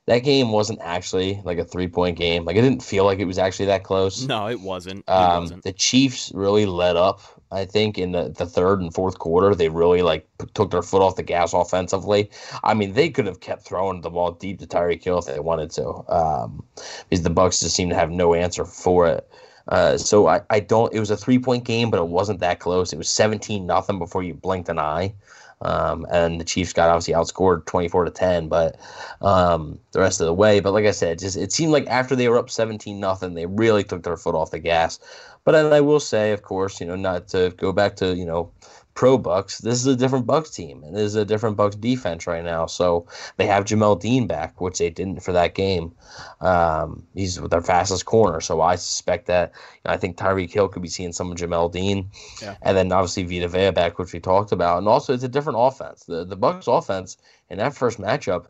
that 0.09 0.21
game 0.25 0.53
wasn't 0.53 0.81
actually 0.83 1.41
like 1.45 1.59
a 1.59 1.65
three 1.65 1.87
point 1.87 2.17
game. 2.19 2.45
Like 2.45 2.57
it 2.57 2.63
didn't 2.63 2.83
feel 2.83 3.05
like 3.05 3.19
it 3.19 3.27
was 3.27 3.39
actually 3.39 3.67
that 3.67 3.85
close. 3.85 4.27
No, 4.27 4.49
it 4.49 4.61
wasn't. 4.61 5.01
It 5.01 5.09
Um, 5.11 5.43
wasn't. 5.43 5.63
the 5.65 5.73
Chiefs 5.73 6.33
really 6.35 6.67
let 6.67 6.97
up. 6.97 7.21
I 7.51 7.65
think 7.65 7.97
in 7.99 8.13
the, 8.13 8.29
the 8.29 8.45
third 8.45 8.81
and 8.81 8.93
fourth 8.93 9.19
quarter, 9.19 9.55
they 9.55 9.69
really 9.69 10.03
like 10.03 10.27
p- 10.39 10.47
took 10.55 10.71
their 10.71 10.83
foot 10.83 11.01
off 11.03 11.17
the 11.17 11.23
gas 11.23 11.53
offensively. 11.55 12.31
I 12.65 12.75
mean, 12.75 12.93
they 12.95 13.09
could 13.11 13.27
have 13.27 13.41
kept 13.41 13.63
throwing 13.63 14.01
the 14.01 14.11
ball 14.11 14.33
deep 14.33 14.59
to 14.61 14.67
Tyreek 14.67 15.03
Hill 15.05 15.19
if 15.19 15.27
they 15.27 15.41
wanted 15.41 15.71
to, 15.73 15.87
um, 16.13 16.63
because 17.09 17.23
the 17.23 17.31
Bucks 17.31 17.61
just 17.61 17.75
seem 17.77 17.89
to 17.91 17.95
have 17.95 18.11
no 18.11 18.35
answer 18.35 18.65
for 18.65 19.07
it. 19.09 19.31
Uh, 19.69 19.99
so 19.99 20.27
I, 20.29 20.41
I 20.51 20.61
don't. 20.61 20.93
It 20.95 21.01
was 21.01 21.11
a 21.11 21.17
three 21.17 21.39
point 21.39 21.65
game, 21.65 21.91
but 21.91 22.01
it 22.01 22.09
wasn't 22.09 22.41
that 22.41 22.61
close. 22.61 22.93
It 22.95 22.99
was 22.99 23.09
seventeen 23.11 23.67
nothing 23.67 23.99
before 23.99 24.23
you 24.23 24.33
blinked 24.35 24.69
an 24.71 24.79
eye. 24.79 25.15
Um, 25.61 26.07
and 26.11 26.41
the 26.41 26.45
Chiefs 26.45 26.73
got 26.73 26.89
obviously 26.89 27.15
outscored 27.15 27.67
24 27.67 28.05
to 28.05 28.11
10, 28.11 28.49
but 28.49 28.79
um, 29.21 29.79
the 29.93 30.01
rest 30.01 30.21
of 30.21 30.27
the 30.27 30.35
way. 30.35 30.61
But 30.61 30.73
like 30.73 30.87
I 30.87 30.93
said, 30.93 31.19
just 31.19 31.37
it 31.37 31.53
seemed 31.53 31.73
like 31.73 31.87
after 31.89 32.15
they 32.15 32.29
were 32.29 32.39
up 32.39 32.51
17 32.51 33.01
nothing, 33.01 33.35
they 33.35 33.47
really 33.47 33.83
took 33.83 34.03
their 34.05 34.17
foot 34.17 34.35
off 34.35 34.53
the 34.53 34.61
gas. 34.61 35.01
But 35.45 35.55
I 35.55 35.81
will 35.81 36.01
say, 36.01 36.33
of 36.33 36.43
course, 36.43 36.81
you 36.81 36.87
know, 36.87 36.95
not 36.97 37.29
to 37.29 37.55
go 37.57 37.73
back 37.73 37.97
to 37.97 38.15
you 38.15 38.25
know 38.25 38.51
pro 38.99 39.17
Bucks. 39.17 39.59
This 39.59 39.79
is 39.79 39.87
a 39.87 39.95
different 39.95 40.27
Bucks 40.27 40.51
team, 40.51 40.83
and 40.83 40.93
this 40.93 41.05
is 41.05 41.15
a 41.15 41.25
different 41.25 41.57
Bucks 41.57 41.77
defense 41.77 42.27
right 42.27 42.43
now. 42.43 42.67
So 42.67 43.07
they 43.37 43.47
have 43.47 43.65
Jamel 43.65 44.01
Dean 44.01 44.27
back, 44.27 44.61
which 44.61 44.79
they 44.79 44.91
didn't 44.91 45.23
for 45.23 45.31
that 45.31 45.55
game. 45.55 45.93
Um, 46.41 47.07
he's 47.15 47.37
their 47.37 47.63
fastest 47.63 48.07
corner, 48.07 48.41
so 48.41 48.61
I 48.61 48.75
suspect 48.75 49.27
that. 49.27 49.53
I 49.85 49.97
think 49.99 50.17
Tyreek 50.17 50.53
Hill 50.53 50.67
could 50.67 50.83
be 50.83 50.89
seeing 50.89 51.13
some 51.13 51.31
of 51.31 51.39
Jamel 51.39 51.71
Dean, 51.71 52.11
Yeah. 52.43 52.57
and 52.63 52.77
then 52.77 52.91
obviously 52.91 53.23
Vita 53.23 53.47
Vea 53.47 53.71
back, 53.71 54.01
which 54.01 54.13
we 54.13 54.19
talked 54.19 54.51
about, 54.51 54.79
and 54.79 54.89
also 54.89 55.15
it's 55.15 55.23
a 55.23 55.29
different 55.29 55.59
offense. 55.61 56.03
The 56.03 56.25
the 56.25 56.37
Bucks 56.37 56.67
offense 56.67 57.19
in 57.51 57.59
that 57.59 57.77
first 57.77 58.01
matchup, 58.01 58.47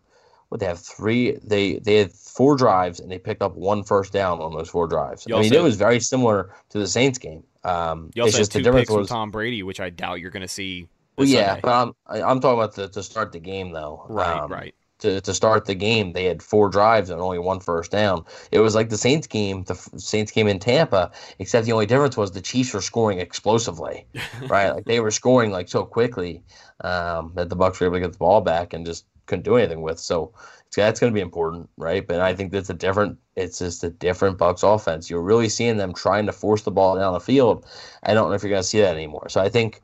what 0.48 0.60
they 0.60 0.66
have 0.66 0.78
three, 0.78 1.32
they 1.44 1.74
they 1.80 1.96
had 1.96 2.10
four 2.12 2.56
drives 2.56 3.00
and 3.00 3.10
they 3.12 3.18
picked 3.18 3.42
up 3.42 3.54
one 3.54 3.82
first 3.84 4.14
down 4.14 4.40
on 4.40 4.54
those 4.54 4.70
four 4.70 4.86
drives. 4.88 5.26
You 5.28 5.34
I 5.36 5.40
mean, 5.42 5.52
also- 5.52 5.60
it 5.60 5.62
was 5.64 5.76
very 5.76 6.00
similar 6.00 6.54
to 6.70 6.78
the 6.78 6.88
Saints 6.88 7.18
game. 7.18 7.42
Um, 7.64 8.10
You 8.14 8.22
also 8.22 8.38
it's 8.38 8.38
just 8.38 8.52
two 8.52 8.58
the 8.60 8.64
difference 8.64 8.88
picks 8.88 8.94
from 8.94 9.06
Tom 9.06 9.30
Brady, 9.30 9.62
which 9.62 9.80
I 9.80 9.90
doubt 9.90 10.20
you're 10.20 10.30
going 10.30 10.42
to 10.42 10.48
see. 10.48 10.88
well, 11.16 11.26
yeah, 11.26 11.48
Sunday. 11.48 11.60
but 11.62 11.72
I'm 11.72 11.92
I- 12.06 12.22
I'm 12.22 12.40
talking 12.40 12.58
about 12.58 12.74
the, 12.74 12.88
to 12.88 13.02
start 13.02 13.32
the 13.32 13.40
game 13.40 13.72
though. 13.72 14.06
Right, 14.08 14.38
Um, 14.38 14.50
right. 14.50 14.74
To, 15.00 15.20
to 15.20 15.32
start 15.32 15.64
the 15.64 15.76
game, 15.76 16.12
they 16.12 16.24
had 16.24 16.42
four 16.42 16.68
drives 16.68 17.08
and 17.10 17.20
only 17.20 17.38
one 17.38 17.60
first 17.60 17.92
down. 17.92 18.24
It 18.50 18.58
was 18.58 18.74
like 18.74 18.88
the 18.88 18.98
Saints 18.98 19.28
game, 19.28 19.62
the 19.62 19.76
Saints 19.96 20.32
game 20.32 20.48
in 20.48 20.58
Tampa, 20.58 21.12
except 21.38 21.66
the 21.66 21.72
only 21.72 21.86
difference 21.86 22.16
was 22.16 22.32
the 22.32 22.40
Chiefs 22.40 22.74
were 22.74 22.80
scoring 22.80 23.20
explosively, 23.20 24.06
right? 24.48 24.70
Like 24.72 24.86
they 24.86 24.98
were 24.98 25.12
scoring 25.12 25.52
like 25.52 25.68
so 25.68 25.84
quickly 25.84 26.42
um, 26.80 27.30
that 27.36 27.48
the 27.48 27.54
Bucks 27.54 27.78
were 27.78 27.86
able 27.86 27.96
to 27.96 28.00
get 28.00 28.12
the 28.12 28.18
ball 28.18 28.40
back 28.40 28.72
and 28.72 28.84
just 28.84 29.06
couldn't 29.26 29.44
do 29.44 29.54
anything 29.56 29.82
with. 29.82 30.00
So 30.00 30.32
that's 30.76 31.00
going 31.00 31.12
to 31.12 31.14
be 31.14 31.20
important, 31.20 31.68
right? 31.76 32.06
But 32.06 32.20
I 32.20 32.34
think 32.34 32.52
that's 32.52 32.70
a 32.70 32.74
different. 32.74 33.18
It's 33.36 33.58
just 33.58 33.84
a 33.84 33.90
different 33.90 34.38
Bucks 34.38 34.62
offense. 34.62 35.08
You're 35.08 35.22
really 35.22 35.48
seeing 35.48 35.76
them 35.76 35.94
trying 35.94 36.26
to 36.26 36.32
force 36.32 36.62
the 36.62 36.70
ball 36.70 36.96
down 36.96 37.12
the 37.12 37.20
field. 37.20 37.66
I 38.02 38.14
don't 38.14 38.28
know 38.28 38.34
if 38.34 38.42
you're 38.42 38.50
going 38.50 38.62
to 38.62 38.68
see 38.68 38.80
that 38.80 38.94
anymore. 38.94 39.28
So 39.28 39.40
I 39.40 39.48
think 39.48 39.82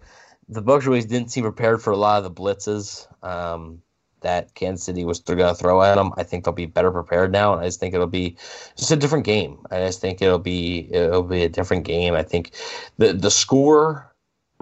the 0.49 0.63
Bucks 0.63 0.87
really 0.87 1.03
didn't 1.03 1.31
seem 1.31 1.45
prepared 1.45 1.83
for 1.83 1.93
a 1.93 1.97
lot 1.97 2.23
of 2.23 2.25
the 2.25 2.43
blitzes 2.43 3.07
um, 3.25 3.81
that 4.21 4.55
Kansas 4.55 4.85
City 4.85 5.05
was 5.05 5.21
going 5.21 5.39
to 5.39 5.55
throw 5.55 5.83
at 5.83 5.95
them. 5.95 6.13
I 6.17 6.23
think 6.23 6.45
they'll 6.45 6.53
be 6.53 6.67
better 6.67 6.91
prepared 6.91 7.33
now, 7.33 7.53
and 7.53 7.63
I 7.63 7.67
just 7.67 7.81
think 7.81 7.95
it'll 7.95 8.07
be 8.07 8.37
just 8.77 8.91
a 8.91 8.97
different 8.97 9.25
game. 9.25 9.65
I 9.71 9.79
just 9.79 10.01
think 10.01 10.21
it'll 10.21 10.39
be 10.39 10.89
it'll 10.93 11.23
be 11.23 11.45
a 11.45 11.49
different 11.49 11.85
game. 11.85 12.15
I 12.15 12.23
think 12.23 12.53
the 12.99 13.13
the 13.13 13.31
score. 13.31 14.11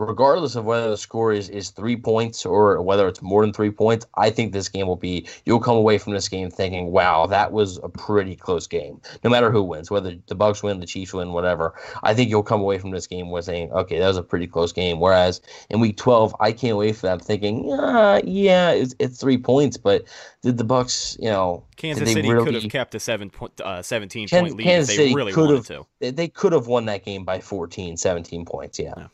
Regardless 0.06 0.56
of 0.56 0.64
whether 0.64 0.90
the 0.90 0.96
score 0.96 1.32
is, 1.32 1.48
is 1.48 1.70
three 1.70 1.96
points 1.96 2.44
or 2.46 2.80
whether 2.82 3.08
it's 3.08 3.22
more 3.22 3.42
than 3.42 3.52
three 3.52 3.70
points, 3.70 4.06
I 4.16 4.30
think 4.30 4.52
this 4.52 4.68
game 4.68 4.86
will 4.86 4.96
be. 4.96 5.26
You'll 5.44 5.60
come 5.60 5.76
away 5.76 5.98
from 5.98 6.12
this 6.12 6.28
game 6.28 6.50
thinking, 6.50 6.92
"Wow, 6.92 7.26
that 7.26 7.52
was 7.52 7.78
a 7.82 7.88
pretty 7.88 8.36
close 8.36 8.66
game." 8.66 9.00
No 9.24 9.30
matter 9.30 9.50
who 9.50 9.62
wins, 9.62 9.90
whether 9.90 10.14
the 10.26 10.34
Bucks 10.34 10.62
win, 10.62 10.80
the 10.80 10.86
Chiefs 10.86 11.12
win, 11.12 11.32
whatever, 11.32 11.74
I 12.02 12.14
think 12.14 12.30
you'll 12.30 12.42
come 12.42 12.60
away 12.60 12.78
from 12.78 12.90
this 12.90 13.06
game 13.06 13.30
with 13.30 13.44
saying, 13.44 13.72
"Okay, 13.72 13.98
that 13.98 14.08
was 14.08 14.16
a 14.16 14.22
pretty 14.22 14.46
close 14.46 14.72
game." 14.72 15.00
Whereas 15.00 15.40
in 15.70 15.80
Week 15.80 15.96
12, 15.96 16.34
I 16.40 16.52
can't 16.52 16.76
wait 16.76 16.96
for 16.96 17.06
that, 17.06 17.22
thinking, 17.22 17.68
"Yeah, 17.68 18.20
yeah, 18.24 18.70
it's, 18.70 18.94
it's 18.98 19.20
three 19.20 19.38
points, 19.38 19.76
but 19.76 20.04
did 20.42 20.58
the 20.58 20.64
Bucks, 20.64 21.16
you 21.20 21.30
know, 21.30 21.64
Kansas 21.76 22.12
City 22.12 22.28
could 22.28 22.54
have 22.54 22.70
kept 22.70 22.94
a 22.94 23.00
seven 23.00 23.30
point, 23.30 23.60
uh, 23.60 23.82
17 23.82 24.28
Kan- 24.28 24.44
point 24.44 24.56
lead 24.56 24.64
Kansas 24.64 24.90
if 24.90 24.96
they 24.96 25.04
City 25.04 25.14
really 25.14 25.32
could 25.32 25.46
wanted 25.46 25.56
have 25.56 25.66
to. 25.66 25.86
they, 26.00 26.10
they 26.10 26.28
could 26.28 26.52
have 26.52 26.66
won 26.66 26.86
that 26.86 27.04
game 27.04 27.24
by 27.24 27.40
14, 27.40 27.96
17 27.96 28.44
points. 28.44 28.78
Yeah. 28.78 29.08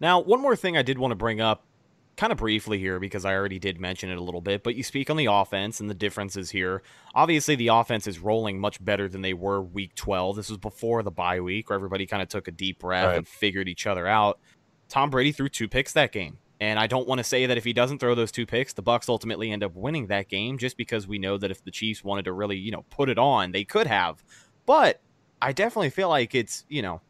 Now, 0.00 0.20
one 0.20 0.40
more 0.40 0.56
thing 0.56 0.76
I 0.76 0.82
did 0.82 0.98
want 0.98 1.12
to 1.12 1.16
bring 1.16 1.40
up 1.40 1.64
kind 2.16 2.32
of 2.32 2.38
briefly 2.38 2.78
here 2.78 2.98
because 2.98 3.24
I 3.26 3.34
already 3.34 3.58
did 3.58 3.78
mention 3.78 4.08
it 4.10 4.16
a 4.16 4.22
little 4.22 4.40
bit, 4.40 4.62
but 4.62 4.74
you 4.74 4.82
speak 4.82 5.10
on 5.10 5.16
the 5.18 5.26
offense 5.26 5.80
and 5.80 5.90
the 5.90 5.94
differences 5.94 6.50
here. 6.50 6.82
Obviously, 7.14 7.56
the 7.56 7.68
offense 7.68 8.06
is 8.06 8.18
rolling 8.18 8.58
much 8.58 8.82
better 8.82 9.06
than 9.08 9.20
they 9.20 9.34
were 9.34 9.60
week 9.60 9.94
12. 9.96 10.36
This 10.36 10.48
was 10.48 10.58
before 10.58 11.02
the 11.02 11.10
bye 11.10 11.40
week 11.40 11.68
where 11.68 11.76
everybody 11.76 12.06
kind 12.06 12.22
of 12.22 12.28
took 12.28 12.48
a 12.48 12.52
deep 12.52 12.78
breath 12.78 13.06
Right. 13.08 13.18
and 13.18 13.28
figured 13.28 13.68
each 13.68 13.86
other 13.86 14.06
out. 14.06 14.38
Tom 14.88 15.10
Brady 15.10 15.32
threw 15.32 15.48
two 15.48 15.68
picks 15.68 15.92
that 15.92 16.12
game. 16.12 16.38
And 16.58 16.78
I 16.78 16.86
don't 16.86 17.06
want 17.06 17.18
to 17.18 17.24
say 17.24 17.44
that 17.44 17.58
if 17.58 17.64
he 17.64 17.74
doesn't 17.74 17.98
throw 17.98 18.14
those 18.14 18.32
two 18.32 18.46
picks, 18.46 18.72
the 18.72 18.80
Bucks 18.80 19.10
ultimately 19.10 19.50
end 19.50 19.62
up 19.62 19.74
winning 19.74 20.06
that 20.06 20.28
game 20.30 20.56
just 20.56 20.78
because 20.78 21.06
we 21.06 21.18
know 21.18 21.36
that 21.36 21.50
if 21.50 21.62
the 21.62 21.70
Chiefs 21.70 22.02
wanted 22.02 22.24
to 22.24 22.32
really, 22.32 22.56
you 22.56 22.70
know, 22.70 22.86
put 22.88 23.10
it 23.10 23.18
on, 23.18 23.52
they 23.52 23.62
could 23.64 23.86
have. 23.86 24.24
But 24.64 25.02
I 25.42 25.52
definitely 25.52 25.90
feel 25.90 26.08
like 26.08 26.34
it's, 26.34 26.64
you 26.70 26.80
know, 26.80 27.02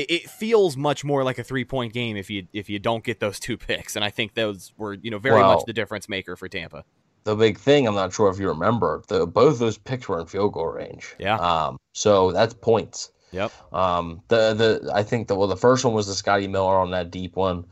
it, 0.00 0.10
it 0.10 0.30
feels 0.30 0.76
much 0.76 1.04
more 1.04 1.24
like 1.24 1.38
a 1.38 1.44
three 1.44 1.64
point 1.64 1.92
game 1.92 2.16
if 2.16 2.30
you 2.30 2.46
if 2.52 2.68
you 2.68 2.78
don't 2.78 3.04
get 3.04 3.20
those 3.20 3.38
two 3.40 3.56
picks, 3.68 3.96
and 3.96 4.04
I 4.04 4.10
think 4.10 4.34
those 4.34 4.72
were 4.76 4.94
you 4.94 5.10
know 5.10 5.18
very 5.18 5.40
much 5.40 5.64
the 5.66 5.72
difference 5.72 6.08
maker 6.08 6.36
for 6.36 6.48
Tampa. 6.48 6.84
the 7.24 7.36
big 7.36 7.58
thing. 7.58 7.86
I'm 7.86 7.94
not 7.94 8.12
sure 8.12 8.30
if 8.30 8.38
you 8.38 8.48
remember. 8.48 9.02
The 9.08 9.26
both 9.26 9.58
those 9.58 9.78
picks 9.78 10.08
were 10.08 10.18
in 10.20 10.26
field 10.26 10.52
goal 10.54 10.66
range. 10.68 11.14
Yeah. 11.18 11.36
Um. 11.36 11.76
So 11.92 12.32
that's 12.32 12.54
points. 12.54 13.10
Yep. 13.32 13.52
Um. 13.72 14.22
The 14.28 14.54
the 14.54 14.92
I 14.94 15.02
think 15.02 15.28
the 15.28 15.34
well 15.34 15.48
the 15.48 15.56
first 15.56 15.84
one 15.84 15.94
was 15.94 16.06
the 16.06 16.14
Scotty 16.14 16.48
Miller 16.48 16.76
on 16.76 16.90
that 16.92 17.10
deep 17.10 17.36
one, 17.36 17.64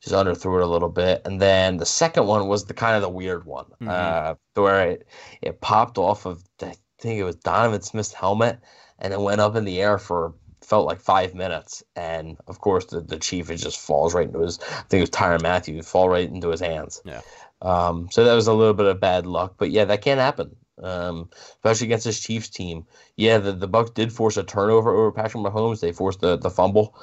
just 0.00 0.14
underthrew 0.14 0.58
it 0.60 0.62
a 0.64 0.66
little 0.66 0.88
bit, 0.90 1.22
and 1.24 1.40
then 1.40 1.76
the 1.78 1.86
second 1.86 2.26
one 2.26 2.48
was 2.48 2.64
the 2.66 2.74
kind 2.74 2.96
of 2.96 3.02
the 3.02 3.08
weird 3.08 3.44
one. 3.46 3.66
Mhm. 3.80 3.88
Uh, 3.88 4.34
where 4.54 4.90
it 4.90 5.06
it 5.42 5.60
popped 5.60 5.98
off 5.98 6.26
of 6.26 6.42
I 6.62 6.74
think 6.98 7.18
it 7.20 7.24
was 7.24 7.36
Donovan 7.36 7.82
Smith's 7.82 8.12
helmet, 8.12 8.58
and 8.98 9.12
it 9.12 9.20
went 9.20 9.40
up 9.40 9.54
in 9.56 9.64
the 9.64 9.80
air 9.80 9.98
for 9.98 10.34
felt 10.66 10.86
like 10.86 11.00
five 11.00 11.34
minutes, 11.34 11.82
and 11.94 12.36
of 12.48 12.60
course 12.60 12.86
the, 12.86 13.00
the 13.00 13.18
chief 13.18 13.50
it 13.50 13.56
just 13.56 13.78
falls 13.78 14.14
right 14.14 14.26
into 14.26 14.40
his. 14.40 14.58
I 14.58 14.82
think 14.88 14.98
it 14.98 15.00
was 15.00 15.10
Tyrann 15.10 15.42
Mathieu 15.42 15.80
fall 15.82 16.08
right 16.08 16.28
into 16.28 16.48
his 16.48 16.60
hands. 16.60 17.00
Yeah. 17.04 17.20
Um, 17.62 18.08
so 18.10 18.24
that 18.24 18.34
was 18.34 18.48
a 18.48 18.52
little 18.52 18.74
bit 18.74 18.86
of 18.86 19.00
bad 19.00 19.26
luck, 19.26 19.54
but 19.58 19.70
yeah, 19.70 19.84
that 19.84 20.02
can't 20.02 20.20
happen. 20.20 20.56
Um, 20.82 21.30
especially 21.54 21.86
against 21.86 22.04
this 22.04 22.20
Chiefs 22.20 22.50
team. 22.50 22.84
Yeah, 23.16 23.38
the, 23.38 23.52
the 23.52 23.68
Bucks 23.68 23.90
did 23.90 24.12
force 24.12 24.36
a 24.36 24.42
turnover 24.42 24.90
over 24.90 25.12
Patrick 25.12 25.42
Mahomes. 25.42 25.80
They 25.80 25.92
forced 25.92 26.20
the, 26.20 26.36
the 26.36 26.50
fumble, 26.50 26.94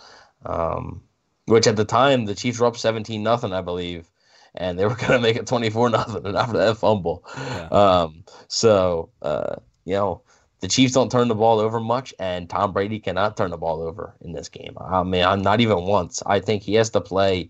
um, 0.45 1.01
which 1.45 1.65
at 1.65 1.75
the 1.75 1.85
time 1.85 2.25
the 2.25 2.35
Chiefs 2.35 2.59
were 2.59 2.67
up 2.67 2.77
seventeen 2.77 3.23
nothing, 3.23 3.53
I 3.53 3.61
believe, 3.61 4.11
and 4.53 4.77
they 4.77 4.85
were 4.85 4.95
gonna 4.99 5.19
make 5.19 5.37
it 5.37 5.47
twenty 5.47 5.69
four 5.69 5.89
nothing 5.89 6.35
after 6.35 6.57
that 6.57 6.77
fumble. 6.77 7.23
Yeah. 7.35 7.67
Um, 7.69 8.25
so 8.47 9.09
uh, 9.21 9.55
you 9.85 9.93
know 9.93 10.21
the 10.63 10.69
Chiefs 10.69 10.93
don't 10.93 11.11
turn 11.11 11.27
the 11.27 11.35
ball 11.35 11.59
over 11.59 11.81
much, 11.81 12.13
and 12.19 12.49
Tom 12.49 12.71
Brady 12.71 12.97
cannot 12.97 13.35
turn 13.35 13.51
the 13.51 13.57
ball 13.57 13.81
over 13.81 14.15
in 14.21 14.31
this 14.31 14.47
game. 14.47 14.77
I 14.79 15.03
mean, 15.03 15.25
I'm 15.25 15.41
not 15.41 15.59
even 15.59 15.83
once. 15.83 16.23
I 16.25 16.39
think 16.39 16.63
he 16.63 16.75
has 16.75 16.89
to 16.91 17.01
play 17.01 17.49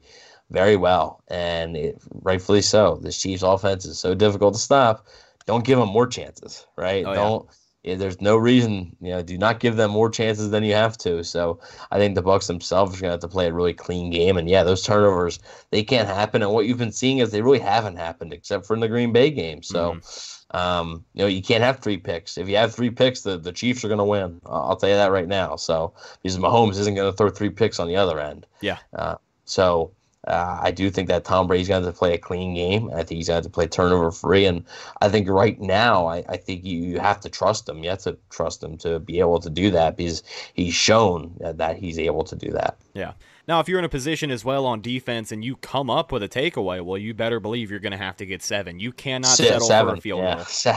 very 0.49 0.75
well, 0.75 1.21
and 1.27 1.77
it, 1.77 2.01
rightfully 2.23 2.63
so. 2.63 2.99
This 3.03 3.21
Chiefs 3.21 3.43
offense 3.43 3.85
is 3.85 3.99
so 3.99 4.15
difficult 4.15 4.55
to 4.55 4.59
stop. 4.59 5.05
Don't 5.45 5.63
give 5.63 5.77
them 5.77 5.89
more 5.89 6.07
chances, 6.07 6.65
right? 6.75 7.05
Oh, 7.05 7.13
don't. 7.13 7.49
Yeah, 7.83 7.95
there's 7.95 8.19
no 8.19 8.35
reason, 8.35 8.95
you 8.99 9.11
know, 9.11 9.21
do 9.21 9.37
not 9.37 9.59
give 9.59 9.75
them 9.75 9.91
more 9.91 10.09
chances 10.09 10.49
than 10.49 10.63
you 10.63 10.73
have 10.73 10.97
to. 10.99 11.23
So 11.23 11.59
I 11.91 11.99
think 11.99 12.15
the 12.15 12.21
Bucks 12.23 12.47
themselves 12.47 12.97
are 12.97 13.01
gonna 13.01 13.11
have 13.11 13.19
to 13.19 13.27
play 13.27 13.45
a 13.45 13.53
really 13.53 13.73
clean 13.73 14.09
game. 14.09 14.37
And 14.37 14.49
yeah, 14.49 14.63
those 14.63 14.81
turnovers 14.81 15.37
they 15.69 15.83
can't 15.83 16.07
happen. 16.07 16.41
And 16.41 16.51
what 16.51 16.65
you've 16.65 16.79
been 16.79 16.93
seeing 16.93 17.19
is 17.19 17.29
they 17.29 17.43
really 17.43 17.59
haven't 17.59 17.97
happened 17.97 18.33
except 18.33 18.65
for 18.65 18.73
in 18.73 18.79
the 18.79 18.87
Green 18.87 19.11
Bay 19.11 19.29
game. 19.29 19.61
So 19.61 19.91
mm-hmm. 19.91 20.32
Um, 20.53 21.03
you 21.13 21.23
know, 21.23 21.27
you 21.27 21.41
can't 21.41 21.63
have 21.63 21.79
three 21.79 21.97
picks. 21.97 22.37
If 22.37 22.47
you 22.47 22.57
have 22.57 22.73
three 22.73 22.89
picks, 22.89 23.21
the, 23.21 23.37
the 23.37 23.51
Chiefs 23.51 23.83
are 23.83 23.89
gonna 23.89 24.05
win. 24.05 24.41
I'll 24.45 24.69
I'll 24.69 24.75
tell 24.75 24.89
you 24.89 24.95
that 24.95 25.11
right 25.11 25.27
now. 25.27 25.55
So 25.55 25.93
because 26.21 26.37
Mahomes 26.37 26.77
isn't 26.79 26.95
gonna 26.95 27.13
throw 27.13 27.29
three 27.29 27.49
picks 27.49 27.79
on 27.79 27.87
the 27.87 27.95
other 27.95 28.19
end. 28.19 28.45
Yeah. 28.61 28.77
Uh, 28.93 29.15
so 29.45 29.91
uh, 30.27 30.59
I 30.61 30.71
do 30.71 30.89
think 30.89 31.09
that 31.09 31.25
Tom 31.25 31.47
Brady's 31.47 31.67
going 31.67 31.81
to 31.81 31.87
have 31.87 31.93
to 31.93 31.97
play 31.97 32.13
a 32.13 32.17
clean 32.17 32.53
game. 32.53 32.89
I 32.91 33.03
think 33.03 33.17
he's 33.17 33.27
going 33.27 33.41
to 33.41 33.43
have 33.43 33.43
to 33.43 33.49
play 33.49 33.67
turnover 33.67 34.09
free. 34.11 34.45
And 34.45 34.63
I 35.01 35.09
think 35.09 35.27
right 35.27 35.59
now, 35.59 36.05
I, 36.05 36.23
I 36.29 36.37
think 36.37 36.63
you, 36.63 36.79
you 36.79 36.99
have 36.99 37.19
to 37.21 37.29
trust 37.29 37.67
him. 37.67 37.83
You 37.83 37.89
have 37.89 38.03
to 38.03 38.17
trust 38.29 38.63
him 38.63 38.77
to 38.79 38.99
be 38.99 39.19
able 39.19 39.39
to 39.41 39.49
do 39.49 39.69
that 39.71 39.97
because 39.97 40.23
he's 40.53 40.73
shown 40.73 41.35
that, 41.41 41.57
that 41.57 41.75
he's 41.75 41.99
able 41.99 42.23
to 42.23 42.35
do 42.37 42.51
that. 42.51 42.77
Yeah. 42.93 43.13
Now, 43.45 43.59
if 43.59 43.67
you're 43.67 43.79
in 43.79 43.83
a 43.85 43.89
position 43.89 44.31
as 44.31 44.45
well 44.45 44.65
on 44.65 44.79
defense 44.81 45.31
and 45.33 45.43
you 45.43 45.57
come 45.57 45.89
up 45.89 46.13
with 46.13 46.23
a 46.23 46.29
takeaway, 46.29 46.81
well, 46.83 46.97
you 46.97 47.13
better 47.13 47.41
believe 47.41 47.69
you're 47.69 47.81
going 47.81 47.91
to 47.91 47.97
have 47.97 48.15
to 48.17 48.25
get 48.25 48.41
seven. 48.41 48.79
You 48.79 48.93
cannot 48.93 49.35
Se- 49.35 49.47
settle 49.47 49.67
seven, 49.67 49.95
for 49.95 49.97
a 49.97 50.01
field 50.01 50.21
yeah. 50.23 50.35
goal. 50.63 50.75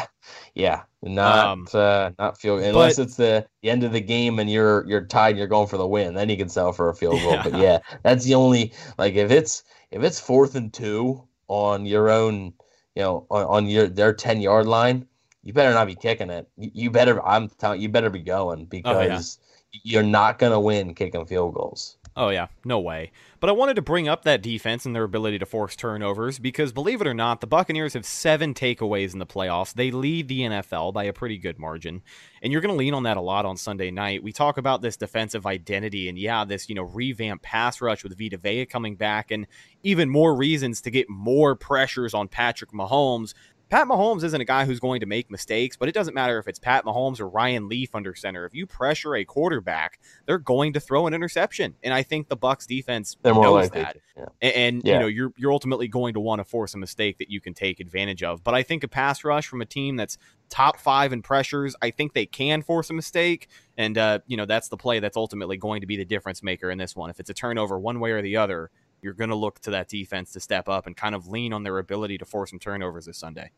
Yeah, 0.54 0.82
not 1.02 1.46
Um, 1.46 1.68
uh, 1.72 2.10
not 2.18 2.38
field 2.40 2.62
unless 2.62 2.96
but- 2.96 3.02
it's 3.04 3.16
the, 3.16 3.46
the 3.62 3.70
end 3.70 3.84
of 3.84 3.92
the 3.92 4.00
game 4.00 4.40
and 4.40 4.50
you're 4.50 4.84
you're 4.88 5.04
tied 5.06 5.30
and 5.30 5.38
you're 5.38 5.46
going 5.46 5.68
for 5.68 5.76
the 5.76 5.86
win. 5.86 6.14
Then 6.14 6.28
you 6.28 6.36
can 6.36 6.48
sell 6.48 6.72
for 6.72 6.88
a 6.88 6.94
field 6.94 7.20
goal. 7.22 7.38
But 7.44 7.52
Yeah. 7.52 7.60
yeah, 7.60 7.78
that's 8.02 8.24
the 8.24 8.34
only 8.34 8.72
like 8.98 9.14
if 9.14 9.30
it's 9.30 9.62
if 9.92 10.02
it's 10.02 10.18
fourth 10.18 10.56
and 10.56 10.72
two 10.72 11.22
on 11.46 11.86
your 11.86 12.10
own, 12.10 12.52
you 12.96 13.02
know, 13.02 13.26
on, 13.30 13.44
on 13.44 13.66
your 13.68 13.86
their 13.86 14.12
ten 14.12 14.40
yard 14.40 14.66
line, 14.66 15.06
you 15.44 15.52
better 15.52 15.72
not 15.72 15.86
be 15.86 15.94
kicking 15.94 16.30
it. 16.30 16.48
You, 16.56 16.70
you 16.74 16.90
better 16.90 17.24
I'm 17.24 17.48
telling 17.48 17.80
you 17.80 17.88
better 17.88 18.10
be 18.10 18.18
going 18.22 18.64
because 18.64 19.38
you're 19.84 20.02
not 20.02 20.40
gonna 20.40 20.58
win 20.60 20.94
kicking 20.94 21.26
field 21.26 21.54
goals. 21.54 21.96
Oh 22.18 22.30
yeah, 22.30 22.46
no 22.64 22.80
way. 22.80 23.12
But 23.40 23.50
I 23.50 23.52
wanted 23.52 23.74
to 23.74 23.82
bring 23.82 24.08
up 24.08 24.24
that 24.24 24.42
defense 24.42 24.86
and 24.86 24.96
their 24.96 25.04
ability 25.04 25.38
to 25.38 25.44
force 25.44 25.76
turnovers 25.76 26.38
because 26.38 26.72
believe 26.72 27.02
it 27.02 27.06
or 27.06 27.12
not, 27.12 27.42
the 27.42 27.46
Buccaneers 27.46 27.92
have 27.92 28.06
7 28.06 28.54
takeaways 28.54 29.12
in 29.12 29.18
the 29.18 29.26
playoffs. 29.26 29.74
They 29.74 29.90
lead 29.90 30.28
the 30.28 30.40
NFL 30.40 30.94
by 30.94 31.04
a 31.04 31.12
pretty 31.12 31.36
good 31.36 31.58
margin. 31.58 32.00
And 32.42 32.52
you're 32.52 32.62
going 32.62 32.72
to 32.72 32.78
lean 32.78 32.94
on 32.94 33.02
that 33.02 33.18
a 33.18 33.20
lot 33.20 33.44
on 33.44 33.58
Sunday 33.58 33.90
night. 33.90 34.22
We 34.22 34.32
talk 34.32 34.56
about 34.56 34.80
this 34.80 34.96
defensive 34.96 35.44
identity 35.44 36.08
and 36.08 36.18
yeah, 36.18 36.46
this, 36.46 36.70
you 36.70 36.74
know, 36.74 36.84
revamped 36.84 37.44
pass 37.44 37.82
rush 37.82 38.02
with 38.02 38.18
Vita 38.18 38.38
Vea 38.38 38.64
coming 38.64 38.96
back 38.96 39.30
and 39.30 39.46
even 39.82 40.08
more 40.08 40.34
reasons 40.34 40.80
to 40.80 40.90
get 40.90 41.10
more 41.10 41.54
pressures 41.54 42.14
on 42.14 42.28
Patrick 42.28 42.72
Mahomes. 42.72 43.34
Pat 43.68 43.88
Mahomes 43.88 44.22
isn't 44.22 44.40
a 44.40 44.44
guy 44.44 44.64
who's 44.64 44.78
going 44.78 45.00
to 45.00 45.06
make 45.06 45.28
mistakes, 45.28 45.76
but 45.76 45.88
it 45.88 45.92
doesn't 45.92 46.14
matter 46.14 46.38
if 46.38 46.46
it's 46.46 46.58
Pat 46.60 46.84
Mahomes 46.84 47.18
or 47.18 47.28
Ryan 47.28 47.68
Leaf 47.68 47.94
under 47.96 48.14
center. 48.14 48.46
If 48.46 48.54
you 48.54 48.64
pressure 48.64 49.16
a 49.16 49.24
quarterback, 49.24 49.98
they're 50.24 50.38
going 50.38 50.72
to 50.74 50.80
throw 50.80 51.08
an 51.08 51.14
interception, 51.14 51.74
and 51.82 51.92
I 51.92 52.04
think 52.04 52.28
the 52.28 52.36
Bucks 52.36 52.64
defense 52.66 53.16
They're 53.22 53.34
knows 53.34 53.70
that. 53.70 53.96
yeah. 54.16 54.24
A- 54.40 54.56
And, 54.56 54.82
Yeah. 54.84 54.94
you 54.94 55.00
know, 55.00 55.06
you're 55.08 55.32
you're 55.36 55.52
ultimately 55.52 55.88
going 55.88 56.14
to 56.14 56.20
want 56.20 56.38
to 56.38 56.44
force 56.44 56.74
a 56.74 56.78
mistake 56.78 57.18
that 57.18 57.28
you 57.28 57.40
can 57.40 57.54
take 57.54 57.80
advantage 57.80 58.22
of. 58.22 58.44
But 58.44 58.54
I 58.54 58.62
think 58.62 58.84
a 58.84 58.88
pass 58.88 59.24
rush 59.24 59.48
from 59.48 59.60
a 59.60 59.66
team 59.66 59.96
that's 59.96 60.16
top 60.48 60.78
five 60.78 61.12
in 61.12 61.22
pressures, 61.22 61.74
I 61.82 61.90
think 61.90 62.12
they 62.14 62.26
can 62.26 62.62
force 62.62 62.88
a 62.90 62.94
mistake, 62.94 63.48
and 63.76 63.98
uh, 63.98 64.20
you 64.28 64.36
know 64.36 64.46
that's 64.46 64.68
the 64.68 64.76
play 64.76 65.00
that's 65.00 65.16
ultimately 65.16 65.56
going 65.56 65.80
to 65.80 65.86
be 65.88 65.96
the 65.96 66.04
difference 66.04 66.40
maker 66.40 66.70
in 66.70 66.78
this 66.78 66.94
one. 66.94 67.10
If 67.10 67.18
it's 67.18 67.30
a 67.30 67.34
turnover 67.34 67.80
one 67.80 67.98
way 67.98 68.12
or 68.12 68.22
the 68.22 68.36
other, 68.36 68.70
you're 69.06 69.14
going 69.14 69.30
to 69.30 69.36
look 69.36 69.60
to 69.60 69.70
that 69.70 69.88
defense 69.88 70.32
to 70.32 70.40
step 70.40 70.68
up 70.68 70.86
and 70.86 70.96
kind 70.96 71.14
of 71.14 71.28
lean 71.28 71.52
on 71.52 71.62
their 71.62 71.78
ability 71.78 72.18
to 72.18 72.24
force 72.24 72.50
some 72.50 72.58
turnovers 72.58 73.06
this 73.06 73.16
Sunday. 73.16 73.52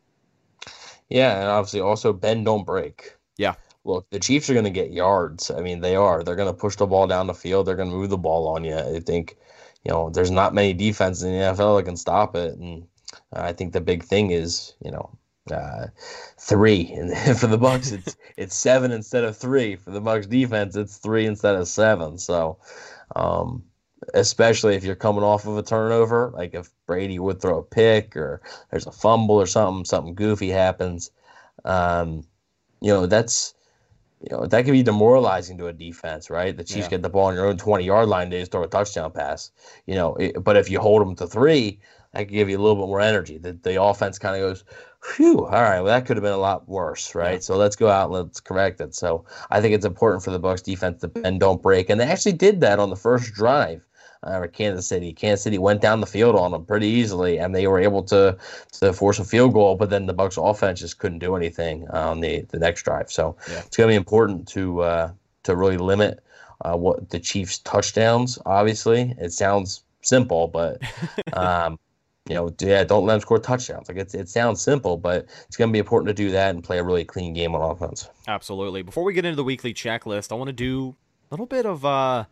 Yeah, 1.09 1.39
and 1.39 1.49
obviously 1.49 1.81
also 1.81 2.13
bend 2.13 2.45
don't 2.45 2.65
break. 2.65 3.15
Yeah. 3.37 3.55
Look, 3.83 4.07
the 4.11 4.19
Chiefs 4.19 4.47
are 4.49 4.53
going 4.53 4.65
to 4.65 4.69
get 4.69 4.91
yards. 4.91 5.49
I 5.49 5.61
mean, 5.61 5.81
they 5.81 5.95
are. 5.95 6.23
They're 6.23 6.35
going 6.35 6.53
to 6.53 6.59
push 6.59 6.75
the 6.75 6.85
ball 6.85 7.07
down 7.07 7.25
the 7.25 7.33
field. 7.33 7.65
They're 7.65 7.75
going 7.75 7.89
to 7.89 7.95
move 7.95 8.11
the 8.11 8.17
ball 8.17 8.47
on 8.47 8.63
you. 8.63 8.77
I 8.77 8.99
think, 8.99 9.37
you 9.83 9.91
know, 9.91 10.11
there's 10.11 10.29
not 10.29 10.53
many 10.53 10.73
defenses 10.73 11.23
in 11.23 11.31
the 11.31 11.39
NFL 11.39 11.79
that 11.79 11.85
can 11.85 11.97
stop 11.97 12.35
it. 12.35 12.55
And 12.59 12.85
I 13.33 13.53
think 13.53 13.73
the 13.73 13.81
big 13.81 14.03
thing 14.03 14.29
is, 14.29 14.75
you 14.85 14.91
know, 14.91 15.17
uh, 15.51 15.87
three. 16.39 16.93
And 16.95 17.39
for 17.39 17.47
the 17.47 17.57
Bucks, 17.57 17.91
it's 17.91 18.15
it's 18.37 18.55
seven 18.55 18.91
instead 18.91 19.23
of 19.23 19.35
three. 19.35 19.77
For 19.77 19.89
the 19.89 20.01
Bucks 20.01 20.27
defense, 20.27 20.75
it's 20.75 20.97
three 20.97 21.25
instead 21.25 21.55
of 21.55 21.67
seven. 21.67 22.19
So, 22.19 22.59
um, 23.15 23.63
especially 24.13 24.75
if 24.75 24.83
you're 24.83 24.95
coming 24.95 25.23
off 25.23 25.45
of 25.45 25.57
a 25.57 25.63
turnover, 25.63 26.31
like 26.33 26.53
if 26.53 26.69
Brady 26.85 27.19
would 27.19 27.41
throw 27.41 27.59
a 27.59 27.63
pick 27.63 28.15
or 28.15 28.41
there's 28.71 28.87
a 28.87 28.91
fumble 28.91 29.35
or 29.35 29.45
something, 29.45 29.85
something 29.85 30.15
goofy 30.15 30.49
happens, 30.49 31.11
um, 31.65 32.23
you 32.81 32.91
know, 32.91 33.05
that's 33.05 33.53
you 34.21 34.35
know, 34.35 34.45
that 34.45 34.65
can 34.65 34.73
be 34.73 34.83
demoralizing 34.83 35.57
to 35.57 35.67
a 35.67 35.73
defense, 35.73 36.29
right? 36.29 36.55
The 36.55 36.63
Chiefs 36.63 36.87
Yeah. 36.87 36.89
get 36.89 37.03
the 37.03 37.09
ball 37.09 37.27
on 37.27 37.35
your 37.35 37.45
own 37.45 37.57
20 37.57 37.85
yard 37.85 38.09
line, 38.09 38.29
they 38.29 38.39
just 38.39 38.51
throw 38.51 38.63
a 38.63 38.67
touchdown 38.67 39.11
pass. 39.11 39.51
You 39.85 39.95
know, 39.95 40.15
it, 40.15 40.43
but 40.43 40.57
if 40.57 40.69
you 40.69 40.79
hold 40.79 41.01
them 41.01 41.15
to 41.15 41.27
three, 41.27 41.79
that 42.13 42.25
can 42.25 42.33
give 42.33 42.49
you 42.49 42.57
a 42.57 42.61
little 42.61 42.75
bit 42.75 42.89
more 42.89 42.99
energy. 42.99 43.37
The, 43.37 43.53
the 43.53 43.81
offense 43.81 44.19
kind 44.19 44.35
of 44.35 44.41
goes, 44.41 44.63
phew, 45.01 45.45
all 45.45 45.51
right, 45.51 45.79
well, 45.79 45.85
that 45.85 46.05
could 46.05 46.17
have 46.17 46.23
been 46.23 46.33
a 46.33 46.37
lot 46.37 46.67
worse, 46.67 47.15
right? 47.15 47.33
Yeah. 47.33 47.39
So 47.39 47.55
let's 47.55 47.75
go 47.77 47.87
out 47.87 48.05
and 48.05 48.13
let's 48.13 48.39
correct 48.41 48.81
it. 48.81 48.93
So 48.93 49.23
I 49.51 49.61
think 49.61 49.73
it's 49.73 49.85
important 49.85 50.23
for 50.23 50.31
the 50.31 50.39
Bucks 50.39 50.61
defense 50.61 50.99
to 51.01 51.07
bend, 51.07 51.39
don't 51.39 51.61
break. 51.61 51.89
And 51.89 52.01
they 52.01 52.05
actually 52.05 52.33
did 52.33 52.59
that 52.61 52.79
on 52.79 52.89
the 52.89 52.95
first 52.97 53.33
drive. 53.33 53.85
Uh, 54.21 54.39
with 54.41 54.51
Kansas 54.51 54.85
City. 54.85 55.13
Kansas 55.13 55.43
City 55.43 55.57
went 55.57 55.79
down 55.79 56.01
the 56.01 56.05
field 56.05 56.35
on 56.35 56.51
them 56.51 56.65
pretty 56.65 56.87
easily, 56.87 57.37
and 57.37 57.55
they 57.55 57.67
were 57.67 57.79
able 57.79 58.03
to 58.03 58.37
to 58.73 58.91
force 58.91 59.17
a 59.17 59.23
field 59.23 59.53
goal. 59.53 59.75
But 59.75 59.89
then 59.89 60.07
the 60.07 60.13
Bucks 60.13 60.35
offense 60.37 60.81
just 60.81 60.99
couldn't 60.99 61.19
do 61.19 61.35
anything 61.37 61.87
on 61.89 62.19
the 62.19 62.41
the 62.49 62.59
next 62.59 62.83
drive. 62.83 63.09
So 63.09 63.37
Yeah. 63.49 63.59
it's 63.59 63.77
going 63.77 63.87
to 63.87 63.91
be 63.93 63.95
important 63.95 64.45
to 64.49 64.81
uh, 64.81 65.11
to 65.43 65.55
really 65.55 65.77
limit 65.77 66.21
uh, 66.65 66.75
what 66.75 67.09
the 67.11 67.19
Chiefs' 67.19 67.59
touchdowns. 67.59 68.37
Obviously, 68.45 69.15
it 69.17 69.31
sounds 69.31 69.83
simple, 70.01 70.47
but 70.49 70.81
um, 71.33 71.79
you 72.27 72.35
know, 72.35 72.53
yeah, 72.59 72.83
don't 72.83 73.05
let 73.05 73.13
them 73.13 73.21
score 73.21 73.39
touchdowns. 73.39 73.87
Like 73.87 73.97
it's, 73.97 74.13
it 74.13 74.27
sounds 74.27 74.61
simple, 74.61 74.97
but 74.97 75.27
it's 75.47 75.55
going 75.55 75.69
to 75.69 75.73
be 75.73 75.79
important 75.79 76.09
to 76.09 76.13
do 76.23 76.29
that 76.31 76.53
and 76.53 76.61
play 76.61 76.77
a 76.79 76.83
really 76.83 77.05
clean 77.05 77.31
game 77.33 77.55
on 77.55 77.61
offense. 77.71 78.09
Absolutely. 78.27 78.81
Before 78.81 79.05
we 79.05 79.13
get 79.13 79.23
into 79.23 79.37
the 79.37 79.45
weekly 79.45 79.73
checklist, 79.73 80.31
I 80.33 80.35
want 80.35 80.49
to 80.49 80.53
do 80.53 80.95
a 81.31 81.33
little 81.33 81.45
bit 81.45 81.65
of 81.65 81.85
uh 81.85 82.25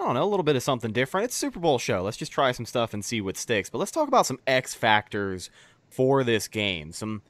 I 0.00 0.04
don't 0.04 0.14
know, 0.14 0.24
a 0.24 0.24
little 0.24 0.44
bit 0.44 0.56
of 0.56 0.62
something 0.62 0.92
different. 0.92 1.26
It's 1.26 1.36
Super 1.36 1.60
Bowl 1.60 1.78
show. 1.78 2.02
Let's 2.02 2.16
just 2.16 2.32
try 2.32 2.52
some 2.52 2.64
stuff 2.64 2.94
and 2.94 3.04
see 3.04 3.20
what 3.20 3.36
sticks. 3.36 3.68
But 3.68 3.78
let's 3.78 3.90
talk 3.90 4.08
about 4.08 4.24
some 4.24 4.38
X 4.46 4.72
factors 4.72 5.50
for 5.90 6.24
this 6.24 6.48
game. 6.48 6.92
Some 6.92 7.20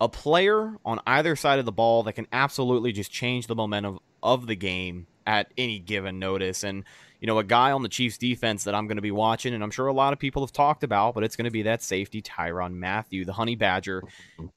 a 0.00 0.08
player 0.08 0.76
on 0.84 1.00
either 1.06 1.34
side 1.34 1.58
of 1.58 1.64
the 1.64 1.72
ball 1.72 2.04
that 2.04 2.12
can 2.12 2.28
absolutely 2.30 2.92
just 2.92 3.10
change 3.10 3.48
the 3.48 3.56
momentum 3.56 3.98
of 4.22 4.46
the 4.46 4.54
game 4.54 5.06
at 5.26 5.52
any 5.58 5.78
given 5.78 6.18
notice. 6.18 6.62
And, 6.62 6.84
you 7.20 7.26
know, 7.26 7.38
a 7.38 7.44
guy 7.44 7.72
on 7.72 7.82
the 7.82 7.88
Chiefs 7.88 8.18
defense 8.18 8.62
that 8.64 8.74
I'm 8.74 8.86
going 8.86 8.98
to 8.98 9.02
be 9.02 9.10
watching, 9.10 9.54
and 9.54 9.64
I'm 9.64 9.70
sure 9.70 9.86
a 9.86 9.92
lot 9.92 10.12
of 10.12 10.18
people 10.18 10.42
have 10.42 10.52
talked 10.52 10.84
about, 10.84 11.14
but 11.14 11.24
it's 11.24 11.34
going 11.34 11.46
to 11.46 11.50
be 11.50 11.62
that 11.62 11.82
safety 11.82 12.22
Tyrann 12.22 12.74
Mathieu, 12.74 13.24
the 13.24 13.32
Honey 13.32 13.56
Badger. 13.56 14.02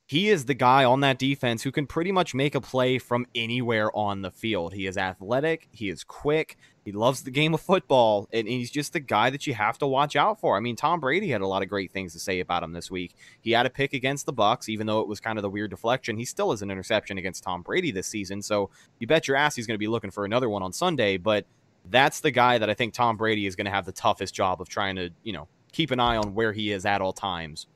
He 0.06 0.30
is 0.30 0.46
the 0.46 0.54
guy 0.54 0.84
on 0.84 1.00
that 1.00 1.18
defense 1.18 1.64
who 1.64 1.72
can 1.72 1.88
pretty 1.88 2.12
much 2.12 2.36
make 2.36 2.54
a 2.54 2.62
play 2.62 3.00
from 3.00 3.26
anywhere 3.34 3.96
on 3.98 4.22
the 4.22 4.32
field. 4.32 4.74
He 4.74 4.86
is 4.86 4.98
athletic, 4.98 5.70
he 5.72 5.90
is 5.90 6.04
quick, 6.04 6.58
he 6.90 6.98
loves 6.98 7.22
the 7.22 7.30
game 7.30 7.54
of 7.54 7.62
football, 7.62 8.28
and 8.34 8.48
he's 8.48 8.72
just 8.72 8.94
the 8.94 9.00
guy 9.00 9.30
that 9.30 9.46
you 9.46 9.54
have 9.54 9.78
to 9.78 9.86
watch 9.86 10.16
out 10.16 10.40
for. 10.40 10.58
I 10.58 10.60
mean, 10.60 10.76
Tom 10.76 11.00
Brady 11.00 11.30
had 11.30 11.42
a 11.42 11.46
lot 11.46 11.62
of 11.62 11.70
great 11.70 11.92
things 11.92 12.14
to 12.14 12.20
say 12.20 12.40
about 12.40 12.64
him 12.64 12.74
this 12.74 12.90
week. 12.90 13.14
He 13.42 13.52
had 13.52 13.68
a 13.68 13.70
pick 13.70 13.94
against 13.94 14.26
the 14.26 14.34
Bucks, 14.34 14.68
even 14.70 14.88
though 14.88 15.00
it 15.00 15.08
was 15.08 15.20
kind 15.20 15.38
of 15.38 15.44
the 15.44 15.52
weird 15.52 15.70
deflection. 15.70 16.18
He 16.18 16.26
still 16.26 16.50
has 16.50 16.64
an 16.64 16.72
interception 16.72 17.20
against 17.20 17.44
Tom 17.44 17.62
Brady 17.62 17.92
this 17.92 18.08
season, 18.08 18.42
so 18.42 18.72
you 18.98 19.06
bet 19.06 19.28
your 19.28 19.38
ass 19.38 19.56
he's 19.56 19.68
going 19.68 19.76
to 19.76 19.80
be 19.80 19.88
looking 19.88 20.10
for 20.10 20.26
another 20.26 20.50
one 20.50 20.64
on 20.64 20.74
Sunday. 20.74 21.18
But 21.18 21.46
that's 21.92 22.22
the 22.22 22.32
guy 22.32 22.58
that 22.58 22.72
I 22.72 22.74
think 22.74 22.96
Tom 22.96 23.18
Brady 23.18 23.46
is 23.46 23.56
going 23.56 23.66
to 23.66 23.72
have 23.72 23.86
the 23.86 23.92
toughest 23.92 24.34
job 24.34 24.62
of 24.62 24.68
trying 24.68 24.96
to, 24.96 25.12
you 25.22 25.34
know, 25.34 25.48
keep 25.72 25.92
an 25.92 26.00
eye 26.00 26.18
on 26.18 26.34
where 26.34 26.54
he 26.54 26.72
is 26.72 26.88
at 26.88 27.02
all 27.02 27.14
times. 27.14 27.68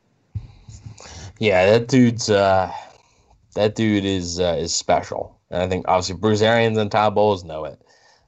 Yeah, 1.38 1.68
that 1.68 1.88
dude's 1.88 2.32
uh, 2.32 2.72
that 3.54 3.76
dude 3.76 4.06
is 4.06 4.40
uh, 4.40 4.58
is 4.60 4.74
special, 4.74 5.40
And 5.52 5.62
I 5.62 5.68
think 5.68 5.88
obviously 5.88 6.16
Bruce 6.16 6.42
Arians 6.42 6.80
and 6.80 6.92
Todd 6.92 7.14
Bowles 7.14 7.44
know 7.44 7.66
it. 7.66 7.80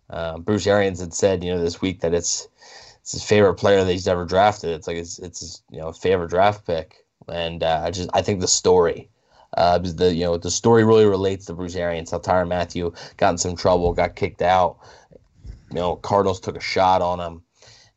Uh, 0.09 0.37
Bruce 0.37 0.67
Arians 0.67 0.99
had 0.99 1.13
said, 1.13 1.43
you 1.43 1.53
know, 1.53 1.61
this 1.61 1.81
week 1.81 2.01
that 2.01 2.13
it's 2.13 2.47
it's 3.01 3.11
his 3.11 3.23
favorite 3.23 3.55
player 3.55 3.83
that 3.83 3.91
he's 3.91 4.07
ever 4.07 4.25
drafted. 4.25 4.71
It's 4.71 4.87
like 4.87 4.97
it's 4.97 5.19
it's 5.19 5.39
his, 5.39 5.61
you 5.71 5.79
know 5.79 5.91
favorite 5.91 6.29
draft 6.29 6.65
pick, 6.65 7.05
and 7.27 7.63
uh, 7.63 7.81
I 7.83 7.91
just 7.91 8.09
I 8.13 8.21
think 8.21 8.41
the 8.41 8.47
story, 8.47 9.09
uh, 9.57 9.77
the 9.77 10.13
you 10.13 10.25
know 10.25 10.37
the 10.37 10.51
story 10.51 10.83
really 10.83 11.05
relates 11.05 11.45
to 11.45 11.53
Bruce 11.53 11.75
Arians. 11.75 12.11
How 12.11 12.19
Tyrann 12.19 12.47
Mathieu 12.47 12.93
got 13.17 13.31
in 13.31 13.37
some 13.37 13.55
trouble, 13.55 13.93
got 13.93 14.15
kicked 14.15 14.41
out. 14.41 14.77
You 15.69 15.77
know, 15.77 15.95
Cardinals 15.97 16.39
took 16.39 16.57
a 16.57 16.61
shot 16.61 17.01
on 17.01 17.19
him 17.19 17.43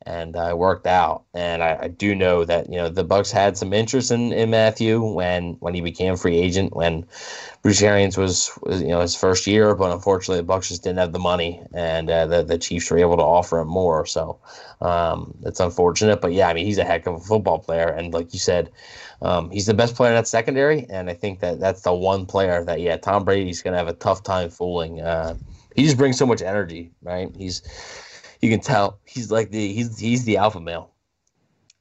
and 0.08 0.36
uh, 0.36 0.54
worked 0.56 0.86
out. 0.86 1.24
And 1.34 1.62
I, 1.62 1.78
I, 1.82 1.88
do 1.88 2.14
know 2.14 2.44
that 2.46 2.70
you 2.70 2.76
know 2.76 2.88
the 2.88 3.04
Bucks 3.04 3.30
had 3.30 3.58
some 3.58 3.74
interest 3.74 4.10
in, 4.10 4.32
in 4.32 4.50
Mathieu 4.50 5.02
when 5.02 5.52
when 5.60 5.74
he 5.74 5.82
became 5.82 6.16
free 6.16 6.38
agent 6.38 6.74
when 6.74 7.06
Bruce 7.62 7.82
Arians 7.82 8.16
was, 8.16 8.50
was 8.62 8.80
you 8.80 8.88
know 8.88 9.00
his 9.00 9.14
first 9.14 9.46
year, 9.46 9.74
but 9.74 9.92
unfortunately 9.92 10.38
the 10.38 10.44
Bucks 10.44 10.68
just 10.68 10.82
didn't 10.82 10.98
have 10.98 11.12
the 11.12 11.18
money, 11.18 11.62
and 11.74 12.10
uh, 12.10 12.26
the 12.26 12.42
the 12.42 12.56
Chiefs 12.56 12.90
were 12.90 12.98
able 12.98 13.18
to 13.18 13.22
offer 13.22 13.58
him 13.58 13.68
more. 13.68 14.06
So 14.06 14.38
um, 14.80 15.36
it's 15.44 15.60
unfortunate, 15.60 16.22
but 16.22 16.32
yeah, 16.32 16.48
I 16.48 16.54
mean 16.54 16.64
he's 16.64 16.78
a 16.78 16.84
heck 16.84 17.06
of 17.06 17.16
a 17.16 17.20
football 17.20 17.58
player, 17.58 17.88
and 17.88 18.12
like 18.12 18.32
you 18.32 18.40
said. 18.40 18.70
Um, 19.20 19.50
he's 19.50 19.66
the 19.66 19.74
best 19.74 19.96
player 19.96 20.12
in 20.12 20.14
that 20.14 20.28
secondary, 20.28 20.86
and 20.88 21.10
I 21.10 21.14
think 21.14 21.40
that 21.40 21.58
that's 21.58 21.82
the 21.82 21.92
one 21.92 22.24
player 22.24 22.64
that 22.64 22.80
yeah, 22.80 22.96
Tom 22.96 23.24
Brady's 23.24 23.62
gonna 23.62 23.76
have 23.76 23.88
a 23.88 23.92
tough 23.92 24.22
time 24.22 24.48
fooling. 24.48 25.00
Uh, 25.00 25.34
he 25.74 25.82
just 25.82 25.96
brings 25.96 26.16
so 26.16 26.24
much 26.24 26.40
energy, 26.40 26.92
right? 27.02 27.28
He's 27.36 27.60
you 28.40 28.50
can 28.50 28.60
tell 28.60 28.98
he's 29.04 29.30
like 29.30 29.50
the 29.50 29.72
he's 29.72 29.98
he's 29.98 30.24
the 30.24 30.36
alpha 30.36 30.60
male. 30.60 30.92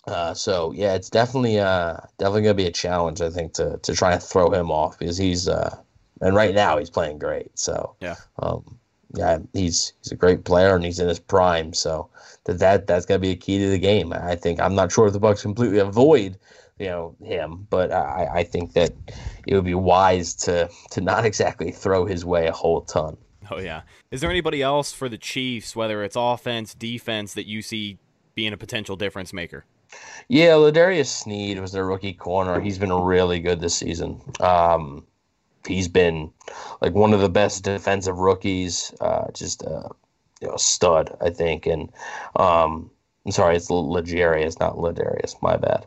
Uh, 0.07 0.33
so 0.33 0.71
yeah, 0.71 0.93
it's 0.95 1.09
definitely 1.09 1.59
uh 1.59 1.97
definitely 2.17 2.43
gonna 2.43 2.53
be 2.53 2.67
a 2.67 2.71
challenge 2.71 3.21
I 3.21 3.29
think 3.29 3.53
to 3.53 3.77
to 3.77 3.93
try 3.93 4.13
and 4.13 4.23
throw 4.23 4.51
him 4.51 4.71
off 4.71 4.97
because 4.97 5.17
he's 5.17 5.47
uh 5.47 5.75
and 6.21 6.35
right 6.35 6.55
now 6.55 6.77
he's 6.77 6.89
playing 6.89 7.19
great. 7.19 7.57
So 7.57 7.95
yeah, 7.99 8.15
um, 8.39 8.79
yeah, 9.13 9.39
he's 9.53 9.93
he's 10.01 10.11
a 10.11 10.15
great 10.15 10.45
player 10.45 10.75
and 10.75 10.83
he's 10.83 10.99
in 10.99 11.07
his 11.07 11.19
prime. 11.19 11.73
So 11.73 12.09
that 12.45 12.59
that 12.59 12.87
that's 12.87 13.05
gonna 13.05 13.19
be 13.19 13.31
a 13.31 13.35
key 13.35 13.59
to 13.59 13.69
the 13.69 13.79
game. 13.79 14.13
I 14.13 14.35
think 14.35 14.59
I'm 14.59 14.75
not 14.75 14.91
sure 14.91 15.07
if 15.07 15.13
the 15.13 15.19
Bucks 15.19 15.41
completely 15.41 15.79
avoid 15.79 16.37
you 16.79 16.87
know 16.87 17.15
him, 17.23 17.67
but 17.69 17.91
I 17.91 18.29
I 18.31 18.43
think 18.43 18.73
that 18.73 18.93
it 19.45 19.55
would 19.55 19.65
be 19.65 19.73
wise 19.73 20.35
to 20.35 20.69
to 20.91 21.01
not 21.01 21.25
exactly 21.31 21.71
throw 21.71 22.05
his 22.05 22.25
way 22.25 22.47
a 22.47 22.51
whole 22.51 22.81
ton. 22.81 23.17
Oh 23.51 23.59
yeah. 23.59 23.81
Is 24.11 24.21
there 24.21 24.29
anybody 24.29 24.61
else 24.61 24.91
for 24.91 25.07
the 25.07 25.17
Chiefs, 25.17 25.75
whether 25.75 26.03
it's 26.03 26.15
offense, 26.17 26.73
defense, 26.73 27.33
that 27.33 27.47
you 27.47 27.61
see 27.61 27.97
being 28.35 28.53
a 28.53 28.57
potential 28.57 28.95
difference 28.95 29.31
maker? 29.31 29.65
Yeah, 30.27 30.55
L'Jarius 30.55 31.07
Sneed 31.07 31.59
was 31.59 31.71
their 31.71 31.85
rookie 31.85 32.13
corner. 32.13 32.59
He's 32.59 32.77
been 32.77 32.91
really 32.91 33.39
good 33.39 33.61
this 33.61 33.75
season. 33.75 34.21
Um, 34.41 35.05
he's 35.65 35.87
been 35.87 36.31
like 36.81 36.93
one 36.93 37.13
of 37.13 37.21
the 37.21 37.29
best 37.29 37.63
defensive 37.63 38.17
rookies. 38.17 38.93
Uh, 38.99 39.31
just 39.31 39.63
a 39.63 39.89
you 40.41 40.47
know, 40.49 40.57
stud, 40.57 41.15
I 41.21 41.29
think. 41.29 41.65
And 41.65 41.89
um, 42.35 42.91
I'm 43.25 43.31
sorry, 43.31 43.55
it's 43.55 43.69
L'Jarius, 43.69 44.59
not 44.59 44.75
Ladarius. 44.75 45.41
My 45.41 45.57
bad. 45.57 45.85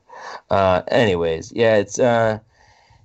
Uh, 0.49 0.83
anyways, 0.89 1.53
yeah, 1.53 1.77
it's 1.77 1.99
uh, 1.99 2.39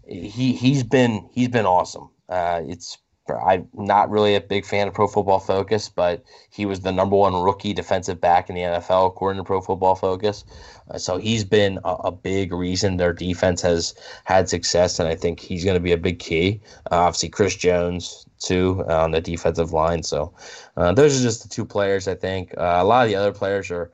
he 0.08 0.54
he's 0.54 0.84
been 0.84 1.30
he's 1.34 1.50
been 1.50 1.66
awesome. 1.66 2.10
Uh, 2.30 2.62
it's 2.66 2.98
I'm 3.34 3.68
not 3.74 4.10
really 4.10 4.36
a 4.36 4.42
big 4.42 4.66
fan 4.66 4.88
of 4.88 4.94
Pro 4.94 5.08
Football 5.08 5.40
Focus, 5.40 5.90
but 5.90 6.24
he 6.52 6.66
was 6.66 6.82
the 6.82 6.92
number 6.92 7.16
one 7.16 7.42
rookie 7.42 7.74
defensive 7.74 8.22
back 8.22 8.50
in 8.50 8.56
the 8.56 8.62
NFL 8.62 9.08
according 9.08 9.40
to 9.40 9.44
Pro 9.44 9.62
Football 9.62 9.96
Focus. 9.96 10.46
Uh, 10.92 10.98
so 10.98 11.18
he's 11.18 11.44
been 11.44 11.80
a, 11.84 11.94
a, 11.94 12.12
big 12.12 12.54
reason 12.54 12.98
their 12.98 13.14
defense 13.14 13.62
has 13.64 13.96
had 14.26 14.48
success, 14.48 15.00
and 15.00 15.10
I 15.10 15.16
think 15.16 15.40
he's 15.40 15.64
going 15.64 15.76
to 15.76 15.82
be 15.82 15.92
a 15.92 15.98
big 15.98 16.20
key. 16.20 16.62
Uh, 16.92 16.98
obviously, 16.98 17.30
Chris 17.30 17.56
Jones 17.56 18.28
too 18.40 18.84
on 18.88 19.12
the 19.12 19.22
defensive 19.22 19.74
line. 19.74 20.04
So 20.04 20.34
uh, 20.78 20.94
those 20.94 21.20
are 21.20 21.24
just 21.24 21.42
the 21.42 21.50
two 21.50 21.66
players 21.66 22.08
I 22.08 22.16
think. 22.16 22.54
Uh, 22.58 22.78
a 22.80 22.84
lot 22.84 23.06
of 23.06 23.10
the 23.10 23.16
other 23.16 23.32
players 23.32 23.72
are 23.72 23.92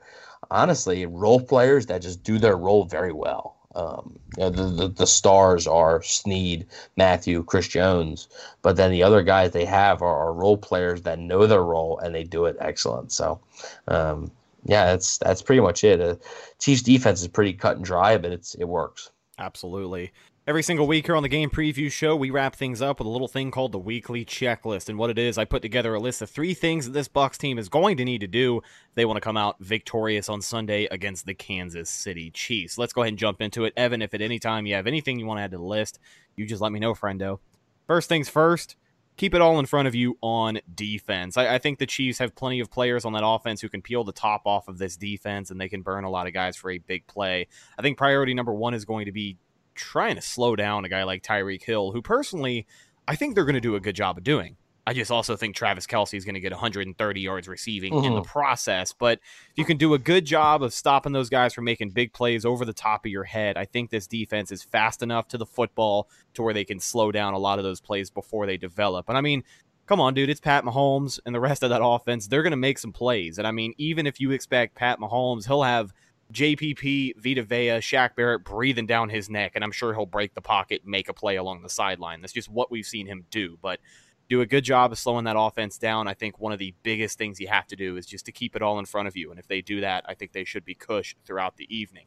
honestly 0.50 1.06
role 1.06 1.40
players 1.40 1.86
that 1.86 2.02
just 2.02 2.22
do 2.22 2.38
their 2.38 2.56
role 2.56 2.84
very 2.84 3.12
well. 3.12 3.56
Um, 3.74 4.18
you 4.36 4.44
know, 4.44 4.50
the, 4.50 4.62
the, 4.64 4.88
the 4.88 5.06
stars 5.06 5.66
are 5.66 6.02
Sneed, 6.02 6.66
Mathieu, 6.96 7.42
Chris 7.42 7.68
Jones, 7.68 8.28
but 8.60 8.76
then 8.76 8.90
the 8.90 9.02
other 9.02 9.22
guys 9.22 9.52
they 9.52 9.64
have 9.64 10.02
are, 10.02 10.16
are 10.16 10.32
role 10.32 10.58
players 10.58 11.02
that 11.02 11.18
know 11.18 11.46
their 11.46 11.62
role 11.62 11.98
and 11.98 12.14
they 12.14 12.24
do 12.24 12.44
it 12.46 12.56
excellent. 12.60 13.12
So, 13.12 13.40
um, 13.88 14.30
yeah, 14.64 14.86
that's 14.86 15.18
that's 15.18 15.42
pretty 15.42 15.62
much 15.62 15.84
it. 15.84 16.00
Uh, 16.00 16.16
Chiefs 16.58 16.82
defense 16.82 17.22
is 17.22 17.28
pretty 17.28 17.52
cut 17.52 17.76
and 17.76 17.84
dry, 17.84 18.18
but 18.18 18.30
it's 18.30 18.54
it 18.54 18.64
works. 18.64 19.10
Absolutely. 19.38 20.12
Every 20.44 20.64
single 20.64 20.88
week 20.88 21.06
here 21.06 21.14
on 21.14 21.22
the 21.22 21.28
Game 21.28 21.50
Preview 21.50 21.88
Show, 21.88 22.16
we 22.16 22.30
wrap 22.30 22.56
things 22.56 22.82
up 22.82 22.98
with 22.98 23.06
a 23.06 23.10
little 23.10 23.28
thing 23.28 23.52
called 23.52 23.70
the 23.70 23.78
Weekly 23.78 24.24
Checklist. 24.24 24.88
And 24.88 24.98
what 24.98 25.08
it 25.08 25.16
is, 25.16 25.38
I 25.38 25.44
put 25.44 25.62
together 25.62 25.94
a 25.94 26.00
list 26.00 26.20
of 26.20 26.30
three 26.30 26.52
things 26.52 26.84
that 26.84 26.90
this 26.90 27.06
Bucs 27.06 27.38
team 27.38 27.58
is 27.58 27.68
going 27.68 27.96
to 27.98 28.04
need 28.04 28.22
to 28.22 28.26
do 28.26 28.58
if 28.58 28.94
they 28.96 29.04
want 29.04 29.18
to 29.18 29.20
come 29.20 29.36
out 29.36 29.54
victorious 29.60 30.28
on 30.28 30.42
Sunday 30.42 30.88
against 30.90 31.26
the 31.26 31.34
Kansas 31.34 31.88
City 31.88 32.32
Chiefs. 32.32 32.76
Let's 32.76 32.92
go 32.92 33.02
ahead 33.02 33.10
and 33.12 33.18
jump 33.20 33.40
into 33.40 33.64
it. 33.66 33.72
Evan, 33.76 34.02
if 34.02 34.14
at 34.14 34.20
any 34.20 34.40
time 34.40 34.66
you 34.66 34.74
have 34.74 34.88
anything 34.88 35.20
you 35.20 35.26
want 35.26 35.38
to 35.38 35.42
add 35.42 35.52
to 35.52 35.58
the 35.58 35.62
list, 35.62 36.00
you 36.34 36.44
just 36.44 36.60
let 36.60 36.72
me 36.72 36.80
know, 36.80 36.92
friendo. 36.92 37.38
First 37.86 38.08
things 38.08 38.28
first, 38.28 38.74
keep 39.16 39.36
it 39.36 39.40
all 39.40 39.60
in 39.60 39.66
front 39.66 39.86
of 39.86 39.94
you 39.94 40.18
on 40.22 40.58
defense. 40.74 41.36
I, 41.36 41.54
I, 41.54 41.58
think 41.58 41.78
the 41.78 41.86
Chiefs 41.86 42.18
have 42.18 42.34
plenty 42.34 42.58
of 42.58 42.68
players 42.68 43.04
on 43.04 43.12
that 43.12 43.24
offense 43.24 43.60
who 43.60 43.68
can 43.68 43.80
peel 43.80 44.02
the 44.02 44.10
top 44.10 44.42
off 44.44 44.66
of 44.66 44.78
this 44.78 44.96
defense 44.96 45.52
and 45.52 45.60
they 45.60 45.68
can 45.68 45.82
burn 45.82 46.02
a 46.02 46.10
lot 46.10 46.26
of 46.26 46.32
guys 46.32 46.56
for 46.56 46.68
a 46.72 46.78
big 46.78 47.06
play. 47.06 47.46
I 47.78 47.82
think 47.82 47.96
priority 47.96 48.34
number 48.34 48.52
one 48.52 48.74
is 48.74 48.84
going 48.84 49.06
to 49.06 49.12
be 49.12 49.36
trying 49.74 50.16
to 50.16 50.22
slow 50.22 50.56
down 50.56 50.84
a 50.84 50.88
guy 50.88 51.02
like 51.04 51.22
Tyreek 51.22 51.62
Hill, 51.62 51.92
who 51.92 52.02
personally 52.02 52.66
I 53.06 53.16
think 53.16 53.34
they're 53.34 53.44
going 53.44 53.54
to 53.54 53.60
do 53.60 53.76
a 53.76 53.80
good 53.80 53.96
job 53.96 54.18
of 54.18 54.24
doing. 54.24 54.56
I 54.84 54.94
just 54.94 55.12
also 55.12 55.36
think 55.36 55.54
Travis 55.54 55.86
Kelce 55.86 56.14
is 56.14 56.24
going 56.24 56.34
to 56.34 56.40
get 56.40 56.50
130 56.50 57.20
yards 57.20 57.46
receiving 57.46 57.92
mm-hmm. 57.92 58.04
in 58.04 58.14
the 58.14 58.20
mm-hmm. 58.20 58.28
process. 58.28 58.92
But 58.92 59.20
if 59.52 59.58
you 59.58 59.64
can 59.64 59.76
do 59.76 59.94
a 59.94 59.98
good 59.98 60.24
job 60.24 60.62
of 60.62 60.74
stopping 60.74 61.12
those 61.12 61.28
guys 61.28 61.54
from 61.54 61.64
making 61.64 61.90
big 61.90 62.12
plays 62.12 62.44
over 62.44 62.64
the 62.64 62.72
top 62.72 63.06
of 63.06 63.12
your 63.12 63.22
head, 63.24 63.56
I 63.56 63.64
think 63.64 63.90
this 63.90 64.08
defense 64.08 64.50
is 64.50 64.64
fast 64.64 65.02
enough 65.02 65.28
to 65.28 65.38
the 65.38 65.46
football 65.46 66.08
to 66.34 66.42
where 66.42 66.54
they 66.54 66.64
can 66.64 66.80
slow 66.80 67.12
down 67.12 67.34
a 67.34 67.38
lot 67.38 67.58
of 67.58 67.64
those 67.64 67.80
plays 67.80 68.10
before 68.10 68.44
they 68.46 68.56
develop. 68.56 69.08
And 69.08 69.16
I 69.16 69.20
mean, 69.20 69.44
come 69.86 70.00
on, 70.00 70.14
dude, 70.14 70.30
it's 70.30 70.40
Pat 70.40 70.64
Mahomes 70.64 71.20
and 71.24 71.34
the 71.34 71.40
rest 71.40 71.62
of 71.62 71.70
that 71.70 71.84
offense. 71.84 72.26
They're 72.26 72.42
going 72.42 72.50
to 72.50 72.56
make 72.56 72.78
some 72.78 72.92
plays. 72.92 73.38
And 73.38 73.46
I 73.46 73.52
mean, 73.52 73.74
even 73.78 74.08
if 74.08 74.18
you 74.20 74.32
expect 74.32 74.74
Pat 74.74 74.98
Mahomes, 74.98 75.46
he'll 75.46 75.62
have 75.62 75.92
JPP, 76.32 77.14
Vita 77.16 77.42
Vea, 77.42 77.78
Shaq 77.80 78.16
Barrett 78.16 78.44
breathing 78.44 78.86
down 78.86 79.08
his 79.08 79.28
neck, 79.28 79.52
and 79.54 79.62
I'm 79.62 79.72
sure 79.72 79.94
he'll 79.94 80.06
break 80.06 80.34
the 80.34 80.40
pocket, 80.40 80.82
make 80.84 81.08
a 81.08 81.14
play 81.14 81.36
along 81.36 81.62
the 81.62 81.68
sideline. 81.68 82.20
That's 82.20 82.32
just 82.32 82.48
what 82.48 82.70
we've 82.70 82.86
seen 82.86 83.06
him 83.06 83.26
do. 83.30 83.58
But 83.60 83.80
do 84.28 84.40
a 84.40 84.46
good 84.46 84.64
job 84.64 84.92
of 84.92 84.98
slowing 84.98 85.24
that 85.24 85.36
offense 85.38 85.76
down. 85.76 86.08
I 86.08 86.14
think 86.14 86.38
one 86.38 86.52
of 86.52 86.58
the 86.58 86.74
biggest 86.82 87.18
things 87.18 87.38
you 87.38 87.48
have 87.48 87.66
to 87.66 87.76
do 87.76 87.96
is 87.96 88.06
just 88.06 88.24
to 88.26 88.32
keep 88.32 88.56
it 88.56 88.62
all 88.62 88.78
in 88.78 88.86
front 88.86 89.08
of 89.08 89.16
you. 89.16 89.30
And 89.30 89.38
if 89.38 89.46
they 89.46 89.60
do 89.60 89.82
that, 89.82 90.04
I 90.08 90.14
think 90.14 90.32
they 90.32 90.44
should 90.44 90.64
be 90.64 90.74
cush 90.74 91.14
throughout 91.26 91.58
the 91.58 91.66
evening. 91.74 92.06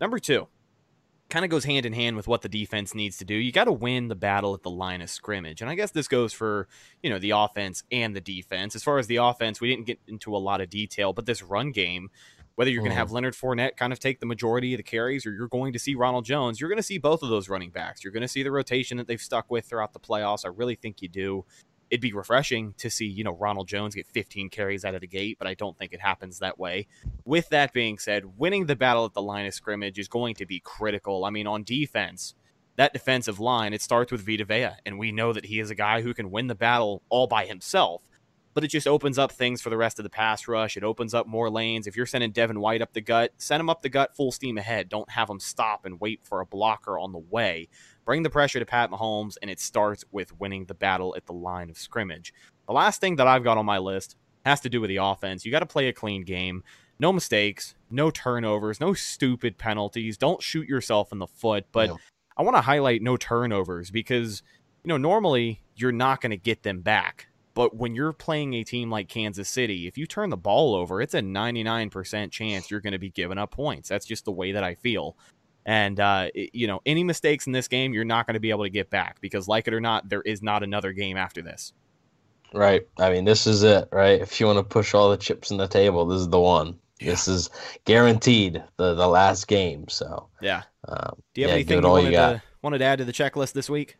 Number 0.00 0.18
two, 0.18 0.48
kind 1.28 1.44
of 1.44 1.50
goes 1.50 1.64
hand 1.64 1.86
in 1.86 1.92
hand 1.92 2.16
with 2.16 2.26
what 2.26 2.42
the 2.42 2.48
defense 2.48 2.94
needs 2.94 3.16
to 3.18 3.24
do. 3.24 3.34
You 3.34 3.52
got 3.52 3.64
to 3.64 3.72
win 3.72 4.08
the 4.08 4.16
battle 4.16 4.52
at 4.52 4.62
the 4.62 4.70
line 4.70 5.00
of 5.00 5.08
scrimmage. 5.08 5.60
And 5.60 5.70
I 5.70 5.76
guess 5.76 5.92
this 5.92 6.08
goes 6.08 6.32
for, 6.32 6.66
you 7.02 7.08
know, 7.08 7.18
the 7.18 7.30
offense 7.30 7.84
and 7.92 8.16
the 8.16 8.20
defense. 8.20 8.74
As 8.74 8.82
far 8.82 8.98
as 8.98 9.06
the 9.06 9.16
offense, 9.16 9.60
we 9.60 9.68
didn't 9.68 9.86
get 9.86 10.00
into 10.08 10.34
a 10.34 10.38
lot 10.38 10.60
of 10.60 10.68
detail, 10.68 11.12
but 11.12 11.26
this 11.26 11.42
run 11.42 11.70
game 11.70 12.10
whether 12.60 12.70
you're 12.70 12.82
going 12.82 12.92
to 12.92 12.94
have 12.94 13.06
mm-hmm. 13.06 13.14
Leonard 13.14 13.34
Fournette 13.34 13.78
kind 13.78 13.90
of 13.90 13.98
take 13.98 14.20
the 14.20 14.26
majority 14.26 14.74
of 14.74 14.76
the 14.76 14.82
carries 14.82 15.24
or 15.24 15.32
you're 15.32 15.48
going 15.48 15.72
to 15.72 15.78
see 15.78 15.94
Ronald 15.94 16.26
Jones, 16.26 16.60
you're 16.60 16.68
going 16.68 16.76
to 16.76 16.82
see 16.82 16.98
both 16.98 17.22
of 17.22 17.30
those 17.30 17.48
running 17.48 17.70
backs. 17.70 18.04
You're 18.04 18.12
going 18.12 18.20
to 18.20 18.28
see 18.28 18.42
the 18.42 18.50
rotation 18.50 18.98
that 18.98 19.06
they've 19.06 19.18
stuck 19.18 19.50
with 19.50 19.64
throughout 19.64 19.94
the 19.94 19.98
playoffs. 19.98 20.44
I 20.44 20.48
really 20.48 20.74
think 20.74 21.00
you 21.00 21.08
do. 21.08 21.46
It'd 21.88 22.02
be 22.02 22.12
refreshing 22.12 22.74
to 22.76 22.90
see, 22.90 23.06
you 23.06 23.24
know, 23.24 23.34
Ronald 23.34 23.66
Jones 23.66 23.94
get 23.94 24.06
15 24.08 24.50
carries 24.50 24.84
out 24.84 24.94
of 24.94 25.00
the 25.00 25.06
gate, 25.06 25.38
but 25.38 25.48
I 25.48 25.54
don't 25.54 25.74
think 25.78 25.94
it 25.94 26.02
happens 26.02 26.40
that 26.40 26.58
way. 26.58 26.86
With 27.24 27.48
that 27.48 27.72
being 27.72 27.96
said, 27.96 28.38
winning 28.38 28.66
the 28.66 28.76
battle 28.76 29.06
at 29.06 29.14
the 29.14 29.22
line 29.22 29.46
of 29.46 29.54
scrimmage 29.54 29.98
is 29.98 30.08
going 30.08 30.34
to 30.34 30.44
be 30.44 30.60
critical. 30.60 31.24
I 31.24 31.30
mean, 31.30 31.46
on 31.46 31.62
defense, 31.64 32.34
that 32.76 32.92
defensive 32.92 33.40
line, 33.40 33.72
it 33.72 33.80
starts 33.80 34.12
with 34.12 34.26
Vita 34.26 34.44
Vea, 34.44 34.72
and 34.84 34.98
we 34.98 35.12
know 35.12 35.32
that 35.32 35.46
he 35.46 35.60
is 35.60 35.70
a 35.70 35.74
guy 35.74 36.02
who 36.02 36.12
can 36.12 36.30
win 36.30 36.48
the 36.48 36.54
battle 36.54 37.00
all 37.08 37.26
by 37.26 37.46
himself 37.46 38.02
but 38.54 38.64
it 38.64 38.68
just 38.68 38.86
opens 38.86 39.18
up 39.18 39.32
things 39.32 39.60
for 39.60 39.70
the 39.70 39.76
rest 39.76 39.98
of 39.98 40.02
the 40.02 40.10
pass 40.10 40.48
rush. 40.48 40.76
It 40.76 40.84
opens 40.84 41.14
up 41.14 41.26
more 41.26 41.50
lanes. 41.50 41.86
If 41.86 41.96
you're 41.96 42.06
sending 42.06 42.32
Devin 42.32 42.60
White 42.60 42.82
up 42.82 42.92
the 42.92 43.00
gut, 43.00 43.32
send 43.38 43.60
him 43.60 43.70
up 43.70 43.82
the 43.82 43.88
gut 43.88 44.16
full 44.16 44.32
steam 44.32 44.58
ahead. 44.58 44.88
Don't 44.88 45.10
have 45.10 45.30
him 45.30 45.40
stop 45.40 45.84
and 45.84 46.00
wait 46.00 46.20
for 46.24 46.40
a 46.40 46.46
blocker 46.46 46.98
on 46.98 47.12
the 47.12 47.18
way. 47.18 47.68
Bring 48.04 48.22
the 48.22 48.30
pressure 48.30 48.58
to 48.58 48.66
Pat 48.66 48.90
Mahomes, 48.90 49.36
and 49.40 49.50
it 49.50 49.60
starts 49.60 50.04
with 50.10 50.38
winning 50.40 50.64
the 50.64 50.74
battle 50.74 51.14
at 51.16 51.26
the 51.26 51.32
line 51.32 51.70
of 51.70 51.78
scrimmage. 51.78 52.34
The 52.66 52.72
last 52.72 53.00
thing 53.00 53.16
that 53.16 53.28
I've 53.28 53.44
got 53.44 53.58
on 53.58 53.66
my 53.66 53.78
list 53.78 54.16
has 54.44 54.60
to 54.62 54.68
do 54.68 54.80
with 54.80 54.88
the 54.88 54.96
offense. 54.96 55.44
You 55.44 55.52
got 55.52 55.60
to 55.60 55.66
play 55.66 55.88
a 55.88 55.92
clean 55.92 56.24
game. 56.24 56.64
No 56.98 57.12
mistakes, 57.12 57.74
no 57.90 58.10
turnovers, 58.10 58.80
no 58.80 58.94
stupid 58.94 59.58
penalties. 59.58 60.18
Don't 60.18 60.42
shoot 60.42 60.68
yourself 60.68 61.12
in 61.12 61.18
the 61.18 61.26
foot. 61.26 61.66
But 61.72 61.88
no. 61.88 61.98
I 62.36 62.42
want 62.42 62.56
to 62.56 62.62
highlight 62.62 63.00
no 63.00 63.16
turnovers 63.16 63.90
because, 63.90 64.42
you 64.84 64.88
know, 64.88 64.96
normally 64.96 65.62
you're 65.76 65.92
not 65.92 66.20
going 66.20 66.30
to 66.30 66.36
get 66.36 66.62
them 66.62 66.80
back 66.80 67.29
but 67.54 67.74
when 67.76 67.94
you're 67.94 68.12
playing 68.12 68.54
a 68.54 68.64
team 68.64 68.90
like 68.90 69.08
Kansas 69.08 69.48
City, 69.48 69.86
if 69.86 69.98
you 69.98 70.06
turn 70.06 70.30
the 70.30 70.36
ball 70.36 70.74
over, 70.74 71.00
it's 71.02 71.14
a 71.14 71.20
99% 71.20 72.30
chance 72.30 72.70
you're 72.70 72.80
going 72.80 72.92
to 72.92 72.98
be 72.98 73.10
giving 73.10 73.38
up 73.38 73.50
points. 73.50 73.88
That's 73.88 74.06
just 74.06 74.24
the 74.24 74.32
way 74.32 74.52
that 74.52 74.64
I 74.64 74.74
feel. 74.76 75.16
And, 75.66 76.00
uh, 76.00 76.28
you 76.34 76.66
know, 76.66 76.80
any 76.86 77.04
mistakes 77.04 77.46
in 77.46 77.52
this 77.52 77.68
game, 77.68 77.92
you're 77.92 78.04
not 78.04 78.26
going 78.26 78.34
to 78.34 78.40
be 78.40 78.50
able 78.50 78.64
to 78.64 78.70
get 78.70 78.88
back 78.90 79.20
because, 79.20 79.46
like 79.46 79.68
it 79.68 79.74
or 79.74 79.80
not, 79.80 80.08
there 80.08 80.22
is 80.22 80.42
not 80.42 80.62
another 80.62 80.92
game 80.92 81.16
after 81.16 81.42
this. 81.42 81.72
Right. 82.52 82.82
I 82.98 83.10
mean, 83.10 83.24
this 83.24 83.46
is 83.46 83.62
it, 83.62 83.88
right? 83.92 84.20
If 84.20 84.40
you 84.40 84.46
want 84.46 84.58
to 84.58 84.64
push 84.64 84.94
all 84.94 85.10
the 85.10 85.16
chips 85.16 85.50
in 85.50 85.56
the 85.56 85.68
table, 85.68 86.06
this 86.06 86.20
is 86.20 86.28
the 86.28 86.40
one. 86.40 86.78
This 86.98 87.28
is 87.28 87.48
guaranteed 87.86 88.62
the 88.76 88.94
the 88.94 89.06
last 89.06 89.48
game. 89.48 89.88
So 89.88 90.28
Yeah. 90.42 90.62
um, 90.86 91.14
Do 91.34 91.40
you 91.40 91.46
have 91.46 91.50
yeah, 91.50 91.54
anything 91.54 91.82
you 91.82 91.88
wanted, 91.88 92.10
you 92.10 92.16
to, 92.16 92.42
wanted 92.62 92.78
to 92.78 92.84
add 92.84 92.98
to 92.98 93.04
the 93.04 93.12
checklist 93.12 93.52
this 93.52 93.70
week? 93.70 93.96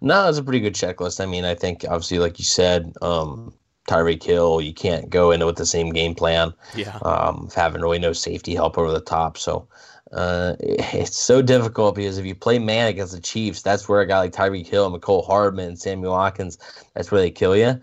No, 0.00 0.28
it's 0.28 0.38
a 0.38 0.42
pretty 0.42 0.60
good 0.60 0.74
checklist. 0.74 1.20
I 1.20 1.26
mean, 1.26 1.44
I 1.44 1.54
think 1.54 1.84
obviously, 1.84 2.18
like 2.18 2.38
you 2.38 2.44
said, 2.44 2.92
um, 3.02 3.52
Tyreek 3.88 4.22
Hill, 4.22 4.60
you 4.60 4.72
can't 4.72 5.10
go 5.10 5.30
into 5.30 5.46
with 5.46 5.56
the 5.56 5.66
same 5.66 5.90
game 5.90 6.14
plan. 6.14 6.54
Yeah. 6.74 6.98
Um, 7.02 7.48
having 7.54 7.82
really 7.82 7.98
no 7.98 8.12
safety 8.12 8.54
help 8.54 8.78
over 8.78 8.90
the 8.90 9.00
top. 9.00 9.36
So 9.36 9.68
uh, 10.12 10.54
it's 10.60 11.18
so 11.18 11.42
difficult 11.42 11.94
because 11.94 12.18
if 12.18 12.26
you 12.26 12.34
play 12.34 12.58
man 12.58 12.88
against 12.88 13.12
the 13.12 13.20
Chiefs, 13.20 13.62
that's 13.62 13.88
where 13.88 14.00
a 14.00 14.06
guy 14.06 14.18
like 14.18 14.32
Tyreek 14.32 14.66
Hill, 14.66 14.90
Mecole 14.90 15.26
Hardman, 15.26 15.68
and 15.68 15.78
Samuel 15.78 16.12
Watkins, 16.12 16.58
that's 16.94 17.10
where 17.10 17.20
they 17.20 17.30
kill 17.30 17.56
you. 17.56 17.80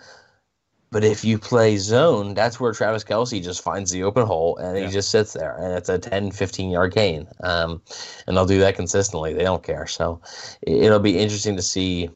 But 0.91 1.05
if 1.05 1.23
you 1.23 1.37
play 1.39 1.77
zone, 1.77 2.33
that's 2.33 2.59
where 2.59 2.73
Travis 2.73 3.05
Kelce 3.05 3.41
just 3.41 3.63
finds 3.63 3.91
the 3.91 4.03
open 4.03 4.25
hole 4.25 4.57
and 4.57 4.77
Yeah. 4.77 4.87
he 4.87 4.91
just 4.91 5.09
sits 5.09 5.31
there. 5.33 5.55
And 5.57 5.73
it's 5.73 5.87
a 5.87 5.97
10, 5.97 6.31
15 6.31 6.69
yard 6.69 6.93
gain. 6.93 7.27
Um, 7.41 7.81
and 8.27 8.35
they'll 8.35 8.45
do 8.45 8.59
that 8.59 8.75
consistently. 8.75 9.33
They 9.33 9.43
don't 9.43 9.63
care. 9.63 9.87
So 9.87 10.19
it- 10.61 10.83
it'll 10.83 10.99
be 10.99 11.17
interesting 11.17 11.55
to 11.55 11.61
see 11.61 12.09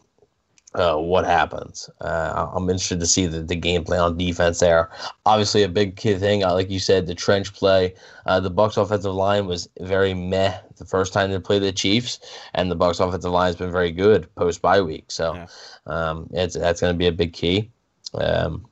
uh, 0.74 0.98
what 0.98 1.24
happens. 1.24 1.90
Uh, 2.02 2.48
I'm 2.54 2.70
interested 2.70 3.00
to 3.00 3.06
see 3.08 3.28
the, 3.28 3.42
the 3.42 3.56
game 3.56 3.86
plan 3.86 4.02
on 4.02 4.18
defense 4.18 4.60
there. 4.60 4.90
Obviously, 5.26 5.64
a 5.64 5.70
big 5.70 5.96
key 5.96 6.16
thing, 6.16 6.44
uh, 6.44 6.52
like 6.52 6.70
you 6.70 6.80
said, 6.80 7.08
the 7.08 7.16
trench 7.16 7.54
play. 7.54 7.94
Uh, 8.26 8.42
the 8.42 8.50
Bucks 8.50 8.76
offensive 8.76 9.14
line 9.14 9.48
was 9.48 9.70
very 9.80 10.14
meh 10.14 10.58
the 10.76 10.84
first 10.84 11.14
time 11.14 11.32
they 11.32 11.40
played 11.40 11.62
the 11.62 11.72
Chiefs, 11.72 12.20
and 12.56 12.70
the 12.70 12.76
Bucks 12.76 13.00
offensive 13.00 13.32
line 13.32 13.46
has 13.48 13.56
been 13.56 13.72
very 13.72 13.90
good 13.94 14.28
post 14.36 14.62
bye 14.62 14.82
week. 14.82 15.06
So 15.12 15.36
Yeah. 15.36 15.46
um, 15.88 16.28
it's 16.34 16.56
that's 16.56 16.82
going 16.82 16.94
to 16.94 16.98
be 16.98 17.08
a 17.08 17.12
big 17.14 17.32
key. 17.32 17.72
Um, 18.20 18.66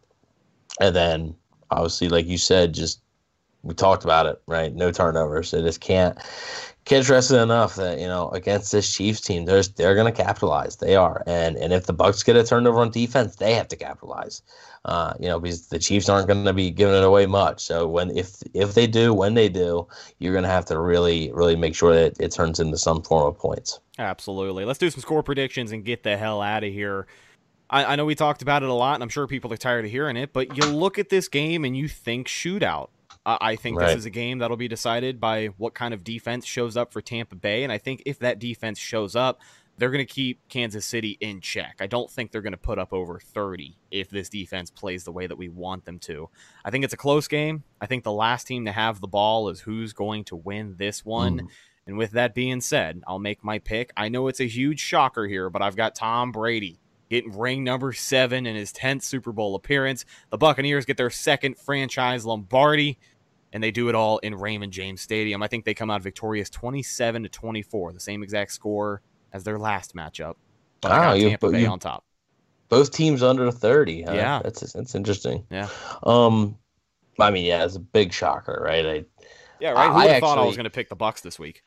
and 0.79 0.95
then 0.95 1.35
obviously, 1.71 2.09
like 2.09 2.25
you 2.25 2.37
said, 2.37 2.73
just 2.73 3.01
we 3.63 3.73
talked 3.73 4.03
about 4.03 4.25
it, 4.25 4.41
right? 4.47 4.73
No 4.73 4.91
turnovers. 4.91 5.51
They 5.51 5.61
just 5.61 5.81
can't 5.81 6.17
can't 6.85 7.05
stress 7.05 7.31
it 7.31 7.37
enough 7.37 7.75
that 7.75 7.99
you 7.99 8.07
know 8.07 8.29
against 8.29 8.71
this 8.71 8.93
Chiefs 8.93 9.21
team, 9.21 9.45
there's 9.45 9.69
they're 9.69 9.95
going 9.95 10.11
to 10.11 10.23
capitalize. 10.23 10.77
They 10.77 10.95
are, 10.95 11.23
and 11.25 11.55
and 11.55 11.71
if 11.71 11.85
the 11.85 11.93
Bucks 11.93 12.23
get 12.23 12.35
a 12.35 12.43
turnover 12.43 12.79
on 12.79 12.91
defense, 12.91 13.37
they 13.37 13.53
have 13.53 13.69
to 13.69 13.75
capitalize. 13.75 14.41
Uh, 14.85 15.13
you 15.17 15.29
know, 15.29 15.39
because 15.39 15.67
the 15.67 15.79
Chiefs 15.79 16.09
aren't 16.09 16.27
going 16.27 16.43
to 16.43 16.51
be 16.51 16.69
giving 16.69 16.95
it 16.95 17.05
away 17.05 17.25
much. 17.25 17.63
So 17.63 17.87
when 17.87 18.15
if 18.17 18.35
if 18.53 18.73
they 18.73 18.85
do, 18.85 19.13
when 19.13 19.33
they 19.33 19.47
do, 19.47 19.87
you're 20.19 20.33
going 20.33 20.43
to 20.43 20.49
have 20.49 20.65
to 20.65 20.79
really 20.79 21.31
really 21.31 21.55
make 21.55 21.75
sure 21.75 21.93
that 21.93 22.19
it 22.19 22.33
turns 22.33 22.59
into 22.59 22.77
some 22.77 23.01
form 23.01 23.27
of 23.27 23.37
points. 23.37 23.79
Absolutely. 23.97 24.65
Let's 24.65 24.79
do 24.79 24.89
some 24.89 25.01
score 25.01 25.23
predictions 25.23 25.71
and 25.71 25.85
get 25.85 26.03
the 26.03 26.17
hell 26.17 26.41
out 26.41 26.63
of 26.63 26.73
here. 26.73 27.07
I, 27.73 27.93
I 27.93 27.95
know 27.95 28.05
we 28.05 28.15
talked 28.15 28.41
about 28.43 28.61
it 28.63 28.69
a 28.69 28.73
lot, 28.73 28.93
and 28.93 29.03
I'm 29.03 29.09
sure 29.09 29.25
people 29.27 29.51
are 29.51 29.57
tired 29.57 29.83
of 29.83 29.91
hearing 29.91 30.15
it, 30.15 30.31
but 30.31 30.55
you 30.55 30.65
look 30.65 30.99
at 30.99 31.09
this 31.09 31.27
game 31.27 31.65
and 31.65 31.75
you 31.75 31.87
think 31.87 32.27
shootout. 32.27 32.89
I 33.25 33.37
I 33.41 33.55
think 33.55 33.79
Right. 33.79 33.87
this 33.87 33.97
is 33.97 34.05
a 34.05 34.09
game 34.11 34.37
that'll 34.39 34.57
be 34.57 34.67
decided 34.67 35.19
by 35.19 35.47
what 35.57 35.73
kind 35.73 35.93
of 35.93 36.03
defense 36.03 36.45
shows 36.45 36.77
up 36.77 36.93
for 36.93 37.01
Tampa 37.01 37.35
Bay. 37.35 37.63
And 37.63 37.71
I 37.71 37.77
think 37.79 38.03
if 38.05 38.19
that 38.19 38.37
defense 38.39 38.77
shows 38.79 39.15
up, 39.15 39.41
they're 39.77 39.89
going 39.89 40.05
to 40.05 40.13
keep 40.13 40.39
Kansas 40.49 40.85
City 40.85 41.17
in 41.19 41.41
check. 41.41 41.77
I 41.79 41.87
don't 41.87 42.11
think 42.11 42.31
they're 42.31 42.41
going 42.43 42.51
to 42.51 42.57
put 42.57 42.77
up 42.77 42.93
over 42.93 43.19
30 43.19 43.75
if 43.89 44.07
this 44.09 44.29
defense 44.29 44.69
plays 44.69 45.03
the 45.03 45.11
way 45.11 45.25
that 45.25 45.37
we 45.37 45.49
want 45.49 45.85
them 45.85 45.97
to. 45.99 46.29
I 46.63 46.69
think 46.69 46.83
it's 46.83 46.93
a 46.93 46.97
close 46.97 47.27
game. 47.27 47.63
I 47.81 47.87
think 47.87 48.03
the 48.03 48.11
last 48.11 48.45
team 48.45 48.65
to 48.65 48.71
have 48.71 49.01
the 49.01 49.07
ball 49.07 49.49
is 49.49 49.61
who's 49.61 49.93
going 49.93 50.25
to 50.25 50.35
win 50.35 50.75
this 50.77 51.03
one. 51.03 51.39
Mm. 51.39 51.47
And 51.87 51.97
with 51.97 52.11
that 52.11 52.35
being 52.35 52.61
said, 52.61 53.01
I'll 53.07 53.19
make 53.19 53.43
my 53.43 53.57
pick. 53.57 53.91
I 53.97 54.09
know 54.09 54.27
it's 54.27 54.39
a 54.39 54.47
huge 54.47 54.79
shocker 54.79 55.25
here, 55.25 55.49
but 55.49 55.63
I've 55.63 55.75
got 55.75 55.95
Tom 55.95 56.31
Brady 56.31 56.79
getting 57.13 57.37
ring 57.37 57.63
number 57.63 57.93
seven 57.93 58.45
in 58.45 58.55
his 58.55 58.71
10th 58.73 59.03
Super 59.03 59.31
Bowl 59.31 59.55
appearance. 59.55 60.05
The 60.31 60.37
Buccaneers 60.37 60.85
get 60.85 60.97
their 60.97 61.09
second 61.09 61.57
franchise 61.57 62.25
Lombardi, 62.25 62.97
and 63.51 63.63
they 63.63 63.71
do 63.71 63.87
it 63.89 63.95
all 63.95 64.17
in 64.19 64.35
Raymond 64.35 64.73
James 64.73 65.01
Stadium. 65.01 65.43
I 65.43 65.47
think 65.47 65.63
they 65.65 65.73
come 65.73 65.89
out 65.91 66.01
victorious 66.01 66.49
27 66.49 67.23
to 67.23 67.29
24, 67.29 67.93
the 67.93 67.99
same 67.99 68.23
exact 68.23 68.51
score 68.51 69.01
as 69.31 69.43
their 69.43 69.59
last 69.59 69.95
matchup. 69.95 70.35
But 70.81 70.91
I 70.91 71.05
Ah, 71.05 71.13
you- 71.13 71.29
Tampa 71.29 71.49
Bay 71.51 71.61
you- 71.61 71.67
on 71.67 71.79
top. 71.79 72.03
Both 72.69 72.91
teams 72.91 73.21
under 73.21 73.51
thirty. 73.51 74.01
Huh? 74.01 74.13
Yeah. 74.13 74.41
that's 74.43 74.73
that's 74.73 74.95
interesting. 74.95 75.45
Yeah. 75.51 75.69
Um, 76.01 76.57
I 77.19 77.29
mean, 77.29 77.45
yeah, 77.45 77.63
it's 77.65 77.75
a 77.75 77.79
big 77.79 78.11
shocker, 78.11 78.59
right? 78.65 78.83
I 78.85 79.05
Yeah, 79.59 79.71
right. 79.71 79.85
Who 79.91 79.93
I 79.93 80.03
would 80.05 80.11
have 80.13 80.19
thought 80.21 80.37
I 80.39 80.45
was 80.45 80.55
going 80.55 80.63
to 80.63 80.71
pick 80.71 80.89
the 80.89 80.95
Bucks 80.95 81.21
this 81.21 81.37
week? 81.37 81.63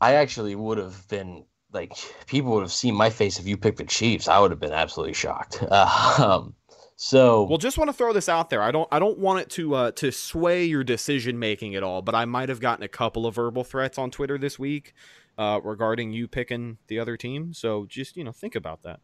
I 0.00 0.14
actually 0.14 0.54
would 0.54 0.78
have 0.78 1.08
been 1.08 1.44
like 1.74 1.92
people 2.26 2.52
would 2.52 2.62
have 2.62 2.72
seen 2.72 2.94
my 2.94 3.10
face 3.10 3.38
if 3.38 3.46
you 3.46 3.56
picked 3.56 3.78
the 3.78 3.84
Chiefs. 3.84 4.28
I 4.28 4.38
would 4.38 4.50
have 4.50 4.60
been 4.60 4.72
absolutely 4.72 5.14
shocked. 5.14 5.62
Uh, 5.62 6.14
um, 6.42 6.54
so 6.96 7.42
Well, 7.44 7.58
just 7.58 7.76
want 7.76 7.88
to 7.88 7.92
throw 7.92 8.12
this 8.12 8.28
out 8.28 8.50
there. 8.50 8.62
I 8.62 8.70
don't 8.70 8.88
I 8.92 8.98
don't 8.98 9.18
want 9.18 9.40
it 9.40 9.50
to 9.50 9.74
uh, 9.74 9.90
to 9.92 10.12
sway 10.12 10.64
your 10.64 10.84
decision 10.84 11.38
making 11.38 11.74
at 11.74 11.82
all, 11.82 12.02
but 12.02 12.14
I 12.14 12.24
might 12.24 12.48
have 12.48 12.60
gotten 12.60 12.84
a 12.84 12.88
couple 12.88 13.26
of 13.26 13.34
verbal 13.34 13.64
threats 13.64 13.98
on 13.98 14.10
Twitter 14.10 14.38
this 14.38 14.58
week 14.58 14.94
uh, 15.36 15.60
regarding 15.62 16.12
you 16.12 16.28
picking 16.28 16.78
the 16.86 17.00
other 17.00 17.16
team. 17.16 17.52
So 17.52 17.84
just 17.86 18.16
you 18.16 18.24
know 18.24 18.32
think 18.32 18.54
about 18.54 18.82
that. 18.84 19.00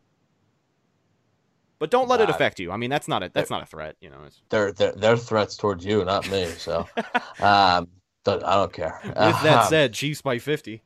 But 1.80 1.90
don't 1.90 2.08
let 2.08 2.20
it 2.20 2.28
Uh, 2.28 2.34
affect 2.34 2.60
you. 2.60 2.70
I 2.70 2.76
mean, 2.76 2.90
that's 2.90 3.08
not 3.08 3.22
a 3.22 3.30
that's 3.32 3.50
not 3.50 3.62
a 3.62 3.66
threat. 3.66 3.96
You 4.00 4.10
know, 4.10 4.18
it's, 4.26 4.40
they're 4.50 4.70
they're 4.70 4.92
they're 4.92 5.16
threats 5.16 5.56
towards 5.56 5.84
you, 5.84 6.04
not 6.04 6.30
me. 6.30 6.44
So 6.46 6.86
um, 7.40 7.88
I 8.26 8.54
don't 8.54 8.72
care. 8.72 9.00
with 9.02 9.14
that 9.14 9.62
Um, 9.62 9.68
said, 9.68 9.94
Chiefs 9.94 10.22
by 10.22 10.38
fifty. 10.38 10.82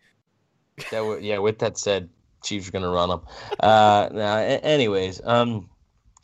That 0.76 0.90
w- 0.92 1.20
yeah. 1.20 1.38
With 1.38 1.58
that 1.60 1.78
said, 1.78 2.08
Chiefs 2.42 2.68
are 2.68 2.72
gonna 2.72 2.90
run 2.90 3.08
them. 3.08 3.20
Uh, 3.60 4.08
now, 4.12 4.36
anyways, 4.36 5.20
um, 5.24 5.68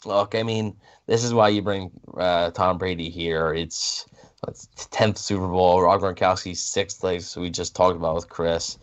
look, 0.04 0.34
I 0.34 0.42
mean, 0.42 0.76
this 1.06 1.24
is 1.24 1.32
why 1.34 1.48
you 1.48 1.62
bring 1.62 1.90
uh, 2.16 2.50
Tom 2.50 2.78
Brady 2.78 3.10
here. 3.10 3.52
It's 3.52 4.06
it's 4.48 4.68
tenth 4.90 5.18
Super 5.18 5.48
Bowl. 5.48 5.82
Rob 5.82 6.00
Gronkowski's 6.00 6.60
sixth 6.60 7.00
place. 7.00 7.36
We 7.36 7.50
just 7.50 7.74
talked 7.74 7.96
about 7.96 8.14
with 8.14 8.28
Chris. 8.28 8.78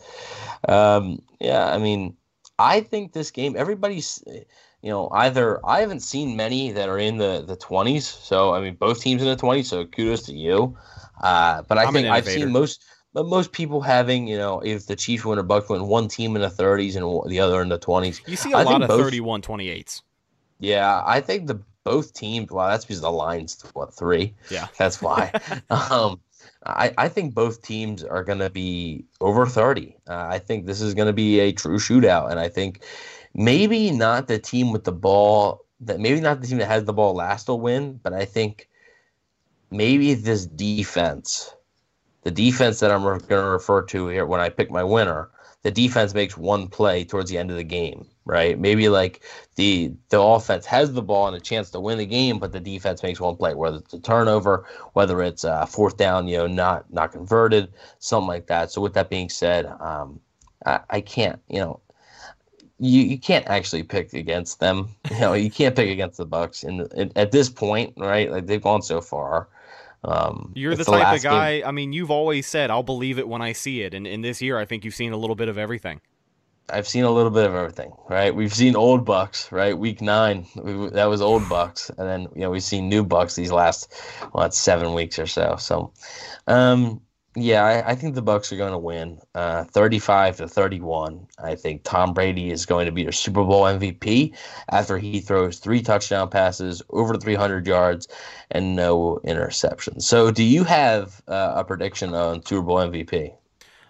Um, 0.67 1.21
yeah, 1.39 1.67
I 1.67 1.77
mean, 1.77 2.15
I 2.59 2.81
think 2.81 3.13
this 3.13 3.31
game. 3.31 3.55
Everybody's. 3.55 4.23
You 4.83 4.91
know, 4.91 5.09
either 5.09 5.59
I 5.65 5.81
haven't 5.81 6.01
seen 6.01 6.37
many 6.37 6.71
that 6.71 6.87
are 6.87 6.99
in 6.99 7.17
the 7.17 7.43
the 7.45 7.55
twenties. 7.55 8.07
So 8.07 8.53
I 8.53 8.61
mean, 8.61 8.75
both 8.75 9.01
teams 9.01 9.23
in 9.23 9.27
the 9.27 9.35
twenties. 9.35 9.69
So 9.69 9.85
kudos 9.85 10.23
to 10.27 10.33
you. 10.33 10.77
Uh, 11.21 11.63
but 11.63 11.79
I 11.79 11.85
I'm 11.85 11.93
think 11.93 12.07
I've 12.07 12.27
seen 12.27 12.51
most 12.51 12.83
but 13.17 13.25
most 13.25 13.51
people 13.51 13.81
having, 13.81 14.27
you 14.27 14.37
know, 14.37 14.59
if 14.59 14.85
the 14.85 14.95
Chiefs 14.95 15.25
win 15.25 15.39
or 15.39 15.43
Bucks 15.43 15.69
win, 15.69 15.87
one 15.87 16.07
team 16.07 16.35
in 16.35 16.43
the 16.43 16.49
30s 16.49 16.95
and 16.95 17.31
the 17.31 17.39
other 17.39 17.63
in 17.63 17.69
the 17.69 17.79
20s. 17.79 18.21
You 18.27 18.35
see 18.35 18.51
a 18.51 18.57
I 18.57 18.61
lot 18.61 18.83
of 18.83 18.89
both- 18.89 19.05
31 19.05 19.41
28s. 19.41 20.03
Yeah, 20.59 21.01
I 21.03 21.21
think 21.21 21.47
the 21.47 21.59
both 21.83 22.13
teams. 22.13 22.51
Well, 22.51 22.67
that's 22.67 22.85
because 22.85 23.01
the 23.01 23.11
line's 23.11 23.59
what 23.73 23.91
three. 23.91 24.35
Yeah. 24.51 24.67
That's 24.77 25.01
why. 25.01 25.31
um, 25.71 26.19
I 26.63 26.93
I 26.95 27.09
think 27.09 27.33
both 27.33 27.63
teams 27.63 28.03
are 28.03 28.23
going 28.23 28.37
to 28.37 28.51
be 28.51 29.05
over 29.19 29.47
30. 29.47 29.97
Uh, 30.07 30.27
I 30.29 30.37
think 30.37 30.67
this 30.67 30.79
is 30.79 30.93
going 30.93 31.07
to 31.07 31.13
be 31.13 31.39
a 31.39 31.51
true 31.51 31.77
shootout, 31.77 32.29
and 32.29 32.39
I 32.39 32.49
think 32.49 32.83
maybe 33.33 33.89
not 33.89 34.27
the 34.27 34.37
team 34.37 34.71
with 34.71 34.83
the 34.83 34.91
ball. 34.91 35.65
That 35.81 35.99
maybe 35.99 36.21
not 36.21 36.41
the 36.41 36.47
team 36.47 36.59
that 36.59 36.67
has 36.67 36.83
the 36.83 36.93
ball 36.93 37.15
last 37.15 37.47
will 37.47 37.59
win, 37.59 37.99
but 38.03 38.13
I 38.13 38.25
think 38.25 38.69
maybe 39.71 40.13
this 40.13 40.45
defense, 40.45 41.55
the 42.23 42.31
defense 42.31 42.79
that 42.79 42.91
I'm 42.91 43.03
going 43.03 43.21
to 43.21 43.43
refer 43.43 43.83
to 43.83 44.07
here 44.07 44.25
when 44.25 44.41
I 44.41 44.49
pick 44.49 44.69
my 44.69 44.83
winner, 44.83 45.29
the 45.63 45.71
defense 45.71 46.13
makes 46.13 46.37
one 46.37 46.67
play 46.67 47.03
towards 47.03 47.29
the 47.29 47.37
end 47.37 47.51
of 47.51 47.57
the 47.57 47.63
game, 47.63 48.05
right? 48.25 48.57
Maybe 48.57 48.89
like 48.89 49.21
the 49.55 49.91
the 50.09 50.21
offense 50.21 50.65
has 50.65 50.93
the 50.93 51.01
ball 51.01 51.27
and 51.27 51.35
a 51.35 51.39
chance 51.39 51.69
to 51.71 51.79
win 51.79 51.97
the 51.97 52.05
game, 52.05 52.39
but 52.39 52.51
the 52.51 52.59
defense 52.59 53.03
makes 53.03 53.19
one 53.19 53.35
play, 53.35 53.53
whether 53.53 53.77
it's 53.77 53.93
a 53.93 53.99
turnover, 53.99 54.65
whether 54.93 55.21
it's 55.21 55.43
a 55.43 55.65
fourth 55.65 55.97
down, 55.97 56.27
you 56.27 56.37
know, 56.37 56.47
not 56.47 56.91
not 56.93 57.11
converted, 57.11 57.73
something 57.99 58.27
like 58.27 58.47
that. 58.47 58.71
So 58.71 58.81
with 58.81 58.93
that 58.93 59.09
being 59.09 59.29
said, 59.29 59.65
um, 59.79 60.19
I, 60.65 60.79
I 60.89 61.01
can't, 61.01 61.39
you 61.49 61.59
know. 61.59 61.79
You, 62.79 63.01
you 63.01 63.17
can't 63.17 63.47
actually 63.47 63.81
pick 63.81 64.13
against 64.13 64.59
them. 64.59 64.89
You 65.09 65.19
know, 65.19 65.33
you 65.33 65.49
can't 65.49 65.75
pick 65.75 65.89
against 65.89 66.17
the 66.17 66.27
Bucks 66.27 66.63
in 66.63 66.87
at 67.15 67.31
this 67.31 67.49
point, 67.49 67.93
right? 67.97 68.31
Like 68.31 68.45
they've 68.45 68.61
gone 68.61 68.83
so 68.83 69.01
far. 69.01 69.49
Um, 70.07 70.53
You're 70.55 70.73
the 70.73 70.81
it's 70.81 70.89
type 70.89 70.95
of 70.95 71.01
last 71.03 71.23
game- 71.23 71.31
guy. 71.31 71.63
I 71.65 71.71
mean, 71.71 71.91
you've 71.93 72.11
always 72.11 72.47
said, 72.47 72.71
"I'll 72.71 72.81
believe 72.83 73.19
it 73.19 73.27
when 73.27 73.41
I 73.41 73.51
see 73.53 73.81
it," 73.81 73.93
and 73.93 74.07
in 74.07 74.21
this 74.21 74.41
year, 74.41 74.57
I 74.57 74.65
think 74.65 74.85
you've 74.85 74.95
seen 74.95 75.11
a 75.11 75.17
little 75.17 75.35
bit 75.35 75.49
of 75.49 75.57
everything. 75.57 75.99
I've 76.69 76.87
seen 76.87 77.05
a 77.05 77.11
little 77.11 77.31
bit 77.31 77.45
of 77.45 77.55
everything, 77.55 77.93
right? 78.09 78.35
We've 78.35 78.53
seen 78.53 78.75
old 78.75 79.05
Bucks, 79.05 79.49
right? 79.53 79.77
Week 79.77 80.01
nine, 80.01 80.45
we, 80.55 80.89
that 80.89 81.05
was 81.05 81.21
old 81.21 81.47
Bucks, 81.47 81.89
and 81.97 82.07
then 82.07 82.21
you 82.35 82.41
know 82.41 82.49
we've 82.49 82.63
seen 82.63 82.89
new 82.89 83.03
Bucks 83.05 83.35
these 83.35 83.51
last 83.51 83.93
well, 84.33 84.49
seven 84.51 84.93
weeks 84.93 85.19
or 85.19 85.27
so. 85.27 85.55
So, 85.59 85.91
um, 86.47 87.01
yeah, 87.37 87.63
I, 87.63 87.91
I 87.91 87.95
think 87.95 88.15
the 88.15 88.21
Bucks 88.21 88.51
are 88.51 88.57
going 88.57 88.71
to 88.71 88.77
win, 88.77 89.19
uh, 89.35 89.63
thirty-five 89.65 90.37
to 90.37 90.47
thirty-one. 90.47 91.27
I 91.37 91.55
think 91.55 91.83
Tom 91.83 92.13
Brady 92.13 92.49
is 92.51 92.65
going 92.65 92.87
to 92.87 92.91
be 92.91 93.03
their 93.03 93.11
Super 93.11 93.43
Bowl 93.43 93.63
MVP 93.63 94.33
after 94.69 94.97
he 94.97 95.19
throws 95.19 95.59
three 95.59 95.81
touchdown 95.81 96.29
passes, 96.29 96.81
over 96.89 97.15
three 97.17 97.35
hundred 97.35 97.67
yards, 97.67 98.07
and 98.51 98.75
no 98.75 99.19
interceptions. 99.23 100.03
So, 100.03 100.31
do 100.31 100.43
you 100.43 100.63
have 100.63 101.21
uh, 101.27 101.53
a 101.57 101.63
prediction 101.63 102.13
on 102.13 102.43
Super 102.43 102.63
Bowl 102.63 102.77
MVP? 102.77 103.33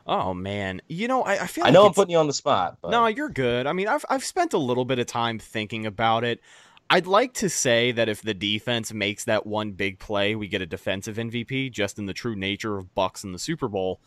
Oh 0.05 0.33
man, 0.33 0.81
you 0.87 1.07
know, 1.07 1.23
I, 1.23 1.43
I 1.43 1.47
feel. 1.47 1.65
I 1.65 1.67
like 1.67 1.73
know 1.73 1.85
I'm 1.85 1.93
putting 1.93 2.11
you 2.11 2.17
on 2.17 2.27
the 2.27 2.33
spot, 2.33 2.77
but 2.81 2.91
No, 2.91 3.07
you're 3.07 3.29
good. 3.29 3.67
I 3.67 3.73
mean, 3.73 3.87
I've 3.87 4.05
I've 4.09 4.23
spent 4.23 4.53
a 4.53 4.57
little 4.57 4.85
bit 4.85 4.99
of 4.99 5.07
time 5.07 5.39
thinking 5.39 5.85
about 5.85 6.23
it. 6.23 6.41
I'd 6.89 7.07
like 7.07 7.33
to 7.35 7.49
say 7.49 7.91
that 7.91 8.07
if 8.07 8.21
the 8.21 8.33
defense 8.33 8.93
makes 8.93 9.25
that 9.25 9.45
one 9.45 9.71
big 9.71 9.99
play, 9.99 10.35
we 10.35 10.47
get 10.47 10.61
a 10.61 10.65
defensive 10.65 11.17
MVP, 11.17 11.71
just 11.71 11.99
in 11.99 12.05
the 12.05 12.13
true 12.13 12.35
nature 12.35 12.77
of 12.77 12.93
Bucks 12.95 13.23
in 13.23 13.33
the 13.33 13.39
Super 13.39 13.67
Bowl. 13.67 13.99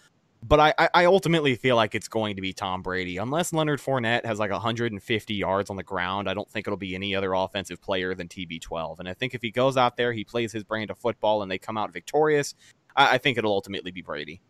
But 0.43 0.59
I, 0.59 0.89
I 0.94 1.05
ultimately 1.05 1.55
feel 1.55 1.77
like 1.77 1.94
it's 1.94 2.09
going 2.09 2.36
to 2.36 2.43
be 2.43 2.55
Tom 2.55 2.81
Brady. 2.81 3.19
Unless 3.19 3.52
Leonard 3.52 3.81
Fournette 3.81 4.24
has 4.24 4.39
like 4.39 4.51
150 4.51 5.35
yards 5.35 5.69
on 5.69 5.77
the 5.77 5.82
ground, 5.82 6.31
I 6.31 6.35
don't 6.35 6.51
think 6.51 6.66
it'll 6.66 6.78
be 6.78 6.94
any 6.94 7.15
other 7.15 7.35
offensive 7.35 7.82
player 7.82 8.15
than 8.15 8.28
TB12. 8.28 9.01
And 9.01 9.09
I 9.09 9.12
think 9.12 9.35
if 9.35 9.43
he 9.43 9.51
goes 9.51 9.77
out 9.77 9.98
there, 9.98 10.15
he 10.15 10.24
plays 10.24 10.51
his 10.51 10.65
brand 10.65 10.90
of 10.90 10.97
football, 10.97 11.43
and 11.43 11.51
they 11.51 11.59
come 11.59 11.77
out 11.77 11.93
victorious, 11.93 12.55
I, 12.97 13.16
I 13.16 13.19
think 13.19 13.36
it'll 13.36 13.52
ultimately 13.52 13.90
be 13.90 14.01
Brady. 14.01 14.40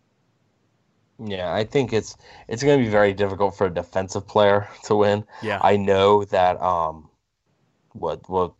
Yeah, 1.22 1.52
I 1.52 1.64
think 1.64 1.92
it's 1.92 2.16
it's 2.48 2.62
going 2.62 2.78
to 2.78 2.84
be 2.84 2.90
very 2.90 3.12
difficult 3.12 3.56
for 3.56 3.66
a 3.66 3.74
defensive 3.74 4.26
player 4.26 4.68
to 4.84 4.94
win. 4.94 5.24
Yeah. 5.42 5.58
I 5.62 5.76
know 5.76 6.24
that 6.26 6.60
um, 6.62 7.09
what 7.92 8.28
what 8.28 8.52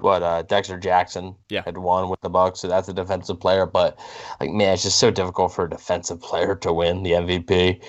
what 0.00 0.22
uh, 0.22 0.42
Dexter 0.42 0.78
Jackson 0.78 1.34
Yeah. 1.48 1.62
had 1.64 1.76
won 1.78 2.08
with 2.08 2.20
the 2.20 2.30
Bucks, 2.30 2.60
so 2.60 2.68
that's 2.68 2.88
a 2.88 2.92
defensive 2.92 3.40
player. 3.40 3.66
But 3.66 3.98
like, 4.40 4.50
man, 4.50 4.74
it's 4.74 4.84
just 4.84 4.98
so 4.98 5.10
difficult 5.10 5.52
for 5.52 5.64
a 5.64 5.70
defensive 5.70 6.20
player 6.20 6.54
to 6.56 6.72
win 6.72 7.02
the 7.02 7.12
MVP. 7.12 7.82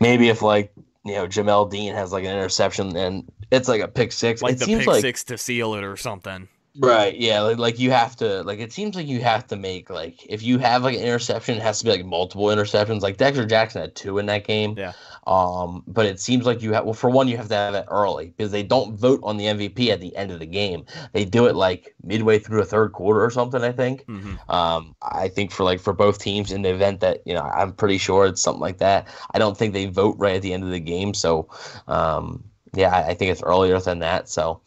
Maybe 0.00 0.28
if 0.28 0.40
like 0.42 0.72
you 1.04 1.14
know 1.14 1.26
Jamel 1.26 1.70
Dean 1.70 1.94
has 1.94 2.12
like 2.12 2.24
an 2.24 2.30
interception 2.30 2.96
and 2.96 3.30
it's 3.50 3.68
like 3.68 3.82
a 3.82 3.88
pick 3.88 4.12
six, 4.12 4.42
Like 4.42 4.54
it 4.54 4.58
the 4.60 4.64
seems 4.66 4.78
pick 4.80 4.86
like 4.88 5.00
six 5.02 5.24
to 5.24 5.36
seal 5.38 5.74
it 5.74 5.84
or 5.84 5.96
something. 5.96 6.48
Right. 6.78 7.16
Yeah. 7.16 7.40
Like, 7.40 7.58
like 7.58 7.78
you 7.78 7.90
have 7.90 8.14
to 8.16 8.42
like 8.44 8.60
it 8.60 8.72
seems 8.72 8.94
like 8.94 9.06
you 9.06 9.20
have 9.20 9.46
to 9.48 9.56
make 9.56 9.90
like 9.90 10.24
if 10.26 10.42
you 10.42 10.58
have 10.58 10.84
like 10.84 10.94
an 10.94 11.02
interception, 11.02 11.56
it 11.56 11.62
has 11.62 11.80
to 11.80 11.84
be 11.84 11.90
like 11.90 12.04
multiple 12.04 12.46
interceptions. 12.46 13.00
Like 13.00 13.16
Dexter 13.16 13.44
Jackson 13.44 13.80
had 13.80 13.94
two 13.96 14.18
in 14.18 14.26
that 14.26 14.46
game. 14.46 14.74
Yeah. 14.78 14.92
Um, 15.26 15.82
but 15.86 16.06
it 16.06 16.20
seems 16.20 16.46
like 16.46 16.62
you 16.62 16.72
have 16.72 16.84
well 16.84 16.94
for 16.94 17.10
one 17.10 17.28
you 17.28 17.36
have 17.36 17.48
to 17.48 17.54
have 17.54 17.74
it 17.74 17.86
early 17.88 18.32
because 18.36 18.52
they 18.52 18.62
don't 18.62 18.96
vote 18.96 19.20
on 19.22 19.36
the 19.36 19.46
MVP 19.46 19.88
at 19.88 20.00
the 20.00 20.14
end 20.16 20.30
of 20.30 20.38
the 20.38 20.46
game. 20.46 20.84
They 21.12 21.24
do 21.24 21.46
it 21.46 21.56
like 21.56 21.94
midway 22.04 22.38
through 22.38 22.62
a 22.62 22.64
third 22.66 22.92
quarter 22.92 23.22
or 23.24 23.30
something, 23.30 23.62
I 23.62 23.72
think. 23.72 24.06
Mhm. 24.06 24.38
Um, 24.48 24.94
I 25.02 25.28
think 25.28 25.50
for 25.50 25.64
like 25.64 25.80
for 25.80 25.92
both 25.92 26.20
teams 26.20 26.52
in 26.52 26.62
the 26.62 26.70
event 26.70 27.00
that 27.00 27.20
you 27.26 27.34
know 27.34 27.42
I'm 27.42 27.72
pretty 27.72 27.98
sure 27.98 28.26
it's 28.26 28.42
something 28.42 28.60
like 28.60 28.78
that. 28.78 29.08
I 29.34 29.38
don't 29.38 29.56
think 29.58 29.72
they 29.72 29.86
vote 29.86 30.16
right 30.18 30.36
at 30.36 30.42
the 30.42 30.52
end 30.52 30.62
of 30.62 30.70
the 30.70 30.80
game, 30.80 31.14
so 31.14 31.48
um, 31.88 32.44
yeah, 32.74 32.94
I, 32.94 33.08
I 33.08 33.14
think 33.14 33.32
it's 33.32 33.42
earlier 33.42 33.80
than 33.80 33.98
that. 34.00 34.28
So 34.28 34.60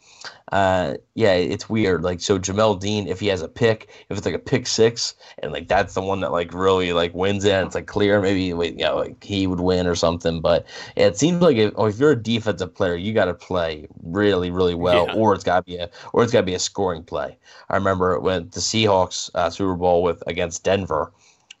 uh, 0.52 0.94
yeah, 1.14 1.32
it's 1.32 1.68
weird. 1.68 2.02
Like 2.02 2.20
so, 2.20 2.38
Jamel 2.38 2.78
Dean, 2.78 3.08
if 3.08 3.18
he 3.20 3.28
has 3.28 3.42
a 3.42 3.48
pick, 3.48 3.88
if 4.08 4.16
it's 4.16 4.26
like 4.26 4.34
a 4.34 4.38
pick 4.38 4.66
six, 4.66 5.14
and 5.38 5.52
like 5.52 5.68
that's 5.68 5.94
the 5.94 6.02
one 6.02 6.20
that 6.20 6.32
like 6.32 6.52
really 6.52 6.92
like 6.92 7.14
wins 7.14 7.44
it, 7.44 7.52
and 7.52 7.66
it's 7.66 7.74
like 7.74 7.86
clear, 7.86 8.20
maybe 8.20 8.42
you 8.44 8.54
know 8.76 8.96
like 8.96 9.24
he 9.24 9.46
would 9.46 9.60
win 9.60 9.86
or 9.86 9.94
something. 9.94 10.40
But 10.40 10.66
yeah, 10.96 11.06
it 11.06 11.16
seems 11.18 11.40
like 11.40 11.56
if, 11.56 11.72
oh, 11.76 11.86
if 11.86 11.98
you're 11.98 12.12
a 12.12 12.22
defensive 12.22 12.74
player, 12.74 12.94
you 12.94 13.12
got 13.14 13.24
to 13.26 13.34
play 13.34 13.88
really 14.02 14.50
really 14.50 14.74
well, 14.74 15.08
Yeah. 15.08 15.14
or 15.14 15.34
it's 15.34 15.44
got 15.44 15.56
to 15.56 15.62
be 15.62 15.76
a 15.76 15.90
or 16.12 16.22
it's 16.22 16.32
got 16.32 16.40
to 16.40 16.46
be 16.46 16.54
a 16.54 16.58
scoring 16.58 17.04
play. 17.04 17.38
I 17.70 17.76
remember 17.76 18.20
when 18.20 18.50
the 18.50 18.60
Seahawks 18.60 19.30
uh, 19.34 19.50
Super 19.50 19.74
Bowl 19.76 20.02
with 20.02 20.22
against 20.26 20.62
Denver, 20.64 21.12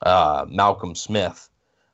uh, 0.02 0.44
Malcolm 0.48 0.94
Smith, 0.94 1.48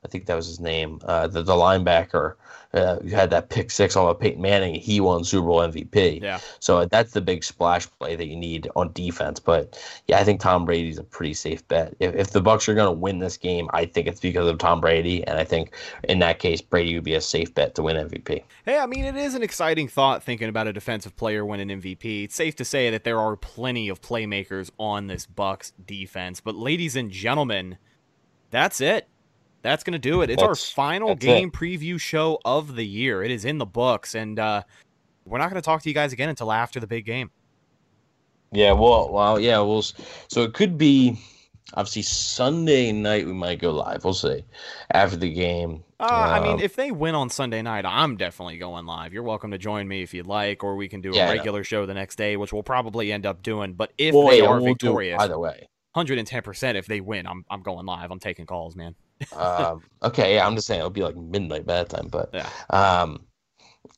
I 0.04 0.08
think 0.08 0.26
that 0.26 0.34
was 0.34 0.46
his 0.46 0.60
name, 0.60 1.00
uh, 1.04 1.28
the 1.28 1.42
the 1.42 1.54
linebacker. 1.54 2.34
Uh, 2.72 3.00
who 3.00 3.08
had 3.08 3.30
that 3.30 3.48
pick 3.48 3.68
six 3.68 3.96
on 3.96 4.08
a 4.08 4.14
Peyton 4.14 4.40
Manning. 4.40 4.76
He 4.76 5.00
won 5.00 5.24
Super 5.24 5.48
Bowl 5.48 5.58
MVP. 5.58 6.22
Yeah. 6.22 6.38
So 6.60 6.86
that's 6.86 7.12
the 7.12 7.20
big 7.20 7.42
splash 7.42 7.88
play 7.98 8.14
that 8.14 8.26
you 8.26 8.36
need 8.36 8.68
on 8.76 8.92
defense. 8.92 9.40
But 9.40 9.76
yeah, 10.06 10.20
I 10.20 10.24
think 10.24 10.40
Tom 10.40 10.66
Brady's 10.66 10.96
a 10.96 11.02
pretty 11.02 11.34
safe 11.34 11.66
bet. 11.66 11.96
If, 11.98 12.14
if 12.14 12.30
the 12.30 12.40
Bucks 12.40 12.68
are 12.68 12.74
going 12.74 12.86
to 12.86 12.92
win 12.92 13.18
this 13.18 13.36
game, 13.36 13.68
I 13.72 13.86
think 13.86 14.06
it's 14.06 14.20
because 14.20 14.46
of 14.46 14.58
Tom 14.58 14.80
Brady, 14.80 15.26
and 15.26 15.36
I 15.36 15.42
think 15.42 15.74
in 16.04 16.20
that 16.20 16.38
case, 16.38 16.60
Brady 16.60 16.94
would 16.94 17.02
be 17.02 17.14
a 17.14 17.20
safe 17.20 17.52
bet 17.52 17.74
to 17.74 17.82
win 17.82 17.96
MVP. 17.96 18.44
Hey, 18.64 18.78
I 18.78 18.86
mean, 18.86 19.04
it 19.04 19.16
is 19.16 19.34
an 19.34 19.42
exciting 19.42 19.88
thought 19.88 20.22
thinking 20.22 20.48
about 20.48 20.68
a 20.68 20.72
defensive 20.72 21.16
player 21.16 21.44
winning 21.44 21.80
MVP. 21.80 22.22
It's 22.22 22.36
safe 22.36 22.54
to 22.54 22.64
say 22.64 22.88
that 22.90 23.02
there 23.02 23.18
are 23.18 23.34
plenty 23.34 23.88
of 23.88 24.00
playmakers 24.00 24.70
on 24.78 25.08
this 25.08 25.26
Bucks 25.26 25.72
defense. 25.84 26.40
But, 26.40 26.54
ladies 26.54 26.94
and 26.94 27.10
gentlemen, 27.10 27.78
that's 28.50 28.80
it. 28.80 29.08
That's 29.62 29.84
going 29.84 29.92
to 29.92 29.98
do 29.98 30.22
it. 30.22 30.30
It's 30.30 30.42
our 30.42 30.56
final 30.56 31.14
that's 31.14 31.16
game 31.16 31.50
it. 31.50 31.50
preview 31.50 32.00
show 32.00 32.40
of 32.44 32.76
the 32.76 32.86
year. 32.86 33.22
It 33.22 33.30
is 33.30 33.44
in 33.44 33.58
the 33.58 33.66
books, 33.66 34.14
and 34.14 34.38
uh, 34.38 34.62
we're 35.26 35.38
not 35.38 35.50
going 35.50 35.60
to 35.60 35.64
talk 35.64 35.82
to 35.82 35.88
you 35.90 35.94
guys 35.94 36.12
again 36.12 36.28
until 36.30 36.52
after 36.52 36.80
the 36.80 36.86
big 36.86 37.04
game. 37.06 37.30
Yeah, 38.52 38.72
well, 38.72 39.10
well, 39.12 39.38
yeah, 39.40 39.60
we'll. 39.60 39.82
So 39.82 40.42
it 40.42 40.54
could 40.54 40.76
be 40.76 41.18
obviously 41.74 42.02
Sunday 42.02 42.90
night. 42.92 43.26
We 43.26 43.32
might 43.32 43.60
go 43.60 43.70
live. 43.70 44.04
We'll 44.04 44.14
see 44.14 44.44
after 44.92 45.16
the 45.16 45.32
game. 45.32 45.84
Uh, 45.98 46.28
I 46.32 46.40
mean, 46.40 46.58
Um, 46.58 46.60
if 46.60 46.76
they 46.76 46.90
win 46.90 47.14
on 47.14 47.28
Sunday 47.28 47.60
night, 47.60 47.84
I'm 47.84 48.16
definitely 48.16 48.56
going 48.56 48.86
live. 48.86 49.12
You're 49.12 49.22
welcome 49.22 49.50
to 49.50 49.58
join 49.58 49.86
me 49.86 50.02
if 50.02 50.14
you'd 50.14 50.26
like, 50.26 50.64
or 50.64 50.74
we 50.76 50.88
can 50.88 51.02
do 51.02 51.16
a 51.16 51.16
Yeah, 51.16 51.28
regular 51.28 51.62
show 51.62 51.84
the 51.84 51.92
next 51.94 52.16
day, 52.16 52.36
which 52.38 52.52
we'll 52.54 52.62
probably 52.62 53.12
end 53.12 53.26
up 53.26 53.42
doing. 53.42 53.74
But 53.74 53.92
if 53.98 54.14
well, 54.14 54.24
they 54.24 54.40
yeah, 54.40 54.48
are 54.48 54.60
we'll 54.60 54.62
victorious, 54.62 55.18
either 55.18 55.38
way. 55.38 55.68
110% 55.94 56.76
if 56.76 56.86
they 56.86 57.00
win, 57.00 57.26
I'm 57.26 57.44
I'm 57.50 57.62
going 57.62 57.84
live. 57.86 58.10
I'm 58.10 58.20
taking 58.20 58.46
calls, 58.46 58.76
man. 58.76 58.94
Um, 59.32 59.82
okay, 60.02 60.34
yeah, 60.34 60.46
I'm 60.46 60.54
just 60.54 60.66
saying 60.66 60.80
it'll 60.80 60.90
be 60.90 61.02
like 61.02 61.16
midnight 61.16 61.66
by 61.66 61.74
that 61.74 61.88
time, 61.90 62.08
but 62.08 62.34
Yeah. 62.34 62.48
um, 62.70 63.26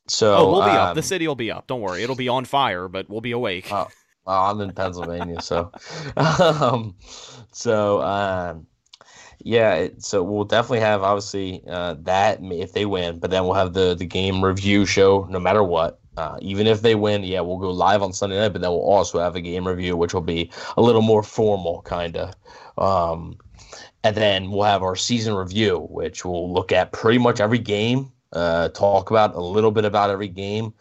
so 0.09 0.35
Oh, 0.35 0.51
we'll 0.51 0.63
be 0.63 0.77
up. 0.77 0.91
um, 0.91 0.97
The 0.97 1.03
city 1.03 1.29
will 1.29 1.35
be 1.35 1.51
up. 1.51 1.67
Don't 1.67 1.81
worry. 1.81 2.03
It'll 2.03 2.17
be 2.17 2.29
on 2.29 2.45
fire, 2.45 2.89
but 2.89 3.09
we'll 3.09 3.21
be 3.21 3.33
awake. 3.33 3.67
Oh, 3.71 3.89
well, 4.25 4.43
I'm 4.51 4.61
in 4.61 4.73
Pennsylvania, 4.73 5.41
so 5.41 5.73
um, 6.17 6.95
so 7.53 8.01
um, 8.03 8.67
yeah, 9.45 9.75
it, 9.75 10.03
so 10.05 10.23
we'll 10.23 10.45
definitely 10.45 10.81
have 10.81 11.03
obviously 11.03 11.63
uh, 11.69 11.95
that 12.03 12.41
if 12.43 12.73
they 12.73 12.87
win, 12.87 13.19
but 13.19 13.31
then 13.31 13.45
we'll 13.45 13.55
have 13.55 13.73
the 13.75 13.95
the 13.95 14.07
game 14.07 14.45
review 14.45 14.87
show 14.87 15.27
no 15.31 15.41
matter 15.41 15.63
what. 15.63 16.01
Uh, 16.17 16.39
even 16.43 16.67
if 16.67 16.83
they 16.83 16.95
win, 16.95 17.25
yeah, 17.25 17.41
we'll 17.41 17.59
go 17.59 17.71
live 17.71 18.03
on 18.03 18.13
Sunday 18.13 18.39
night, 18.39 18.51
but 18.51 18.61
then 18.61 18.71
we'll 18.71 18.81
also 18.83 19.19
have 19.19 19.35
a 19.37 19.41
game 19.41 19.67
review, 19.67 19.97
which 19.97 20.13
will 20.15 20.21
be 20.21 20.51
a 20.77 20.83
little 20.83 21.03
more 21.03 21.23
formal, 21.23 21.83
kind 21.83 22.17
of. 22.19 22.35
Um, 22.79 23.39
and 24.05 24.17
then 24.17 24.51
we'll 24.51 24.63
have 24.63 24.83
our 24.83 24.97
season 24.97 25.35
review, 25.35 25.87
which 25.91 26.25
we'll 26.25 26.53
look 26.53 26.73
at 26.73 26.93
pretty 26.93 27.19
much 27.19 27.41
every 27.41 27.59
game, 27.59 28.13
uh, 28.33 28.69
talk 28.71 29.11
about 29.11 29.35
a 29.35 29.41
little 29.41 29.71
bit 29.71 29.85
about 29.85 30.11
every 30.11 30.29
game. 30.29 30.73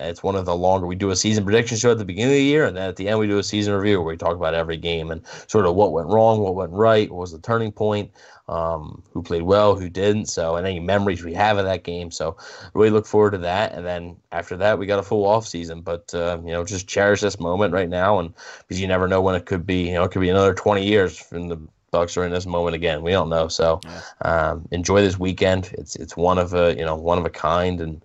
It's 0.00 0.22
one 0.22 0.36
of 0.36 0.44
the 0.44 0.54
longer. 0.54 0.86
We 0.86 0.94
do 0.94 1.10
a 1.10 1.16
season 1.16 1.44
prediction 1.44 1.76
show 1.76 1.90
at 1.90 1.98
the 1.98 2.04
beginning 2.04 2.34
of 2.34 2.38
the 2.38 2.44
year, 2.44 2.66
and 2.66 2.76
then 2.76 2.88
at 2.88 2.94
the 2.96 3.08
end 3.08 3.18
we 3.18 3.26
do 3.26 3.38
a 3.38 3.42
season 3.42 3.74
review 3.74 4.00
where 4.00 4.12
we 4.12 4.16
talk 4.16 4.36
about 4.36 4.54
every 4.54 4.76
game 4.76 5.10
and 5.10 5.22
sort 5.48 5.66
of 5.66 5.74
what 5.74 5.92
went 5.92 6.06
wrong, 6.06 6.38
what 6.40 6.54
went 6.54 6.72
right, 6.72 7.10
what 7.10 7.20
was 7.20 7.32
the 7.32 7.40
turning 7.40 7.72
point, 7.72 8.12
um, 8.48 9.02
who 9.12 9.22
played 9.22 9.42
well, 9.42 9.74
who 9.74 9.88
didn't. 9.88 10.26
So, 10.26 10.54
and 10.54 10.66
any 10.66 10.78
memories 10.78 11.24
we 11.24 11.34
have 11.34 11.58
of 11.58 11.64
that 11.64 11.82
game. 11.82 12.12
So, 12.12 12.36
really 12.74 12.90
look 12.90 13.06
forward 13.06 13.32
to 13.32 13.38
that. 13.38 13.72
And 13.72 13.84
then 13.84 14.16
after 14.30 14.56
that, 14.58 14.78
we 14.78 14.86
got 14.86 15.00
a 15.00 15.02
full 15.02 15.26
off 15.26 15.48
season. 15.48 15.80
But 15.80 16.14
uh, 16.14 16.38
you 16.44 16.52
know, 16.52 16.64
just 16.64 16.86
cherish 16.86 17.20
this 17.20 17.40
moment 17.40 17.74
right 17.74 17.88
now, 17.88 18.20
and 18.20 18.32
because 18.58 18.80
you 18.80 18.86
never 18.86 19.08
know 19.08 19.20
when 19.20 19.34
it 19.34 19.46
could 19.46 19.66
be. 19.66 19.88
You 19.88 19.94
know, 19.94 20.04
it 20.04 20.12
could 20.12 20.22
be 20.22 20.30
another 20.30 20.54
20 20.54 20.86
years 20.86 21.18
from 21.18 21.48
the 21.48 21.58
Bucks 21.90 22.16
are 22.16 22.24
in 22.24 22.32
this 22.32 22.46
moment 22.46 22.74
again. 22.74 23.02
We 23.02 23.12
don't 23.12 23.28
know. 23.28 23.48
So, 23.48 23.80
um, 24.22 24.68
enjoy 24.70 25.02
this 25.02 25.18
weekend. 25.18 25.70
It's 25.78 25.96
it's 25.96 26.16
one 26.16 26.38
of 26.38 26.54
a 26.54 26.74
you 26.76 26.84
know 26.84 26.96
one 26.96 27.18
of 27.18 27.24
a 27.24 27.30
kind 27.30 27.80
and. 27.80 28.02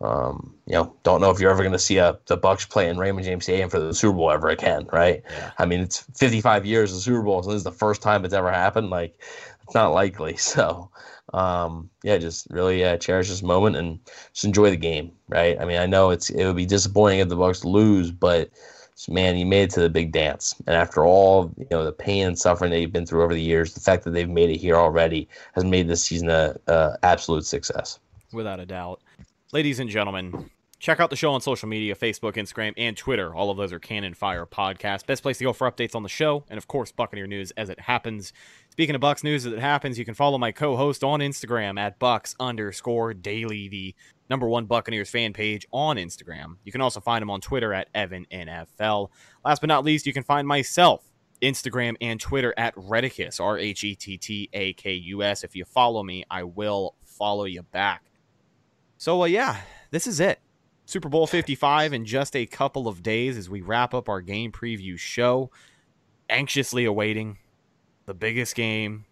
Um, 0.00 0.54
you 0.66 0.74
know, 0.74 0.94
don't 1.02 1.20
know 1.20 1.30
if 1.30 1.40
you're 1.40 1.52
ever 1.52 1.62
going 1.62 1.72
to 1.72 1.78
see 1.78 1.96
a 1.98 2.18
the 2.26 2.36
Bucks 2.36 2.66
play 2.66 2.90
in 2.90 2.98
Raymond 2.98 3.24
James 3.24 3.44
Stadium 3.44 3.70
for 3.70 3.78
the 3.78 3.94
Super 3.94 4.16
Bowl 4.16 4.30
ever 4.30 4.48
again, 4.48 4.86
right? 4.92 5.22
Yeah. 5.30 5.52
I 5.56 5.64
mean, 5.64 5.80
it's 5.80 6.04
55 6.16 6.66
years 6.66 6.92
of 6.92 6.98
Super 6.98 7.22
Bowl, 7.22 7.42
so 7.42 7.50
this 7.50 7.58
is 7.58 7.64
the 7.64 7.72
first 7.72 8.02
time 8.02 8.24
it's 8.24 8.34
ever 8.34 8.50
happened. 8.50 8.90
Like, 8.90 9.18
it's 9.62 9.74
not 9.74 9.92
likely. 9.92 10.36
So, 10.38 10.90
um, 11.32 11.90
yeah, 12.02 12.18
just 12.18 12.46
really 12.50 12.84
uh, 12.84 12.96
cherish 12.98 13.28
this 13.28 13.42
moment 13.42 13.76
and 13.76 13.98
just 14.32 14.44
enjoy 14.44 14.70
the 14.70 14.76
game, 14.76 15.12
right? 15.28 15.58
I 15.58 15.64
mean, 15.64 15.78
I 15.78 15.86
know 15.86 16.10
it's 16.10 16.30
it 16.30 16.44
would 16.44 16.56
be 16.56 16.66
disappointing 16.66 17.20
if 17.20 17.28
the 17.28 17.36
Bucks 17.36 17.64
lose, 17.64 18.10
but 18.10 18.50
man, 19.08 19.36
you 19.36 19.44
made 19.44 19.64
it 19.64 19.70
to 19.70 19.80
the 19.80 19.90
big 19.90 20.12
dance, 20.12 20.54
and 20.66 20.76
after 20.76 21.04
all, 21.04 21.52
you 21.58 21.66
know, 21.70 21.84
the 21.84 21.92
pain 21.92 22.26
and 22.26 22.38
suffering 22.38 22.70
that 22.70 22.80
you've 22.80 22.92
been 22.92 23.06
through 23.06 23.22
over 23.22 23.34
the 23.34 23.42
years, 23.42 23.74
the 23.74 23.80
fact 23.80 24.04
that 24.04 24.10
they've 24.10 24.28
made 24.28 24.50
it 24.50 24.58
here 24.58 24.76
already 24.76 25.28
has 25.54 25.64
made 25.64 25.88
this 25.88 26.02
season 26.02 26.30
a, 26.30 26.56
a 26.68 26.96
absolute 27.02 27.44
success. 27.44 27.98
Without 28.32 28.60
a 28.60 28.66
doubt. 28.66 29.00
Ladies 29.52 29.78
and 29.80 29.90
gentlemen, 29.90 30.50
check 30.78 31.00
out 31.00 31.10
the 31.10 31.16
show 31.16 31.32
on 31.32 31.40
social 31.40 31.68
media 31.68 31.94
Facebook, 31.94 32.34
Instagram, 32.34 32.72
and 32.76 32.96
Twitter. 32.96 33.34
All 33.34 33.50
of 33.50 33.56
those 33.56 33.72
are 33.72 33.78
Cannon 33.78 34.14
Fire 34.14 34.46
Podcast. 34.46 35.06
Best 35.06 35.22
place 35.22 35.38
to 35.38 35.44
go 35.44 35.52
for 35.52 35.70
updates 35.70 35.94
on 35.94 36.02
the 36.02 36.08
show, 36.08 36.44
and 36.48 36.58
of 36.58 36.68
course, 36.68 36.92
Buccaneer 36.92 37.26
News 37.26 37.50
as 37.52 37.70
it 37.70 37.80
happens. 37.80 38.32
Speaking 38.70 38.96
of 38.96 39.00
Bucks 39.00 39.22
news 39.22 39.46
as 39.46 39.52
it 39.52 39.60
happens, 39.60 39.98
you 39.98 40.04
can 40.04 40.14
follow 40.14 40.36
my 40.36 40.50
co-host 40.50 41.04
on 41.04 41.20
Instagram 41.20 41.78
at 41.78 41.98
Bucks 42.00 42.34
underscore 42.40 43.14
daily, 43.14 43.68
the 43.68 43.94
number 44.28 44.48
one 44.48 44.66
Buccaneers 44.66 45.10
fan 45.10 45.32
page 45.32 45.66
on 45.72 45.96
Instagram. 45.96 46.56
You 46.64 46.72
can 46.72 46.80
also 46.80 47.00
find 47.00 47.22
him 47.22 47.30
on 47.30 47.40
Twitter 47.40 47.72
at 47.72 47.88
Evan 47.94 48.26
NFL. 48.32 49.10
Last 49.44 49.60
but 49.60 49.68
not 49.68 49.84
least, 49.84 50.06
you 50.06 50.12
can 50.12 50.22
find 50.22 50.46
myself 50.46 51.04
Instagram 51.42 51.96
and 52.00 52.20
Twitter 52.20 52.54
at 52.56 52.74
Rhettakus, 52.74 53.40
R 53.40 53.58
H 53.58 53.84
E 53.84 53.94
T 53.94 54.16
T 54.16 54.48
A 54.52 54.72
K 54.74 54.92
U 54.92 55.22
S. 55.22 55.44
If 55.44 55.54
you 55.54 55.64
follow 55.64 56.02
me, 56.02 56.24
I 56.30 56.44
will 56.44 56.94
follow 57.04 57.44
you 57.44 57.62
back. 57.62 58.04
So, 58.96 59.22
uh, 59.22 59.26
yeah, 59.26 59.60
this 59.90 60.06
is 60.06 60.20
it. 60.20 60.40
Super 60.86 61.08
Bowl 61.08 61.26
55 61.26 61.92
in 61.92 62.04
just 62.04 62.36
a 62.36 62.46
couple 62.46 62.88
of 62.88 63.02
days 63.02 63.38
as 63.38 63.48
we 63.48 63.62
wrap 63.62 63.94
up 63.94 64.08
our 64.08 64.20
game 64.20 64.52
preview 64.52 64.98
show. 64.98 65.50
Anxiously 66.28 66.84
awaiting 66.84 67.38
the 68.06 68.14
biggest 68.14 68.54
game 68.54 69.04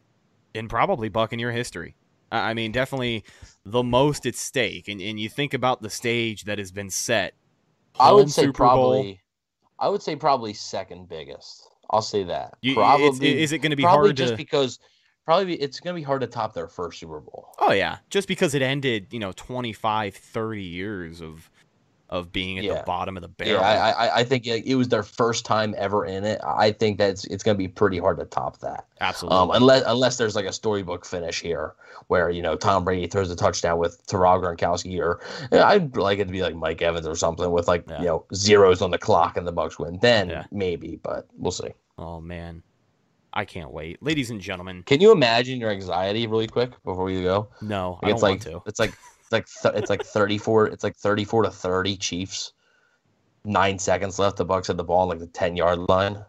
in 0.54 0.68
probably 0.68 1.08
Buccaneer 1.08 1.52
history. 1.52 1.96
I 2.32 2.54
mean, 2.54 2.72
definitely 2.72 3.24
the 3.64 3.82
most 3.82 4.26
at 4.26 4.34
stake. 4.34 4.88
And, 4.88 5.00
and 5.00 5.20
you 5.20 5.28
think 5.28 5.54
about 5.54 5.82
the 5.82 5.90
stage 5.90 6.44
that 6.44 6.58
has 6.58 6.72
been 6.72 6.90
set 6.90 7.34
I 7.98 8.12
would 8.12 8.30
say 8.30 8.42
Super 8.42 8.64
Bowl. 8.64 8.92
probably. 8.92 9.20
I 9.78 9.88
would 9.88 10.02
say 10.02 10.16
probably 10.16 10.54
second 10.54 11.08
biggest. 11.08 11.68
I'll 11.90 12.02
say 12.02 12.24
that. 12.24 12.54
You- 12.62 12.74
probably. 12.74 13.42
is 13.42 13.52
it 13.52 13.58
going 13.58 13.70
to 13.70 13.76
be 13.76 13.82
probably 13.82 14.08
hard 14.08 14.16
just 14.16 14.32
to? 14.32 14.36
because 14.36 14.78
probably 15.24 15.54
it's 15.54 15.80
going 15.80 15.94
to 15.94 16.00
be 16.00 16.04
hard 16.04 16.20
to 16.22 16.26
top 16.26 16.54
their 16.54 16.68
first 16.68 17.00
Super 17.00 17.20
Bowl. 17.20 17.48
Oh 17.58 17.72
yeah, 17.72 17.98
just 18.10 18.28
because 18.28 18.54
it 18.54 18.62
ended, 18.62 19.08
you 19.10 19.18
know, 19.18 19.32
25, 19.32 20.14
30 20.14 20.62
years 20.62 21.20
of 21.20 21.50
of 22.12 22.30
being 22.30 22.58
at 22.58 22.64
Yeah. 22.64 22.74
the 22.74 22.82
bottom 22.82 23.16
of 23.16 23.22
the 23.22 23.44
Yeah, 23.46 23.54
barrel. 23.56 23.64
I, 23.64 23.90
I, 23.90 24.16
I 24.18 24.24
think 24.24 24.46
it, 24.46 24.74
was 24.74 24.88
their 24.88 25.02
first 25.02 25.46
time 25.46 25.74
ever 25.78 26.04
in 26.04 26.24
it. 26.24 26.40
I 26.46 26.70
think 26.70 26.98
that's 26.98 27.24
it's 27.24 27.42
going 27.42 27.56
to 27.56 27.58
be 27.58 27.68
pretty 27.68 27.98
hard 27.98 28.18
to 28.18 28.26
top 28.26 28.58
that. 28.60 28.86
Absolutely. 29.00 29.38
Um, 29.38 29.50
unless 29.52 29.82
unless 29.86 30.16
there's 30.18 30.36
like 30.36 30.44
a 30.44 30.52
storybook 30.52 31.06
finish 31.06 31.40
here 31.40 31.72
where 32.08 32.28
you 32.28 32.42
know 32.42 32.54
Tom 32.54 32.84
Brady 32.84 33.06
throws 33.06 33.30
a 33.30 33.36
touchdown 33.36 33.78
with 33.78 34.06
Taraga 34.06 34.54
Gronkowski, 34.56 35.00
or 35.00 35.20
yeah, 35.50 35.66
I'd 35.66 35.96
like 35.96 36.18
it 36.18 36.26
to 36.26 36.32
be 36.32 36.42
like 36.42 36.54
Mike 36.54 36.82
Evans 36.82 37.06
or 37.06 37.16
something 37.16 37.50
with 37.50 37.66
like 37.66 37.84
Yeah. 37.88 38.00
you 38.00 38.06
know 38.06 38.26
zeros 38.34 38.82
on 38.82 38.90
the 38.90 38.98
clock 38.98 39.38
and 39.38 39.46
the 39.48 39.52
Bucks 39.52 39.78
win. 39.78 39.98
Then 40.02 40.28
Yeah. 40.28 40.44
maybe, 40.52 41.00
but 41.02 41.26
we'll 41.38 41.50
see. 41.50 41.70
oh 41.98 42.20
man, 42.20 42.62
I 43.32 43.46
can't 43.46 43.72
wait, 43.72 44.02
ladies 44.02 44.28
and 44.30 44.38
gentlemen. 44.40 44.82
Can 44.84 45.00
you 45.00 45.12
imagine 45.12 45.58
your 45.58 45.70
anxiety 45.70 46.26
really 46.26 46.46
quick 46.46 46.70
before 46.84 47.04
we 47.04 47.22
go? 47.22 47.48
No, 47.62 47.98
I 48.02 48.10
it's 48.10 48.20
don't 48.20 48.22
like 48.22 48.30
want 48.30 48.42
to. 48.42 48.62
it's 48.66 48.78
like 48.78 48.90
it's 48.90 48.98
like 49.32 49.46
th- 49.62 49.74
it's 49.74 49.90
like 49.90 50.04
34 50.04 50.66
it's 50.68 50.84
like 50.84 50.96
34 50.96 51.44
to 51.44 51.50
30 51.50 51.96
Chiefs. 51.96 52.52
9 53.44 53.78
seconds 53.78 54.18
left 54.18 54.36
the 54.36 54.44
Bucks 54.44 54.68
had 54.68 54.76
the 54.76 54.84
ball 54.84 55.02
on 55.02 55.08
like 55.08 55.18
the 55.18 55.26
10 55.26 55.56
yard 55.56 55.78
line. 55.88 56.24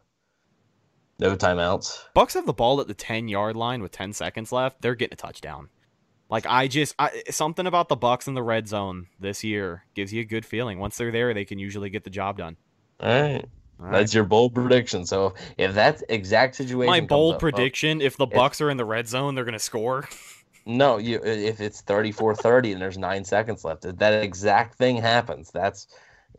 No 1.19 1.35
timeouts. 1.35 1.99
Bucks 2.13 2.33
have 2.33 2.45
the 2.45 2.53
ball 2.53 2.81
at 2.81 2.87
the 2.87 2.93
10 2.93 3.27
yard 3.27 3.55
line 3.55 3.81
with 3.81 3.91
10 3.91 4.13
seconds 4.13 4.51
left. 4.51 4.81
They're 4.81 4.95
getting 4.95 5.13
a 5.13 5.17
touchdown. 5.17 5.69
Like 6.29 6.45
I 6.47 6.67
just 6.67 6.95
I, 6.97 7.21
something 7.29 7.67
about 7.67 7.89
the 7.89 7.95
Bucks 7.95 8.27
in 8.27 8.33
the 8.33 8.41
red 8.41 8.67
zone 8.67 9.07
this 9.19 9.43
year 9.43 9.85
gives 9.93 10.11
you 10.11 10.21
a 10.21 10.25
good 10.25 10.45
feeling. 10.45 10.79
Once 10.79 10.97
they're 10.97 11.11
there, 11.11 11.33
they 11.33 11.45
can 11.45 11.59
usually 11.59 11.91
get 11.91 12.03
the 12.03 12.09
job 12.09 12.37
done. 12.37 12.57
All 12.99 13.09
right. 13.09 13.45
All 13.79 13.85
right. 13.85 13.91
That's 13.99 14.13
your 14.13 14.23
bold 14.23 14.55
prediction. 14.55 15.05
So 15.05 15.35
if 15.57 15.75
that 15.75 16.01
exact 16.09 16.55
situation 16.55 16.89
My 16.89 17.01
bold 17.01 17.35
up- 17.35 17.37
oh, 17.37 17.39
prediction: 17.39 18.01
if 18.01 18.17
the 18.17 18.25
if- 18.25 18.33
Bucks 18.33 18.61
are 18.61 18.69
in 18.69 18.77
the 18.77 18.85
red 18.85 19.07
zone, 19.07 19.35
they're 19.35 19.45
gonna 19.45 19.59
score. 19.59 20.07
No, 20.65 20.97
you 20.97 21.21
if 21.23 21.59
it's 21.59 21.81
34-30 21.81 22.73
and 22.73 22.81
there's 22.81 22.97
9 22.97 23.25
seconds 23.25 23.65
left, 23.65 23.81
that 23.97 24.23
exact 24.23 24.75
thing 24.75 24.97
happens, 24.97 25.51
that's 25.51 25.87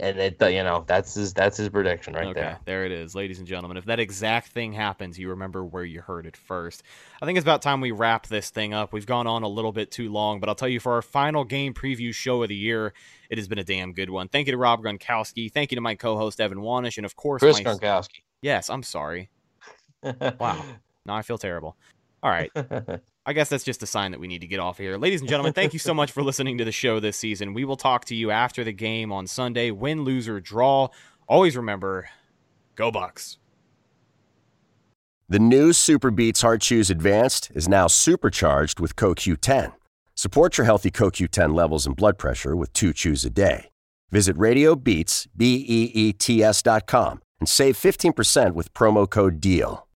and 0.00 0.18
it 0.18 0.36
you 0.40 0.62
know, 0.64 0.84
that's 0.86 1.14
his 1.14 1.32
that's 1.32 1.56
his 1.56 1.68
prediction 1.68 2.14
right 2.14 2.26
okay, 2.28 2.40
there. 2.40 2.58
there 2.64 2.84
it 2.84 2.92
is, 2.92 3.14
ladies 3.14 3.38
and 3.38 3.46
gentlemen. 3.46 3.76
If 3.76 3.84
that 3.84 4.00
exact 4.00 4.48
thing 4.48 4.72
happens, 4.72 5.18
you 5.18 5.30
remember 5.30 5.64
where 5.64 5.84
you 5.84 6.00
heard 6.00 6.26
it 6.26 6.36
first. 6.36 6.82
I 7.22 7.26
think 7.26 7.38
it's 7.38 7.44
about 7.44 7.62
time 7.62 7.80
we 7.80 7.92
wrap 7.92 8.26
this 8.26 8.50
thing 8.50 8.74
up. 8.74 8.92
We've 8.92 9.06
gone 9.06 9.26
on 9.26 9.42
a 9.42 9.48
little 9.48 9.72
bit 9.72 9.90
too 9.90 10.10
long, 10.10 10.40
but 10.40 10.48
I'll 10.48 10.54
tell 10.54 10.68
you 10.68 10.80
for 10.80 10.94
our 10.94 11.02
final 11.02 11.44
game 11.44 11.74
preview 11.74 12.12
show 12.12 12.42
of 12.42 12.48
the 12.48 12.56
year, 12.56 12.92
it 13.30 13.38
has 13.38 13.46
been 13.46 13.58
a 13.58 13.64
damn 13.64 13.92
good 13.92 14.10
one. 14.10 14.28
Thank 14.28 14.46
you 14.46 14.52
to 14.52 14.58
Rob 14.58 14.82
Gronkowski. 14.82 15.52
Thank 15.52 15.70
you 15.70 15.76
to 15.76 15.82
my 15.82 15.94
co-host 15.94 16.40
Evan 16.40 16.58
Wanish, 16.58 16.96
and 16.96 17.06
of 17.06 17.14
course, 17.14 17.40
Chris 17.40 17.62
my... 17.62 17.74
Gronkowski. 17.74 18.22
Yes, 18.42 18.70
I'm 18.70 18.82
sorry. 18.82 19.30
Wow. 20.38 20.62
Now 21.06 21.16
I 21.16 21.22
feel 21.22 21.38
terrible. 21.38 21.78
All 22.22 22.30
right. 22.30 22.50
I 23.26 23.32
guess 23.32 23.48
that's 23.48 23.64
just 23.64 23.82
a 23.82 23.86
sign 23.86 24.10
that 24.10 24.20
we 24.20 24.26
need 24.26 24.40
to 24.42 24.46
get 24.46 24.60
off 24.60 24.76
here. 24.76 24.98
Ladies 24.98 25.20
and 25.20 25.28
gentlemen, 25.28 25.54
thank 25.54 25.72
you 25.72 25.78
so 25.78 25.94
much 25.94 26.12
for 26.12 26.22
listening 26.22 26.58
to 26.58 26.64
the 26.64 26.72
show 26.72 27.00
this 27.00 27.16
season. 27.16 27.54
We 27.54 27.64
will 27.64 27.76
talk 27.76 28.04
to 28.06 28.14
you 28.14 28.30
after 28.30 28.64
the 28.64 28.72
game 28.72 29.12
on 29.12 29.26
Sunday. 29.26 29.70
Win, 29.70 30.02
lose, 30.02 30.28
or 30.28 30.40
draw. 30.40 30.88
Always 31.26 31.56
remember, 31.56 32.08
go 32.74 32.90
Bucks. 32.90 33.38
The 35.28 35.38
new 35.38 35.70
SuperBeets 35.70 36.42
Heart 36.42 36.60
Chews 36.60 36.90
Advanced 36.90 37.50
is 37.54 37.66
now 37.66 37.86
supercharged 37.86 38.78
with 38.78 38.94
CoQ10. 38.94 39.72
Support 40.14 40.58
your 40.58 40.66
healthy 40.66 40.90
CoQ10 40.90 41.54
levels 41.54 41.86
and 41.86 41.96
blood 41.96 42.18
pressure 42.18 42.54
with 42.54 42.72
two 42.74 42.92
chews 42.92 43.24
a 43.24 43.30
day. 43.30 43.70
Visit 44.10 44.36
RadioBeets, 44.36 45.26
B-E-E-T-S 45.34 46.62
dot 46.62 46.86
com 46.86 47.20
and 47.40 47.48
save 47.48 47.76
15% 47.76 48.54
with 48.54 48.72
promo 48.72 49.08
code 49.08 49.40
DEAL. 49.40 49.86